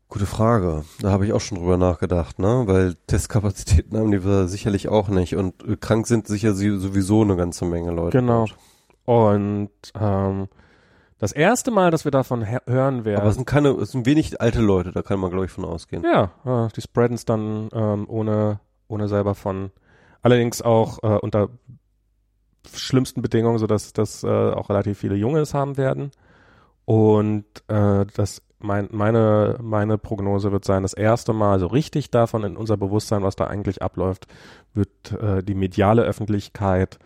[0.08, 0.84] Gute Frage.
[1.00, 2.62] Da habe ich auch schon drüber nachgedacht, ne?
[2.66, 7.36] Weil Testkapazitäten haben die wir sicherlich auch nicht und äh, krank sind sicher sowieso eine
[7.36, 8.18] ganze Menge Leute.
[8.18, 8.46] Genau.
[9.04, 10.48] Und ähm,
[11.18, 14.40] das erste Mal, dass wir davon hören werden, Aber es sind keine, es sind wenig
[14.40, 16.04] alte Leute, da kann man glaube ich von ausgehen.
[16.04, 19.70] Ja, die spreaden es dann ähm, ohne, ohne selber von,
[20.22, 21.48] allerdings auch äh, unter
[22.72, 26.10] schlimmsten Bedingungen, sodass dass äh, auch relativ viele Junge es haben werden.
[26.84, 32.44] Und äh, das mein, meine, meine Prognose wird sein, das erste Mal so richtig davon
[32.44, 34.26] in unser Bewusstsein, was da eigentlich abläuft,
[34.74, 36.98] wird äh, die mediale Öffentlichkeit,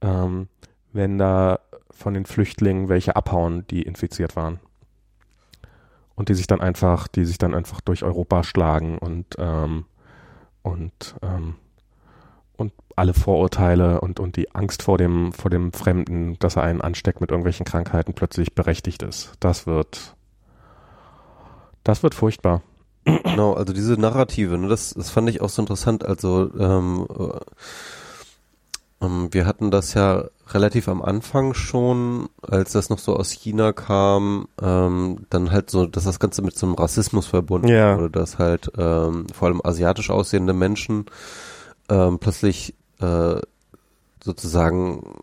[0.00, 0.48] ähm,
[0.92, 4.60] wenn da von den Flüchtlingen welche abhauen, die infiziert waren
[6.18, 9.84] und die sich dann einfach, die sich dann einfach durch Europa schlagen und ähm,
[10.62, 11.54] und ähm,
[12.56, 16.80] und alle Vorurteile und und die Angst vor dem vor dem Fremden, dass er einen
[16.80, 19.34] ansteckt mit irgendwelchen Krankheiten, plötzlich berechtigt ist.
[19.38, 20.16] Das wird
[21.88, 22.62] das wird furchtbar.
[23.04, 26.04] Genau, also diese Narrative, ne, das, das fand ich auch so interessant.
[26.04, 32.98] Also ähm, äh, ähm, wir hatten das ja relativ am Anfang schon, als das noch
[32.98, 37.26] so aus China kam, ähm, dann halt so, dass das Ganze mit so einem Rassismus
[37.26, 37.96] verbunden Ja.
[37.96, 41.06] wurde, dass halt ähm, vor allem asiatisch aussehende Menschen
[41.88, 43.40] ähm, plötzlich äh,
[44.22, 45.14] sozusagen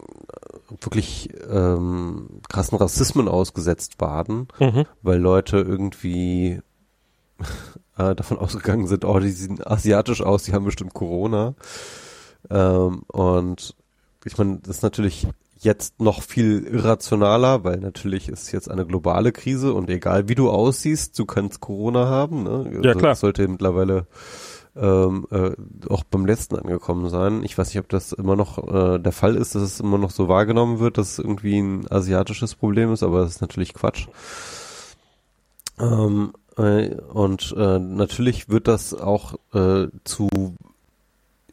[0.81, 4.85] wirklich ähm, krassen Rassismen ausgesetzt waren Mhm.
[5.01, 6.59] weil Leute irgendwie
[7.97, 11.53] äh, davon ausgegangen sind, oh, die sehen asiatisch aus, die haben bestimmt Corona.
[12.49, 13.75] Ähm, und
[14.23, 19.31] ich meine, das ist natürlich jetzt noch viel irrationaler, weil natürlich ist jetzt eine globale
[19.31, 22.43] Krise und egal wie du aussiehst, du kannst Corona haben.
[22.43, 22.69] Ne?
[22.71, 23.11] Ja, Also klar.
[23.11, 24.05] Das sollte mittlerweile
[24.75, 25.51] ähm, äh,
[25.89, 27.43] auch beim letzten angekommen sein.
[27.43, 30.11] Ich weiß nicht, ob das immer noch äh, der Fall ist, dass es immer noch
[30.11, 34.07] so wahrgenommen wird, dass es irgendwie ein asiatisches Problem ist, aber das ist natürlich Quatsch.
[35.79, 40.29] Ähm, äh, und äh, natürlich wird das auch äh, zu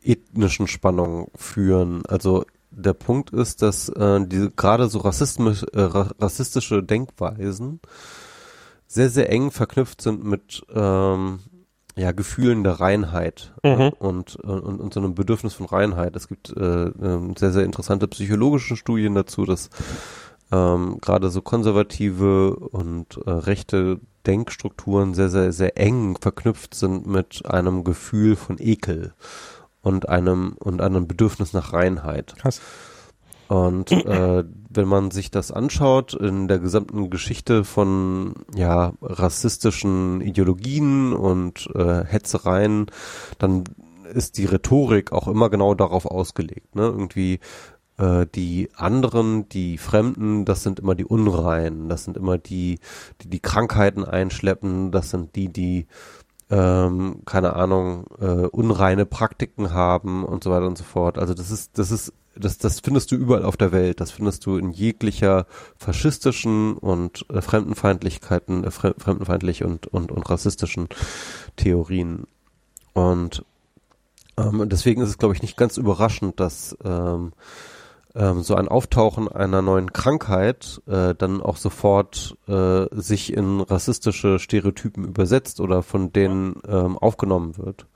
[0.02, 2.04] ethnischen Spannungen führen.
[2.06, 7.80] Also der Punkt ist, dass äh, diese gerade so rassistisch, äh, rassistische Denkweisen
[8.86, 11.40] sehr, sehr eng verknüpft sind mit ähm,
[11.96, 13.90] ja, Gefühlen der Reinheit Mhm.
[13.98, 16.16] und, und, und so einem Bedürfnis von Reinheit.
[16.16, 19.70] Es gibt äh, ähm, sehr, sehr interessante psychologische Studien dazu, dass
[20.50, 27.44] ähm, gerade so konservative und äh, rechte Denkstrukturen sehr, sehr, sehr eng verknüpft sind mit
[27.46, 29.14] einem Gefühl von Ekel
[29.82, 32.34] und einem und einem Bedürfnis nach Reinheit.
[32.38, 32.60] Krass.
[33.52, 41.12] Und äh, wenn man sich das anschaut in der gesamten Geschichte von ja rassistischen Ideologien
[41.12, 42.86] und äh, Hetzereien,
[43.38, 43.64] dann
[44.14, 46.74] ist die Rhetorik auch immer genau darauf ausgelegt.
[46.74, 46.84] Ne?
[46.84, 47.40] Irgendwie
[47.98, 52.78] äh, die anderen, die Fremden, das sind immer die Unreinen, das sind immer die,
[53.20, 55.86] die die Krankheiten einschleppen, das sind die, die
[56.48, 61.18] ähm, keine Ahnung, äh, unreine Praktiken haben und so weiter und so fort.
[61.18, 64.00] Also das ist, das ist, das, das findest du überall auf der Welt.
[64.00, 65.46] Das findest du in jeglicher
[65.76, 70.88] faschistischen und äh, Fremdenfeindlichkeiten, äh, fre fremdenfeindlich und, und, und rassistischen
[71.56, 72.26] Theorien.
[72.94, 73.44] Und
[74.36, 77.32] ähm, deswegen ist es, glaube ich, nicht ganz überraschend, dass ähm,
[78.14, 84.38] ähm, so ein Auftauchen einer neuen Krankheit äh, dann auch sofort äh, sich in rassistische
[84.38, 87.86] Stereotypen übersetzt oder von denen ähm, aufgenommen wird.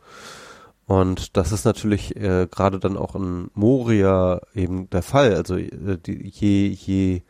[0.86, 5.34] Und das ist natürlich äh, gerade dann auch in Moria eben der Fall.
[5.34, 7.22] Also äh, die, je, je,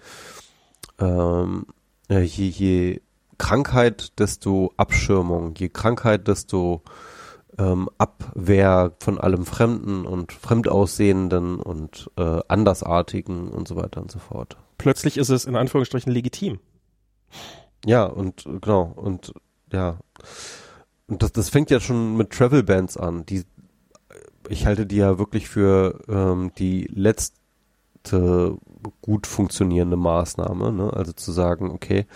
[0.98, 1.66] ähm,
[2.08, 3.00] äh, je, je
[3.38, 6.82] Krankheit, desto Abschirmung, je Krankheit, desto
[7.58, 14.18] ähm, Abwehr von allem Fremden und Fremdaussehenden und äh, Andersartigen und so weiter und so
[14.18, 14.58] fort.
[14.76, 16.60] Plötzlich ist es in Anführungsstrichen legitim.
[17.86, 19.32] Ja, und genau, und
[19.72, 19.98] ja.
[21.08, 23.24] Und das, das fängt ja schon mit Travel Bands an.
[23.26, 23.44] Die,
[24.48, 28.56] ich halte die ja wirklich für ähm, die letzte
[29.00, 30.92] gut funktionierende Maßnahme, ne?
[30.92, 32.06] Also zu sagen, okay,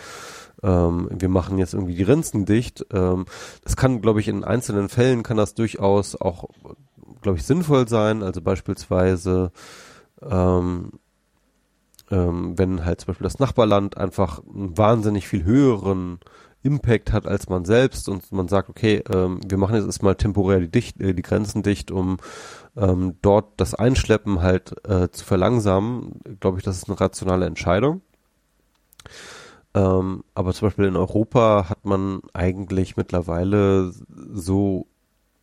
[0.62, 2.86] ähm, wir machen jetzt irgendwie die Grenzen dicht.
[2.92, 3.26] Ähm,
[3.64, 6.44] das kann, glaube ich, in einzelnen Fällen kann das durchaus auch,
[7.22, 8.22] glaube ich, sinnvoll sein.
[8.22, 9.52] Also beispielsweise,
[10.22, 10.92] ähm,
[12.10, 16.20] ähm, wenn halt zum Beispiel das Nachbarland einfach einen wahnsinnig viel höheren
[16.62, 20.60] Impact hat als man selbst und man sagt, okay, ähm, wir machen jetzt erstmal temporär
[20.60, 22.18] die, dicht, äh, die Grenzen dicht, um
[22.76, 28.02] ähm, dort das Einschleppen halt äh, zu verlangsamen, glaube ich, das ist eine rationale Entscheidung.
[29.72, 33.92] Ähm, aber zum Beispiel in Europa hat man eigentlich mittlerweile
[34.32, 34.86] so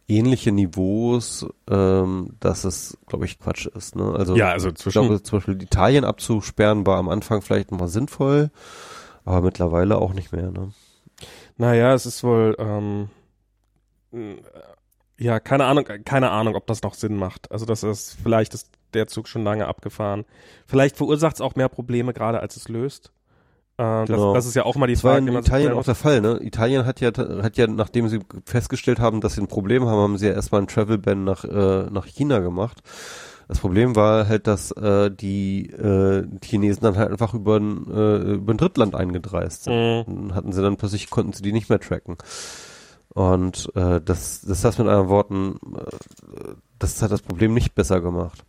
[0.08, 3.96] ähnliche Niveaus, ähm, dass es, glaube ich, Quatsch ist.
[3.96, 4.14] Ne?
[4.16, 7.90] Also, Ja, also ich zwischen glaube, zum Beispiel Italien abzusperren war am Anfang vielleicht nochmal
[7.90, 8.52] sinnvoll,
[9.26, 10.52] aber mittlerweile auch nicht mehr.
[10.52, 10.72] Ne?
[11.58, 13.10] Naja, es ist wohl, ähm,
[14.14, 14.36] äh,
[15.20, 17.52] ja, keine Ahnung, keine Ahnung, ob das noch Sinn macht.
[17.52, 20.26] Also das ist, vielleicht ist der Zug schon lange abgefahren.
[20.68, 23.12] Vielleicht verursacht es auch mehr Probleme gerade, als es löst.
[23.78, 24.34] Äh, Genau.
[24.34, 25.84] das, das ist ja auch mal die Das war Frage, in man sich Italien auch
[25.84, 26.40] der Fall, ne?
[26.42, 30.18] Italien hat ja, hat ja, nachdem sie festgestellt haben, dass sie ein Problem haben, haben
[30.18, 32.80] sie ja erstmal ein Travel Ban nach, äh, nach China gemacht.
[33.48, 38.34] Das Problem war halt, dass äh, die, äh, Chinesen dann halt einfach über ein, äh,
[38.34, 39.74] über ein Drittland eingedreist sind.
[39.74, 40.04] Mhm.
[40.06, 42.18] Dann hatten sie dann plötzlich, konnten sie die nicht mehr tracken.
[43.10, 48.02] Und äh, das, das heißt mit anderen Worten, äh, das hat das Problem nicht besser
[48.02, 48.44] gemacht.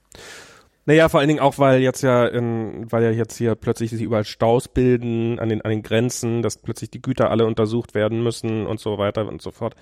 [0.85, 4.01] Naja, vor allen Dingen auch, weil jetzt ja, in, weil ja jetzt hier plötzlich sich
[4.01, 8.23] überall Staus bilden an den, an den Grenzen, dass plötzlich die Güter alle untersucht werden
[8.23, 9.77] müssen und so weiter und so fort.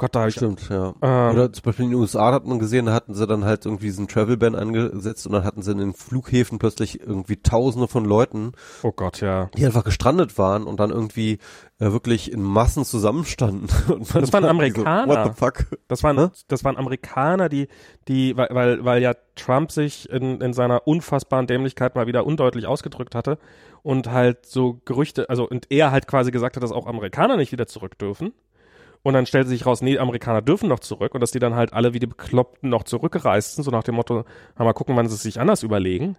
[0.00, 0.94] Gott, da habe ich, Stimmt, ja.
[1.02, 3.66] ähm, Oder zum Beispiel in den USA hat man gesehen, da hatten sie dann halt
[3.66, 7.86] irgendwie diesen Travel Ban angesetzt und dann hatten sie in den Flughäfen plötzlich irgendwie Tausende
[7.86, 9.50] von Leuten, oh Gott, ja.
[9.58, 11.38] die einfach gestrandet waren und dann irgendwie
[11.80, 13.68] äh, wirklich in Massen zusammenstanden.
[14.14, 15.04] Das waren Amerikaner.
[15.04, 15.78] So, what the fuck?
[15.88, 17.68] Das waren, das waren Amerikaner, die,
[18.08, 22.66] die, weil, weil, weil ja Trump sich in, in seiner unfassbaren Dämlichkeit mal wieder undeutlich
[22.66, 23.38] ausgedrückt hatte
[23.82, 27.52] und halt so Gerüchte, also und er halt quasi gesagt hat, dass auch Amerikaner nicht
[27.52, 28.32] wieder zurück dürfen.
[29.02, 31.72] Und dann stellte sich raus, nee, Amerikaner dürfen noch zurück und dass die dann halt
[31.72, 34.24] alle wie die Bekloppten noch zurückgereist sind, so nach dem Motto,
[34.58, 36.16] mal gucken, wann sie es sich anders überlegen.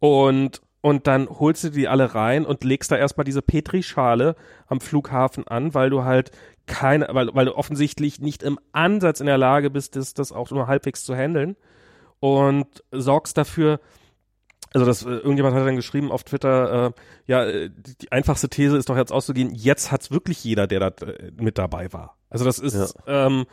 [0.00, 4.34] Und, und dann holst du die alle rein und legst da erstmal diese Petrischale
[4.66, 6.32] am Flughafen an, weil du halt
[6.66, 10.50] keine, weil, weil du offensichtlich nicht im Ansatz in der Lage bist, das, das auch
[10.50, 11.56] nur halbwegs zu handeln
[12.18, 13.78] und sorgst dafür,
[14.72, 16.92] also das, äh, irgendjemand hat dann geschrieben auf Twitter, äh,
[17.26, 20.80] ja, äh, die, die einfachste These ist doch jetzt auszugehen, jetzt hat's wirklich jeder, der
[20.80, 22.16] da äh, mit dabei war.
[22.30, 23.46] Also das ist, ähm,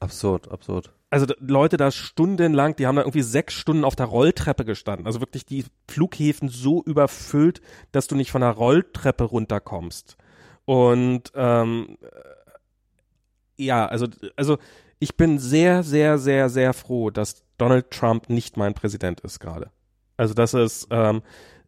[0.00, 0.92] Absurd, absurd.
[1.10, 5.06] Also Leute da stundenlang, die haben da irgendwie sechs Stunden auf der Rolltreppe gestanden.
[5.06, 7.60] Also wirklich die Flughäfen so überfüllt,
[7.90, 10.16] dass du nicht von der Rolltreppe runterkommst.
[10.66, 14.58] Und ähm, äh, ja, also, also
[15.00, 19.70] ich bin sehr, sehr, sehr, sehr froh, dass Donald Trump nicht mein Präsident ist gerade.
[20.18, 21.22] Also das ist, ähm,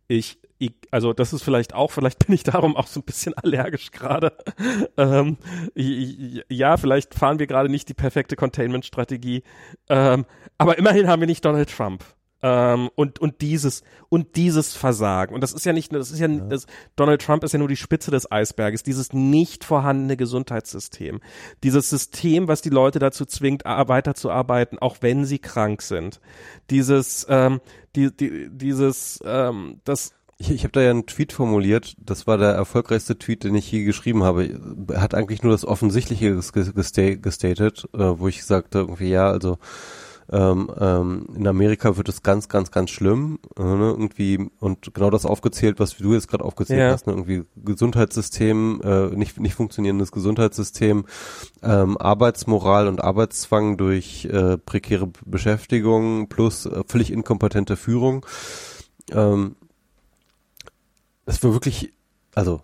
[0.08, 3.32] ich, ich, also das ist vielleicht auch, vielleicht bin ich darum auch so ein bisschen
[3.34, 4.36] allergisch gerade.
[4.98, 5.38] ähm,
[5.74, 9.42] ja, vielleicht fahren wir gerade nicht die perfekte Containment-Strategie,
[9.88, 10.26] ähm,
[10.58, 12.04] aber immerhin haben wir nicht Donald Trump.
[12.42, 15.34] Ähm, und und dieses und dieses Versagen.
[15.34, 17.76] Und das ist ja nicht das ist ja, Das, Donald Trump ist ja nur die
[17.76, 21.20] Spitze des Eisberges dieses nicht vorhandene Gesundheitssystem.
[21.62, 26.20] Dieses System was die Leute dazu zwingt weiterzuarbeiten auch wenn sie krank sind.
[26.70, 27.60] Dieses ähm,
[27.94, 32.38] die, die, dieses ähm, das Ich, ich habe da ja einen Tweet formuliert, das war
[32.38, 34.58] der erfolgreichste Tweet, den ich je geschrieben habe.
[34.88, 39.10] Er hat eigentlich nur das Offensichtliche ges- ges- gesta- gestated, äh, wo ich sagte irgendwie,
[39.10, 39.58] ja, also
[40.32, 45.10] ähm, ähm, in Amerika wird es ganz, ganz, ganz schlimm, äh, ne, irgendwie und genau
[45.10, 46.92] das aufgezählt, was du jetzt gerade aufgezählt Ja.
[46.92, 51.04] hast, ne, irgendwie Gesundheitssystem, äh, nicht nicht funktionierendes Gesundheitssystem,
[51.62, 58.24] ähm, Arbeitsmoral und Arbeitszwang durch äh, prekäre Beschäftigung plus äh, völlig inkompetente Führung.
[59.10, 59.56] Ähm,
[61.26, 61.92] es war wirklich,
[62.34, 62.62] also,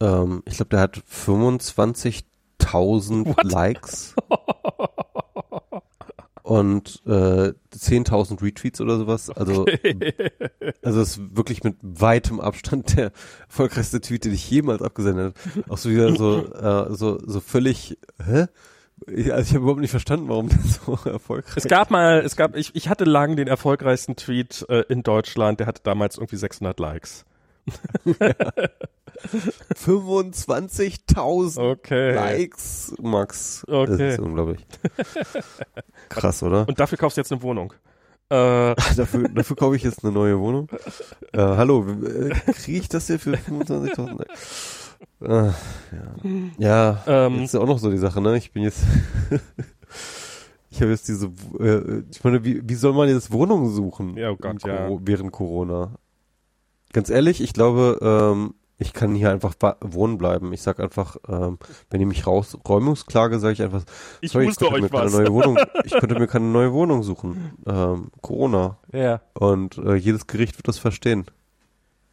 [0.00, 4.14] ähm, ich glaube, der hat 25.000 Likes
[6.46, 9.30] und äh, 10.000 Retweets oder sowas.
[9.30, 9.66] Also,
[10.80, 13.10] also es ist wirklich mit weitem Abstand der
[13.48, 15.64] erfolgreichste Tweet, den ich jemals abgesendet habe.
[15.68, 18.46] Auch so wieder so, äh, so, so völlig, hä?
[19.08, 22.36] Ich, also ich habe überhaupt nicht verstanden, warum der so erfolgreich Es gab mal, es
[22.36, 26.36] gab, ich, ich hatte lang den erfolgreichsten Tweet äh, in Deutschland, der hatte damals irgendwie
[26.36, 27.24] 600 Likes.
[29.74, 32.14] 25.000 Okay.
[32.14, 33.64] Likes, Max.
[33.68, 33.86] Okay.
[33.86, 34.64] Das ist unglaublich.
[36.08, 36.68] Krass, oder?
[36.68, 37.72] Und dafür kaufst du jetzt eine Wohnung.
[38.28, 40.68] Äh, dafür, dafür kaufe ich jetzt eine neue Wohnung.
[41.32, 44.24] Äh, hallo, äh, kriege ich das hier für 25.000?
[45.20, 45.52] Äh, ja,
[46.58, 47.34] ja Ähm.
[47.34, 48.36] jetzt ist ja auch noch so die Sache, ne?
[48.36, 48.82] Ich bin jetzt,
[50.70, 51.26] ich habe jetzt diese,
[51.60, 54.16] äh, ich meine, wie, wie soll man jetzt Wohnungen suchen?
[54.16, 54.88] Ja, oh Gott, im ja.
[55.02, 55.92] Während Corona.
[56.96, 60.54] Ganz ehrlich, ich glaube, ähm, ich kann hier einfach wohnen bleiben.
[60.54, 61.58] Ich sag einfach, ähm,
[61.90, 63.84] wenn ihr mich raus Räumungsklage, sage ich einfach,
[64.22, 65.12] ich sorry, musste könnte mir keine was.
[65.12, 67.52] neue Wohnung, ich könnte mir keine neue Wohnung suchen.
[67.66, 68.78] Ähm, Corona.
[68.94, 69.20] ja.
[69.34, 71.26] Und äh, jedes Gericht wird das verstehen.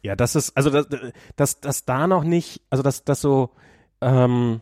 [0.02, 0.86] Ja, das ist, also dass,
[1.34, 3.52] dass, dass da noch nicht, also dass, dass so,
[4.02, 4.60] ähm,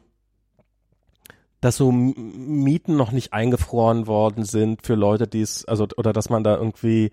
[1.60, 6.30] dass so Mieten noch nicht eingefroren worden sind für Leute, die es, also oder dass
[6.30, 7.10] man da irgendwie,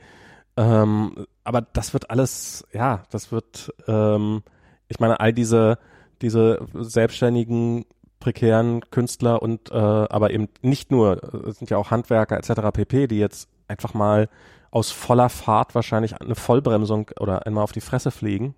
[0.59, 4.43] ähm, aber das wird alles, ja, das wird, ähm,
[4.89, 5.79] ich meine, all diese,
[6.21, 7.85] diese selbstständigen
[8.19, 11.21] prekären Künstler und äh, aber eben nicht nur,
[11.57, 12.73] sind ja auch Handwerker etc.
[12.73, 14.27] pp, die jetzt einfach mal
[14.69, 18.53] aus voller Fahrt wahrscheinlich eine Vollbremsung oder einmal auf die Fresse fliegen.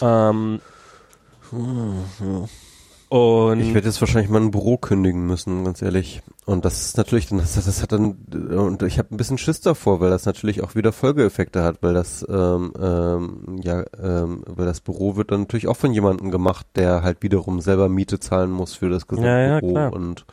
[0.00, 0.60] Ähm,
[3.12, 6.22] und Ich werde jetzt wahrscheinlich mal ein Büro kündigen müssen, ganz ehrlich.
[6.46, 10.00] Und das ist natürlich, das, das hat dann, und ich habe ein bisschen Schiss davor,
[10.00, 14.80] weil das natürlich auch wieder Folgeeffekte hat, weil das, ähm, ähm, ja, ähm, weil das
[14.80, 18.74] Büro wird dann natürlich auch von jemandem gemacht, der halt wiederum selber Miete zahlen muss
[18.74, 19.72] für das gesamte Ja, ja, Büro.
[19.72, 19.92] klar.
[19.92, 20.24] Und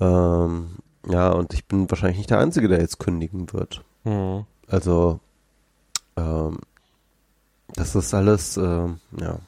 [0.00, 0.66] ähm,
[1.08, 3.84] ja, und ich bin wahrscheinlich nicht der Einzige, der jetzt kündigen wird.
[4.02, 4.44] hm.
[4.68, 5.20] Also,
[6.16, 6.58] ähm,
[7.74, 9.38] das ist alles, ähm, ja.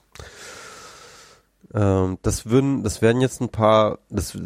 [1.75, 4.39] Ähm, das würden, das werden jetzt ein paar, das,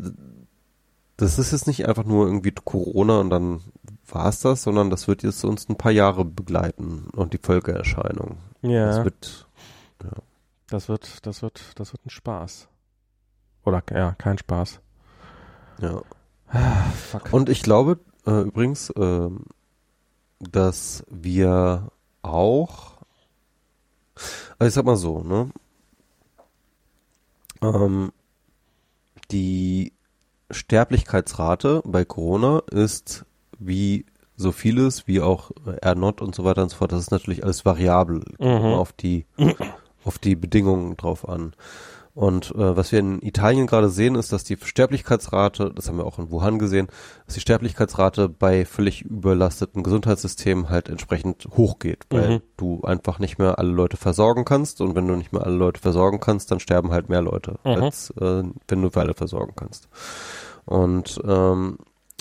[1.16, 3.60] das ist jetzt nicht einfach nur irgendwie Corona und dann
[4.08, 8.38] war's das, sondern das wird jetzt uns ein paar Jahre begleiten und die Folgeerscheinung.
[8.62, 8.96] ja, Das
[10.68, 12.68] das wird, wird, das wird, das wird ein Spaß.
[13.64, 14.80] Oder ja, kein Spaß.
[15.80, 16.02] ja.
[17.10, 17.32] Fuck.
[17.32, 19.44] Und ich glaube äh, übrigens, ähm,
[20.38, 21.90] dass wir
[22.22, 22.98] auch,
[24.58, 25.50] also ich sag mal so, ne?
[27.62, 28.12] Ähm,
[29.30, 29.92] die
[30.50, 33.24] Sterblichkeitsrate bei Corona ist
[33.58, 34.04] wie
[34.36, 37.64] so vieles, wie auch R0 und so weiter und so fort, das ist natürlich alles
[37.64, 38.48] variabel, Mhm.
[38.48, 39.26] auf die,
[40.04, 41.52] auf die Bedingungen drauf an.
[42.14, 46.04] Und äh, was wir in Italien gerade sehen, ist, dass die Sterblichkeitsrate, das haben wir
[46.04, 46.88] auch in Wuhan gesehen,
[47.24, 52.40] dass die Sterblichkeitsrate bei völlig überlasteten Gesundheitssystemen halt entsprechend hochgeht, weil Mhm.
[52.58, 55.80] du einfach nicht mehr alle Leute versorgen kannst und wenn du nicht mehr alle Leute
[55.80, 57.70] versorgen kannst, dann sterben halt mehr Leute, Mhm.
[57.82, 59.88] als äh, wenn du für alle versorgen kannst.
[60.66, 61.78] Und ähm,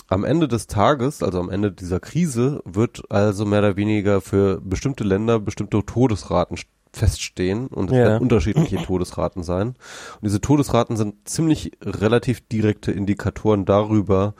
[0.08, 4.60] am Ende des Tages, also am Ende dieser Krise, wird also mehr oder weniger für
[4.62, 6.56] bestimmte Länder bestimmte Todesraten
[6.92, 8.04] feststehen und es Ja.
[8.04, 9.68] werden unterschiedliche Todesraten sein.
[9.68, 14.34] Und diese Todesraten sind ziemlich relativ direkte Indikatoren darüber,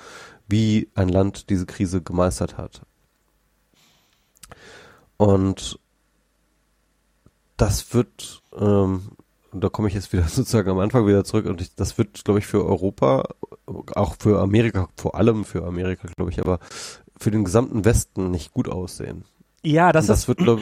[0.48, 2.82] wie ein Land diese Krise gemeistert hat.
[5.16, 5.78] Und
[7.56, 9.02] das wird, ähm,
[9.52, 12.24] und da komme ich jetzt wieder sozusagen am Anfang wieder zurück, und ich, das wird,
[12.24, 13.24] glaube ich, für Europa,
[13.94, 16.58] auch für Amerika, vor allem für Amerika, glaube ich, aber
[17.16, 19.24] für den gesamten Westen nicht gut aussehen.
[19.62, 20.60] Ja, das, und das ist, wird, glaub,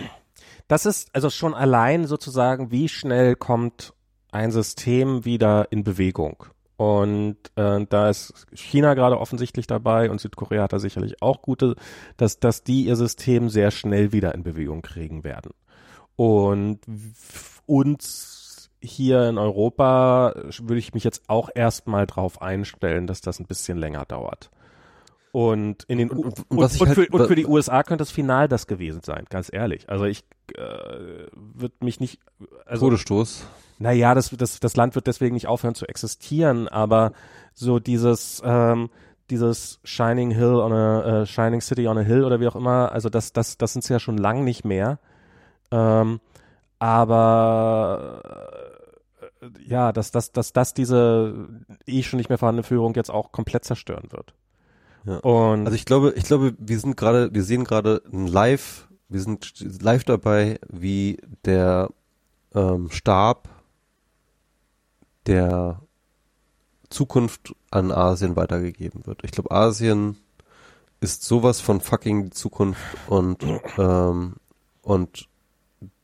[0.70, 3.92] das ist also schon allein sozusagen, wie schnell kommt
[4.31, 6.44] ein System wieder in Bewegung.
[6.76, 11.74] Und äh, da ist China gerade offensichtlich dabei und Südkorea hat da sicherlich auch gute,
[12.16, 15.50] dass, dass die ihr System sehr schnell wieder in Bewegung kriegen werden.
[16.15, 16.78] Und
[17.66, 23.47] uns hier in Europa würde ich mich jetzt auch erstmal drauf einstellen, dass das ein
[23.47, 24.52] bisschen länger dauert.
[25.33, 28.49] Und in den Und- und- und, halt- für, und für die USA könnte das Final
[28.49, 29.89] das gewesen sein, ganz ehrlich.
[29.89, 30.25] Also ich
[30.57, 32.18] äh, würde mich nicht,
[32.67, 33.47] also Todesstoß.
[33.78, 37.12] naja, das, das, das Land wird deswegen nicht aufhören zu existieren, aber
[37.55, 38.91] so dieses, ähm,
[39.31, 42.91] dieses Shining Hill on a, äh, Shining City on a Hill oder wie auch immer,
[42.91, 44.99] also das, das, das sind ja schon lang nicht mehr.
[45.70, 46.18] Ähm,
[46.81, 48.23] aber
[49.41, 51.49] äh, ja, dass, dass, dass das diese
[51.86, 54.34] eh schon nicht mehr vorhandene Führung jetzt auch komplett zerstören wird.
[55.04, 55.18] Ja.
[55.18, 59.20] Und Also ich glaube, ich glaube, wir sind gerade, wir sehen gerade ein Live, wir
[59.20, 61.90] sind live dabei, wie der
[62.54, 63.48] ähm, Stab
[65.26, 65.80] der
[66.88, 69.22] Zukunft an Asien weitergegeben wird.
[69.24, 70.16] Ich glaube, Asien
[71.00, 73.44] ist sowas von fucking die Zukunft und
[73.78, 74.36] ähm,
[74.82, 75.28] und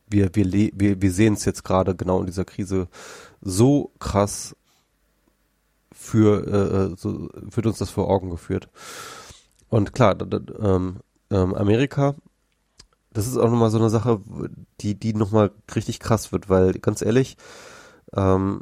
[0.08, 2.88] wir wir wir, wir sehen es jetzt gerade genau in dieser Krise
[3.40, 4.56] so krass
[6.06, 8.68] für äh, äh, so wird uns das vor Augen geführt.
[9.68, 10.98] Und klar, da, da, ähm,
[11.30, 12.14] ähm, Amerika,
[13.12, 14.20] das ist auch nochmal so eine Sache,
[14.80, 17.36] die, die nochmal richtig krass wird, weil ganz ehrlich,
[18.14, 18.60] ähm,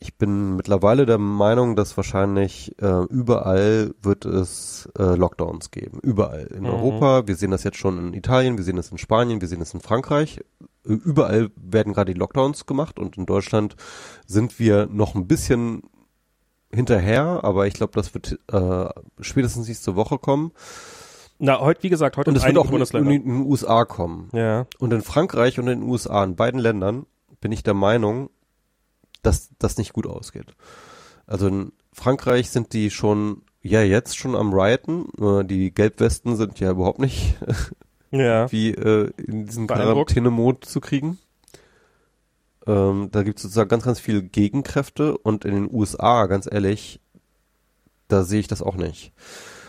[0.00, 5.98] ich bin mittlerweile der Meinung, dass wahrscheinlich äh, überall wird es äh, Lockdowns geben.
[6.02, 6.46] Überall.
[6.46, 6.70] In Mhm.
[6.70, 9.58] Europa, wir sehen das jetzt schon in Italien, wir sehen das in Spanien, wir sehen
[9.58, 10.40] das in Frankreich.
[10.84, 13.74] Überall werden gerade die Lockdowns gemacht und in Deutschland
[14.26, 15.82] sind wir noch ein bisschen
[16.72, 18.88] hinterher, aber ich glaube, das wird äh,
[19.20, 20.52] spätestens nächste Woche kommen.
[21.38, 24.28] na, heute, wie gesagt, heute Und es wird auch in, in, den USA kommen.
[24.32, 24.66] Ja.
[24.78, 27.06] Und in Frankreich und in den USA, in beiden Ländern,
[27.40, 28.30] bin ich der Meinung,
[29.22, 30.54] dass das nicht gut ausgeht.
[31.26, 35.06] Also in Frankreich sind die schon, ja jetzt schon am Rioten.
[35.20, 37.36] Äh, Die Gelbwesten sind ja überhaupt nicht
[38.10, 38.50] Ja.
[38.52, 39.66] wie äh, in diesen.
[39.66, 41.18] Quarantänemod zu kriegen.
[42.68, 47.00] Ähm, da gibt es sozusagen ganz, ganz viele Gegenkräfte und in den USA, ganz ehrlich,
[48.08, 49.12] da sehe ich das auch nicht.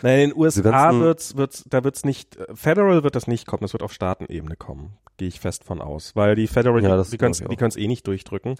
[0.02, 3.72] Nein, in den USA wird's, wird's, da wird's nicht, Federal wird das nicht kommen, das
[3.72, 7.12] wird auf Staatenebene kommen, gehe ich fest von aus, weil die Federal, Ja, das die,
[7.12, 8.56] die können's, die können's eh nicht durchdrücken.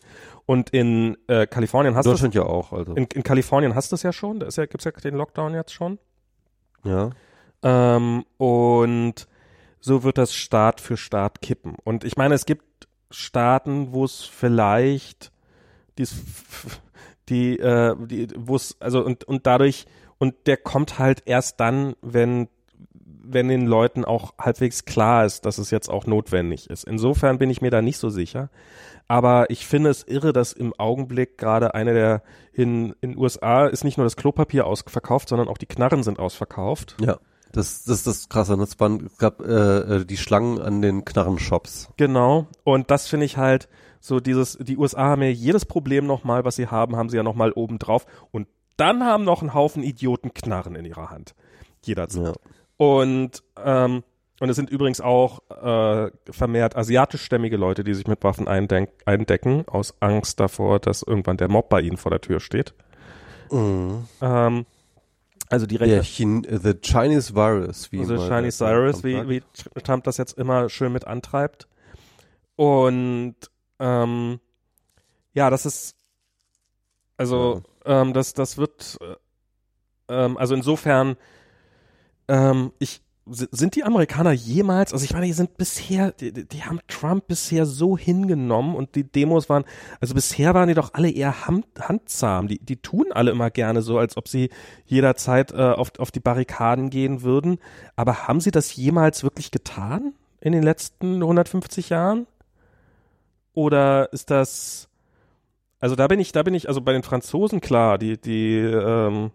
[0.46, 2.94] Und in äh, Kalifornien hast du Deutschland ja auch, also.
[2.94, 5.54] in, in Kalifornien hast du es ja schon, da ist ja, gibt's ja den Lockdown
[5.54, 5.98] jetzt schon.
[6.84, 7.10] ja.
[7.62, 9.26] Ähm, und
[9.80, 11.76] so wird das Staat für Staat kippen.
[11.84, 12.64] Und ich meine, es gibt
[13.10, 15.32] Staaten, wo es vielleicht
[15.98, 16.14] dies,
[17.28, 19.86] die, äh, die, wo es, also und, und dadurch,
[20.18, 22.48] und der kommt halt erst dann, wenn,
[22.92, 26.84] wenn den Leuten auch halbwegs klar ist, dass es jetzt auch notwendig ist.
[26.84, 28.50] Insofern bin ich mir da nicht so sicher.
[29.08, 32.22] Aber ich finde es irre, dass im Augenblick gerade eine der
[32.52, 36.96] in in USA ist nicht nur das Klopapier ausverkauft, sondern auch die Knarren sind ausverkauft.
[37.00, 37.18] Ja.
[37.52, 38.56] Das, das ist das Krasse.
[38.56, 38.62] ne?
[38.62, 41.88] Es waren- es gab äh, äh, die Schlangen an den Knarrenshops.
[41.96, 42.46] Genau.
[42.64, 43.68] Und das finde ich halt
[44.00, 47.22] so dieses, die USA haben ja jedes Problem nochmal, was sie haben, haben sie ja
[47.22, 48.06] nochmal oben drauf.
[48.30, 48.46] Und
[48.76, 51.34] dann haben noch einen Haufen Idioten Knarren in ihrer Hand.
[51.84, 52.24] Jederzeit.
[52.24, 52.32] Ja.
[52.76, 54.02] Und, ähm,
[54.40, 59.94] und es sind übrigens auch äh, vermehrt asiatischstämmige Leute, die sich mit Waffen eindecken, aus
[60.00, 62.72] Angst davor, dass irgendwann der Mob bei ihnen vor der Tür steht.
[63.50, 64.04] Mhm.
[64.22, 64.64] Ähm,
[65.50, 69.80] also die Der rechte Chin the Chinese Virus, wie also Chinese der Trump wie, wie
[69.82, 71.66] Trump das jetzt immer schön mit antreibt.
[72.54, 73.34] Und
[73.80, 74.38] ähm,
[75.34, 75.96] ja, das ist
[77.16, 79.16] also ähm, das das wird äh,
[80.24, 81.16] ähm, also insofern
[82.28, 83.02] ähm, ich
[83.32, 87.64] sind die Amerikaner jemals, also ich meine, die sind bisher, die, die haben Trump bisher
[87.64, 89.64] so hingenommen und die Demos waren,
[90.00, 92.48] also bisher waren die doch alle eher hand, handzahm.
[92.48, 94.50] Die, die tun alle immer gerne so, als ob sie
[94.84, 97.58] jederzeit äh, auf, auf die Barrikaden gehen würden.
[97.96, 102.26] Aber haben sie das jemals wirklich getan in den letzten 150 Jahren?
[103.52, 104.88] Oder ist das,
[105.78, 109.30] also da bin ich, da bin ich, also bei den Franzosen klar, die, die, ähm,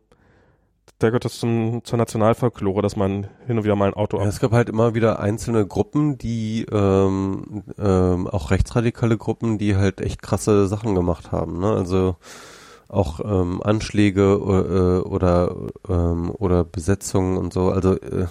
[0.99, 4.25] da gehört das zum, zur Nationalfolklore, dass man hin und wieder mal ein Auto Ja,
[4.25, 9.99] es gab halt immer wieder einzelne Gruppen, die ähm, ähm, auch rechtsradikale Gruppen, die halt
[9.99, 11.59] echt krasse Sachen gemacht haben.
[11.59, 11.69] Ne?
[11.69, 12.15] Also
[12.87, 15.55] auch ähm, Anschläge äh, oder
[15.89, 17.69] ähm, oder Besetzungen und so.
[17.71, 18.27] Also äh,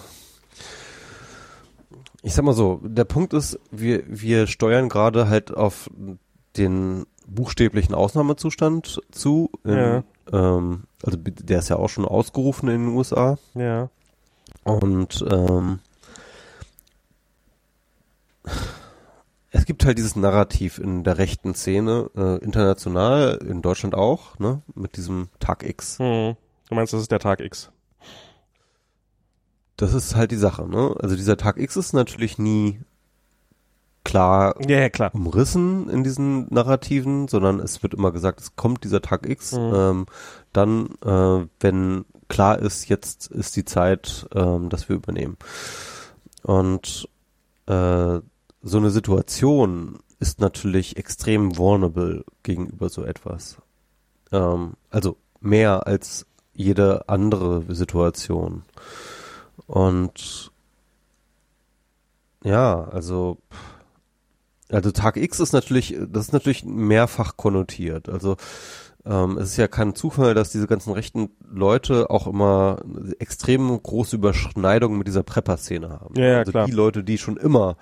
[2.23, 5.89] ich sag mal so, der Punkt ist, wir wir steuern gerade halt auf
[6.57, 9.51] den buchstäblichen Ausnahmezustand zu.
[9.63, 10.03] In, Ja.
[10.31, 13.37] ähm, also der ist ja auch schon ausgerufen in den USA.
[13.53, 13.89] Ja.
[14.63, 15.79] Und ähm,
[19.51, 24.63] es gibt halt dieses Narrativ in der rechten Szene, äh, international, in Deutschland auch, ne,
[24.73, 25.99] mit diesem Tag X.
[25.99, 26.35] Hm.
[26.69, 27.69] Du meinst, das ist der Tag X.
[29.77, 30.95] Das ist halt die Sache, ne?
[30.99, 32.79] Also dieser Tag X ist natürlich nie
[34.05, 35.13] klar Ja, ja, klar.
[35.13, 39.73] umrissen in diesen Narrativen, sondern es wird immer gesagt, es kommt dieser Tag X, Mhm.
[39.75, 40.05] ähm,
[40.53, 45.35] dann, äh, wenn klar ist, jetzt ist die Zeit, ähm, dass wir übernehmen.
[46.43, 47.09] Und
[47.67, 48.19] äh,
[48.61, 53.57] so eine Situation ist natürlich extrem vulnerable gegenüber so etwas.
[54.31, 58.63] Ähm, also mehr als jede andere Situation.
[59.67, 60.51] Und
[62.43, 63.37] ja, also
[64.71, 68.09] also Tag X ist natürlich, das ist natürlich mehrfach konnotiert.
[68.09, 68.35] Also
[69.05, 72.79] ähm, es ist ja kein Zufall, dass diese ganzen rechten Leute auch immer
[73.19, 76.15] extrem große Überschneidungen mit dieser Prepper-Szene haben.
[76.17, 76.65] Ja, ja, also klar.
[76.65, 77.77] die Leute, die schon immer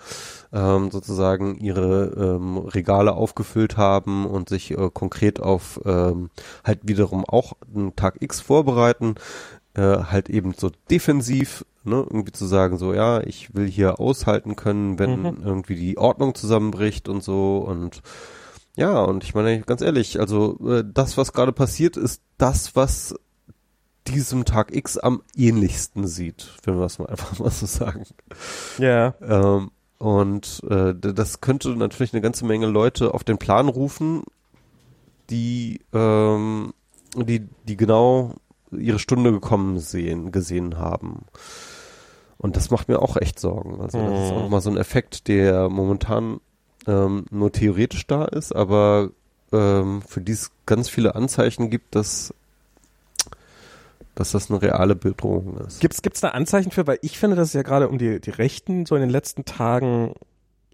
[0.52, 6.30] ähm, sozusagen ihre ähm, Regale aufgefüllt haben und sich äh, konkret auf ähm,
[6.66, 9.16] halt wiederum auch einen Tag X vorbereiten,
[9.76, 14.56] äh, halt eben so defensiv, ne, irgendwie zu sagen, so, ja, ich will hier aushalten
[14.56, 15.38] können, wenn Mhm.
[15.44, 18.02] irgendwie die Ordnung zusammenbricht und so und
[18.76, 23.14] ja, und ich meine, ganz ehrlich, also äh, das, was gerade passiert, ist das, was
[24.08, 28.04] diesem Tag X am ähnlichsten sieht, wenn wir es mal einfach mal so sagen.
[28.80, 29.14] Ja.
[29.22, 34.24] Ähm, und äh, das könnte natürlich eine ganze Menge Leute auf den Plan rufen,
[35.30, 36.74] die, ähm,
[37.16, 38.34] die, die genau
[38.72, 41.26] ihre Stunde gekommen sehen, gesehen haben.
[42.44, 43.82] Und das macht mir auch echt Sorgen.
[43.82, 44.38] Also das ist Mhm.
[44.38, 46.40] auch mal so ein Effekt, der momentan
[46.86, 49.10] ähm, nur theoretisch da ist, aber
[49.54, 52.34] ähm, für die es ganz viele Anzeichen gibt, dass,
[54.16, 55.80] dass das eine reale Bedrohung ist.
[55.80, 56.86] Gibt's gibt's da Anzeichen für?
[56.86, 59.46] Weil ich finde, dass es ja gerade um die die Rechten so in den letzten
[59.46, 60.14] Tagen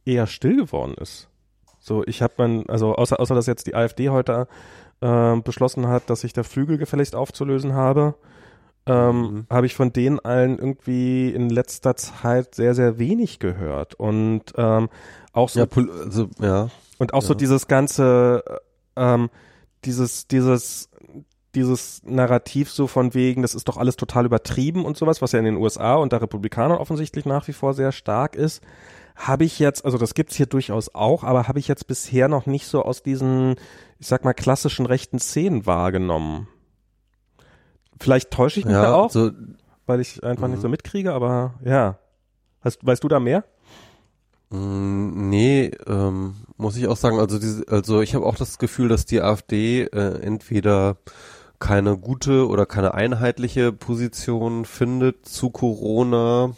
[0.06, 1.28] eher still geworden ist.
[1.80, 4.48] So, ich habe man also außer außer dass jetzt die AfD heute
[5.02, 8.16] äh, beschlossen hat, dass sich der Flügel gefälligst aufzulösen habe,
[8.86, 9.46] ähm, Mhm.
[9.50, 14.90] habe ich von denen allen irgendwie in letzter Zeit sehr sehr wenig gehört und ähm,
[15.34, 15.68] auch so ja,
[16.04, 16.70] also, ja.
[16.98, 17.38] und auch so Ja.
[17.38, 18.44] dieses ganze,
[18.96, 19.30] äh, ähm,
[19.86, 20.90] dieses, dieses,
[21.56, 25.40] dieses Narrativ so von wegen, das ist doch alles total übertrieben und sowas, was ja
[25.40, 28.62] in den USA unter Republikanern offensichtlich nach wie vor sehr stark ist,
[29.16, 32.46] habe ich jetzt, also das gibt's hier durchaus auch, aber habe ich jetzt bisher noch
[32.46, 33.56] nicht so aus diesen,
[34.00, 36.48] ich sag mal, klassischen rechten Szenen wahrgenommen.
[38.00, 39.32] Vielleicht täusche ich mich da Ja, auch, so,
[39.86, 40.62] weil ich einfach nicht Mhm.
[40.64, 41.98] so mitkriege, aber ja.
[42.62, 43.44] Hast, weißt du da mehr?
[44.50, 48.88] Mm, Nee, ähm, muss ich auch sagen, also diese, also ich habe auch das Gefühl,
[48.90, 50.98] dass die AfD äh, entweder
[51.60, 56.52] keine gute oder keine einheitliche Position findet zu Corona.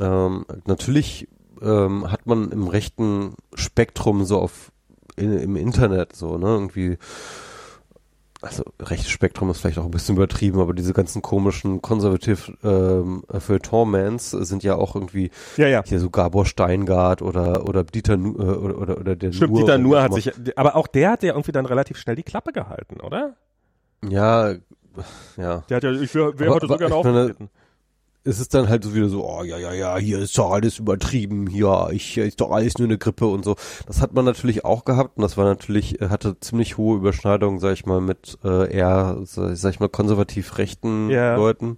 [0.00, 1.28] Ähm, natürlich
[1.60, 4.70] ähm, hat man im rechten Spektrum so auf
[5.16, 6.98] in, im Internet so, ne, irgendwie
[8.44, 13.24] also rechtes Spektrum ist vielleicht auch ein bisschen übertrieben, aber diese ganzen komischen konservativ ähm,
[13.28, 15.82] Feuilleton-Mans sind ja auch irgendwie Ja, ja.
[15.84, 19.60] hier so Gabor Steingart oder oder Dieter Nu, äh, oder, oder oder der Stimmt, Nuhr,
[19.62, 22.22] Dieter Nuhr hat mal- sich, aber auch der hat ja irgendwie dann relativ schnell die
[22.22, 23.34] Klappe gehalten, oder?
[24.08, 24.52] ja
[25.36, 27.30] ja Der hat ja, ich wäre wär heute so aber
[28.24, 28.30] aufgetreten.
[28.30, 30.78] es ist dann halt so wieder so oh ja ja ja hier ist doch alles
[30.78, 34.24] übertrieben hier ich hier ist doch alles nur eine Grippe und so das hat man
[34.24, 38.00] natürlich auch gehabt und das war natürlich äh, hatte ziemlich hohe Überschneidungen sag ich mal
[38.00, 41.36] mit äh, eher sag ich mal konservativ rechten Ja.
[41.36, 41.76] Leuten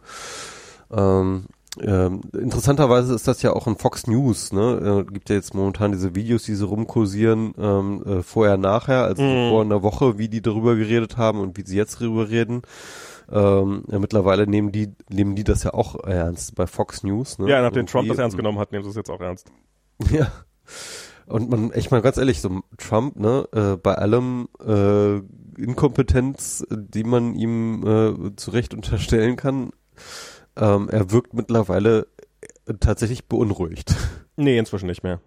[0.91, 1.47] ähm,
[1.79, 5.05] ähm, interessanterweise ist das ja auch in Fox News, ne?
[5.07, 9.23] Äh, gibt ja jetzt momentan diese Videos, die so rumkursieren, ähm, äh, vorher, nachher, also
[9.23, 9.51] so Mhm.
[9.51, 12.63] vor einer Woche, wie die darüber geredet haben und wie sie jetzt darüber reden.
[13.31, 17.51] Ähm, ja, mittlerweile nehmen die, nehmen die das ja auch ernst bei Fox News, ne?
[17.51, 18.17] Ja, nachdem Trump Irgendwie.
[18.17, 19.51] das ernst genommen hat, nehmen sie es jetzt auch ernst.
[20.11, 20.31] Ja.
[21.27, 25.17] Und man, ich meine ganz ehrlich, so Trump, ne, äh, bei allem äh,
[25.61, 29.71] Inkompetenz, die man ihm äh, zu Recht unterstellen kann,
[30.57, 32.07] ähm, er wirkt mittlerweile
[32.67, 33.95] äh, tatsächlich beunruhigt.
[34.39, 35.23] Nee, inzwischen nicht mehr.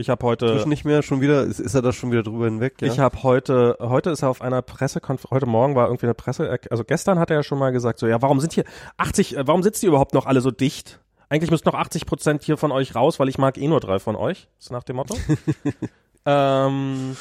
[0.00, 2.44] Ich habe heute Inzwischen nicht mehr, schon wieder, ist, ist er da schon wieder drüber
[2.44, 2.74] hinweg?
[2.80, 2.86] Ja?
[2.86, 6.56] Ich habe heute, heute ist er auf einer Pressekonferenz, heute Morgen war irgendwie eine Presse,
[6.70, 8.62] also gestern hat er ja schon mal gesagt, so, ja, warum sind hier
[8.96, 11.00] 80, äh, warum sitzen die überhaupt noch alle so dicht?
[11.28, 13.98] Eigentlich müssten noch 80 Prozent hier von euch raus, weil ich mag eh nur drei
[13.98, 14.46] von euch.
[14.60, 15.16] Ist nach dem Motto.
[16.26, 17.16] ähm,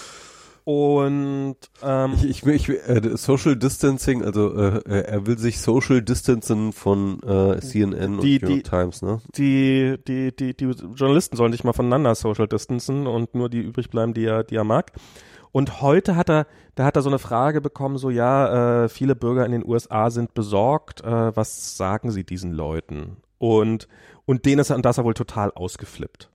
[0.68, 6.02] und ähm, ich, ich, ich äh, Social Distancing, also äh, äh, er will sich Social
[6.02, 9.22] Distancen von äh, CNN Die- und New York Times, ne?
[9.38, 13.90] die, die, die, die Journalisten sollen sich mal voneinander social distancen und nur die übrig
[13.90, 14.92] bleiben, die er, die er mag.
[15.54, 19.16] Und heute hat er, da hat er so eine Frage bekommen, so ja, äh, viele
[19.16, 23.16] Bürger in den USA sind besorgt, äh, was sagen sie diesen Leuten?
[23.38, 23.88] Und,
[24.26, 26.30] und denen ist er, und das ist er wohl total ausgeflippt.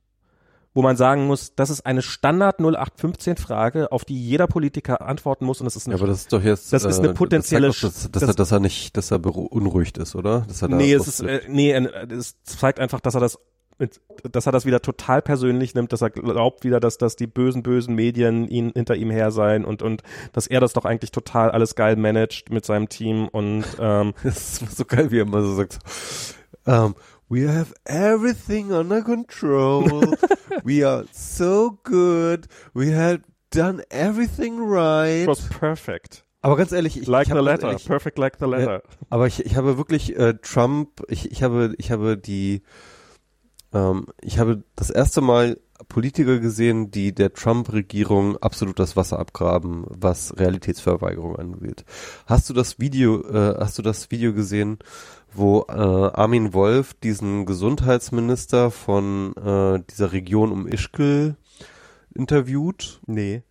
[0.75, 5.45] Wo man sagen muss, das ist eine Standard 0815 Frage, auf die jeder Politiker antworten
[5.45, 6.73] muss und das ist Ja, eine aber das ist doch jetzt.
[6.73, 8.97] Das ist eine äh, potenzielle Das zeigt doch, dass, dass, das- er, dass er nicht,
[8.97, 10.45] dass er beunruhigt ist, oder?
[10.47, 13.37] Dass er da nee, es ist, äh, nee, äh, es zeigt einfach, dass er das,
[13.77, 17.27] mit, dass er das wieder total persönlich nimmt, dass er glaubt wieder, dass, dass die
[17.27, 21.11] bösen, bösen Medien ihn, hinter ihm her seien und, und, dass er das doch eigentlich
[21.11, 25.23] total alles geil managt mit seinem Team und, ähm, Das ist so geil, wie er
[25.23, 25.79] immer so sagt.
[26.65, 26.95] Um,
[27.33, 30.13] we have everything under control.
[30.63, 32.47] we are so good.
[32.75, 35.23] We had done everything right.
[35.23, 36.23] it was perfect.
[36.43, 37.69] Aber ganz ehrlich, ich, Like ich the letter.
[37.69, 38.83] ehrlich, Perfect like the letter.
[39.09, 42.61] aber ich, ich habe wirklich äh, Trump, ich, ich habe, ich habe die,
[43.73, 49.85] ähm, ich habe das erste Mal Politiker gesehen, die der Trump-Regierung absolut das Wasser abgraben,
[49.89, 51.85] was Realitätsverweigerung angeht.
[52.25, 54.79] Hast du das Video, äh, hast du das Video gesehen,
[55.35, 61.35] wo äh, Armin Wolf diesen Gesundheitsminister von äh, dieser Region um Ischgl
[62.13, 63.01] interviewt?
[63.05, 63.43] Nee.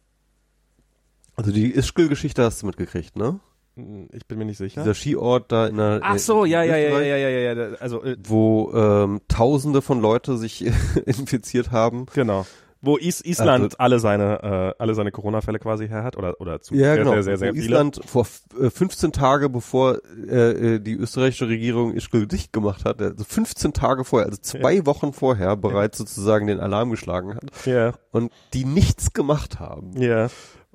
[1.37, 3.41] Also die Ischgl-Geschichte hast du mitgekriegt, ne?
[3.75, 4.83] Ich bin mir nicht sicher.
[4.83, 7.77] Dieser Skiort da in der Ach so, ja, ja, ja, Österreich, ja, ja, ja, ja,
[7.79, 10.67] also, äh, wo ähm, Tausende von Leute sich
[11.07, 12.07] infiziert haben.
[12.13, 12.47] genau.
[12.85, 14.43] Wo Is Island Also- alle seine,
[14.77, 17.13] äh, alle seine Corona-Fälle quasi her hat oder, oder zu Ja, sehr, genau.
[17.13, 17.65] sehr, sehr, sehr wo viele.
[17.67, 22.85] Island vor f- äh, 15 Tage bevor äh, äh, die österreichische Regierung Ischgl dicht gemacht
[22.85, 27.45] hat, also 15 Tage vorher, also zwei Wochen vorher bereits sozusagen den Alarm geschlagen hat
[27.67, 30.29] Ja, und die nichts gemacht haben ja.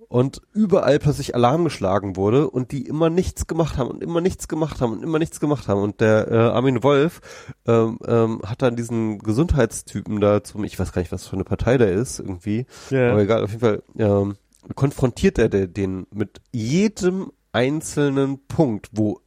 [0.09, 4.47] Und überall plötzlich Alarm geschlagen wurde und die immer nichts gemacht haben und immer nichts
[4.47, 7.19] gemacht haben und immer nichts gemacht haben und der äh, Armin Wolf
[7.65, 11.43] ähm, ähm, hat dann diesen Gesundheitstypen da zum, ich weiß gar nicht, was für eine
[11.43, 13.11] Partei der ist irgendwie, Ja.
[13.11, 14.35] aber egal, auf jeden Fall ähm,
[14.75, 19.19] konfrontiert er de- den mit jedem einzelnen Punkt, wo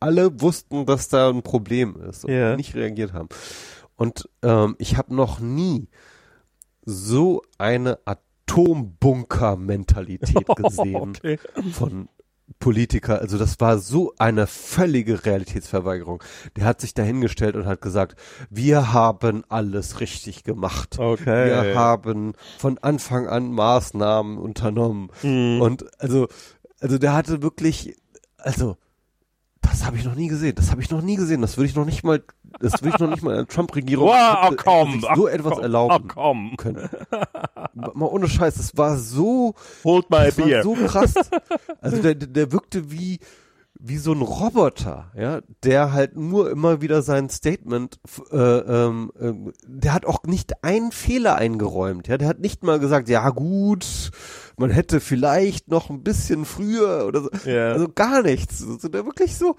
[0.00, 2.56] alle wussten, dass da ein Problem ist und Ja.
[2.56, 3.28] nicht reagiert haben.
[3.96, 5.88] Und ähm, ich habe noch nie
[6.84, 7.98] so eine
[8.46, 11.38] Atombunker-Mentalität gesehen Okay.
[11.72, 12.08] von
[12.58, 13.20] Politiker.
[13.20, 16.22] Also das war so eine völlige Realitätsverweigerung.
[16.56, 18.16] Der hat sich dahingestellt und hat gesagt,
[18.50, 20.98] wir haben alles richtig gemacht.
[20.98, 21.46] Okay.
[21.46, 25.10] Wir haben von Anfang an Maßnahmen unternommen.
[25.22, 25.60] Mhm.
[25.60, 26.28] Und also,
[26.80, 27.96] also der hatte wirklich,
[28.36, 28.76] also
[29.62, 30.54] das habe ich noch nie gesehen.
[30.54, 31.40] Das habe ich noch nie gesehen.
[31.40, 32.22] Das würde ich noch nicht mal,
[32.60, 36.14] das würde ich noch nicht mal einer Trump-Regierung Wow, komm, so etwas komm, erlauben Ach
[36.14, 36.88] komm, können.
[37.74, 40.62] Mal ohne Scheiß, das war so, hold my das war beer.
[40.62, 41.14] so krass.
[41.80, 43.18] Also der der wirkte wie
[43.84, 47.98] wie so ein Roboter, ja, der halt nur immer wieder sein Statement,
[48.30, 52.78] äh, ähm, ähm, der hat auch nicht einen Fehler eingeräumt, ja, der hat nicht mal
[52.78, 54.12] gesagt, ja gut,
[54.56, 57.72] man hätte vielleicht noch ein bisschen früher oder so, Ja.
[57.72, 59.56] also gar nichts, also der wirklich so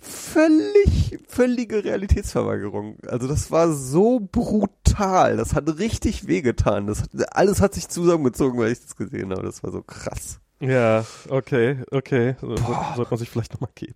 [0.00, 7.60] völlig, völlige Realitätsverweigerung, also das war so brutal, das hat richtig wehgetan, das hat, alles
[7.60, 10.40] hat sich zusammengezogen, weil ich das gesehen habe, das war so krass.
[10.60, 12.36] Ja, okay, okay.
[12.40, 12.64] So, so,
[12.96, 13.94] sollte man sich vielleicht nochmal geben.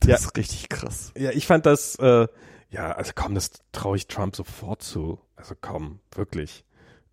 [0.00, 0.14] Das Ja.
[0.16, 1.12] ist richtig krass.
[1.16, 2.26] Ja, ich fand das, äh,
[2.70, 5.18] ja, also komm, das traue ich Trump sofort zu.
[5.36, 6.64] Also komm, wirklich.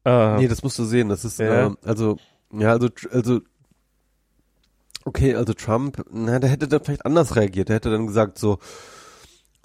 [0.05, 1.09] Äh, Nee, das musst du sehen.
[1.09, 1.67] Das ist, Ja.
[1.67, 2.17] ähm, also,
[2.53, 3.41] ja, also, also,
[5.05, 7.69] okay, also Trump, na, der hätte dann vielleicht anders reagiert.
[7.69, 8.59] Der hätte dann gesagt so,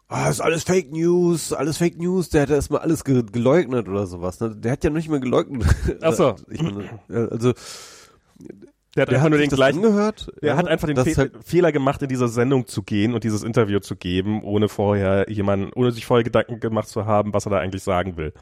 [0.09, 2.31] ah, ist alles Fake News, alles Fake News.
[2.31, 4.41] Der hätte erstmal alles ge geleugnet oder sowas.
[4.41, 4.57] Ne?
[4.57, 5.67] Der hat ja nicht mehr geleugnet.
[6.03, 6.35] Ach so.
[6.51, 7.53] Ich meine, ja, also,
[8.97, 10.33] der hat der einfach hat nur den gleichen, angehört.
[10.43, 13.23] der ja, hat einfach den Fe halt, Fehler gemacht, in diese Sendung zu gehen und
[13.23, 17.47] dieses Interview zu geben, ohne vorher jemanden, ohne sich vorher Gedanken gemacht zu haben, was
[17.47, 18.33] er da eigentlich sagen will.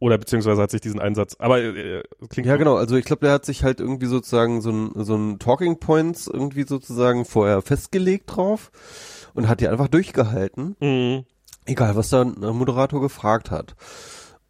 [0.00, 2.76] Oder beziehungsweise hat sich diesen Einsatz, aber äh, klingt Ja, genau.
[2.76, 6.28] Also ich glaube, der hat sich halt irgendwie sozusagen so ein, so ein Talking Points
[6.28, 8.70] irgendwie sozusagen vorher festgelegt drauf
[9.34, 10.76] und hat die einfach durchgehalten.
[10.80, 11.24] Mhm.
[11.66, 13.74] Egal, was da ein Moderator gefragt hat.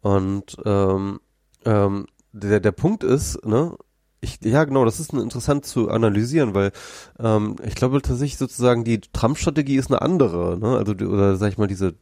[0.01, 1.19] Und ähm,
[1.65, 3.75] ähm, der, der Punkt ist, ne,
[4.21, 6.71] ich, ja genau, das ist interessant zu analysieren, weil
[7.19, 10.77] ähm, ich glaube tatsächlich sozusagen die Trump-Strategie ist eine andere, ne?
[10.77, 11.95] Also die, oder sag ich mal, diese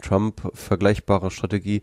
[0.00, 1.82] Trump vergleichbare Strategie,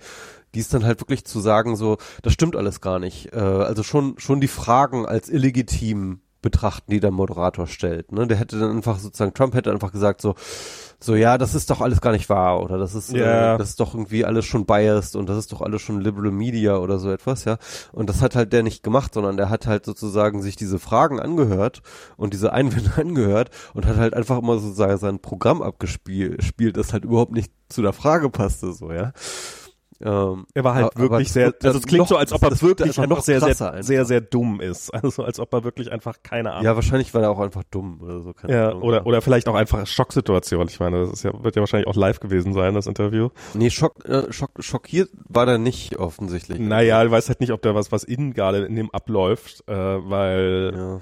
[0.56, 3.33] die ist dann halt wirklich zu sagen, so, das stimmt alles gar nicht.
[3.33, 8.11] Äh, also schon, schon die Fragen als illegitim betrachten, die der Moderator stellt.
[8.11, 8.27] Ne?
[8.27, 10.35] Der hätte dann einfach sozusagen, Trump hätte einfach gesagt, so,
[11.00, 13.56] so ja, das ist doch alles gar nicht wahr oder das ist, Ja.
[13.56, 16.32] äh, das ist doch irgendwie alles schon biased und das ist doch alles schon liberal
[16.32, 17.58] media oder so etwas, ja.
[17.92, 21.19] Und das hat halt der nicht gemacht, sondern der hat halt sozusagen sich diese Fragen
[21.19, 21.82] angehört
[22.18, 26.93] und diese Einwände angehört und hat halt einfach immer sozusagen sein Programm abgespielt, spielt, das
[26.93, 29.11] halt überhaupt nicht zu der Frage passte, so, ja.
[30.02, 32.64] Ähm, Er war halt wirklich sehr, also es klingt noch- so, als ob er das
[32.64, 33.84] wirklich einfach noch sehr, sehr, einfach.
[33.84, 34.92] sehr, sehr dumm ist.
[35.03, 38.00] Also als ob er wirklich einfach keine Ahnung ja, wahrscheinlich war er auch einfach dumm
[38.02, 38.34] oder so.
[38.34, 38.84] keine Ja, Ahnung.
[38.84, 40.68] oder, oder vielleicht auch einfach Schocksituation.
[40.68, 43.30] Ich meine, das ist ja, wird ja wahrscheinlich auch live gewesen sein, das Interview.
[43.53, 46.60] Nee, Schock, äh, Schock, schockiert war der nicht offensichtlich.
[46.60, 49.74] Naja, ich weiß halt nicht, ob da was, was innen gerade in dem abläuft, äh,
[49.74, 51.00] weil Ja.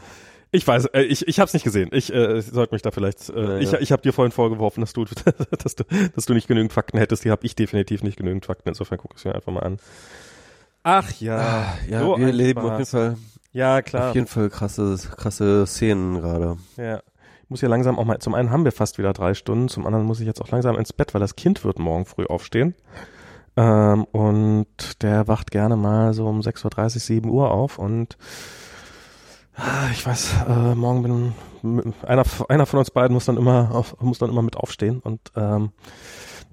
[0.52, 1.90] Ich weiß, äh, ich, ich habe es nicht gesehen.
[1.92, 3.80] Ich äh, sollte mich da vielleicht, äh, Ja, ich, ja.
[3.80, 5.06] ich habe dir vorhin vorgeworfen, dass du,
[5.64, 5.84] dass du,
[6.16, 7.26] dass du nicht genügend Fakten hättest.
[7.26, 8.70] Die habe ich definitiv nicht genügend Fakten.
[8.70, 9.78] Insofern guck es mir einfach mal an.
[10.84, 12.72] Ach ja, Ja, so wir leben Spaß.
[12.72, 13.18] auf jeden Fall,
[13.52, 14.10] Ja, klar.
[14.10, 16.58] auf jeden Fall krasse, krasse Szenen gerade.
[16.78, 17.02] Ja.
[17.44, 19.86] Ich muss ja langsam auch mal, zum einen haben wir fast wieder drei Stunden, zum
[19.86, 22.74] anderen muss ich jetzt auch langsam ins Bett, weil das Kind wird morgen früh aufstehen.
[23.58, 28.18] Ähm, und der wacht gerne mal so um 6.30 Uhr, 7 Uhr auf und
[29.92, 34.20] ich weiß, äh, morgen bin einer, einer von uns beiden muss dann immer auf, muss
[34.20, 35.72] dann immer mit aufstehen und ähm,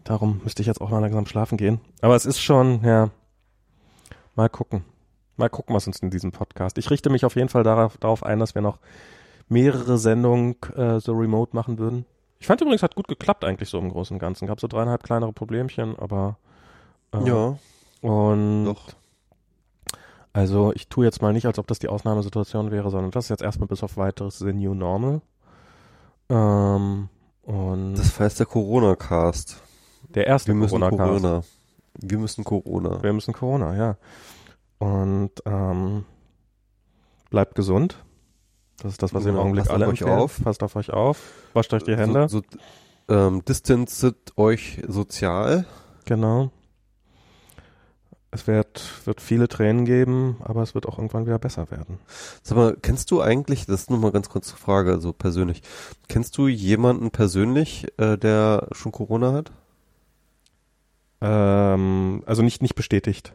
[0.04, 1.80] darum müsste ich jetzt auch mal langsam schlafen gehen.
[2.00, 3.10] Aber es ist schon, ja,
[4.34, 4.84] mal gucken.
[5.36, 6.78] Mal gucken, was uns in diesem Podcast.
[6.78, 8.78] Ich richte mich auf jeden Fall darauf, darauf ein, dass wir noch
[9.48, 12.06] mehrere Sendungen äh, so remote machen würden.
[12.38, 14.46] Ich fand übrigens, hat gut geklappt eigentlich so im Großen und Ganzen.
[14.46, 16.38] Gab so dreieinhalb kleinere Problemchen, aber
[17.12, 17.58] äh, Ja,
[18.00, 18.88] und doch.
[20.34, 23.28] Also ich tue jetzt mal nicht, als ob das die Ausnahmesituation wäre, sondern das ist
[23.30, 25.22] jetzt erstmal bis auf weiteres the new normal.
[26.28, 27.08] Ähm,
[27.42, 29.56] und Das heißt der Corona-Cast.
[30.10, 31.22] der erste Wir müssen Corona-Cast.
[31.22, 31.42] Corona.
[32.00, 33.02] Wir müssen Corona.
[33.02, 33.96] Wir müssen Corona, ja.
[34.78, 36.04] Und ähm,
[37.30, 37.96] bleibt gesund.
[38.82, 40.42] Das ist das, was wir im Genau, Augenblick passt auf alle euch auf.
[40.42, 41.20] Passt auf euch auf.
[41.52, 42.28] Wascht euch die Hände.
[42.28, 42.40] So,
[43.08, 45.66] so, ähm, distanzet euch sozial.
[46.06, 46.50] Genau.
[48.34, 52.00] Es wird, wird viele Tränen geben, aber es wird auch irgendwann wieder besser werden.
[52.42, 55.62] Sag mal, kennst du eigentlich, das ist nur mal ganz kurz eine Frage, so persönlich,
[56.08, 59.52] kennst du jemanden persönlich, äh, der schon Corona hat?
[61.20, 63.34] Ähm, also nicht, nicht bestätigt.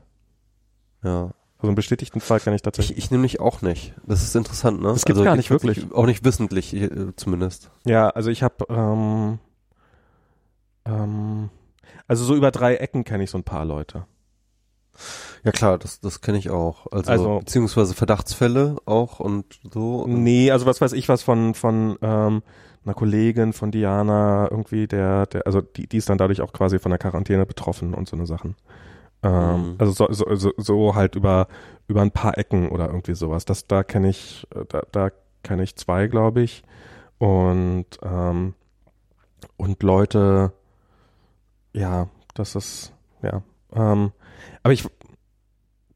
[1.02, 1.32] Ja.
[1.60, 2.98] Also einen bestätigten Fall kann ich Ich, tatsächlich.
[2.98, 3.94] ich nämlich auch nicht.
[4.06, 4.90] Das ist interessant, ne?
[4.90, 5.94] Das gibt's gar nicht wirklich.
[5.94, 7.72] Auch nicht wissentlich, äh, zumindest.
[7.86, 9.40] Ja, also ich habe ähm,
[10.84, 11.50] ähm,
[12.06, 14.06] also so über drei Ecken kenne ich so ein paar Leute.
[15.44, 16.88] Ja klar, das, das kenne ich auch.
[16.92, 20.06] Also, Also- beziehungsweise Verdachtsfälle auch und so.
[20.08, 22.42] Nee, also was weiß ich was von von ähm,
[22.86, 26.80] einer Kollegin von Diana irgendwie der der also die die ist dann dadurch auch quasi
[26.80, 28.56] von der Quarantäne betroffen und so eine Sachen.
[29.24, 29.76] Ähm, Mhm.
[29.80, 31.48] Also so, so, so, so halt über
[31.88, 33.46] über ein paar Ecken oder irgendwie sowas.
[33.46, 35.10] Das da kenne ich äh, da da
[35.44, 36.64] kenne ich zwei, glaube ich.
[37.18, 38.54] Und ähm,
[39.58, 40.54] und Leute
[41.74, 43.42] ja, das ist ja
[43.74, 44.12] ähm,
[44.64, 44.86] aber ich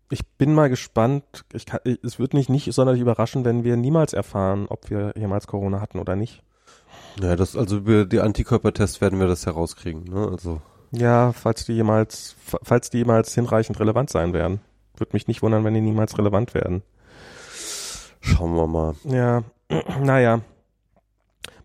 [0.09, 1.23] ich bin mal gespannt.
[1.53, 5.47] Ich kann, es wird mich nicht sonderlich überraschen, wenn wir niemals erfahren, ob wir jemals
[5.47, 6.43] Corona hatten oder nicht.
[7.19, 10.27] Ja, das, also über die Antikörpertests werden wir das herauskriegen, ne?
[10.31, 14.61] Also, Ja, falls die jemals, fa- falls die jemals hinreichend relevant sein werden.
[14.97, 16.83] Würde mich nicht wundern, wenn die niemals relevant werden.
[18.21, 18.95] schauen wir mal.
[19.05, 19.43] Ja,
[20.01, 20.41] naja.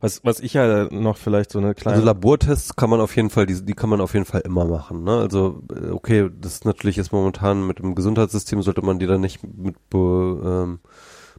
[0.01, 1.97] Was, was ich ja noch vielleicht so eine kleine.
[1.97, 4.65] Also Labortests kann man auf jeden Fall, die, die kann man auf jeden Fall immer
[4.65, 5.03] machen.
[5.03, 5.19] Ne?
[5.19, 9.21] Also äh, okay, das ist natürlich ist momentan mit dem Gesundheitssystem sollte man die dann
[9.21, 10.79] nicht mit, ähm,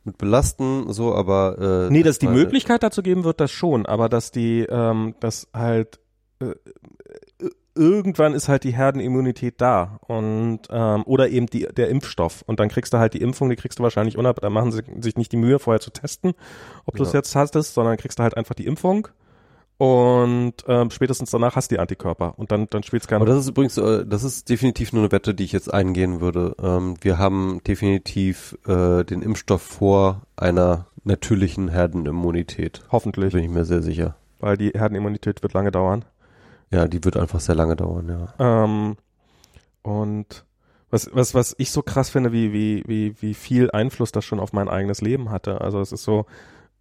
[0.04, 4.10] mit belasten, so, aber äh, nee, dass die Möglichkeit dazu geben wird, das schon, aber
[4.10, 6.00] dass die, ähm, dass halt
[6.40, 6.56] äh,
[7.80, 12.70] irgendwann ist halt die Herdenimmunität da und ähm, oder eben die, der Impfstoff und dann
[12.70, 15.32] kriegst du halt die Impfung, die kriegst du wahrscheinlich unab, da machen sie sich nicht
[15.32, 16.34] die Mühe vorher zu testen,
[16.86, 17.20] ob du es Ja.
[17.20, 19.08] jetzt hattest, sondern kriegst du halt einfach die Impfung
[19.78, 23.32] und ähm, spätestens danach hast du die Antikörper und dann dann spielt es keine Aber
[23.32, 26.56] das ist übrigens, äh, das ist definitiv nur eine Wette, die ich jetzt eingehen würde.
[26.62, 32.82] Ähm, wir haben definitiv äh, den Impfstoff vor einer natürlichen Herdenimmunität.
[32.92, 34.16] hoffentlich, Bin ich mir sehr sicher.
[34.40, 36.04] weil die Herdenimmunität wird lange dauern.
[36.72, 38.64] Ja, die wird einfach sehr lange dauern, ja.
[38.64, 38.98] Ähm,
[39.82, 40.46] und
[40.92, 44.40] was, was, was ich so krass finde, wie, wie, wie, wie viel Einfluss das schon
[44.40, 45.62] auf mein eigenes Leben hatte.
[45.62, 46.26] Also es ist so,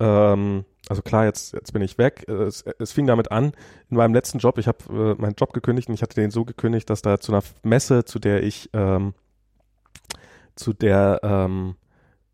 [0.00, 2.26] ähm, also klar, jetzt, jetzt bin ich weg.
[2.28, 3.52] Es, es fing damit an,
[3.90, 4.78] in meinem letzten Job, ich habe
[5.18, 8.04] äh, meinen Job gekündigt und ich hatte den so gekündigt, dass da zu einer Messe,
[8.04, 9.14] zu der ich, ähm,
[10.54, 11.76] zu der ähm,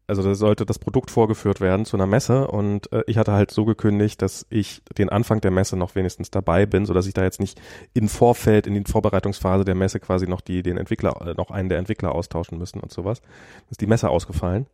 [0.07, 3.51] also da sollte das Produkt vorgeführt werden zu einer Messe und äh, ich hatte halt
[3.51, 7.15] so gekündigt, dass ich den Anfang der Messe noch wenigstens dabei bin, so dass ich
[7.15, 7.61] da jetzt nicht
[7.95, 11.69] im Vorfeld, in die Vorbereitungsphase der Messe quasi noch die, den Entwickler, äh, noch einen
[11.69, 13.23] der Entwickler austauschen müssen und sowas.
[13.71, 14.67] Ist die Messe ausgefallen,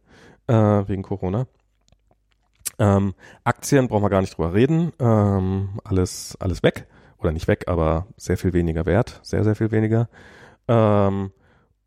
[0.49, 1.47] äh, wegen Corona.
[2.79, 6.87] Ähm, Aktien brauchen wir gar nicht drüber reden, ähm, alles, alles weg.
[7.19, 10.09] Oder nicht weg, aber sehr viel weniger wert, sehr, sehr viel weniger.
[10.69, 11.33] Ähm,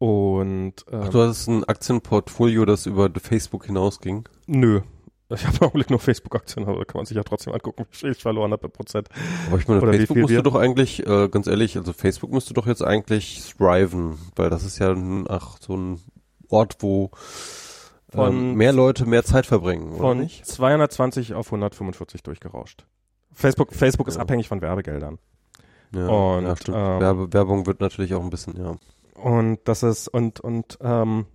[0.03, 4.27] und ähm, Ach, du hast ein Aktienportfolio, das über Facebook hinausging?
[4.48, 4.82] Nö.
[5.30, 7.95] Ich habe im Augenblick nur Facebook-Aktien, aber da kann man sich ja trotzdem angucken, wie
[7.95, 9.07] viel ich verloren habe Prozent.
[9.48, 12.53] Aber ich meine, Oder Facebook musste wir- doch eigentlich, äh, ganz ehrlich, also Facebook müsste
[12.53, 16.01] doch jetzt eigentlich thriven, weil das ist ja ein, ach, so ein
[16.49, 17.09] Ort, wo
[18.14, 20.45] ähm, mehr Leute mehr Zeit verbringen, oder Von nicht?
[20.45, 22.85] 220 auf 145 durchgerauscht.
[23.32, 24.22] Facebook, Facebook ist Ja.
[24.22, 25.17] abhängig von Werbegeldern.
[25.95, 26.77] Ja, und, ja stimmt.
[26.77, 28.75] ähm, Werbe, Werbung wird natürlich auch ein bisschen, ja.
[29.24, 31.26] Und das ist, und, und, ähm,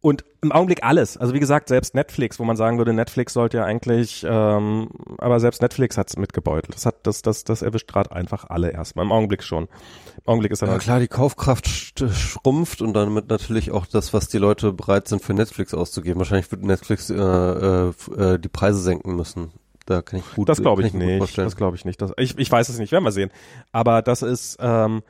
[0.00, 1.16] und im Augenblick alles.
[1.16, 5.40] Also wie gesagt, selbst Netflix, wo man sagen würde, Netflix sollte ja eigentlich, ähm, aber
[5.40, 6.74] selbst Netflix hat's mitgebeutelt.
[6.76, 9.04] Das hat, das, das, das erwischt gerade einfach alle erstmal.
[9.04, 9.64] Im Augenblick schon.
[9.64, 13.86] Im Augenblick ist dann Ja halt, klar, die Kaufkraft sch- schrumpft und damit natürlich auch
[13.86, 16.18] das, was die Leute bereit sind für Netflix auszugeben.
[16.20, 19.50] Wahrscheinlich wird Netflix äh, äh, äh, die Preise senken müssen.
[19.86, 21.36] Da kann ich gut das glaube ich gut nicht.
[21.36, 22.00] Das glaube ich nicht.
[22.00, 23.30] Das, ich, ich weiß es nicht, werden wir sehen.
[23.72, 25.02] Aber das ist, ähm,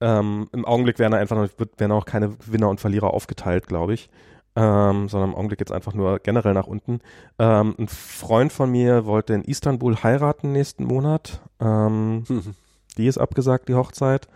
[0.00, 4.10] ähm, im Augenblick werden einfach wird, werden auch keine Gewinner und Verlierer aufgeteilt, glaube ich.
[4.56, 7.00] Ähm, sondern im Augenblick jetzt einfach nur generell nach unten.
[7.38, 11.40] Ähm, ein Freund von mir wollte in Istanbul heiraten nächsten Monat.
[11.60, 12.54] Ähm, Mhm.
[12.96, 14.26] die ist abgesagt, die Hochzeit.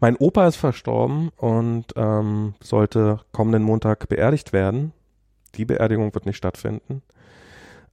[0.00, 4.92] Mein Opa ist verstorben und ähm, sollte kommenden Montag beerdigt werden.
[5.54, 7.02] Die Beerdigung wird nicht stattfinden.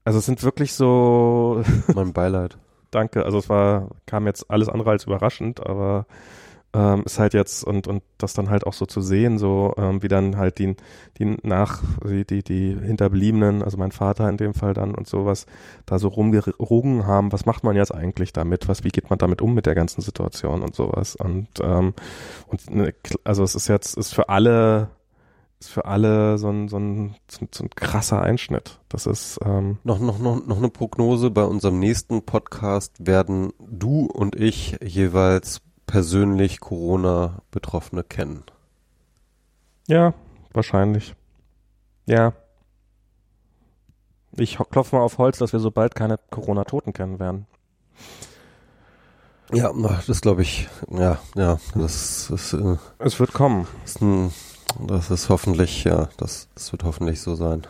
[0.03, 1.63] Also es sind wirklich so,
[1.93, 2.57] mein Beileid.
[2.91, 6.05] danke, also es war, kam jetzt alles andere als überraschend, aber
[6.75, 10.03] ähm, ist halt jetzt und und das dann halt auch so zu sehen, so ähm,
[10.03, 10.75] wie dann halt die
[11.17, 15.45] die nach die die die Hinterbliebenen, also mein Vater in dem Fall dann und sowas,
[15.85, 19.41] da so rumgerungen haben, was macht man jetzt eigentlich damit, was wie geht man damit
[19.41, 21.93] um mit der ganzen Situation und sowas und ähm,
[22.47, 24.89] und ne, also es ist jetzt ist für alle
[25.59, 28.79] ist für alle so ein so ein so ein, so ein krasser Einschnitt.
[28.89, 31.31] Das ist ähm, Noch, noch, noch, noch eine Prognose.
[31.31, 38.43] Bei unserem nächsten Podcast werden du und ich jeweils persönlich Corona-Betroffene kennen.
[39.87, 40.13] Ja,
[40.53, 41.15] wahrscheinlich.
[42.05, 42.33] Ja.
[44.37, 47.47] Ich klopfe mal auf Holz, dass wir so bald keine Corona-Toten kennen werden.
[49.53, 49.71] Ja,
[50.07, 53.67] das glaube ich, ja, ja, das ist, äh, Es wird kommen.
[53.85, 54.33] ist ein,
[54.79, 57.61] das ist hoffentlich, ja, das, das wird hoffentlich so sein.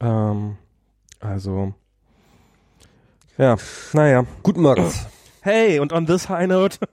[0.00, 0.56] Ähm,
[1.20, 1.74] also.
[3.36, 3.56] Ja,
[3.92, 4.24] naja.
[4.42, 5.06] Gut, Max.
[5.44, 6.78] Hey, und on this high note.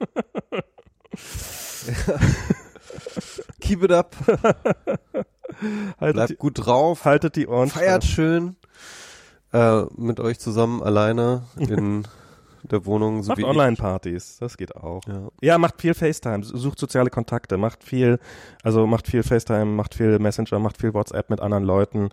[3.61, 4.15] Keep it up.
[5.99, 7.05] haltet, Bleibt die, gut drauf.
[7.05, 8.15] haltet die Ohren Feiert steif.
[8.15, 8.55] schön.
[9.53, 12.07] Äh, mit euch zusammen alleine in
[12.63, 13.23] der Wohnung.
[13.23, 13.43] So Macht.
[13.43, 15.01] Online-Partys, das geht auch.
[15.07, 15.27] Ja.
[15.41, 18.19] Ja, macht viel FaceTime, sucht soziale Kontakte, macht viel,
[18.63, 22.09] also macht viel FaceTime, macht viel Messenger, macht viel WhatsApp mit anderen Leuten.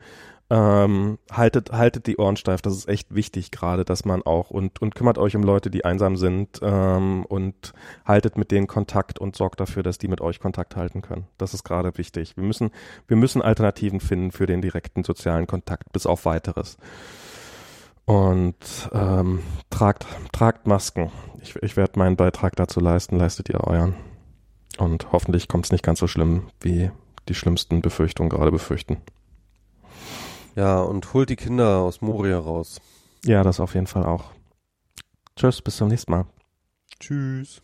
[0.49, 4.81] Ähm, haltet, haltet die Ohren steif, das ist echt wichtig gerade, dass man auch und,
[4.81, 7.73] und kümmert euch um Leute, die einsam sind ähm, und
[8.05, 11.27] haltet mit denen Kontakt und sorgt dafür, dass die mit euch Kontakt halten können.
[11.37, 12.37] Das ist gerade wichtig.
[12.37, 12.71] Wir müssen,
[13.09, 16.77] wir müssen Alternativen finden für den direkten sozialen Kontakt, bis auf weiteres.
[18.05, 21.11] Und ähm, tragt, tragt Masken.
[21.43, 23.97] Ich, ich werde meinen Beitrag dazu leisten, leistet ihr euren.
[24.79, 26.93] Und hoffentlich kommt es nicht ganz so schlimm, wie
[27.29, 28.99] die schlimmsten Befürchtungen gerade befürchten.
[30.57, 32.81] Ja, und holt die Kinder aus Moria raus.
[33.25, 34.33] Ja, das auf jeden Fall auch.
[35.37, 36.27] Tschüss, bis zum nächsten Mal.
[36.99, 37.63] Tschüss.